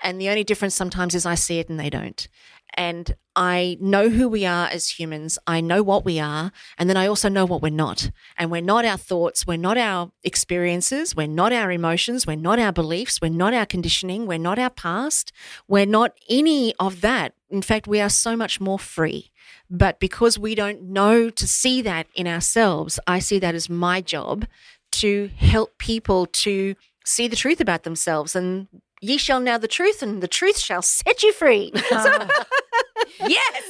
And 0.04 0.20
the 0.20 0.30
only 0.30 0.44
difference 0.44 0.76
sometimes 0.76 1.16
is 1.16 1.26
I 1.26 1.36
see 1.36 1.60
it 1.60 1.70
and 1.70 1.80
they 1.80 1.90
don't. 1.90 2.28
And 2.76 3.16
I 3.36 3.78
know 3.80 4.10
who 4.10 4.28
we 4.28 4.46
are 4.46 4.68
as 4.68 5.00
humans. 5.00 5.40
I 5.48 5.62
know 5.62 5.82
what 5.84 6.06
we 6.06 6.20
are. 6.20 6.52
And 6.78 6.90
then 6.90 6.98
I 6.98 7.08
also 7.08 7.30
know 7.30 7.46
what 7.46 7.62
we're 7.62 7.70
not. 7.70 8.10
And 8.38 8.52
we're 8.52 8.62
not 8.62 8.84
our 8.84 8.98
thoughts. 8.98 9.46
We're 9.46 9.58
not 9.58 9.78
our 9.78 10.12
experiences. 10.24 11.16
We're 11.16 11.28
not 11.28 11.54
our 11.54 11.72
emotions. 11.72 12.28
We're 12.28 12.36
not 12.36 12.60
our 12.60 12.72
beliefs. 12.72 13.22
We're 13.22 13.30
not 13.30 13.54
our 13.54 13.66
conditioning. 13.66 14.26
We're 14.26 14.38
not 14.40 14.60
our 14.60 14.70
past. 14.72 15.32
We're 15.68 15.86
not 15.86 16.14
any 16.30 16.74
of 16.80 17.02
that. 17.02 17.36
In 17.50 17.62
fact, 17.62 17.88
we 17.88 18.02
are 18.02 18.10
so 18.10 18.36
much 18.36 18.60
more 18.60 18.80
free. 18.80 19.32
But 19.70 20.00
because 20.00 20.38
we 20.38 20.56
don't 20.56 20.84
know 20.84 21.30
to 21.30 21.48
see 21.48 21.82
that 21.82 22.08
in 22.16 22.28
ourselves, 22.28 23.00
I 23.08 23.20
see 23.20 23.40
that 23.40 23.56
as 23.56 23.70
my 23.70 24.02
job 24.02 24.46
to 24.94 25.30
help 25.38 25.78
people 25.78 26.28
to 26.28 26.76
see 27.06 27.28
the 27.28 27.36
truth 27.36 27.60
about 27.60 27.84
themselves. 27.84 28.36
And 28.36 28.68
ye 29.02 29.18
shall 29.18 29.40
know 29.40 29.58
the 29.58 29.68
truth, 29.68 30.02
and 30.02 30.22
the 30.22 30.28
truth 30.28 30.60
shall 30.60 30.82
set 30.82 31.24
you 31.24 31.34
free. 31.34 31.72
Ah. 31.92 33.28
Yes. 33.28 33.64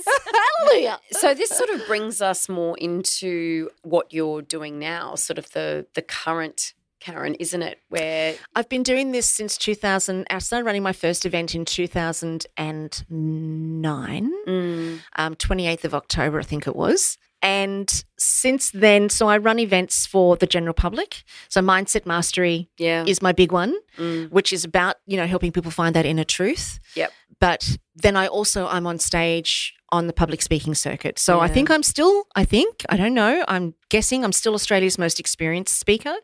Hallelujah. 0.59 0.99
so 1.11 1.33
this 1.33 1.49
sort 1.49 1.69
of 1.69 1.85
brings 1.85 2.21
us 2.21 2.47
more 2.47 2.77
into 2.77 3.69
what 3.81 4.13
you're 4.13 4.41
doing 4.41 4.79
now, 4.79 5.15
sort 5.15 5.37
of 5.37 5.51
the 5.51 5.85
the 5.95 6.01
current 6.01 6.73
Karen, 7.03 7.35
isn't 7.35 7.61
it? 7.61 7.79
Where 7.89 8.35
I've 8.55 8.69
been 8.69 8.83
doing 8.83 9.11
this 9.11 9.29
since 9.29 9.57
2000. 9.57 10.25
I 10.29 10.39
started 10.39 10.65
running 10.65 10.83
my 10.83 10.93
first 10.93 11.25
event 11.25 11.53
in 11.53 11.65
2009, 11.65 14.31
mm, 14.47 14.99
um, 15.17 15.35
28th 15.35 15.83
of 15.83 15.93
October, 15.93 16.39
I 16.39 16.43
think 16.43 16.65
it 16.65 16.77
was. 16.77 17.17
And 17.43 18.03
since 18.17 18.71
then, 18.71 19.09
so 19.09 19.27
I 19.27 19.37
run 19.37 19.59
events 19.59 20.07
for 20.07 20.37
the 20.37 20.47
general 20.47 20.73
public. 20.73 21.23
So 21.49 21.61
Mindset 21.61 22.05
Mastery 22.05 22.69
yeah, 22.77 23.03
is 23.05 23.21
my 23.21 23.33
big 23.33 23.51
one, 23.51 23.75
Mm. 23.99 24.31
which 24.31 24.51
is 24.53 24.63
about, 24.65 24.95
you 25.05 25.17
know, 25.17 25.27
helping 25.27 25.51
people 25.51 25.69
find 25.69 25.93
that 25.95 26.05
inner 26.05 26.23
truth. 26.23 26.79
Yep. 26.95 27.11
But 27.39 27.77
then 27.95 28.15
I 28.15 28.27
also, 28.27 28.67
I'm 28.67 28.87
on 28.87 28.97
stage 28.97 29.73
on 29.91 30.07
the 30.07 30.13
public 30.13 30.41
speaking 30.41 30.73
circuit. 30.73 31.19
So 31.19 31.39
I 31.41 31.47
think 31.47 31.69
I'm 31.69 31.83
still, 31.83 32.23
I 32.35 32.45
think, 32.45 32.83
I 32.89 32.97
don't 32.97 33.13
know, 33.13 33.43
I'm 33.47 33.75
guessing 33.89 34.23
I'm 34.23 34.31
still 34.31 34.55
Australia's 34.55 34.97
most 34.97 35.19
experienced 35.19 35.77
speaker. 35.77 36.15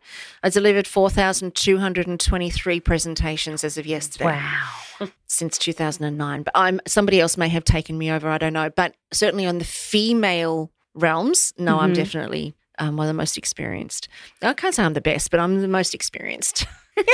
I 0.41 0.49
delivered 0.49 0.87
4,223 0.87 2.79
presentations 2.79 3.63
as 3.63 3.77
of 3.77 3.85
yesterday 3.85 4.25
Wow. 4.25 5.09
since 5.27 5.57
2009 5.57 6.43
but 6.43 6.51
i'm 6.55 6.81
somebody 6.87 7.21
else 7.21 7.37
may 7.37 7.47
have 7.47 7.63
taken 7.63 7.97
me 7.97 8.11
over 8.11 8.27
i 8.27 8.37
don't 8.37 8.51
know 8.53 8.69
but 8.69 8.95
certainly 9.13 9.45
on 9.45 9.57
the 9.59 9.63
female 9.65 10.71
realms 10.99 11.53
no 11.57 11.79
i'm 11.79 11.91
Mhm. 11.91 11.95
definitely 11.95 12.53
um, 12.77 12.95
one 12.97 13.07
of 13.07 13.09
the 13.09 13.17
most 13.17 13.37
experienced 13.37 14.07
i 14.41 14.53
can't 14.53 14.73
say 14.75 14.83
i'm 14.83 14.93
the 14.93 15.01
best 15.01 15.31
but 15.31 15.39
i'm 15.39 15.61
the 15.61 15.67
most 15.67 15.93
experienced 15.93 16.65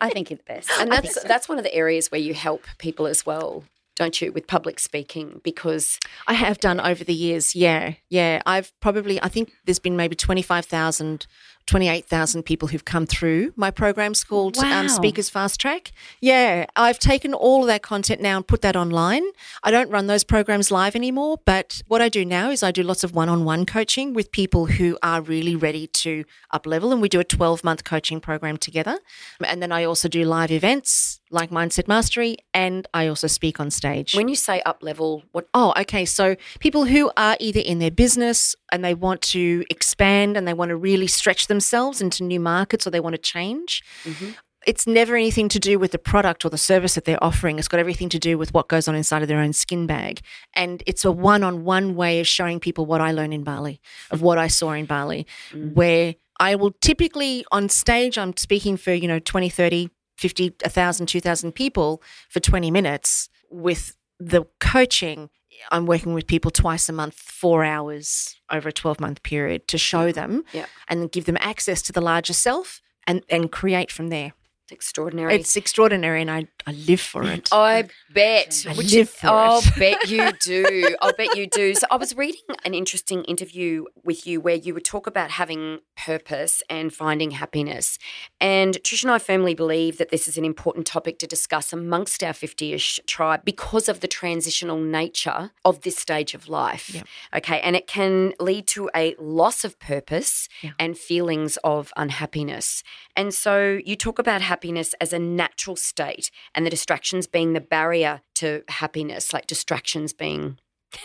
I 0.00 0.10
think 0.10 0.30
you're 0.30 0.36
the 0.36 0.44
best. 0.54 0.70
and 0.78 0.92
that's 0.92 1.14
so. 1.20 1.26
that's 1.26 1.48
one 1.48 1.58
of 1.58 1.64
the 1.64 1.74
areas 1.74 2.10
where 2.12 2.20
you 2.20 2.32
help 2.32 2.62
people 2.78 3.06
as 3.08 3.26
well, 3.26 3.64
don't 3.96 4.20
you, 4.20 4.30
with 4.30 4.46
public 4.46 4.78
speaking? 4.78 5.40
Because 5.42 5.98
i 6.28 6.34
have 6.34 6.58
done 6.60 6.78
over 6.80 7.02
the 7.04 7.12
years 7.26 7.54
yeah 7.56 7.94
yeah 8.08 8.40
i've 8.46 8.70
probably 8.80 9.20
i 9.22 9.28
think 9.28 9.46
there's 9.64 9.80
been 9.80 9.96
maybe 9.96 10.14
25000 10.14 11.26
28,000 11.68 12.44
people 12.44 12.68
who've 12.68 12.84
come 12.84 13.04
through 13.04 13.52
my 13.54 13.70
programs 13.70 14.24
called 14.24 14.56
Wow. 14.56 14.80
um, 14.80 14.88
Speakers 14.88 15.28
Fast 15.28 15.60
Track. 15.60 15.92
Yeah, 16.20 16.64
I've 16.74 16.98
taken 16.98 17.34
all 17.34 17.60
of 17.60 17.66
that 17.66 17.82
content 17.82 18.22
now 18.22 18.38
and 18.38 18.46
put 18.46 18.62
that 18.62 18.74
online. 18.74 19.22
I 19.62 19.70
don't 19.70 19.90
run 19.90 20.06
those 20.06 20.24
programs 20.24 20.70
live 20.70 20.96
anymore, 20.96 21.36
but 21.44 21.82
what 21.86 22.00
I 22.00 22.08
do 22.08 22.24
now 22.24 22.50
is 22.50 22.62
I 22.62 22.70
do 22.70 22.82
lots 22.82 23.04
of 23.04 23.14
one 23.14 23.28
on 23.28 23.44
one 23.44 23.66
coaching 23.66 24.14
with 24.14 24.32
people 24.32 24.64
who 24.66 24.96
are 25.02 25.20
really 25.20 25.54
ready 25.54 25.86
to 25.88 26.24
up 26.50 26.66
level. 26.66 26.90
And 26.90 27.02
we 27.02 27.08
do 27.10 27.20
a 27.20 27.24
12 27.24 27.62
month 27.62 27.84
coaching 27.84 28.18
program 28.18 28.56
together. 28.56 28.98
And 29.44 29.62
then 29.62 29.70
I 29.70 29.84
also 29.84 30.08
do 30.08 30.24
live 30.24 30.50
events 30.50 31.20
like 31.30 31.50
Mindset 31.50 31.86
Mastery, 31.86 32.38
and 32.54 32.88
I 32.94 33.06
also 33.06 33.26
speak 33.26 33.60
on 33.60 33.70
stage. 33.70 34.14
when 34.14 34.28
you 34.28 34.34
say 34.34 34.62
up 34.62 34.82
level, 34.82 35.24
what 35.32 35.46
Oh, 35.52 35.74
okay. 35.78 36.06
So 36.06 36.36
people 36.58 36.86
who 36.86 37.10
are 37.18 37.36
either 37.38 37.60
in 37.60 37.80
their 37.80 37.90
business 37.90 38.56
and 38.72 38.82
they 38.82 38.94
want 38.94 39.20
to 39.20 39.62
expand 39.68 40.38
and 40.38 40.48
they 40.48 40.54
want 40.54 40.70
to 40.70 40.76
really 40.76 41.06
stretch 41.06 41.46
themselves 41.58 42.00
into 42.00 42.22
new 42.22 42.40
markets 42.40 42.86
or 42.86 42.90
they 42.90 43.00
want 43.00 43.14
to 43.14 43.18
change. 43.20 43.82
Mm-hmm. 44.04 44.30
It's 44.66 44.86
never 44.86 45.16
anything 45.16 45.48
to 45.50 45.58
do 45.58 45.78
with 45.78 45.92
the 45.92 45.98
product 45.98 46.44
or 46.44 46.50
the 46.50 46.58
service 46.58 46.94
that 46.94 47.04
they're 47.04 47.22
offering. 47.22 47.58
It's 47.58 47.68
got 47.68 47.80
everything 47.80 48.08
to 48.10 48.18
do 48.18 48.36
with 48.36 48.52
what 48.52 48.68
goes 48.68 48.86
on 48.88 48.94
inside 48.94 49.22
of 49.22 49.28
their 49.28 49.40
own 49.40 49.52
skin 49.52 49.86
bag. 49.86 50.20
And 50.54 50.82
it's 50.86 51.04
a 51.04 51.12
one 51.12 51.42
on 51.42 51.64
one 51.64 51.94
way 51.94 52.20
of 52.20 52.26
showing 52.26 52.60
people 52.60 52.84
what 52.84 53.00
I 53.00 53.12
learned 53.12 53.34
in 53.34 53.44
Bali, 53.44 53.80
of 54.10 54.20
what 54.20 54.36
I 54.36 54.48
saw 54.48 54.72
in 54.72 54.84
Bali, 54.84 55.26
mm. 55.50 55.74
where 55.74 56.16
I 56.38 56.54
will 56.54 56.72
typically 56.80 57.44
on 57.50 57.68
stage, 57.68 58.18
I'm 58.18 58.36
speaking 58.36 58.76
for, 58.76 58.92
you 58.92 59.08
know, 59.08 59.18
20, 59.18 59.48
30, 59.48 59.90
50, 60.16 60.54
1,000, 60.62 61.06
2,000 61.06 61.52
people 61.52 62.02
for 62.28 62.40
20 62.40 62.70
minutes 62.70 63.28
with 63.50 63.96
the 64.20 64.44
coaching, 64.60 65.30
I'm 65.70 65.86
working 65.86 66.14
with 66.14 66.26
people 66.26 66.50
twice 66.50 66.88
a 66.88 66.92
month, 66.92 67.14
four 67.14 67.64
hours 67.64 68.36
over 68.50 68.68
a 68.68 68.72
12 68.72 69.00
month 69.00 69.22
period 69.22 69.68
to 69.68 69.78
show 69.78 70.12
them 70.12 70.44
Yeah. 70.52 70.66
and 70.88 71.10
give 71.10 71.24
them 71.24 71.36
access 71.40 71.82
to 71.82 71.92
the 71.92 72.00
larger 72.00 72.32
self 72.32 72.80
and, 73.06 73.22
and 73.28 73.50
create 73.50 73.90
from 73.90 74.08
there. 74.08 74.32
It's 74.68 74.74
extraordinary. 74.74 75.34
It's 75.34 75.56
extraordinary, 75.56 76.20
and 76.20 76.30
I, 76.30 76.46
I 76.66 76.72
live 76.72 77.00
for 77.00 77.22
it. 77.22 77.48
I 77.52 77.88
bet. 78.12 78.66
I 78.68 78.74
Which- 78.74 78.92
live 78.92 79.08
for 79.08 79.28
I'll 79.28 79.60
it. 79.60 79.74
bet 79.78 80.10
you 80.10 80.30
do. 80.44 80.94
I'll 81.00 81.14
bet 81.14 81.34
you 81.36 81.46
do. 81.46 81.74
So 81.74 81.86
I 81.90 81.96
was 81.96 82.14
reading 82.14 82.42
an 82.66 82.74
interesting 82.74 83.24
interview 83.24 83.84
with 84.04 84.26
you 84.26 84.42
where 84.42 84.56
you 84.56 84.74
would 84.74 84.84
talk 84.84 85.06
about 85.06 85.30
having 85.30 85.78
purpose 85.96 86.62
and 86.68 86.92
finding 86.92 87.30
happiness. 87.30 87.98
And 88.42 88.74
Trish 88.82 89.02
and 89.04 89.10
I 89.10 89.18
firmly 89.18 89.54
believe 89.54 89.96
that 89.96 90.10
this 90.10 90.28
is 90.28 90.36
an 90.36 90.44
important 90.44 90.86
topic 90.86 91.18
to 91.20 91.26
discuss 91.26 91.72
amongst 91.72 92.22
our 92.22 92.34
50-ish 92.34 93.00
tribe 93.06 93.46
because 93.46 93.88
of 93.88 94.00
the 94.00 94.06
transitional 94.08 94.78
nature 94.78 95.50
of 95.64 95.80
this 95.80 95.96
stage 95.96 96.34
of 96.34 96.46
life. 96.46 96.94
Yep. 96.94 97.06
Okay. 97.36 97.60
And 97.62 97.74
it 97.74 97.86
can 97.86 98.34
lead 98.38 98.66
to 98.68 98.90
a 98.94 99.14
loss 99.18 99.64
of 99.64 99.78
purpose 99.78 100.46
Yeah. 100.60 100.72
and 100.78 100.98
feelings 100.98 101.56
of 101.64 101.90
unhappiness. 101.96 102.82
And 103.16 103.32
so 103.32 103.80
you 103.86 103.96
talk 103.96 104.18
about 104.18 104.42
happiness 104.42 104.57
as 105.00 105.12
a 105.12 105.18
natural 105.18 105.76
state 105.76 106.30
and 106.54 106.64
the 106.64 106.70
distractions 106.70 107.26
being 107.26 107.52
the 107.52 107.60
barrier 107.60 108.22
to 108.36 108.62
happiness, 108.68 109.32
like 109.32 109.46
distractions 109.46 110.12
being. 110.12 110.58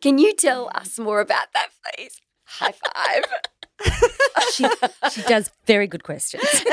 Can 0.00 0.18
you 0.18 0.34
tell 0.34 0.66
mm. 0.66 0.80
us 0.80 0.98
more 0.98 1.20
about 1.20 1.46
that, 1.54 1.68
please? 1.96 2.20
High 2.44 2.72
five. 2.72 3.24
She, 4.52 4.66
she 5.12 5.22
does 5.22 5.50
very 5.66 5.86
good 5.86 6.04
questions. 6.04 6.44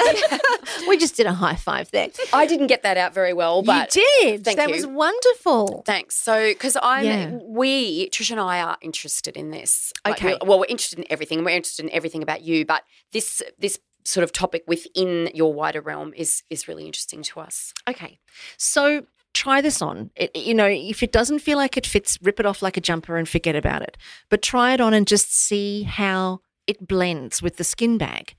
we 0.88 0.98
just 0.98 1.16
did 1.16 1.26
a 1.26 1.34
high 1.34 1.56
five 1.56 1.90
there. 1.92 2.10
I 2.32 2.46
didn't 2.46 2.68
get 2.68 2.84
that 2.84 2.98
out 2.98 3.14
very 3.14 3.34
well, 3.34 3.64
but 3.64 3.96
you 3.96 4.06
did. 4.22 4.46
thank 4.46 4.58
that 4.58 4.70
you. 4.70 4.76
was 4.76 4.88
wonderful. 4.88 5.84
Thanks. 5.86 6.16
So, 6.16 6.50
because 6.50 6.78
I'm, 6.82 7.06
Yeah. 7.06 7.40
we, 7.44 8.10
Trish 8.10 8.32
and 8.32 8.40
I 8.40 8.62
are 8.62 8.78
interested 8.82 9.36
in 9.36 9.52
this. 9.52 9.92
Okay. 10.08 10.26
we're- 10.26 10.40
well, 10.46 10.60
we're 10.60 10.68
interested 10.68 11.00
in 11.00 11.06
everything. 11.10 11.44
We're 11.44 11.56
interested 11.56 11.86
in 11.86 11.92
everything 11.92 12.24
about 12.24 12.44
you, 12.44 12.66
but 12.66 12.84
this, 13.12 13.42
this 13.60 13.80
sort 14.06 14.24
of 14.24 14.32
topic 14.32 14.64
within 14.68 15.30
your 15.34 15.54
wider 15.54 15.82
realm 15.82 16.14
is 16.16 16.44
is 16.50 16.68
really 16.68 16.86
interesting 16.86 17.24
to 17.24 17.40
us. 17.42 17.74
Okay. 17.90 18.20
So 18.58 19.08
try 19.34 19.60
this 19.62 19.82
on. 19.82 20.12
It, 20.16 20.34
you 20.36 20.54
know, 20.54 20.68
if 20.68 21.04
it 21.04 21.12
doesn't 21.12 21.40
feel 21.40 21.58
like 21.58 21.76
it 21.76 21.86
fits, 21.86 22.18
rip 22.22 22.40
it 22.40 22.46
off 22.46 22.62
like 22.62 22.78
a 22.78 22.82
jumper 22.82 23.18
and 23.18 23.28
forget 23.28 23.56
about 23.56 23.82
it. 23.82 23.98
But 24.30 24.42
try 24.42 24.74
it 24.74 24.80
on 24.80 24.94
and 24.94 25.06
just 25.08 25.36
see 25.36 25.84
how 25.84 26.40
it 26.68 26.88
blends 26.88 27.42
with 27.42 27.58
the 27.58 27.64
skin 27.64 27.98
bag. 27.98 28.36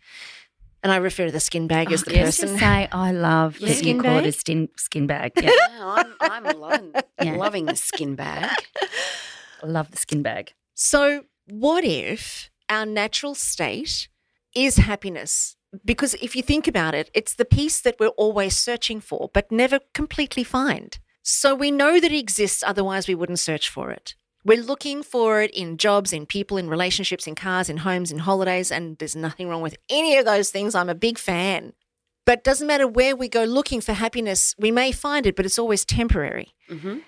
And 0.82 0.92
I 0.92 0.96
refer 0.96 1.26
to 1.26 1.32
the 1.32 1.40
skin 1.40 1.66
bag 1.66 1.90
as 1.90 2.02
oh, 2.02 2.10
the 2.10 2.16
Let's 2.22 2.36
person. 2.38 2.48
just 2.50 2.60
say 2.60 2.88
I 2.92 3.10
love 3.10 3.58
The 3.58 3.74
skin 3.74 3.96
you 3.96 4.02
call 4.02 4.18
it 4.18 4.20
bag? 4.22 4.26
a 4.28 4.32
skin, 4.32 4.68
skin 4.76 5.06
bag. 5.08 5.32
Yeah, 5.36 5.50
Yeah, 5.50 6.04
I'm, 6.20 6.44
I'm 6.44 6.60
loving, 6.60 6.92
Yeah. 7.20 7.32
loving 7.36 7.64
the 7.66 7.74
skin 7.76 8.14
bag. 8.14 8.50
I 9.62 9.66
love 9.66 9.90
the 9.90 9.96
skin 9.96 10.22
bag. 10.22 10.52
So, 10.74 11.24
what 11.48 11.82
if 11.84 12.50
our 12.68 12.86
natural 12.86 13.34
state 13.34 14.08
is 14.56 14.78
happiness? 14.78 15.56
Because 15.84 16.14
if 16.14 16.34
you 16.34 16.42
think 16.42 16.66
about 16.66 16.94
it, 16.94 17.10
it's 17.14 17.34
the 17.34 17.44
peace 17.44 17.80
that 17.82 17.96
we're 18.00 18.08
always 18.08 18.56
searching 18.56 19.00
for, 19.00 19.30
but 19.32 19.52
never 19.52 19.80
completely 19.94 20.42
find. 20.42 20.98
So, 21.22 21.54
we 21.54 21.70
know 21.70 22.00
that 22.00 22.12
it 22.12 22.18
exists, 22.18 22.62
otherwise, 22.66 23.06
we 23.06 23.14
wouldn't 23.14 23.40
search 23.40 23.68
for 23.68 23.90
it. 23.90 24.14
We're 24.44 24.62
looking 24.62 25.02
for 25.02 25.42
it 25.42 25.50
in 25.50 25.76
jobs, 25.76 26.12
in 26.12 26.24
people, 26.24 26.56
in 26.56 26.70
relationships, 26.70 27.26
in 27.26 27.34
cars, 27.34 27.68
in 27.68 27.78
homes, 27.78 28.12
in 28.12 28.20
holidays, 28.20 28.70
and 28.70 28.96
there's 28.98 29.16
nothing 29.16 29.48
wrong 29.48 29.60
with 29.60 29.76
any 29.90 30.16
of 30.16 30.24
those 30.24 30.50
things. 30.50 30.74
I'm 30.74 30.88
a 30.88 30.94
big 30.94 31.18
fan. 31.18 31.72
But 32.24 32.44
doesn't 32.44 32.66
matter 32.66 32.86
where 32.86 33.16
we 33.16 33.28
go 33.28 33.44
looking 33.44 33.80
for 33.80 33.92
happiness, 33.92 34.54
we 34.56 34.70
may 34.70 34.92
find 34.92 35.26
it, 35.26 35.36
but 35.36 35.46
it's 35.46 35.58
always 35.58 35.84
temporary. 35.84 36.54
hmm 36.68 36.98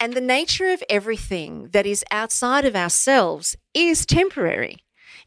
And 0.00 0.14
the 0.14 0.20
nature 0.20 0.70
of 0.70 0.82
everything 0.90 1.70
that 1.72 1.86
is 1.86 2.04
outside 2.10 2.64
of 2.64 2.74
ourselves 2.74 3.56
is 3.74 4.04
temporary. 4.04 4.78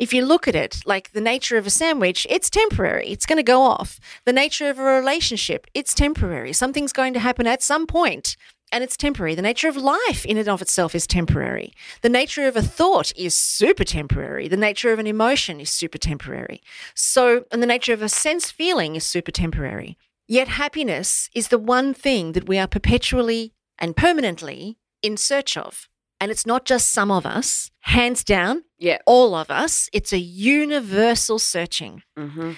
If 0.01 0.15
you 0.15 0.25
look 0.25 0.47
at 0.47 0.55
it, 0.55 0.81
like 0.87 1.11
the 1.11 1.21
nature 1.21 1.57
of 1.57 1.67
a 1.67 1.69
sandwich, 1.69 2.25
it's 2.27 2.49
temporary. 2.49 3.09
It's 3.09 3.27
going 3.27 3.37
to 3.37 3.43
go 3.43 3.61
off. 3.61 3.99
The 4.25 4.33
nature 4.33 4.67
of 4.67 4.79
a 4.79 4.83
relationship, 4.83 5.67
it's 5.75 5.93
temporary. 5.93 6.53
Something's 6.53 6.91
going 6.91 7.13
to 7.13 7.19
happen 7.19 7.45
at 7.45 7.61
some 7.61 7.85
point 7.85 8.35
and 8.71 8.83
it's 8.83 8.97
temporary. 8.97 9.35
The 9.35 9.43
nature 9.43 9.67
of 9.67 9.77
life 9.77 10.25
in 10.25 10.37
and 10.37 10.49
of 10.49 10.59
itself 10.59 10.95
is 10.95 11.05
temporary. 11.05 11.73
The 12.01 12.09
nature 12.09 12.47
of 12.47 12.55
a 12.55 12.63
thought 12.63 13.15
is 13.15 13.35
super 13.35 13.83
temporary. 13.83 14.47
The 14.47 14.57
nature 14.57 14.91
of 14.91 14.97
an 14.97 15.05
emotion 15.05 15.59
is 15.59 15.69
super 15.69 15.99
temporary. 15.99 16.63
So, 16.95 17.45
and 17.51 17.61
the 17.61 17.67
nature 17.67 17.93
of 17.93 18.01
a 18.01 18.09
sense 18.09 18.49
feeling 18.49 18.95
is 18.95 19.03
super 19.03 19.31
temporary. 19.31 19.99
Yet 20.27 20.47
happiness 20.47 21.29
is 21.35 21.49
the 21.49 21.59
one 21.59 21.93
thing 21.93 22.31
that 22.31 22.47
we 22.47 22.57
are 22.57 22.67
perpetually 22.67 23.53
and 23.77 23.95
permanently 23.95 24.79
in 25.03 25.15
search 25.15 25.57
of. 25.57 25.87
And 26.21 26.29
it's 26.31 26.45
not 26.45 26.65
just 26.65 26.89
some 26.89 27.11
of 27.11 27.25
us, 27.25 27.71
hands 27.79 28.23
down, 28.23 28.63
Yeah. 28.77 28.99
all 29.07 29.33
of 29.35 29.49
us. 29.49 29.89
It's 29.91 30.13
a 30.13 30.19
universal 30.19 31.39
searching. 31.39 32.03
hmm 32.15 32.53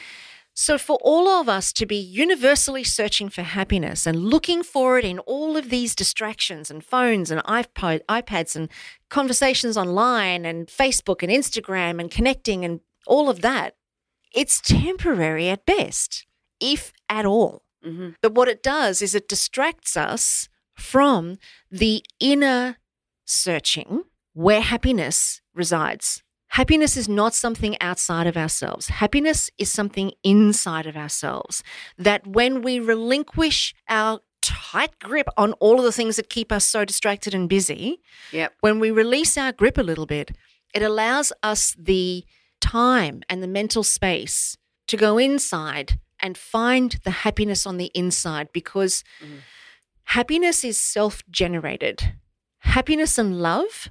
So, 0.55 0.77
for 0.77 0.99
all 1.01 1.27
of 1.27 1.49
us 1.49 1.73
to 1.73 1.85
be 1.87 1.95
universally 1.95 2.83
searching 2.83 3.27
for 3.29 3.41
happiness 3.41 4.05
and 4.05 4.29
looking 4.29 4.61
for 4.63 4.99
it 4.99 5.05
in 5.05 5.17
all 5.19 5.57
of 5.57 5.69
these 5.71 5.95
distractions 5.95 6.69
and 6.69 6.85
phones 6.85 7.31
and 7.31 7.41
iPod, 7.45 8.01
iPads 8.07 8.55
and 8.55 8.69
conversations 9.09 9.77
online 9.77 10.45
and 10.45 10.67
Facebook 10.67 11.23
and 11.23 11.31
Instagram 11.31 11.99
and 11.99 12.11
connecting 12.11 12.63
and 12.65 12.81
all 13.07 13.29
of 13.31 13.41
that, 13.41 13.75
it's 14.31 14.61
temporary 14.61 15.49
at 15.49 15.65
best, 15.65 16.27
if 16.59 16.91
at 17.09 17.25
all. 17.25 17.63
hmm 17.83 18.09
But 18.21 18.35
what 18.35 18.47
it 18.47 18.61
does 18.61 19.01
is 19.01 19.15
it 19.15 19.27
distracts 19.27 19.97
us 19.97 20.49
from 20.75 21.37
the 21.71 22.03
inner 22.19 22.77
searching 23.25 24.03
where 24.33 24.61
happiness 24.61 25.41
resides. 25.53 26.23
Happiness 26.49 26.95
is 26.97 27.09
not 27.09 27.33
something 27.33 27.75
outside 27.81 28.27
of 28.27 28.37
ourselves. 28.37 28.87
Happiness 28.87 29.49
is 29.57 29.71
something 29.71 30.11
inside 30.23 30.85
of 30.85 30.95
ourselves. 30.95 31.63
That 31.97 32.27
when 32.27 32.61
we 32.61 32.79
relinquish 32.79 33.73
our 33.89 34.19
tight 34.41 34.99
grip 34.99 35.27
on 35.37 35.53
all 35.53 35.79
of 35.79 35.83
the 35.85 35.91
things 35.91 36.15
that 36.17 36.29
keep 36.29 36.51
us 36.51 36.65
so 36.65 36.85
distracted 36.85 37.33
and 37.33 37.49
busy, 37.49 38.01
Yep. 38.31 38.53
when 38.59 38.79
we 38.79 38.91
release 38.91 39.37
our 39.37 39.51
grip 39.51 39.77
a 39.77 39.83
little 39.83 40.05
bit, 40.05 40.31
it 40.75 40.83
allows 40.83 41.31
us 41.41 41.75
the 41.79 42.23
time 42.61 43.23
and 43.29 43.41
the 43.41 43.47
mental 43.47 43.83
space 43.83 44.57
to 44.87 44.97
go 44.97 45.17
inside 45.17 45.99
and 46.19 46.37
find 46.37 46.99
the 47.03 47.11
happiness 47.25 47.65
on 47.65 47.77
the 47.77 47.91
inside 47.95 48.49
because 48.53 49.03
Mhm. 49.21 49.39
happiness 50.03 50.63
is 50.63 50.79
self 50.79 51.23
generated. 51.31 52.13
Happiness 52.63 53.17
and 53.17 53.41
love 53.41 53.89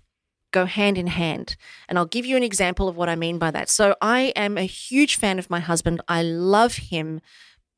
go 0.50 0.66
hand 0.66 0.98
in 0.98 1.06
hand. 1.06 1.56
And 1.88 1.98
I'll 1.98 2.04
give 2.06 2.26
you 2.26 2.36
an 2.36 2.42
example 2.42 2.88
of 2.88 2.96
what 2.96 3.08
I 3.08 3.16
mean 3.16 3.38
by 3.38 3.50
that. 3.50 3.68
So, 3.68 3.96
I 4.02 4.32
am 4.36 4.58
a 4.58 4.62
huge 4.64 5.16
fan 5.16 5.38
of 5.38 5.48
my 5.50 5.60
husband. 5.60 6.00
I 6.08 6.22
love 6.22 6.74
him 6.74 7.20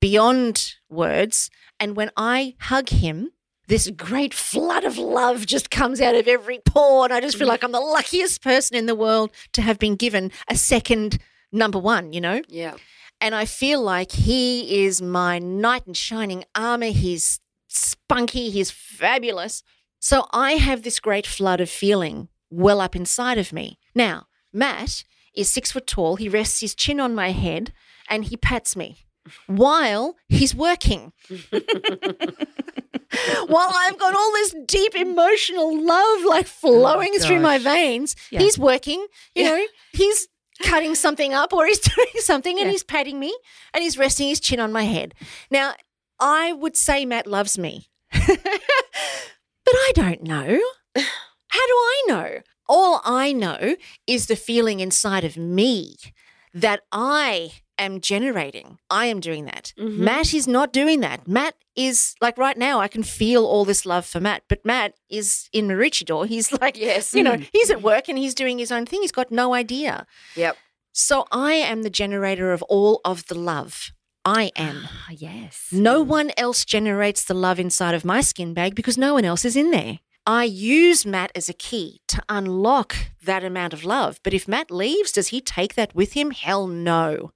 beyond 0.01 0.75
words. 0.91 1.51
And 1.81 1.97
when 1.97 2.11
I 2.17 2.57
hug 2.61 2.89
him, 2.89 3.31
this 3.69 3.91
great 3.91 4.35
flood 4.35 4.85
of 4.85 4.99
love 4.99 5.47
just 5.47 5.71
comes 5.71 6.01
out 6.01 6.15
of 6.15 6.29
every 6.29 6.59
pore. 6.67 7.05
And 7.05 7.15
I 7.15 7.21
just 7.21 7.39
feel 7.39 7.49
like 7.49 7.63
I'm 7.63 7.73
the 7.73 7.81
luckiest 7.81 8.43
person 8.43 8.77
in 8.77 8.87
the 8.87 8.95
world 8.95 9.31
to 9.53 9.63
have 9.63 9.79
been 9.79 9.97
given 9.97 10.31
a 10.49 10.57
second 10.57 11.19
number 11.51 11.79
one, 11.79 12.13
you 12.13 12.21
know? 12.21 12.43
Yeah. 12.49 12.75
And 13.21 13.35
I 13.35 13.47
feel 13.47 13.81
like 13.81 14.13
he 14.13 14.85
is 14.85 15.01
my 15.01 15.39
knight 15.39 15.87
in 15.87 15.95
shining 15.95 16.45
armor. 16.55 16.87
He's 16.87 17.41
spunky, 17.69 18.51
he's 18.51 18.71
fabulous. 18.71 19.63
So 20.05 20.27
I 20.35 20.53
have 20.53 20.83
this 20.83 21.01
great 21.01 21.27
flood 21.27 21.63
of 21.63 21.71
feeling 21.71 22.29
well 22.51 22.83
up 22.83 22.95
inside 22.95 23.39
of 23.39 23.55
me. 23.55 23.79
Now, 23.95 24.27
Matt 24.53 25.03
is 25.35 25.51
six 25.51 25.73
foot 25.73 25.87
tall. 25.87 26.17
He 26.17 26.29
rests 26.29 26.61
his 26.61 26.75
chin 26.75 27.01
on 27.01 27.15
my 27.15 27.31
head 27.33 27.73
and 28.11 28.27
he 28.27 28.37
pats 28.37 28.77
me 28.77 29.07
while 29.47 30.17
he's 30.29 30.55
working. 30.55 31.15
while 31.31 31.41
I've 33.75 33.99
got 33.99 34.15
all 34.15 34.33
this 34.33 34.55
deep 34.67 34.95
emotional 34.95 35.75
love 35.83 36.25
like 36.27 36.49
flowing 36.49 37.13
oh 37.15 37.19
through 37.21 37.41
my 37.41 37.57
veins, 37.57 38.15
Yeah. 38.31 38.41
he's 38.41 38.59
working, 38.59 39.07
you 39.35 39.45
know, 39.45 39.65
he's 39.95 40.29
cutting 40.65 40.95
something 40.95 41.33
up 41.33 41.55
or 41.55 41.65
he's 41.67 41.81
doing 41.97 42.09
something 42.19 42.59
and 42.59 42.67
Yeah. 42.67 42.73
he's 42.73 42.85
patting 42.85 43.19
me 43.19 43.35
and 43.73 43.83
he's 43.83 43.97
resting 43.97 44.29
his 44.29 44.39
chin 44.39 44.61
on 44.61 44.71
my 44.71 44.85
head. 44.85 45.15
Now, 45.51 45.73
I 46.21 46.53
would 46.53 46.77
say 46.77 47.07
Matt 47.07 47.27
loves 47.27 47.57
me, 47.57 47.89
but 49.65 49.75
I 49.75 49.93
don't 49.95 50.23
know. 50.23 50.61
How 50.97 51.67
do 51.67 51.73
I 51.75 52.03
know? 52.09 52.41
All 52.69 53.01
I 53.05 53.33
know 53.33 53.77
is 54.07 54.27
the 54.27 54.37
feeling 54.37 54.81
inside 54.81 55.25
of 55.25 55.37
me 55.37 55.97
that 56.53 56.81
I 56.93 57.53
am 57.79 58.01
generating. 58.01 58.79
I 58.89 59.07
am 59.07 59.19
doing 59.21 59.45
that. 59.47 59.73
Mhm. 59.77 59.99
Matt 59.99 60.33
is 60.33 60.47
not 60.47 60.73
doing 60.73 61.01
that. 61.01 61.27
Matt 61.27 61.57
is 61.75 62.15
like 62.21 62.39
right 62.39 62.57
now, 62.57 62.81
I 62.81 62.87
can 62.89 63.03
feel 63.03 63.45
all 63.45 63.65
this 63.65 63.85
love 63.85 64.07
for 64.07 64.21
Matt, 64.21 64.45
but 64.49 64.65
Matt 64.65 64.95
is 65.11 65.49
in 65.53 65.67
Maroochydore. 65.67 66.27
He's 66.35 66.53
like, 66.53 66.77
Yes. 66.79 67.15
you 67.15 67.23
know, 67.23 67.37
he's 67.53 67.71
at 67.71 67.83
work 67.91 68.09
and 68.09 68.17
he's 68.17 68.35
doing 68.35 68.59
his 68.59 68.71
own 68.71 68.87
thing. 68.87 69.03
He's 69.03 69.13
got 69.13 69.33
no 69.33 69.55
idea. 69.55 70.07
Yep. 70.37 70.57
So 70.93 71.27
I 71.33 71.55
am 71.55 71.83
the 71.83 71.91
generator 71.91 72.53
of 72.53 72.63
all 72.65 73.01
of 73.05 73.27
the 73.27 73.35
love. 73.35 73.91
I 74.25 74.51
am. 74.57 74.83
Ah, 74.85 75.11
yes. 75.11 75.69
No 75.73 76.03
one 76.03 76.31
else 76.37 76.65
generates 76.65 77.25
the 77.25 77.35
love 77.35 77.59
inside 77.61 77.95
of 77.95 78.05
my 78.05 78.21
skin 78.21 78.55
bag 78.55 78.75
because 78.75 78.99
no 78.99 79.15
one 79.15 79.25
else 79.25 79.45
is 79.45 79.57
in 79.57 79.71
there. 79.71 79.99
I 80.27 80.45
use 80.45 81.05
Matt 81.05 81.33
as 81.35 81.51
a 81.51 81.53
key 81.53 82.01
to 82.09 82.23
unlock 82.31 82.97
that 83.25 83.45
amount 83.45 83.75
of 83.75 83.85
love. 83.85 84.21
But 84.23 84.33
if 84.33 84.49
Matt 84.49 84.71
leaves, 84.71 85.13
does 85.13 85.29
he 85.29 85.41
take 85.43 85.75
that 85.75 85.95
with 85.95 86.15
him? 86.15 86.31
Hell 86.31 86.67
no. 86.67 87.33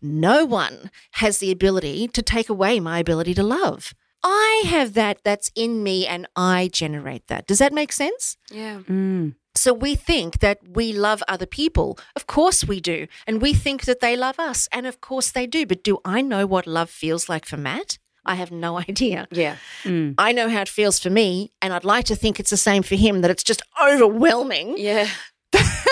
No 0.00 0.44
one 0.44 0.90
has 1.12 1.38
the 1.38 1.50
ability 1.50 2.06
to 2.08 2.22
take 2.22 2.48
away 2.48 2.78
my 2.78 3.00
ability 3.00 3.34
to 3.34 3.42
love. 3.42 3.94
I 4.22 4.62
have 4.66 4.94
that 4.94 5.18
that's 5.24 5.50
in 5.56 5.82
me 5.82 6.06
and 6.06 6.28
I 6.36 6.68
generate 6.72 7.26
that. 7.28 7.46
Does 7.46 7.58
that 7.58 7.72
make 7.72 7.90
sense? 7.92 8.36
Yeah. 8.50 8.80
Mm. 8.88 9.34
So 9.54 9.72
we 9.72 9.94
think 9.94 10.38
that 10.38 10.58
we 10.68 10.92
love 10.92 11.22
other 11.26 11.46
people. 11.46 11.98
Of 12.14 12.26
course 12.26 12.64
we 12.64 12.80
do. 12.80 13.06
And 13.26 13.42
we 13.42 13.52
think 13.52 13.84
that 13.84 14.00
they 14.00 14.16
love 14.16 14.38
us. 14.38 14.68
And 14.72 14.86
of 14.86 15.00
course 15.00 15.32
they 15.32 15.46
do. 15.46 15.66
But 15.66 15.82
do 15.82 15.98
I 16.04 16.22
know 16.22 16.46
what 16.46 16.66
love 16.66 16.88
feels 16.90 17.28
like 17.28 17.46
for 17.46 17.56
Matt? 17.56 17.98
I 18.24 18.34
have 18.36 18.50
no 18.52 18.78
idea. 18.88 19.26
Yeah. 19.30 19.56
Mm. 19.84 20.14
I 20.18 20.32
know 20.32 20.48
how 20.48 20.62
it 20.62 20.68
feels 20.68 20.98
for 20.98 21.10
me. 21.10 21.52
And 21.60 21.72
I'd 21.72 21.84
like 21.84 22.04
to 22.06 22.16
think 22.16 22.38
it's 22.38 22.50
the 22.50 22.56
same 22.56 22.82
for 22.82 22.94
him, 22.94 23.22
that 23.22 23.30
it's 23.30 23.42
just 23.42 23.62
overwhelming. 23.82 24.76
Yeah. 24.78 25.08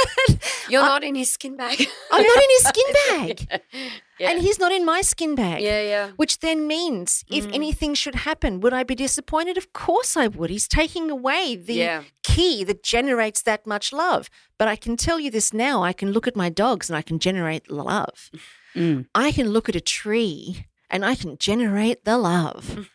You're 0.69 0.83
not 0.83 1.03
in 1.05 1.15
his 1.15 1.31
skin 1.31 1.57
bag. 1.57 1.79
I'm 2.13 2.23
not 2.23 2.37
in 2.37 2.51
his 2.51 2.63
skin 2.65 2.87
bag. 3.09 3.61
Yeah. 4.19 4.31
And 4.31 4.41
he's 4.43 4.59
not 4.59 4.73
in 4.73 4.85
my 4.85 5.01
skin 5.01 5.35
bag. 5.35 5.63
Yeah, 5.63 5.83
yeah. 5.83 6.11
Which 6.17 6.41
then 6.41 6.67
means 6.67 7.25
if 7.31 7.47
Mm. 7.47 7.55
anything 7.55 7.95
should 7.95 8.15
happen, 8.17 8.61
would 8.61 8.73
I 8.75 8.83
be 8.85 8.95
disappointed? 8.95 9.57
Of 9.57 9.73
course 9.73 10.17
I 10.17 10.27
would. 10.27 10.51
He's 10.51 10.69
taking 10.69 11.11
away 11.11 11.57
the 11.57 11.75
Yeah. 11.75 12.03
key 12.23 12.65
that 12.65 12.83
generates 12.83 13.43
that 13.43 13.67
much 13.67 13.93
love. 13.93 14.29
But 14.59 14.69
I 14.69 14.77
can 14.77 14.97
tell 14.97 15.19
you 15.21 15.31
this 15.31 15.53
now 15.53 15.83
I 15.83 15.93
can 15.93 16.13
look 16.13 16.27
at 16.27 16.37
my 16.37 16.49
dogs 16.51 16.91
and 16.91 16.97
I 16.97 17.03
can 17.03 17.19
generate 17.19 17.71
love. 17.71 18.31
Mm. 18.75 19.07
I 19.15 19.33
can 19.33 19.49
look 19.51 19.69
at 19.69 19.77
a 19.77 19.81
tree 19.81 20.67
and 20.91 21.05
I 21.05 21.15
can 21.15 21.39
generate 21.39 22.05
the 22.05 22.19
love. 22.19 22.89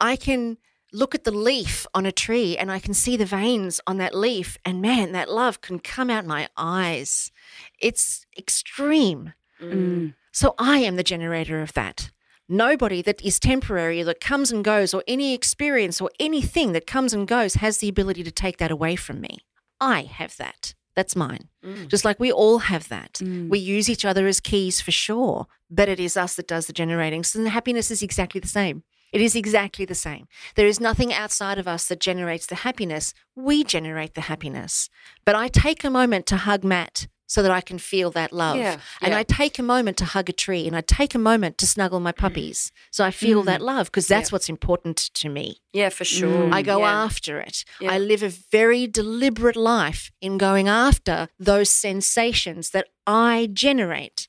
I 0.00 0.16
can 0.16 0.58
look 0.92 1.14
at 1.14 1.24
the 1.24 1.30
leaf 1.30 1.86
on 1.94 2.06
a 2.06 2.12
tree 2.12 2.56
and 2.56 2.70
I 2.70 2.78
can 2.78 2.94
see 2.94 3.16
the 3.16 3.26
veins 3.26 3.80
on 3.86 3.98
that 3.98 4.14
leaf. 4.14 4.56
And 4.64 4.80
man, 4.80 5.12
that 5.12 5.30
love 5.30 5.60
can 5.60 5.78
come 5.78 6.10
out 6.10 6.26
my 6.26 6.48
eyes. 6.56 7.30
It's 7.78 8.26
extreme. 8.36 9.34
Mm. 9.60 10.14
So 10.32 10.54
I 10.58 10.78
am 10.78 10.96
the 10.96 11.02
generator 11.02 11.60
of 11.60 11.72
that. 11.74 12.10
Nobody 12.48 13.02
that 13.02 13.20
is 13.20 13.38
temporary, 13.38 14.02
that 14.02 14.20
comes 14.20 14.50
and 14.50 14.64
goes, 14.64 14.94
or 14.94 15.02
any 15.06 15.34
experience 15.34 16.00
or 16.00 16.10
anything 16.18 16.72
that 16.72 16.86
comes 16.86 17.12
and 17.12 17.28
goes 17.28 17.54
has 17.54 17.78
the 17.78 17.88
ability 17.88 18.24
to 18.24 18.30
take 18.30 18.56
that 18.56 18.70
away 18.70 18.96
from 18.96 19.20
me. 19.20 19.40
I 19.80 20.02
have 20.02 20.36
that. 20.38 20.74
That's 20.96 21.14
mine. 21.14 21.48
Just 21.88 22.04
like 22.04 22.18
we 22.18 22.32
all 22.32 22.58
have 22.58 22.88
that. 22.88 23.14
Mm. 23.14 23.50
We 23.50 23.58
use 23.58 23.90
each 23.90 24.04
other 24.04 24.26
as 24.26 24.40
keys 24.40 24.80
for 24.80 24.90
sure, 24.90 25.46
but 25.70 25.88
it 25.88 26.00
is 26.00 26.16
us 26.16 26.36
that 26.36 26.48
does 26.48 26.66
the 26.66 26.72
generating. 26.72 27.22
So 27.22 27.42
the 27.42 27.50
happiness 27.50 27.90
is 27.90 28.02
exactly 28.02 28.40
the 28.40 28.48
same. 28.48 28.82
It 29.12 29.20
is 29.20 29.34
exactly 29.34 29.84
the 29.84 29.94
same. 29.94 30.26
There 30.54 30.66
is 30.66 30.80
nothing 30.80 31.12
outside 31.12 31.58
of 31.58 31.66
us 31.66 31.86
that 31.86 32.00
generates 32.00 32.46
the 32.46 32.56
happiness. 32.56 33.14
We 33.34 33.64
generate 33.64 34.14
the 34.14 34.22
happiness. 34.22 34.90
But 35.24 35.34
I 35.34 35.48
take 35.48 35.84
a 35.84 35.90
moment 35.90 36.26
to 36.26 36.36
hug 36.36 36.64
Matt 36.64 37.06
so 37.30 37.42
that 37.42 37.50
I 37.50 37.60
can 37.60 37.78
feel 37.78 38.10
that 38.12 38.32
love. 38.32 38.56
Yeah, 38.56 38.78
And 39.02 39.12
yeah. 39.12 39.18
I 39.18 39.22
take 39.22 39.58
a 39.58 39.62
moment 39.62 39.98
to 39.98 40.06
hug 40.06 40.30
a 40.30 40.32
tree 40.32 40.66
and 40.66 40.74
I 40.74 40.80
take 40.80 41.14
a 41.14 41.18
moment 41.18 41.58
to 41.58 41.66
snuggle 41.66 42.00
my 42.00 42.10
puppies. 42.10 42.72
Mm. 42.72 42.88
So 42.90 43.04
I 43.04 43.10
feel 43.10 43.42
that 43.42 43.60
mm. 43.60 43.64
love 43.64 43.86
because 43.88 44.08
that's 44.08 44.30
Yeah. 44.30 44.34
what's 44.34 44.48
important 44.48 44.96
to 45.12 45.28
me. 45.28 45.60
Yeah, 45.74 45.90
for 45.90 46.06
sure. 46.06 46.52
I 46.52 46.62
go 46.62 46.86
after 46.86 47.38
it. 47.38 47.64
I 47.86 47.98
live 47.98 48.22
a 48.22 48.30
very 48.30 48.86
deliberate 48.86 49.56
life 49.56 50.10
in 50.22 50.38
going 50.38 50.68
after 50.68 51.28
those 51.38 51.68
sensations 51.68 52.70
that 52.70 52.88
I 53.06 53.50
generate. 53.52 54.28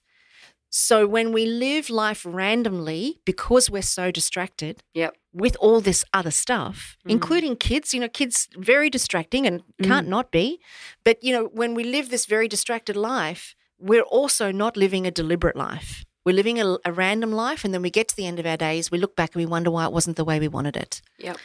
So 0.70 1.08
when 1.08 1.32
we 1.32 1.46
live 1.46 1.90
life 1.90 2.26
randomly, 2.26 3.20
because 3.26 3.70
we're 3.70 3.82
so 3.82 4.12
distracted 4.12 4.84
Yep. 4.94 5.16
with 5.34 5.56
all 5.60 5.82
this 5.82 6.06
other 6.14 6.32
stuff, 6.32 6.98
mm-hmm. 7.00 7.10
including 7.10 7.56
kids, 7.56 7.94
you 7.94 8.00
know, 8.00 8.08
kids 8.10 8.48
very 8.56 8.90
distracting 8.90 9.48
and 9.48 9.64
can't 9.82 10.06
mm. 10.08 10.12
not 10.12 10.32
be. 10.32 10.60
But, 11.04 11.24
you 11.24 11.32
know, 11.34 11.46
when 11.46 11.74
we 11.74 11.84
live 11.84 12.10
this 12.10 12.26
very 12.28 12.48
distracted 12.48 12.96
life, 12.96 13.56
we're 13.80 14.04
also 14.04 14.52
not 14.52 14.78
living 14.78 15.08
a 15.08 15.12
deliberate 15.12 15.56
life. 15.56 16.06
We're 16.26 16.36
living 16.36 16.60
a, 16.62 16.78
a 16.86 16.92
random 16.92 17.32
life, 17.32 17.66
and 17.66 17.74
then 17.74 17.82
we 17.82 17.90
get 17.90 18.10
to 18.10 18.16
the 18.16 18.28
end 18.28 18.40
of 18.40 18.46
our 18.46 18.58
days, 18.58 18.92
we 18.92 19.00
look 19.00 19.16
back 19.16 19.34
and 19.34 19.42
we 19.42 19.46
wonder 19.48 19.72
why 19.72 19.86
it 19.86 19.92
wasn't 19.92 20.18
the 20.18 20.26
way 20.26 20.40
we 20.40 20.48
wanted 20.48 20.78
it. 20.78 21.02
Yep. 21.18 21.38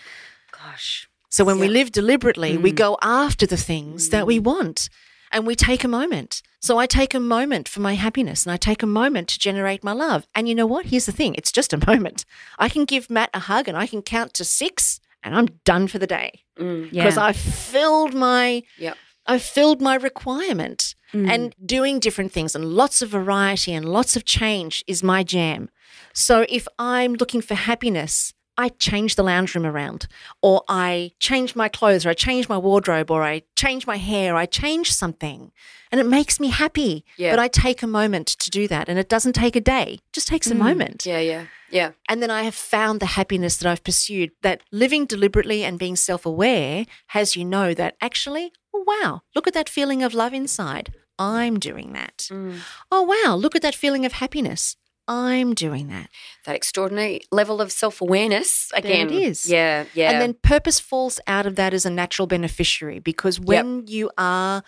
Gosh. 0.52 1.08
So 1.30 1.44
when 1.44 1.58
we 1.58 1.68
live 1.68 1.90
deliberately, 1.90 2.56
we 2.58 2.72
Mm. 2.72 2.76
go 2.76 2.98
after 3.02 3.46
the 3.46 3.56
things 3.56 4.10
that 4.10 4.26
we 4.26 4.38
mm. 4.38 4.44
want 4.44 4.88
and 5.34 5.46
we 5.46 5.54
take 5.54 5.84
a 5.84 5.88
moment. 5.88 6.42
So 6.60 6.78
I 6.78 6.86
take 6.86 7.12
a 7.12 7.20
moment 7.20 7.68
for 7.68 7.80
my 7.80 7.94
happiness 7.94 8.44
and 8.44 8.52
I 8.52 8.56
take 8.56 8.82
a 8.82 8.86
moment 8.86 9.28
to 9.28 9.38
generate 9.38 9.84
my 9.84 9.92
love. 9.92 10.26
And 10.34 10.48
you 10.48 10.54
know 10.54 10.66
what? 10.66 10.86
Here's 10.86 11.04
the 11.06 11.12
thing 11.12 11.34
it's 11.34 11.52
just 11.52 11.72
a 11.74 11.86
moment. 11.86 12.24
I 12.58 12.68
can 12.70 12.84
give 12.86 13.10
Matt 13.10 13.30
a 13.34 13.40
hug 13.40 13.68
and 13.68 13.76
I 13.76 13.86
can 13.86 14.00
count 14.00 14.32
to 14.34 14.44
six 14.44 15.00
and 15.22 15.34
I'm 15.36 15.48
done 15.64 15.88
for 15.88 15.98
the 15.98 16.06
day 16.06 16.40
Mm. 16.58 16.90
because 16.90 17.16
Yeah. 17.16 17.24
I've 17.24 17.36
filled 17.36 18.14
my. 18.14 18.62
Yep. 18.78 18.96
I've 19.26 19.42
filled 19.42 19.80
my 19.82 19.96
requirement 19.96 20.94
Mm. 21.12 21.30
and 21.32 21.54
doing 21.64 22.00
different 22.00 22.32
things 22.32 22.54
and 22.56 22.64
lots 22.64 23.00
of 23.02 23.08
variety 23.10 23.72
and 23.72 23.84
lots 23.88 24.16
of 24.16 24.24
change 24.24 24.82
is 24.86 25.02
my 25.02 25.22
jam. 25.22 25.68
So 26.12 26.44
if 26.48 26.66
I'm 26.78 27.14
looking 27.14 27.40
for 27.40 27.54
happiness, 27.54 28.34
I 28.56 28.68
change 28.68 29.16
the 29.16 29.22
lounge 29.24 29.54
room 29.54 29.66
around, 29.66 30.06
or 30.42 30.62
I 30.68 31.12
change 31.18 31.56
my 31.56 31.68
clothes, 31.68 32.06
or 32.06 32.10
I 32.10 32.14
change 32.14 32.48
my 32.48 32.58
wardrobe, 32.58 33.10
or 33.10 33.22
I 33.22 33.42
change 33.56 33.86
my 33.86 33.96
hair, 33.96 34.36
I 34.36 34.46
change 34.46 34.92
something, 34.92 35.50
and 35.90 36.00
it 36.00 36.06
makes 36.06 36.38
me 36.38 36.48
happy. 36.48 37.04
Yeah. 37.16 37.32
But 37.32 37.40
I 37.40 37.48
take 37.48 37.82
a 37.82 37.86
moment 37.86 38.28
to 38.28 38.50
do 38.50 38.68
that, 38.68 38.88
and 38.88 38.98
it 38.98 39.08
doesn't 39.08 39.32
take 39.32 39.56
a 39.56 39.60
day, 39.60 39.94
it 39.94 40.12
just 40.12 40.28
takes 40.28 40.50
a 40.50 40.54
moment. 40.54 41.04
Yeah, 41.04 41.18
yeah. 41.20 41.46
Yeah. 41.70 41.90
And 42.08 42.22
then 42.22 42.30
I 42.30 42.42
have 42.42 42.54
found 42.54 43.00
the 43.00 43.06
happiness 43.06 43.56
that 43.56 43.68
I've 43.68 43.82
pursued, 43.82 44.30
that 44.42 44.62
living 44.70 45.06
deliberately 45.06 45.64
and 45.64 45.78
being 45.78 45.96
self 45.96 46.24
aware 46.24 46.86
has 47.08 47.34
you 47.34 47.44
know 47.44 47.74
that 47.74 47.96
actually, 48.00 48.52
oh, 48.72 48.84
wow, 48.86 49.22
look 49.34 49.48
at 49.48 49.54
that 49.54 49.68
feeling 49.68 50.02
of 50.04 50.14
love 50.14 50.32
inside. 50.32 50.94
I'm 51.18 51.58
doing 51.58 51.92
that. 51.92 52.28
Mm. 52.30 52.58
Oh, 52.90 53.02
wow, 53.02 53.34
look 53.34 53.56
at 53.56 53.62
that 53.62 53.74
feeling 53.74 54.06
of 54.06 54.12
happiness. 54.12 54.76
I'm 55.06 55.54
doing 55.54 55.88
that. 55.88 56.08
That 56.44 56.56
extraordinary 56.56 57.20
level 57.30 57.60
of 57.60 57.70
self 57.70 58.00
awareness 58.00 58.70
it 58.74 58.84
again. 58.84 59.10
is. 59.10 59.48
Yeah, 59.48 59.84
yeah. 59.94 60.10
And 60.10 60.20
then 60.20 60.34
purpose 60.34 60.80
falls 60.80 61.20
out 61.26 61.46
of 61.46 61.56
that 61.56 61.74
as 61.74 61.84
a 61.84 61.90
natural 61.90 62.26
beneficiary 62.26 62.98
because 62.98 63.38
when 63.38 63.86
you 63.86 64.10
are 64.16 64.62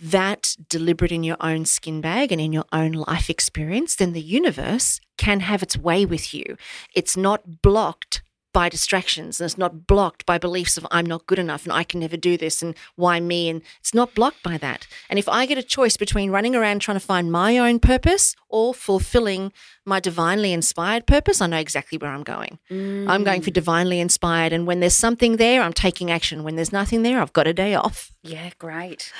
that 0.00 0.56
deliberate 0.68 1.12
in 1.12 1.22
your 1.22 1.36
own 1.40 1.64
skin 1.64 2.00
bag 2.00 2.32
and 2.32 2.40
in 2.40 2.52
your 2.52 2.64
own 2.72 2.92
life 2.92 3.28
experience, 3.28 3.96
then 3.96 4.12
the 4.12 4.22
universe 4.22 5.00
can 5.18 5.40
have 5.40 5.62
its 5.62 5.76
way 5.76 6.06
with 6.06 6.32
you. 6.32 6.56
It's 6.94 7.16
not 7.16 7.60
blocked 7.60 8.22
by 8.52 8.68
distractions 8.68 9.40
and 9.40 9.46
it's 9.46 9.58
not 9.58 9.86
blocked 9.86 10.26
by 10.26 10.38
beliefs 10.38 10.76
of 10.76 10.86
I'm 10.90 11.06
not 11.06 11.26
good 11.26 11.38
enough 11.38 11.64
and 11.64 11.72
I 11.72 11.84
can 11.84 12.00
never 12.00 12.16
do 12.16 12.36
this 12.36 12.62
and 12.62 12.74
why 12.96 13.20
me 13.20 13.48
and 13.48 13.62
it's 13.78 13.94
not 13.94 14.14
blocked 14.14 14.42
by 14.42 14.58
that. 14.58 14.86
And 15.08 15.18
if 15.18 15.28
I 15.28 15.46
get 15.46 15.58
a 15.58 15.62
choice 15.62 15.96
between 15.96 16.30
running 16.30 16.54
around 16.54 16.80
trying 16.80 16.98
to 16.98 17.04
find 17.04 17.30
my 17.30 17.58
own 17.58 17.78
purpose 17.78 18.34
or 18.48 18.74
fulfilling 18.74 19.52
my 19.84 20.00
divinely 20.00 20.52
inspired 20.52 21.06
purpose, 21.06 21.40
I 21.40 21.46
know 21.46 21.58
exactly 21.58 21.98
where 21.98 22.10
I'm 22.10 22.22
going. 22.22 22.58
I'm 22.70 23.24
going 23.24 23.42
for 23.42 23.50
mm. 23.50 23.54
divinely 23.54 24.00
inspired 24.00 24.52
and 24.52 24.66
when 24.66 24.80
there's 24.80 24.96
something 24.96 25.36
there, 25.36 25.62
I'm 25.62 25.72
taking 25.72 26.10
action. 26.10 26.42
When 26.42 26.56
there's 26.56 26.72
nothing 26.72 27.02
there, 27.02 27.20
I've 27.20 27.32
got 27.32 27.46
a 27.46 27.54
day 27.54 27.74
off. 27.74 28.12
Yeah, 28.22 28.50
great. 28.58 29.12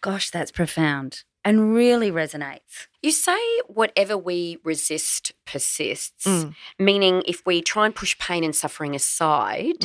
Gosh, 0.00 0.30
that's 0.30 0.50
profound 0.50 1.24
and 1.44 1.74
really 1.74 2.10
resonates. 2.10 2.86
You 3.02 3.10
say 3.10 3.38
whatever 3.66 4.16
we 4.16 4.58
resist 4.64 5.32
persists, 5.44 6.26
Mm. 6.26 6.54
meaning 6.78 7.22
if 7.26 7.44
we 7.46 7.60
try 7.62 7.86
and 7.86 7.94
push 7.94 8.16
pain 8.18 8.44
and 8.44 8.54
suffering 8.54 8.94
aside, 8.94 9.84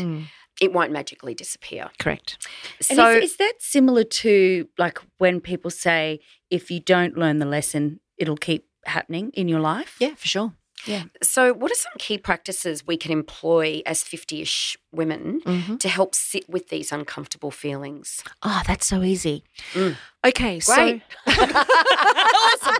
it 0.61 0.73
won't 0.73 0.91
magically 0.91 1.33
disappear. 1.33 1.89
Correct. 1.99 2.37
And 2.89 2.97
So, 2.97 3.11
is, 3.11 3.31
is 3.31 3.37
that 3.37 3.53
similar 3.59 4.03
to 4.03 4.67
like 4.77 4.99
when 5.17 5.41
people 5.41 5.71
say 5.71 6.19
if 6.49 6.69
you 6.71 6.79
don't 6.79 7.17
learn 7.17 7.39
the 7.39 7.45
lesson, 7.45 7.99
it'll 8.17 8.37
keep 8.37 8.65
happening 8.85 9.31
in 9.33 9.47
your 9.47 9.59
life? 9.59 9.95
Yeah, 9.99 10.15
for 10.15 10.27
sure. 10.27 10.53
So 11.23 11.53
what 11.53 11.71
are 11.71 11.75
some 11.75 11.91
key 11.97 12.17
practices 12.17 12.85
we 12.85 12.97
can 12.97 13.11
employ 13.11 13.81
as 13.85 14.03
50 14.03 14.41
ish 14.41 14.77
women 14.91 15.41
Mhm. 15.45 15.79
to 15.79 15.89
help 15.89 16.15
sit 16.15 16.47
with 16.49 16.69
these 16.69 16.91
uncomfortable 16.91 17.51
feelings? 17.51 18.23
Oh, 18.43 18.61
that's 18.65 18.85
so 18.87 19.03
easy. 19.03 19.43
Mm. 19.73 19.97
Okay, 20.25 20.59
Great. 20.59 21.01
so 21.27 21.33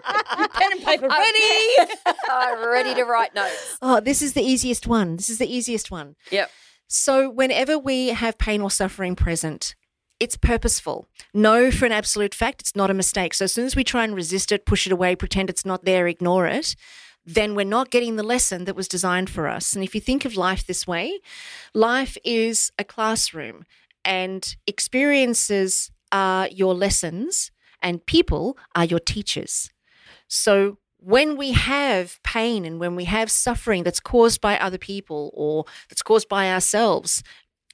Pen 0.54 0.72
and 0.72 0.84
paper 0.84 1.08
ready. 1.08 1.92
I'm 2.30 2.68
ready 2.70 2.94
to 2.96 3.04
write 3.04 3.34
notes. 3.36 3.78
oh, 3.82 4.00
this 4.00 4.22
is 4.22 4.34
the 4.34 4.42
easiest 4.44 4.88
one. 4.88 5.16
This 5.18 5.30
is 5.30 5.38
the 5.38 5.52
easiest 5.52 5.92
one. 5.92 6.16
Yep. 6.32 6.50
So, 6.88 7.30
whenever 7.30 7.78
we 7.78 8.10
have 8.10 8.38
pain 8.38 8.62
or 8.62 8.72
suffering 8.72 9.16
present, 9.16 9.76
it's 10.20 10.38
purposeful. 10.38 11.08
No, 11.34 11.70
for 11.70 11.86
an 11.86 11.92
absolute 11.92 12.34
fact 12.34 12.62
it's 12.62 12.76
not 12.76 12.90
a 12.90 12.94
mistake. 12.94 13.34
So, 13.34 13.46
as 13.46 13.54
soon 13.54 13.66
as 13.66 13.76
we 13.76 13.84
try 13.84 14.04
and 14.06 14.16
resist 14.16 14.52
it, 14.52 14.66
push 14.66 14.88
it 14.88 14.94
away, 14.94 15.16
pretend 15.16 15.50
it's 15.50 15.66
not 15.66 15.84
there, 15.86 16.08
ignore 16.08 16.48
it, 16.48 16.76
then 17.28 17.56
we're 17.56 17.66
not 17.66 17.92
getting 17.92 18.16
the 18.16 18.24
lesson 18.24 18.64
that 18.64 18.76
was 18.76 18.88
designed 18.88 19.30
for 19.30 19.48
us. 19.50 19.74
And 19.74 19.84
if 19.84 19.94
you 19.94 20.00
think 20.00 20.24
of 20.24 20.38
life 20.38 20.66
this 20.66 20.88
way, 20.88 21.20
life 21.74 22.18
is 22.24 22.72
a 22.80 22.86
classroom 22.86 23.66
and 24.06 24.56
experiences 24.66 25.92
are 26.14 26.48
your 26.48 26.74
lessons 26.74 27.52
and 27.82 28.06
people 28.06 28.58
are 28.74 28.86
your 28.86 29.02
teachers. 29.02 29.70
So 30.30 30.78
when 31.00 31.36
we 31.36 31.52
have 31.52 32.18
pain 32.24 32.64
and 32.64 32.80
when 32.80 32.96
we 32.96 33.04
have 33.04 33.30
suffering 33.30 33.84
that's 33.84 34.00
caused 34.00 34.40
by 34.40 34.58
other 34.58 34.78
people 34.78 35.32
or 35.34 35.66
that's 35.90 36.02
caused 36.02 36.30
by 36.30 36.50
ourselves, 36.50 37.24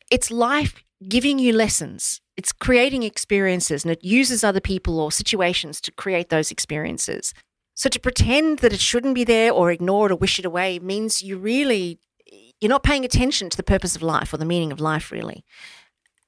it's 0.10 0.32
life 0.32 0.84
giving 1.08 1.38
you 1.38 1.54
lessons. 1.54 2.22
It's 2.36 2.52
creating 2.52 3.04
experiences 3.04 3.86
and 3.86 3.92
it 3.92 4.04
uses 4.04 4.44
other 4.44 4.60
people 4.60 5.00
or 5.00 5.12
situations 5.12 5.80
to 5.82 5.92
create 5.92 6.30
those 6.30 6.50
experiences. 6.50 7.36
So 7.76 7.90
to 7.90 8.00
pretend 8.00 8.60
that 8.60 8.74
it 8.74 8.80
shouldn't 8.80 9.16
be 9.16 9.24
there 9.24 9.52
or 9.52 9.72
ignore 9.72 10.08
it 10.08 10.12
or 10.12 10.16
wish 10.16 10.40
it 10.40 10.46
away 10.46 10.80
means 10.80 11.22
you 11.22 11.38
really 11.38 12.00
you're 12.62 12.70
not 12.70 12.84
paying 12.84 13.04
attention 13.04 13.50
to 13.50 13.58
the 13.58 13.64
purpose 13.64 13.96
of 13.96 14.02
life 14.02 14.34
or 14.34 14.38
the 14.38 14.46
meaning 14.46 14.72
of 14.72 14.80
life 14.80 15.12
really. 15.12 15.44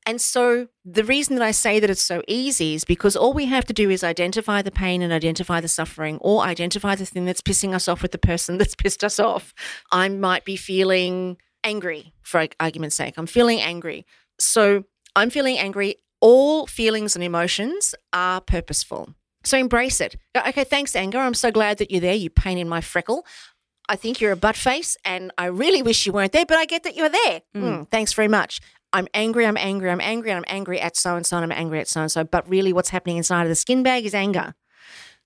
And 0.05 0.21
so 0.21 0.67
the 0.83 1.03
reason 1.03 1.35
that 1.35 1.43
I 1.43 1.51
say 1.51 1.79
that 1.79 1.89
it's 1.89 2.03
so 2.03 2.21
easy 2.27 2.75
is 2.75 2.85
because 2.85 3.15
all 3.15 3.33
we 3.33 3.45
have 3.45 3.65
to 3.65 3.73
do 3.73 3.89
is 3.89 4.03
identify 4.03 4.61
the 4.61 4.71
pain 4.71 5.01
and 5.01 5.11
identify 5.11 5.59
the 5.61 5.67
suffering 5.67 6.19
or 6.21 6.43
identify 6.43 6.93
the 6.93 7.05
thing 7.05 7.25
that's 7.25 7.41
pissing 7.41 7.73
us 7.73 7.87
off 7.87 8.03
with 8.03 8.11
the 8.11 8.19
person 8.19 8.57
that's 8.59 8.75
pissed 8.75 9.03
us 9.03 9.19
off. 9.19 9.53
I 9.91 10.09
might 10.09 10.45
be 10.45 10.57
feeling 10.57 11.37
angry 11.63 12.13
for 12.21 12.47
argument's 12.59 12.95
sake. 12.95 13.15
I'm 13.17 13.25
feeling 13.25 13.59
angry. 13.61 14.05
So 14.39 14.83
I'm 15.15 15.31
feeling 15.31 15.57
angry. 15.57 15.95
All 16.21 16.67
feelings 16.67 17.15
and 17.15 17.23
emotions 17.23 17.95
are 18.13 18.41
purposeful. 18.41 19.15
So 19.45 19.57
embrace 19.57 20.01
it. 20.01 20.17
Okay, 20.35 20.63
thanks, 20.63 20.95
anger. 20.95 21.19
I'm 21.19 21.33
so 21.33 21.51
glad 21.51 21.77
that 21.77 21.91
you're 21.91 22.01
there. 22.01 22.15
You 22.15 22.29
pain 22.29 22.57
in 22.57 22.67
my 22.67 22.81
freckle. 22.81 23.25
I 23.87 23.95
think 23.95 24.19
you're 24.19 24.31
a 24.31 24.35
butt 24.35 24.55
face 24.55 24.97
and 25.05 25.31
I 25.37 25.45
really 25.45 25.83
wish 25.83 26.05
you 26.05 26.11
weren't 26.11 26.31
there, 26.31 26.45
but 26.45 26.57
I 26.57 26.65
get 26.65 26.83
that 26.83 26.95
you're 26.95 27.09
there. 27.09 27.41
Mm, 27.55 27.89
thanks 27.91 28.13
very 28.13 28.27
much. 28.27 28.59
I'm 28.91 29.07
angry, 29.13 29.45
I'm 29.45 29.57
angry, 29.57 29.91
I'm 29.91 30.01
angry, 30.01 30.31
I'm 30.31 30.45
angry 30.47 30.79
at 30.79 30.95
so 30.95 31.15
and 31.15 31.25
so, 31.25 31.37
and 31.37 31.43
I'm 31.43 31.51
angry 31.51 31.79
at 31.79 31.87
so 31.87 32.01
and 32.01 32.11
so. 32.11 32.23
But 32.23 32.49
really, 32.49 32.73
what's 32.73 32.89
happening 32.89 33.17
inside 33.17 33.43
of 33.43 33.49
the 33.49 33.55
skin 33.55 33.83
bag 33.83 34.05
is 34.05 34.15
anger. 34.15 34.55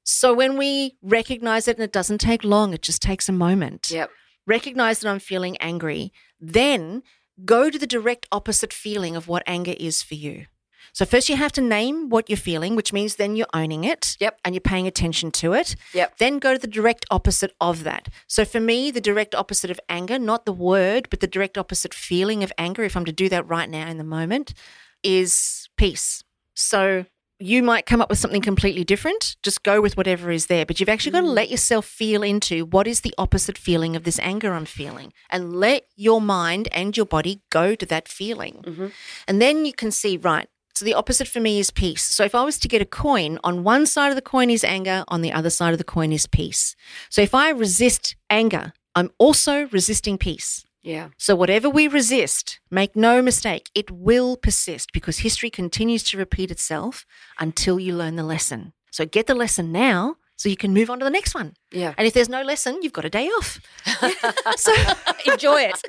So 0.04 0.34
when 0.34 0.58
we 0.58 0.98
recognize 1.02 1.68
it, 1.68 1.78
and 1.78 1.84
it 1.84 1.91
doesn't 1.91 2.18
take 2.18 2.44
long, 2.44 2.74
it 2.74 2.82
just 2.82 3.02
takes 3.02 3.30
a 3.30 3.32
moment. 3.32 3.91
Yep. 3.91 4.10
Recognize 4.48 5.00
that 5.00 5.10
I'm 5.10 5.20
feeling 5.20 5.56
angry, 5.58 6.12
then 6.40 7.04
go 7.46 7.70
to 7.70 7.78
the 7.78 7.86
direct 7.88 8.28
opposite 8.32 8.74
feeling 8.74 9.16
of 9.16 9.28
what 9.28 9.44
anger 9.46 9.76
is 9.80 10.02
for 10.02 10.16
you. 10.16 10.48
So 10.99 11.05
first 11.05 11.30
you 11.30 11.38
have 11.38 11.53
to 11.53 11.61
name 11.61 12.09
what 12.09 12.30
you're 12.30 12.35
feeling, 12.35 12.76
which 12.76 12.91
means 12.91 13.15
then 13.15 13.38
you're 13.38 13.47
owning 13.53 13.85
it. 13.85 14.17
Yep. 14.19 14.38
And 14.43 14.53
you're 14.53 14.59
paying 14.59 14.85
attention 14.85 15.31
to 15.31 15.53
it. 15.53 15.77
Yep. 15.93 16.17
Then 16.17 16.39
go 16.39 16.51
to 16.51 16.59
the 16.59 16.67
direct 16.67 17.05
opposite 17.09 17.55
of 17.61 17.85
that. 17.85 18.09
So 18.27 18.43
for 18.43 18.59
me, 18.59 18.91
the 18.91 18.99
direct 18.99 19.34
opposite 19.34 19.71
of 19.71 19.80
anger, 19.88 20.19
not 20.19 20.45
the 20.45 20.51
word, 20.51 21.07
but 21.09 21.21
the 21.21 21.27
direct 21.27 21.57
opposite 21.57 21.93
feeling 21.93 22.43
of 22.43 22.51
anger, 22.57 22.84
if 22.84 22.97
I'm 22.97 23.05
to 23.05 23.13
do 23.13 23.30
that 23.30 23.47
right 23.47 23.69
now 23.69 23.88
in 23.88 23.97
the 23.97 24.03
moment, 24.03 24.53
is 25.01 25.69
peace. 25.77 26.26
So 26.53 27.05
you 27.39 27.63
might 27.63 27.85
come 27.85 28.01
up 28.01 28.09
with 28.09 28.19
something 28.19 28.41
completely 28.41 28.84
different. 28.84 29.38
Just 29.41 29.63
go 29.63 29.80
with 29.80 29.95
whatever 29.95 30.31
is 30.31 30.47
there. 30.47 30.65
But 30.65 30.81
you've 30.81 30.89
actually 30.89 31.13
got 31.13 31.21
to 31.21 31.27
mm. 31.27 31.34
let 31.34 31.49
yourself 31.49 31.85
feel 31.85 32.23
into 32.23 32.65
what 32.65 32.88
is 32.88 32.99
the 32.99 33.13
opposite 33.17 33.57
feeling 33.57 33.95
of 33.95 34.03
this 34.03 34.19
anger 34.19 34.51
I'm 34.51 34.65
feeling 34.65 35.13
and 35.30 35.55
let 35.55 35.85
your 35.95 36.19
mind 36.19 36.67
and 36.73 36.97
your 36.97 37.05
body 37.05 37.39
go 37.49 37.73
to 37.73 37.85
that 37.85 38.09
feeling. 38.09 38.65
Mm-hmm. 38.67 38.88
And 39.30 39.41
then 39.41 39.63
you 39.63 39.71
can 39.71 39.91
see, 39.91 40.17
right, 40.17 40.49
so 40.74 40.86
the 40.86 40.94
opposite 40.94 41.28
for 41.28 41.40
me 41.40 41.60
is 41.60 41.72
peace. 41.72 42.04
So 42.04 42.24
if 42.24 42.34
I 42.34 42.44
was 42.44 42.58
to 42.60 42.68
get 42.68 42.82
a 42.82 42.86
coin, 42.86 43.38
on 43.44 43.64
one 43.64 43.86
side 43.86 44.10
of 44.10 44.16
the 44.16 44.22
coin 44.22 44.50
is 44.50 44.64
anger, 44.64 45.04
on 45.08 45.22
the 45.22 45.32
other 45.32 45.50
side 45.50 45.74
of 45.74 45.78
the 45.78 45.84
coin 45.84 46.12
is 46.12 46.28
peace. 46.28 46.76
So 47.10 47.22
if 47.22 47.36
I 47.36 47.50
resist 47.50 48.16
anger, 48.30 48.74
I'm 48.96 49.12
also 49.18 49.68
resisting 49.68 50.18
peace. 50.18 50.66
Yeah. 50.82 51.10
So 51.18 51.36
whatever 51.36 51.70
we 51.70 51.88
resist, 51.88 52.60
make 52.72 52.96
no 52.96 53.22
mistake, 53.22 53.70
it 53.76 53.91
will 53.91 54.38
persist 54.38 54.94
because 54.94 55.20
history 55.20 55.50
continues 55.50 56.04
to 56.06 56.18
repeat 56.18 56.52
itself 56.52 57.06
until 57.40 57.80
you 57.80 57.96
learn 57.96 58.16
the 58.16 58.24
lesson. 58.24 58.74
So 58.91 59.06
get 59.06 59.28
the 59.28 59.36
lesson 59.36 59.72
now 59.72 60.16
so 60.40 60.48
you 60.48 60.56
can 60.56 60.74
move 60.74 60.90
on 60.90 60.99
to 60.99 61.03
the 61.03 61.11
next 61.11 61.36
one. 61.36 61.53
Yeah. 61.70 61.94
And 61.98 62.07
if 62.07 62.14
there's 62.14 62.30
no 62.30 62.41
lesson, 62.44 62.80
you've 62.82 62.94
got 62.94 63.03
a 63.03 63.10
day 63.10 63.28
off. 63.28 63.60
so 64.56 64.72
Enjoy 65.26 65.61
it. 65.64 65.82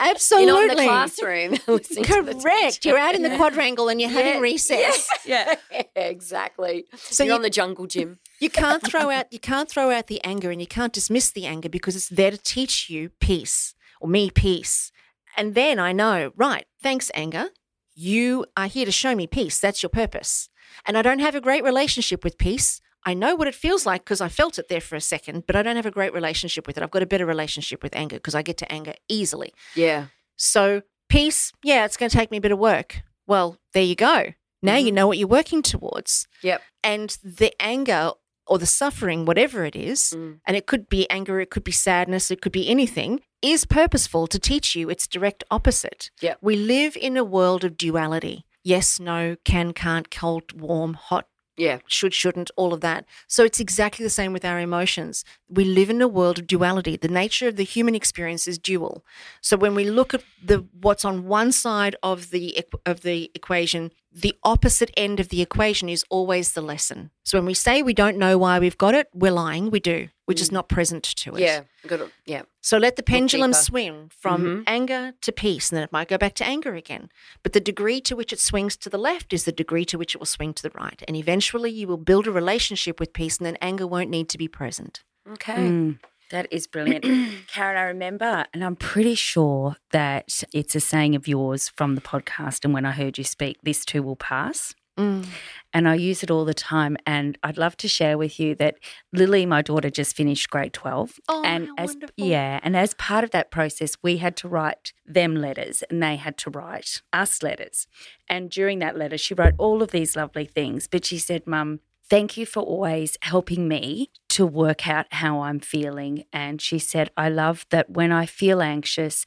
absolutely. 0.00 0.46
You're 0.48 0.66
not 0.66 0.70
in 0.72 0.76
the 0.76 0.82
classroom. 0.90 1.56
to 1.56 1.78
the 2.24 2.34
Correct. 2.42 2.84
You're 2.84 2.98
out 2.98 3.14
in 3.14 3.22
the 3.22 3.28
Yeah. 3.28 3.36
quadrangle 3.36 3.88
and 3.88 4.00
you're 4.00 4.10
having 4.10 4.34
Yeah. 4.34 4.40
recess. 4.40 5.08
Yeah. 5.24 5.54
Yeah, 5.70 5.82
exactly. 5.94 6.86
So 6.96 7.22
You're 7.22 7.30
you- 7.30 7.36
on 7.36 7.42
the 7.42 7.50
jungle 7.50 7.86
gym. 7.86 8.18
You 8.40 8.50
can't 8.50 8.84
throw 8.84 9.08
out 9.08 9.26
you 9.32 9.38
can't 9.38 9.68
throw 9.68 9.92
out 9.92 10.08
the 10.08 10.20
anger 10.24 10.50
and 10.50 10.60
you 10.60 10.66
can't 10.66 10.92
dismiss 10.92 11.30
the 11.30 11.46
anger 11.46 11.68
because 11.68 11.94
it's 11.94 12.08
there 12.08 12.32
to 12.32 12.38
teach 12.38 12.90
you 12.90 13.10
peace 13.20 13.74
or 14.00 14.08
me 14.08 14.30
peace. 14.30 14.90
And 15.36 15.54
then 15.54 15.78
I 15.78 15.92
know, 15.92 16.32
right, 16.36 16.64
thanks 16.82 17.08
anger. 17.14 17.50
You 17.94 18.46
are 18.56 18.66
here 18.66 18.84
to 18.84 18.90
show 18.92 19.14
me 19.14 19.28
peace. 19.28 19.60
That's 19.60 19.80
your 19.82 19.90
purpose. 19.90 20.48
And 20.86 20.98
I 20.98 21.02
don't 21.02 21.20
have 21.20 21.36
a 21.36 21.40
great 21.40 21.62
relationship 21.62 22.24
with 22.24 22.36
peace. 22.36 22.80
I 23.04 23.14
know 23.14 23.34
what 23.34 23.48
it 23.48 23.54
feels 23.54 23.84
like 23.84 24.04
because 24.04 24.20
I 24.20 24.28
felt 24.28 24.58
it 24.58 24.68
there 24.68 24.80
for 24.80 24.96
a 24.96 25.00
second, 25.00 25.44
but 25.46 25.56
I 25.56 25.62
don't 25.62 25.76
have 25.76 25.86
a 25.86 25.90
great 25.90 26.14
relationship 26.14 26.66
with 26.66 26.76
it. 26.76 26.82
I've 26.82 26.90
got 26.90 27.02
a 27.02 27.06
better 27.06 27.26
relationship 27.26 27.82
with 27.82 27.96
anger 27.96 28.16
because 28.16 28.34
I 28.34 28.42
get 28.42 28.56
to 28.58 28.72
anger 28.72 28.94
easily. 29.08 29.52
Yeah. 29.74 30.06
So, 30.36 30.82
peace, 31.08 31.52
yeah, 31.64 31.84
it's 31.84 31.96
going 31.96 32.10
to 32.10 32.16
take 32.16 32.30
me 32.30 32.36
a 32.38 32.40
bit 32.40 32.52
of 32.52 32.58
work. 32.58 33.02
Well, 33.26 33.58
there 33.74 33.82
you 33.82 33.96
go. 33.96 34.32
Now 34.62 34.76
you 34.76 34.92
know 34.92 35.08
what 35.08 35.18
you're 35.18 35.26
working 35.28 35.62
towards. 35.62 36.28
Yep. 36.42 36.62
And 36.84 37.18
the 37.24 37.52
anger 37.60 38.12
or 38.46 38.58
the 38.58 38.66
suffering, 38.66 39.24
whatever 39.24 39.64
it 39.64 39.74
is, 39.74 40.12
Mm. 40.16 40.38
and 40.46 40.56
it 40.56 40.66
could 40.66 40.88
be 40.88 41.08
anger, 41.10 41.40
it 41.40 41.50
could 41.50 41.64
be 41.64 41.72
sadness, 41.72 42.30
it 42.30 42.40
could 42.40 42.52
be 42.52 42.68
anything, 42.68 43.20
is 43.40 43.64
purposeful 43.64 44.26
to 44.28 44.38
teach 44.38 44.76
you 44.76 44.88
its 44.90 45.06
direct 45.08 45.42
opposite. 45.50 46.10
Yep. 46.20 46.38
We 46.40 46.56
live 46.56 46.96
in 46.96 47.16
a 47.16 47.24
world 47.24 47.64
of 47.64 47.76
duality 47.76 48.44
yes, 48.64 49.00
no, 49.00 49.34
can, 49.44 49.72
can't, 49.72 50.08
cold, 50.08 50.60
warm, 50.60 50.94
hot, 50.94 51.26
Yeah. 51.56 51.78
should, 51.86 52.14
shouldn't, 52.14 52.50
all 52.56 52.72
of 52.72 52.80
that. 52.80 53.04
So 53.26 53.44
it's 53.44 53.60
exactly 53.60 54.02
the 54.04 54.10
same 54.10 54.32
with 54.32 54.44
our 54.44 54.58
emotions. 54.58 55.24
We 55.48 55.64
live 55.64 55.90
in 55.90 56.00
a 56.00 56.08
world 56.08 56.38
of 56.38 56.46
duality. 56.46 56.96
The 56.96 57.08
nature 57.08 57.48
of 57.48 57.56
the 57.56 57.64
human 57.64 57.94
experience 57.94 58.48
is 58.48 58.58
dual. 58.58 59.04
So 59.40 59.56
when 59.56 59.74
we 59.74 59.84
look 59.84 60.14
at 60.14 60.22
the 60.42 60.64
what's 60.80 61.04
on 61.04 61.26
one 61.26 61.52
side 61.52 61.94
of 62.02 62.30
the 62.30 62.64
of 62.86 63.02
the 63.02 63.30
equation, 63.34 63.90
the 64.10 64.34
opposite 64.44 64.90
end 64.96 65.20
of 65.20 65.28
the 65.28 65.42
equation 65.42 65.88
is 65.88 66.04
always 66.10 66.52
the 66.52 66.62
lesson. 66.62 67.10
So 67.24 67.38
when 67.38 67.46
we 67.46 67.54
say 67.54 67.82
we 67.82 67.94
don't 67.94 68.18
know 68.18 68.38
why 68.38 68.58
we've 68.58 68.78
got 68.78 68.94
it, 68.94 69.08
we're 69.14 69.32
lying. 69.32 69.70
We 69.70 69.80
do. 69.80 70.08
We're 70.32 70.38
just 70.38 70.52
not 70.52 70.68
present 70.68 71.04
to 71.04 71.34
it. 71.36 71.40
Yeah. 71.40 71.60
Got 71.86 71.98
to, 71.98 72.10
yeah. 72.26 72.42
So 72.60 72.78
let 72.78 72.96
the 72.96 73.02
pendulum 73.02 73.52
swing 73.52 74.10
from 74.16 74.42
Mhm. 74.44 74.64
anger 74.66 75.12
to 75.20 75.32
peace, 75.32 75.70
and 75.70 75.76
then 75.76 75.84
it 75.84 75.92
might 75.92 76.08
go 76.08 76.18
back 76.18 76.34
to 76.34 76.44
anger 76.44 76.74
again. 76.74 77.08
But 77.42 77.52
the 77.52 77.60
degree 77.60 78.00
to 78.02 78.16
which 78.16 78.32
it 78.32 78.40
swings 78.40 78.76
to 78.78 78.88
the 78.90 78.98
left 78.98 79.32
is 79.32 79.44
the 79.44 79.52
degree 79.52 79.84
to 79.86 79.98
which 79.98 80.14
it 80.14 80.18
will 80.18 80.26
swing 80.26 80.54
to 80.54 80.62
the 80.62 80.70
right. 80.70 81.02
And 81.06 81.16
eventually 81.16 81.70
you 81.70 81.86
will 81.88 81.96
build 81.96 82.26
a 82.26 82.32
relationship 82.32 82.98
with 83.00 83.12
peace, 83.12 83.38
and 83.38 83.46
then 83.46 83.56
anger 83.60 83.86
won't 83.86 84.10
need 84.10 84.28
to 84.30 84.38
be 84.38 84.48
present. 84.48 85.02
Okay. 85.30 85.54
Mm, 85.54 85.98
that 86.30 86.46
is 86.50 86.66
brilliant. 86.66 87.04
Karen, 87.48 87.76
I 87.76 87.82
remember, 87.84 88.46
and 88.54 88.64
I'm 88.64 88.76
pretty 88.76 89.14
sure 89.14 89.76
that 89.90 90.42
it's 90.52 90.74
a 90.74 90.80
saying 90.80 91.14
of 91.14 91.28
yours 91.28 91.68
from 91.68 91.94
the 91.94 92.00
podcast. 92.00 92.64
And 92.64 92.72
when 92.72 92.84
I 92.84 92.92
heard 92.92 93.18
you 93.18 93.24
speak, 93.24 93.58
this 93.62 93.84
too 93.84 94.02
will 94.02 94.16
pass. 94.16 94.74
Mm. 95.02 95.26
And 95.74 95.88
I 95.88 95.94
use 95.94 96.22
it 96.22 96.30
all 96.30 96.44
the 96.44 96.54
time. 96.54 96.96
And 97.06 97.38
I'd 97.42 97.56
love 97.56 97.76
to 97.78 97.88
share 97.88 98.18
with 98.18 98.38
you 98.38 98.54
that 98.56 98.76
Lily, 99.12 99.46
my 99.46 99.62
daughter, 99.62 99.88
just 99.88 100.14
finished 100.14 100.50
grade 100.50 100.72
12. 100.74 101.18
Oh, 101.28 101.42
and 101.44 101.68
as, 101.78 101.90
wonderful. 101.90 102.14
Yeah. 102.16 102.60
And 102.62 102.76
as 102.76 102.94
part 102.94 103.24
of 103.24 103.30
that 103.30 103.50
process, 103.50 103.96
we 104.02 104.18
had 104.18 104.36
to 104.38 104.48
write 104.48 104.92
them 105.06 105.34
letters 105.34 105.82
and 105.88 106.02
they 106.02 106.16
had 106.16 106.36
to 106.38 106.50
write 106.50 107.00
us 107.12 107.42
letters. 107.42 107.86
And 108.28 108.50
during 108.50 108.80
that 108.80 108.98
letter, 108.98 109.16
she 109.16 109.34
wrote 109.34 109.54
all 109.56 109.82
of 109.82 109.92
these 109.92 110.14
lovely 110.14 110.44
things. 110.44 110.88
But 110.88 111.06
she 111.06 111.18
said, 111.18 111.46
Mum, 111.46 111.80
thank 112.08 112.36
you 112.36 112.44
for 112.44 112.62
always 112.62 113.16
helping 113.22 113.66
me 113.66 114.10
to 114.28 114.44
work 114.44 114.86
out 114.86 115.06
how 115.10 115.40
I'm 115.40 115.60
feeling. 115.60 116.24
And 116.32 116.60
she 116.60 116.78
said, 116.78 117.10
I 117.16 117.30
love 117.30 117.64
that 117.70 117.88
when 117.88 118.12
I 118.12 118.26
feel 118.26 118.60
anxious, 118.60 119.24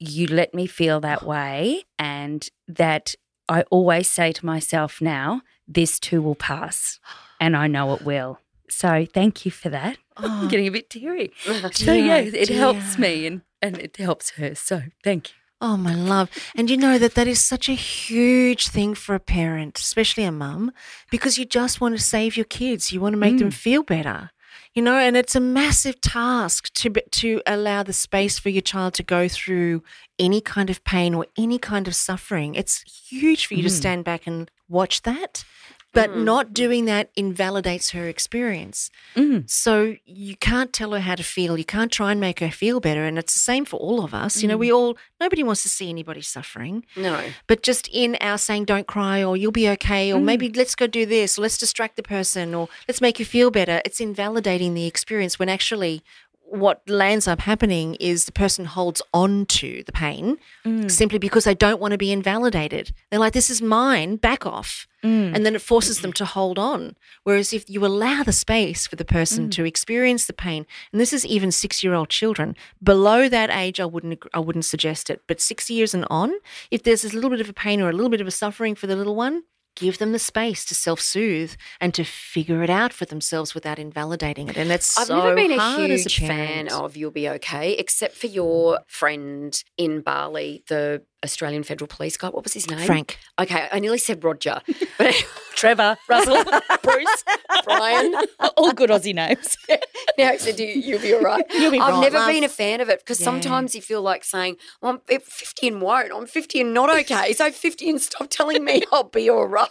you 0.00 0.26
let 0.26 0.52
me 0.54 0.66
feel 0.66 1.00
that 1.00 1.22
oh. 1.22 1.28
way. 1.28 1.84
And 1.98 2.48
that 2.66 3.14
I 3.48 3.62
always 3.70 4.08
say 4.08 4.32
to 4.32 4.46
myself 4.46 5.00
now, 5.00 5.42
this 5.66 5.98
too 5.98 6.22
will 6.22 6.34
pass. 6.34 6.98
And 7.40 7.56
I 7.56 7.66
know 7.66 7.94
it 7.94 8.02
will. 8.02 8.38
So 8.68 9.06
thank 9.12 9.44
you 9.44 9.50
for 9.50 9.68
that. 9.68 9.98
I'm 10.16 10.46
oh. 10.46 10.48
getting 10.48 10.66
a 10.66 10.70
bit 10.70 10.90
teary. 10.90 11.32
so 11.72 11.92
yeah, 11.92 12.22
dear, 12.22 12.34
it 12.34 12.48
helps 12.48 12.98
me 12.98 13.26
and, 13.26 13.42
and 13.60 13.78
it 13.78 13.96
helps 13.96 14.30
her. 14.30 14.54
So 14.54 14.82
thank 15.02 15.30
you. 15.30 15.34
Oh, 15.60 15.76
my 15.76 15.94
love. 15.94 16.30
And 16.54 16.68
you 16.68 16.76
know 16.76 16.98
that 16.98 17.14
that 17.14 17.26
is 17.26 17.42
such 17.42 17.70
a 17.70 17.74
huge 17.74 18.68
thing 18.68 18.94
for 18.94 19.14
a 19.14 19.20
parent, 19.20 19.78
especially 19.78 20.24
a 20.24 20.32
mum, 20.32 20.72
because 21.10 21.38
you 21.38 21.46
just 21.46 21.80
want 21.80 21.96
to 21.96 22.02
save 22.02 22.36
your 22.36 22.44
kids. 22.44 22.92
You 22.92 23.00
want 23.00 23.14
to 23.14 23.18
make 23.18 23.38
them 23.38 23.48
mm. 23.48 23.54
feel 23.54 23.82
better. 23.82 24.30
You 24.74 24.82
know, 24.82 24.96
and 24.96 25.16
it's 25.16 25.36
a 25.36 25.40
massive 25.40 26.00
task 26.00 26.72
to 26.74 26.90
to 26.90 27.40
allow 27.46 27.84
the 27.84 27.92
space 27.92 28.40
for 28.40 28.48
your 28.48 28.62
child 28.62 28.94
to 28.94 29.04
go 29.04 29.28
through 29.28 29.84
any 30.18 30.40
kind 30.40 30.68
of 30.68 30.82
pain 30.82 31.14
or 31.14 31.26
any 31.38 31.58
kind 31.58 31.86
of 31.86 31.94
suffering. 31.94 32.56
It's 32.56 32.82
huge 33.08 33.46
for 33.46 33.54
you 33.54 33.62
to 33.62 33.68
mm-hmm. 33.68 33.76
stand 33.76 34.04
back 34.04 34.26
and 34.26 34.50
watch 34.68 35.02
that. 35.02 35.44
But 35.94 36.10
mm-hmm. 36.10 36.24
not 36.24 36.52
doing 36.52 36.84
that 36.86 37.10
invalidates 37.16 37.90
her 37.90 38.08
experience. 38.08 38.90
Mm-hmm. 39.16 39.46
So 39.46 39.96
you 40.04 40.36
can't 40.36 40.72
tell 40.72 40.92
her 40.92 41.00
how 41.00 41.14
to 41.14 41.22
feel. 41.22 41.56
You 41.56 41.64
can't 41.64 41.90
try 41.90 42.12
and 42.12 42.20
make 42.20 42.40
her 42.40 42.50
feel 42.50 42.80
better. 42.80 43.04
And 43.04 43.18
it's 43.18 43.32
the 43.32 43.38
same 43.38 43.64
for 43.64 43.78
all 43.78 44.04
of 44.04 44.12
us. 44.12 44.42
You 44.42 44.48
know, 44.48 44.56
we 44.56 44.68
mm-hmm. 44.68 44.76
all, 44.76 44.98
nobody 45.20 45.42
wants 45.42 45.62
to 45.62 45.68
see 45.68 45.88
anybody 45.88 46.20
suffering. 46.20 46.84
No. 46.96 47.22
But 47.46 47.62
just 47.62 47.88
in 47.92 48.16
our 48.20 48.38
saying, 48.38 48.66
don't 48.66 48.86
cry, 48.86 49.22
or 49.22 49.36
you'll 49.36 49.52
be 49.52 49.68
okay, 49.70 50.12
or 50.12 50.20
maybe 50.20 50.48
mm. 50.50 50.56
let's 50.56 50.74
go 50.74 50.86
do 50.86 51.06
this, 51.06 51.38
or 51.38 51.42
let's 51.42 51.58
distract 51.58 51.96
the 51.96 52.02
person, 52.02 52.54
or 52.54 52.68
let's 52.88 53.00
make 53.00 53.18
you 53.18 53.24
feel 53.24 53.50
better, 53.50 53.80
it's 53.84 54.00
invalidating 54.00 54.74
the 54.74 54.86
experience 54.86 55.38
when 55.38 55.48
actually 55.48 56.02
what 56.54 56.88
lands 56.88 57.26
up 57.26 57.40
happening 57.40 57.96
is 57.96 58.24
the 58.24 58.32
person 58.32 58.64
holds 58.64 59.02
on 59.12 59.46
to 59.46 59.82
the 59.84 59.92
pain 59.92 60.38
mm. 60.64 60.90
simply 60.90 61.18
because 61.18 61.44
they 61.44 61.54
don't 61.54 61.80
want 61.80 61.92
to 61.92 61.98
be 61.98 62.12
invalidated. 62.12 62.92
They're 63.10 63.20
like, 63.20 63.32
this 63.32 63.50
is 63.50 63.60
mine, 63.60 64.16
back 64.16 64.46
off. 64.46 64.86
Mm. 65.02 65.34
And 65.34 65.44
then 65.44 65.54
it 65.54 65.60
forces 65.60 66.00
them 66.00 66.12
to 66.14 66.24
hold 66.24 66.58
on. 66.58 66.96
Whereas 67.24 67.52
if 67.52 67.68
you 67.68 67.84
allow 67.84 68.22
the 68.22 68.32
space 68.32 68.86
for 68.86 68.96
the 68.96 69.04
person 69.04 69.48
mm. 69.48 69.50
to 69.52 69.64
experience 69.64 70.26
the 70.26 70.32
pain, 70.32 70.64
and 70.92 71.00
this 71.00 71.12
is 71.12 71.26
even 71.26 71.50
six 71.50 71.84
year 71.84 71.92
old 71.92 72.08
children, 72.08 72.56
below 72.82 73.28
that 73.28 73.50
age, 73.50 73.80
I 73.80 73.84
wouldn't, 73.84 74.22
I 74.32 74.38
wouldn't 74.38 74.64
suggest 74.64 75.10
it. 75.10 75.22
But 75.26 75.40
six 75.40 75.68
years 75.68 75.92
and 75.92 76.06
on, 76.08 76.32
if 76.70 76.82
there's 76.82 77.04
a 77.04 77.14
little 77.14 77.30
bit 77.30 77.40
of 77.40 77.48
a 77.48 77.52
pain 77.52 77.82
or 77.82 77.90
a 77.90 77.92
little 77.92 78.10
bit 78.10 78.20
of 78.20 78.26
a 78.26 78.30
suffering 78.30 78.74
for 78.74 78.86
the 78.86 78.96
little 78.96 79.16
one, 79.16 79.42
give 79.74 79.98
them 79.98 80.12
the 80.12 80.18
space 80.18 80.64
to 80.66 80.74
self 80.74 81.00
soothe 81.00 81.54
and 81.80 81.94
to 81.94 82.04
figure 82.04 82.62
it 82.62 82.70
out 82.70 82.92
for 82.92 83.04
themselves 83.04 83.54
without 83.54 83.78
invalidating 83.78 84.48
it. 84.48 84.56
And 84.56 84.70
that's 84.70 84.98
I've 84.98 85.06
so 85.06 85.16
never 85.16 85.34
been 85.34 85.52
a 85.52 85.76
huge 85.76 86.06
a 86.06 86.26
fan 86.26 86.68
of 86.68 86.96
You'll 86.96 87.10
Be 87.10 87.28
Okay, 87.28 87.72
except 87.72 88.14
for 88.14 88.26
your 88.26 88.80
friend 88.86 89.62
in 89.76 90.00
Bali, 90.00 90.64
the 90.68 91.02
Australian 91.24 91.62
Federal 91.64 91.88
Police 91.88 92.16
guy. 92.16 92.28
What 92.28 92.44
was 92.44 92.52
his 92.54 92.70
name? 92.70 92.86
Frank. 92.86 93.18
Okay, 93.40 93.68
I 93.72 93.80
nearly 93.80 93.98
said 93.98 94.22
Roger, 94.22 94.60
but 94.98 95.14
Trevor, 95.54 95.96
Russell, 96.08 96.44
Bruce, 96.82 97.24
Brian. 97.64 98.14
all 98.56 98.72
good 98.72 98.90
Aussie 98.90 99.14
names. 99.14 99.56
now 100.18 100.32
you, 100.32 100.64
you'll 100.66 101.00
be 101.00 101.14
all 101.14 101.20
right. 101.22 101.44
You'll 101.50 101.70
be 101.72 101.80
I've 101.80 101.94
right, 101.94 102.00
never 102.00 102.18
love. 102.18 102.28
been 102.28 102.44
a 102.44 102.48
fan 102.48 102.80
of 102.80 102.88
it 102.88 103.00
because 103.00 103.20
Yeah. 103.20 103.24
sometimes 103.24 103.74
you 103.74 103.80
feel 103.82 104.02
like 104.02 104.22
saying, 104.24 104.56
well, 104.80 105.00
I'm 105.08 105.18
50 105.20 105.68
and 105.68 105.80
won't. 105.82 106.12
I'm 106.12 106.26
50 106.26 106.60
and 106.60 106.74
not 106.74 106.90
okay. 107.00 107.32
So 107.32 107.50
50 107.50 107.90
and 107.90 108.00
stop 108.00 108.28
telling 108.30 108.64
me 108.64 108.82
I'll 108.92 109.04
be 109.04 109.28
all 109.30 109.46
right. 109.46 109.68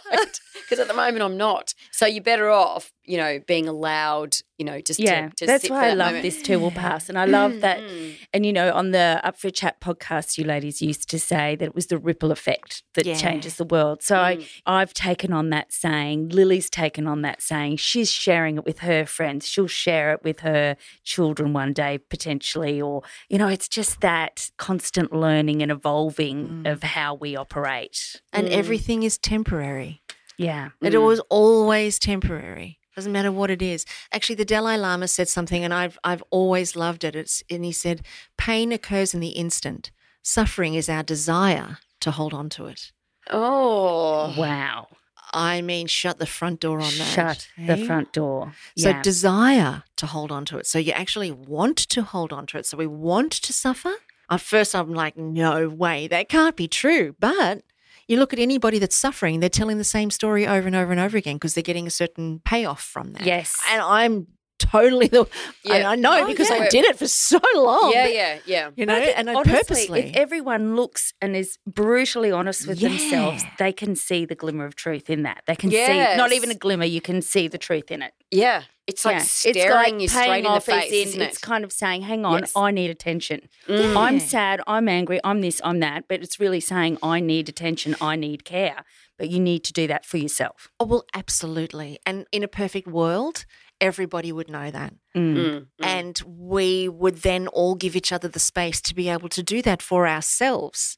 Because 0.62 0.78
at 0.80 0.88
the 0.88 0.94
moment 0.94 1.22
I'm 1.22 1.36
not. 1.36 1.74
So 1.92 2.06
you're 2.06 2.22
better 2.22 2.50
off, 2.50 2.92
you 3.06 3.16
know, 3.18 3.38
being 3.46 3.68
allowed, 3.68 4.36
you 4.58 4.64
know, 4.64 4.80
just 4.80 4.98
Yeah, 5.00 5.28
to, 5.28 5.34
to 5.36 5.46
that's 5.46 5.62
sit 5.62 5.70
why 5.70 5.80
for 5.80 5.86
I 5.86 5.94
love 5.94 6.06
moment. 6.14 6.22
this 6.22 6.40
too 6.42 6.58
will 6.58 6.70
pass, 6.70 7.08
and 7.08 7.18
I 7.18 7.24
love 7.26 7.60
that. 7.60 7.80
Mm. 7.80 8.14
And 8.32 8.46
you 8.46 8.52
know, 8.52 8.72
on 8.72 8.92
the 8.92 9.20
Up 9.22 9.36
for 9.38 9.50
Chat 9.50 9.80
podcast, 9.80 10.38
you 10.38 10.44
ladies 10.44 10.80
used 10.80 11.10
to 11.10 11.18
say 11.18 11.56
that 11.56 11.64
it 11.66 11.74
was 11.74 11.88
the 11.88 11.98
ripple 11.98 12.32
effect 12.32 12.82
that 12.94 13.04
Yeah. 13.06 13.14
changes 13.14 13.56
the 13.56 13.64
world. 13.64 14.02
So 14.02 14.16
Mm. 14.16 14.46
I, 14.66 14.80
I've 14.80 14.94
taken 14.94 15.32
on 15.32 15.50
that 15.50 15.72
saying. 15.72 16.30
Lily's 16.30 16.70
taken 16.70 17.06
on 17.06 17.22
that 17.22 17.42
saying. 17.42 17.76
She's 17.76 18.10
sharing 18.10 18.56
it 18.56 18.64
with 18.64 18.78
her 18.80 19.04
friends. 19.06 19.46
She'll 19.46 19.66
share 19.66 20.12
it 20.12 20.20
with 20.22 20.40
her 20.40 20.76
children 21.02 21.52
one 21.52 21.72
day 21.72 21.98
potentially, 21.98 22.80
or 22.80 23.02
you 23.28 23.38
know, 23.38 23.48
it's 23.48 23.68
just 23.68 24.00
that 24.00 24.50
constant 24.56 25.12
learning 25.12 25.62
and 25.62 25.70
evolving 25.70 26.48
Mm. 26.64 26.72
of 26.72 26.82
how 26.82 27.14
we 27.14 27.36
operate. 27.36 28.20
And 28.32 28.48
everything 28.48 29.02
is 29.02 29.18
temporary. 29.18 30.00
Yeah. 30.36 30.70
It 30.82 30.98
was 30.98 31.20
always 31.30 31.98
temporary. 31.98 32.78
Doesn't 32.94 33.12
matter 33.12 33.32
what 33.32 33.50
it 33.50 33.60
is. 33.60 33.84
Actually, 34.12 34.36
the 34.36 34.44
Dalai 34.44 34.76
Lama 34.76 35.08
said 35.08 35.28
something, 35.28 35.64
and 35.64 35.74
I've 35.74 35.98
I've 36.04 36.22
always 36.30 36.76
loved 36.76 37.04
it. 37.04 37.16
It's 37.16 37.42
and 37.50 37.64
he 37.64 37.72
said, 37.72 38.02
"Pain 38.36 38.72
occurs 38.72 39.14
in 39.14 39.20
the 39.20 39.30
instant. 39.30 39.90
Suffering 40.22 40.74
is 40.74 40.88
our 40.88 41.02
desire 41.02 41.78
to 42.00 42.10
hold 42.12 42.32
on 42.32 42.48
to 42.50 42.66
it." 42.66 42.92
Oh. 43.30 44.34
Wow. 44.36 44.88
I 45.32 45.62
mean, 45.62 45.88
shut 45.88 46.18
the 46.18 46.26
front 46.26 46.60
door 46.60 46.80
on 46.80 46.92
that. 46.96 47.08
Shut 47.08 47.48
the 47.58 47.84
front 47.84 48.12
door. 48.12 48.52
So 48.78 48.90
yeah. 48.90 49.02
desire 49.02 49.82
to 49.96 50.06
hold 50.06 50.30
on 50.30 50.44
to 50.46 50.58
it. 50.58 50.66
So 50.66 50.78
you 50.78 50.92
actually 50.92 51.32
want 51.32 51.76
to 51.76 52.02
hold 52.02 52.32
on 52.32 52.46
to 52.46 52.58
it. 52.58 52.66
So 52.66 52.76
we 52.76 52.86
want 52.86 53.32
to 53.32 53.52
suffer. 53.52 53.94
At 54.30 54.40
first, 54.40 54.74
I'm 54.74 54.94
like, 54.94 55.16
no 55.16 55.68
way, 55.68 56.06
that 56.08 56.28
can't 56.28 56.56
be 56.56 56.68
true. 56.68 57.16
But 57.18 57.62
you 58.06 58.18
look 58.18 58.32
at 58.32 58.38
anybody 58.38 58.78
that's 58.78 58.96
suffering, 58.96 59.40
they're 59.40 59.48
telling 59.48 59.78
the 59.78 59.84
same 59.84 60.10
story 60.10 60.46
over 60.46 60.66
and 60.66 60.76
over 60.76 60.92
and 60.92 61.00
over 61.00 61.16
again 61.16 61.36
because 61.36 61.54
they're 61.54 61.62
getting 61.62 61.86
a 61.86 61.90
certain 61.90 62.40
payoff 62.44 62.82
from 62.82 63.12
that. 63.12 63.24
Yes. 63.24 63.60
And 63.70 63.80
I'm 63.80 64.26
totally 64.72 65.08
the, 65.08 65.26
I, 65.68 65.78
Yeah. 65.78 65.90
I 65.90 65.94
know 65.96 66.22
Oh, 66.24 66.26
because 66.26 66.50
I 66.50 66.68
did 66.68 66.84
it 66.84 66.96
for 66.98 67.06
so 67.08 67.40
long. 67.54 67.92
Yeah, 67.92 68.06
yeah, 68.06 68.38
yeah. 68.46 68.70
You 68.76 68.86
know, 68.86 68.94
and 68.94 69.30
I 69.30 69.34
Honestly, 69.34 69.58
purposely. 69.60 70.00
if 70.10 70.16
everyone 70.16 70.74
looks 70.76 71.12
and 71.20 71.36
is 71.36 71.58
brutally 71.66 72.30
honest 72.30 72.66
with 72.66 72.80
themselves, 72.80 73.44
they 73.58 73.72
can 73.72 73.94
see 73.96 74.24
the 74.24 74.34
glimmer 74.34 74.64
of 74.66 74.74
truth 74.76 75.10
in 75.10 75.22
that. 75.22 75.42
They 75.46 75.56
can 75.56 75.70
see 75.70 75.98
not 76.16 76.32
even 76.32 76.50
a 76.50 76.54
glimmer, 76.54 76.84
you 76.84 77.00
can 77.00 77.22
see 77.22 77.48
the 77.48 77.58
truth 77.58 77.90
in 77.90 78.02
it. 78.02 78.12
Yeah. 78.30 78.62
It's 78.86 79.04
like 79.04 79.16
Yeah. 79.16 79.22
staring 79.22 80.00
you 80.00 80.08
straight 80.08 80.44
in 80.44 80.52
the 80.52 80.60
face, 80.60 80.92
in 80.92 81.08
isn't 81.08 81.20
it's 81.22 81.38
kind 81.38 81.64
of 81.64 81.72
saying, 81.72 82.02
hang 82.02 82.26
on, 82.26 82.40
Yes. 82.40 82.52
I 82.54 82.70
need 82.70 82.90
attention. 82.90 83.48
Mm. 83.66 83.96
I'm 83.96 84.20
sad, 84.20 84.60
I'm 84.66 84.88
angry, 84.88 85.20
I'm 85.24 85.40
this, 85.40 85.58
I'm 85.64 85.80
that, 85.80 86.04
but 86.08 86.22
it's 86.22 86.38
really 86.38 86.60
saying 86.60 86.98
I 87.02 87.20
need 87.20 87.48
attention, 87.48 87.96
I 88.00 88.16
need 88.16 88.44
care. 88.44 88.84
But 89.16 89.30
you 89.30 89.38
need 89.40 89.62
to 89.64 89.72
do 89.72 89.86
that 89.86 90.04
for 90.04 90.16
yourself. 90.18 90.70
oh, 90.80 90.86
well, 90.86 91.04
absolutely. 91.14 91.98
And 92.04 92.26
in 92.32 92.42
a 92.42 92.48
perfect 92.48 92.88
world, 92.88 93.46
everybody 93.80 94.32
would 94.32 94.48
know 94.48 94.70
that. 94.70 94.94
Mm. 95.16 95.34
Mm, 95.36 95.54
mm. 95.60 95.66
And 95.80 96.22
we 96.26 96.88
would 96.88 97.18
then 97.22 97.48
all 97.48 97.74
give 97.74 97.96
each 97.96 98.12
other 98.12 98.28
the 98.28 98.38
space 98.38 98.80
to 98.82 98.94
be 98.94 99.08
able 99.08 99.28
to 99.30 99.42
do 99.42 99.62
that 99.62 99.82
for 99.82 100.06
ourselves. 100.08 100.96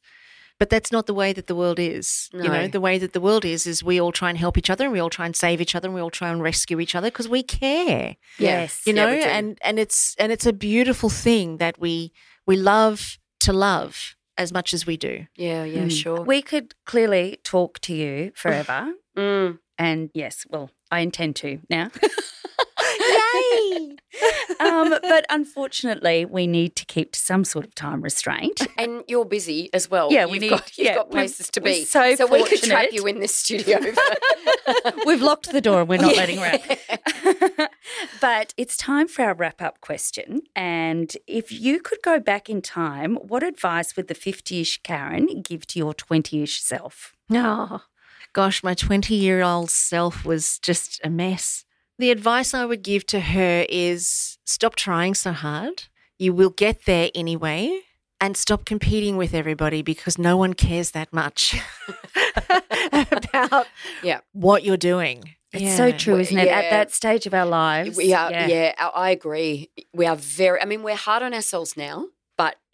But 0.59 0.71
that's 0.71 0.91
not 0.91 1.05
the 1.07 1.13
way 1.13 1.35
that 1.35 1.49
the 1.49 1.55
world 1.55 1.79
is. 1.79 2.31
You 2.33 2.49
know, 2.49 2.67
the 2.67 2.81
way 2.81 2.97
that 2.97 3.13
the 3.13 3.21
world 3.21 3.45
is, 3.45 3.67
is 3.67 3.85
we 3.85 4.01
all 4.01 4.11
try 4.11 4.31
and 4.31 4.39
help 4.39 4.57
each 4.57 4.71
other 4.71 4.85
and 4.85 4.93
we 4.93 5.01
all 5.01 5.11
try 5.11 5.27
and 5.27 5.37
save 5.37 5.61
each 5.61 5.75
other 5.75 5.89
and 5.89 5.95
we 5.95 6.01
all 6.01 6.09
try 6.11 6.31
and 6.31 6.41
rescue 6.43 6.81
each 6.81 6.95
other 6.95 7.09
because 7.09 7.29
we 7.29 7.43
care. 7.43 8.17
Yes. 8.39 8.81
You 8.87 8.95
know, 8.95 9.11
we 9.11 9.21
do. 9.21 9.27
and, 9.29 9.59
and 9.61 9.79
it's 9.79 10.15
and 10.19 10.33
it's 10.33 10.47
a 10.47 10.55
beautiful 10.55 11.11
thing 11.11 11.59
that 11.59 11.79
we 11.79 12.11
we 12.47 12.57
love 12.57 13.19
to 13.41 13.53
love 13.53 14.17
as 14.39 14.51
much 14.51 14.73
as 14.73 14.87
we 14.87 14.97
do. 14.97 15.27
Yeah, 15.37 15.65
yeah, 15.65 15.85
Mm. 15.85 15.91
sure. 16.03 16.23
We 16.23 16.41
could 16.41 16.75
clearly 16.87 17.39
talk 17.45 17.79
to 17.81 17.93
you 17.95 18.33
forever. 18.35 18.95
Mm. 19.15 19.59
and 19.79 20.11
yes, 20.15 20.47
well, 20.49 20.71
I 20.91 21.01
intend 21.01 21.37
to 21.37 21.59
now. 21.69 21.91
Yay! 23.37 23.97
um, 24.61 24.91
but 25.03 25.27
unfortunately, 25.31 26.25
we 26.25 26.47
need 26.47 26.77
to 26.77 26.85
keep 26.87 27.13
to 27.13 27.19
some 27.19 27.45
sort 27.45 27.65
of 27.65 27.75
time 27.75 28.03
restraint. 28.03 28.67
And 28.79 29.03
you're 29.09 29.25
busy 29.25 29.71
as 29.73 29.91
well. 29.91 30.13
Yeah, 30.13 30.27
we 30.27 30.33
you've 30.35 30.43
need- 30.43 30.51
got, 30.51 30.77
you've 30.79 30.87
yeah, 30.87 30.95
got 30.97 31.11
places 31.11 31.49
to 31.53 31.61
we're 31.61 31.75
be. 31.77 31.85
so 31.85 32.03
we 32.27 32.45
could 32.45 32.63
trap 32.63 32.83
fortunate. 32.91 32.93
you 32.93 33.07
in 33.07 33.21
this 33.21 33.35
studio. 33.35 33.81
for- 33.81 35.03
We've 35.07 35.23
locked 35.23 35.51
the 35.51 35.61
door 35.63 35.81
and 35.81 35.89
we're 35.89 35.99
not 36.01 36.15
Yeah. 36.15 36.21
letting 36.21 36.39
her 36.39 37.57
out. 37.59 37.71
but 38.21 38.53
it's 38.57 38.77
time 38.77 39.09
for 39.09 39.25
our 39.25 39.35
wrap 39.35 39.63
up 39.63 39.81
question. 39.81 40.43
And 40.55 41.17
if 41.27 41.51
you 41.51 41.81
could 41.81 41.99
go 42.03 42.21
back 42.21 42.49
in 42.51 42.61
time, 42.63 43.17
what 43.17 43.43
advice 43.43 43.97
would 43.97 44.09
the 44.09 44.15
50 44.15 44.61
ish 44.61 44.83
Karen 44.83 45.43
give 45.43 45.67
to 45.69 45.79
your 45.79 45.95
20 45.95 46.43
ish 46.43 46.61
self? 46.63 47.15
Oh, 47.31 47.83
gosh, 48.33 48.63
my 48.63 48.75
20 48.75 49.15
year 49.15 49.43
old 49.43 49.71
self 49.71 50.25
was 50.25 50.59
just 50.59 51.01
a 51.05 51.11
mess. 51.11 51.65
The 51.99 52.11
advice 52.11 52.53
I 52.55 52.65
would 52.65 52.83
give 52.83 53.07
to 53.07 53.21
her 53.21 53.65
is 53.69 54.39
stop 54.45 54.75
trying 54.77 55.15
so 55.15 55.33
hard. 55.33 55.85
You 56.19 56.33
will 56.35 56.51
get 56.51 56.85
there 56.85 57.11
anyway. 57.15 57.81
And 58.19 58.35
stop 58.35 58.65
competing 58.65 59.19
with 59.19 59.35
everybody 59.35 59.83
because 59.83 60.17
no 60.17 60.39
one 60.39 60.55
cares 60.55 60.93
that 60.93 61.13
much 61.13 61.55
about 62.93 63.67
Yeah. 64.03 64.21
what 64.33 64.65
you're 64.65 64.79
doing. 64.79 65.35
It's 65.53 65.77
so 65.77 65.91
true, 65.93 66.19
isn't 66.19 66.37
it? 66.39 66.49
At 66.49 66.71
that 66.71 66.93
stage 66.93 67.27
of 67.27 67.35
our 67.35 67.47
lives. 67.47 67.97
we 67.97 68.13
are, 68.15 68.31
yeah. 68.31 68.75
I 68.79 68.87
I 68.89 69.11
agree. 69.11 69.71
We 69.93 70.07
are 70.07 70.17
very, 70.17 70.61
I 70.61 70.65
mean, 70.65 70.83
we're 70.83 70.97
hard 70.97 71.23
on 71.23 71.33
ourselves 71.35 71.77
now, 71.77 72.07
but 72.07 72.16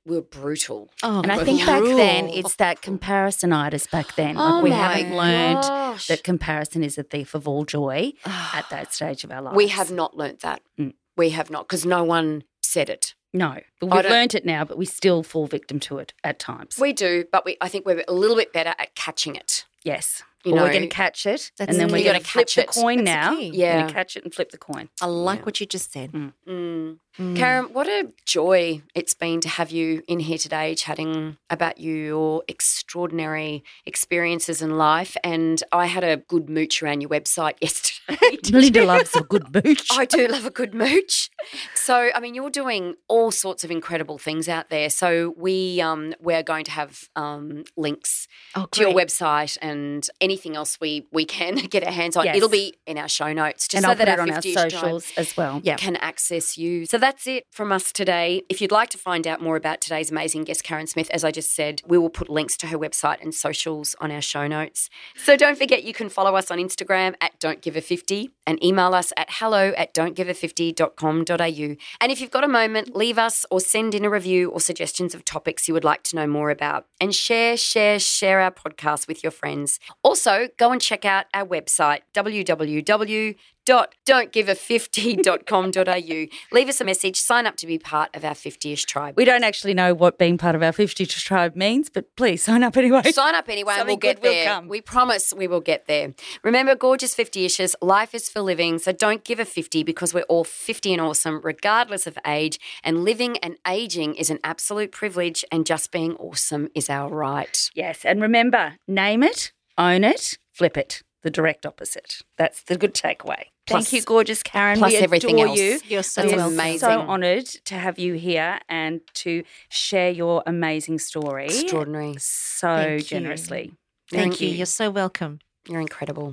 we're 0.05 0.21
brutal. 0.21 0.91
Oh, 1.03 1.21
And 1.23 1.31
I 1.31 1.45
think 1.45 1.65
back 1.65 1.83
then, 1.83 2.29
it's 2.29 2.57
that 2.57 2.83
comparisonitis 2.83 3.91
back 3.91 4.15
then. 4.17 4.37
Oh 4.37 4.57
Like 4.57 4.65
we 4.65 4.71
haven't 4.71 5.17
learned 5.17 5.63
gosh. 5.63 6.07
that 6.09 6.25
comparison 6.25 6.83
is 6.83 6.99
a 6.99 7.03
thief 7.03 7.35
of 7.35 7.47
all 7.47 7.65
joy 7.65 8.13
at 8.27 8.69
that 8.71 8.93
stage 8.93 9.25
of 9.25 9.31
our 9.31 9.43
lives. 9.43 9.57
We 9.57 9.69
have 9.69 9.91
not 9.91 10.17
learnt 10.17 10.41
that. 10.41 10.61
Mm. 10.79 10.95
We 11.17 11.31
have 11.31 11.51
not, 11.51 11.69
because 11.69 11.85
no 11.87 12.03
one 12.05 12.45
said 12.63 12.89
it. 12.89 13.15
No, 13.35 13.61
but 13.81 13.91
we've 13.91 14.11
learned 14.11 14.35
it 14.35 14.45
now, 14.45 14.65
but 14.65 14.77
we 14.77 14.85
still 14.85 15.23
fall 15.23 15.47
victim 15.47 15.81
to 15.81 15.99
it 15.99 16.13
at 16.23 16.39
times. 16.39 16.77
We 16.79 16.93
do, 16.93 17.25
but 17.33 17.45
we, 17.47 17.57
I 17.63 17.69
think 17.69 17.87
we're 17.87 18.05
a 18.07 18.13
little 18.13 18.37
bit 18.37 18.53
better 18.53 18.75
at 18.79 18.95
catching 18.95 19.37
it. 19.37 19.65
yes. 19.85 20.23
You 20.45 20.55
Well, 20.55 20.65
we're 20.65 20.71
going 20.73 20.83
to 20.83 20.89
catch 20.89 21.25
it, 21.27 21.53
That's 21.57 21.71
and 21.71 21.79
then 21.81 21.89
the 21.89 21.93
we're 21.95 22.05
going 22.05 22.21
to 22.21 22.27
flip 22.27 22.47
catch 22.49 22.55
the 22.57 22.63
it. 22.63 22.69
coin 22.69 23.05
That's 23.05 23.29
the 23.29 23.31
now. 23.31 23.37
key. 23.39 23.51
We're 23.53 23.57
Yeah. 23.59 23.75
going 23.77 23.87
to 23.89 23.95
catch 23.95 24.17
it 24.17 24.25
and 24.25 24.35
flip 24.35 24.51
the 24.51 24.59
coin. 24.59 24.89
I 25.01 25.07
like 25.07 25.41
Yeah. 25.41 25.45
what 25.45 25.61
you 25.61 25.67
just 25.67 25.93
said. 25.93 26.11
Mm. 26.13 26.33
Mm. 26.49 26.99
Mm. 27.19 27.37
Karen, 27.37 27.65
what 27.75 27.87
a 27.87 28.09
joy 28.25 28.81
it's 28.95 29.13
been 29.15 29.41
to 29.43 29.49
have 29.49 29.71
you 29.71 30.03
in 30.09 30.19
here 30.21 30.39
today 30.39 30.75
chatting 30.75 31.37
about 31.51 31.79
your 31.79 32.43
extraordinary 32.49 33.63
experiences 33.87 34.63
in 34.63 34.77
life. 34.79 35.17
And 35.23 35.63
I 35.73 35.87
had 35.87 36.05
a 36.05 36.17
good 36.17 36.49
mooch 36.49 36.83
around 36.83 37.03
your 37.03 37.11
website 37.11 37.55
yesterday. 37.61 38.39
Linda 38.51 38.85
loves 38.85 39.15
a 39.15 39.23
good 39.23 39.55
mooch. 39.55 39.89
I 39.93 40.05
do 40.07 40.27
love 40.27 40.47
a 40.47 40.51
good 40.51 40.75
mooch. 40.75 41.31
So, 41.75 42.11
I 42.15 42.19
mean, 42.21 42.35
you're 42.35 42.51
doing 42.51 42.95
all 43.09 43.31
sorts 43.31 43.63
of 43.63 43.71
incredible 43.71 44.19
things 44.19 44.49
out 44.49 44.71
there. 44.71 44.89
So, 44.91 45.35
we 45.37 45.81
um, 45.81 46.15
we're 46.21 46.43
going 46.43 46.65
to 46.65 46.71
have 46.73 47.09
um, 47.15 47.65
links 47.77 48.27
Oh, 48.55 48.67
to 48.73 48.81
your 48.81 48.93
website 48.93 49.57
and 49.63 50.09
anything 50.21 50.32
anything 50.33 50.57
else 50.57 50.81
we 50.81 51.07
we 51.13 51.25
can 51.25 51.55
get 51.75 51.85
our 51.85 51.93
hands 51.93 52.17
on. 52.17 52.25
Yes. 52.25 52.37
It'll 52.37 52.49
be 52.49 52.75
in 52.87 52.99
our 52.99 53.09
show 53.09 53.33
notes, 53.33 53.69
just 53.69 53.75
and 53.77 53.85
so 53.85 53.91
I'll 53.91 53.97
that 53.97 54.09
our 54.09 54.21
on 54.21 54.31
our 54.31 54.43
socials 54.43 55.13
as 55.17 55.37
well. 55.37 55.61
Yeah. 55.63 55.77
can 55.77 55.97
access 55.97 56.57
you. 56.57 56.87
So 56.87 56.99
that's 56.99 57.27
it 57.27 57.45
from 57.51 57.73
us 57.73 57.93
today. 57.93 58.43
If 58.49 58.61
you'd 58.61 58.73
like 58.73 58.91
to 58.91 58.99
find 58.99 59.27
out 59.27 59.41
more 59.41 59.57
about 59.57 59.81
today's 59.81 60.11
amazing 60.11 60.45
guest, 60.45 60.65
Karen 60.65 60.87
Smith, 60.87 61.11
as 61.11 61.25
I 61.25 61.31
just 61.31 61.55
said, 61.55 61.83
we 61.87 61.99
will 61.99 62.11
put 62.11 62.29
links 62.29 62.57
to 62.59 62.67
her 62.69 62.79
website 62.79 63.21
and 63.21 63.35
socials 63.35 63.95
on 64.01 64.11
our 64.11 64.21
show 64.21 64.47
notes. 64.47 64.89
So 65.17 65.37
don't 65.37 65.59
forget 65.59 65.85
you 65.85 65.93
can 65.93 66.09
follow 66.09 66.37
us 66.37 66.51
on 66.51 66.59
Instagram 66.59 67.15
at 67.21 67.39
Don't 67.39 67.61
Give 67.61 67.77
a 67.77 67.81
50 67.81 68.31
and 68.47 68.63
email 68.65 68.95
us 68.95 69.13
at 69.17 69.29
hello 69.31 69.73
at 69.77 69.95
don'tgive50.com.au. 69.95 71.77
And 72.01 72.13
if 72.13 72.21
you've 72.21 72.31
got 72.31 72.45
a 72.45 72.49
moment, 72.49 72.97
leave 72.97 73.19
us 73.19 73.45
or 73.51 73.61
send 73.61 73.95
in 73.95 74.05
a 74.05 74.11
review 74.11 74.51
or 74.51 74.61
suggestions 74.61 75.15
of 75.15 75.25
topics 75.25 75.69
you 75.69 75.75
would 75.75 75.85
like 75.85 76.03
to 76.05 76.17
know 76.17 76.27
more 76.27 76.51
about. 76.51 76.87
And 77.01 77.15
share, 77.15 77.57
share, 77.57 77.99
share 77.99 78.41
our 78.41 78.51
podcast 78.51 79.09
with 79.09 79.23
your 79.23 79.33
friends. 79.33 79.79
Also, 80.03 80.22
go 80.59 80.73
and 80.73 80.81
check 80.81 81.05
out 81.05 81.27
our 81.35 81.47
website, 81.47 82.01
www 82.15 83.37
www.don'tgive50.com.au. 83.65 86.27
Leave 86.55 86.69
us 86.69 86.81
a 86.81 86.85
message, 86.85 87.21
sign 87.21 87.47
up 87.47 87.55
to 87.57 87.67
be 87.67 87.79
part 87.79 88.15
of 88.15 88.25
our 88.25 88.35
50ish 88.35 88.87
tribe. 88.87 89.15
We 89.17 89.25
don't 89.25 89.45
actually 89.45 89.75
know 89.75 89.95
what 89.95 90.19
being 90.19 90.37
part 90.39 90.57
of 90.57 90.63
our 90.63 90.73
50ish 90.73 91.25
tribe 91.25 91.57
means, 91.57 91.91
but 91.91 92.15
please 92.17 92.43
sign 92.43 92.63
up 92.63 92.77
anyway. 92.77 93.03
Sign 93.13 93.35
up 93.35 93.49
anyway 93.49 93.75
and 93.79 93.87
we'll 93.87 93.97
get 93.97 94.23
there. 94.23 94.47
come. 94.47 94.69
We 94.69 94.81
promise 94.81 95.35
we 95.37 95.47
will 95.47 95.61
get 95.61 95.87
there. 95.87 96.15
Remember, 96.43 96.75
gorgeous 96.75 97.15
50ishes, 97.15 97.75
life 97.81 98.15
is 98.15 98.29
for 98.29 98.41
living, 98.41 98.79
so 98.79 98.93
don't 98.93 99.25
give 99.25 99.39
a 99.39 99.45
50 99.45 99.85
because 99.85 100.15
we're 100.15 100.23
all 100.23 100.45
50 100.45 100.93
and 100.93 101.01
awesome, 101.01 101.41
regardless 101.43 102.07
of 102.07 102.19
age. 102.27 102.59
And 102.83 103.05
living 103.05 103.39
and 103.39 103.57
aging 103.67 104.17
is 104.17 104.29
an 104.31 104.39
absolute 104.45 104.93
privilege, 104.93 105.45
and 105.53 105.67
just 105.67 105.93
being 105.93 106.15
awesome 106.17 106.69
is 106.75 106.91
our 106.91 107.09
right. 107.09 107.71
Yes, 107.75 108.05
and 108.05 108.21
remember, 108.21 108.75
name 108.87 109.23
it, 109.23 109.53
own 109.79 110.05
it, 110.05 110.39
flip 110.53 110.77
it. 110.77 111.03
The 111.23 111.31
direct 111.31 111.65
opposite. 111.65 112.23
That's 112.37 112.65
the 112.65 112.77
good 112.77 112.95
takeaway. 112.95 113.45
Plus- 113.69 113.85
Thank 113.89 113.93
you, 113.93 114.03
gorgeous 114.03 114.43
Karen. 114.43 114.79
plus 114.79 114.91
we 114.93 114.99
everything 114.99 115.41
else. 115.41 115.57
you. 115.57 115.79
You're 115.87 116.03
so 116.03 116.27
we 116.27 116.35
are 116.35 116.49
amazing. 116.49 116.81
so 116.81 117.01
honoured 117.03 117.47
to 117.67 117.77
have 117.77 117.97
you 117.97 118.15
here 118.15 118.59
and 118.69 119.01
to 119.15 119.45
share 119.69 120.11
your 120.11 120.43
amazing 120.47 120.99
story 120.99 121.45
Extraordinary. 121.45 122.17
so 122.19 122.75
Thank 122.75 122.99
you. 123.03 123.05
generously. 123.07 123.73
Thank 124.11 124.41
you. 124.41 124.49
You're 124.49 124.67
so 124.67 124.91
welcome. 124.91 125.39
You're 125.69 125.81
incredible. 125.81 126.33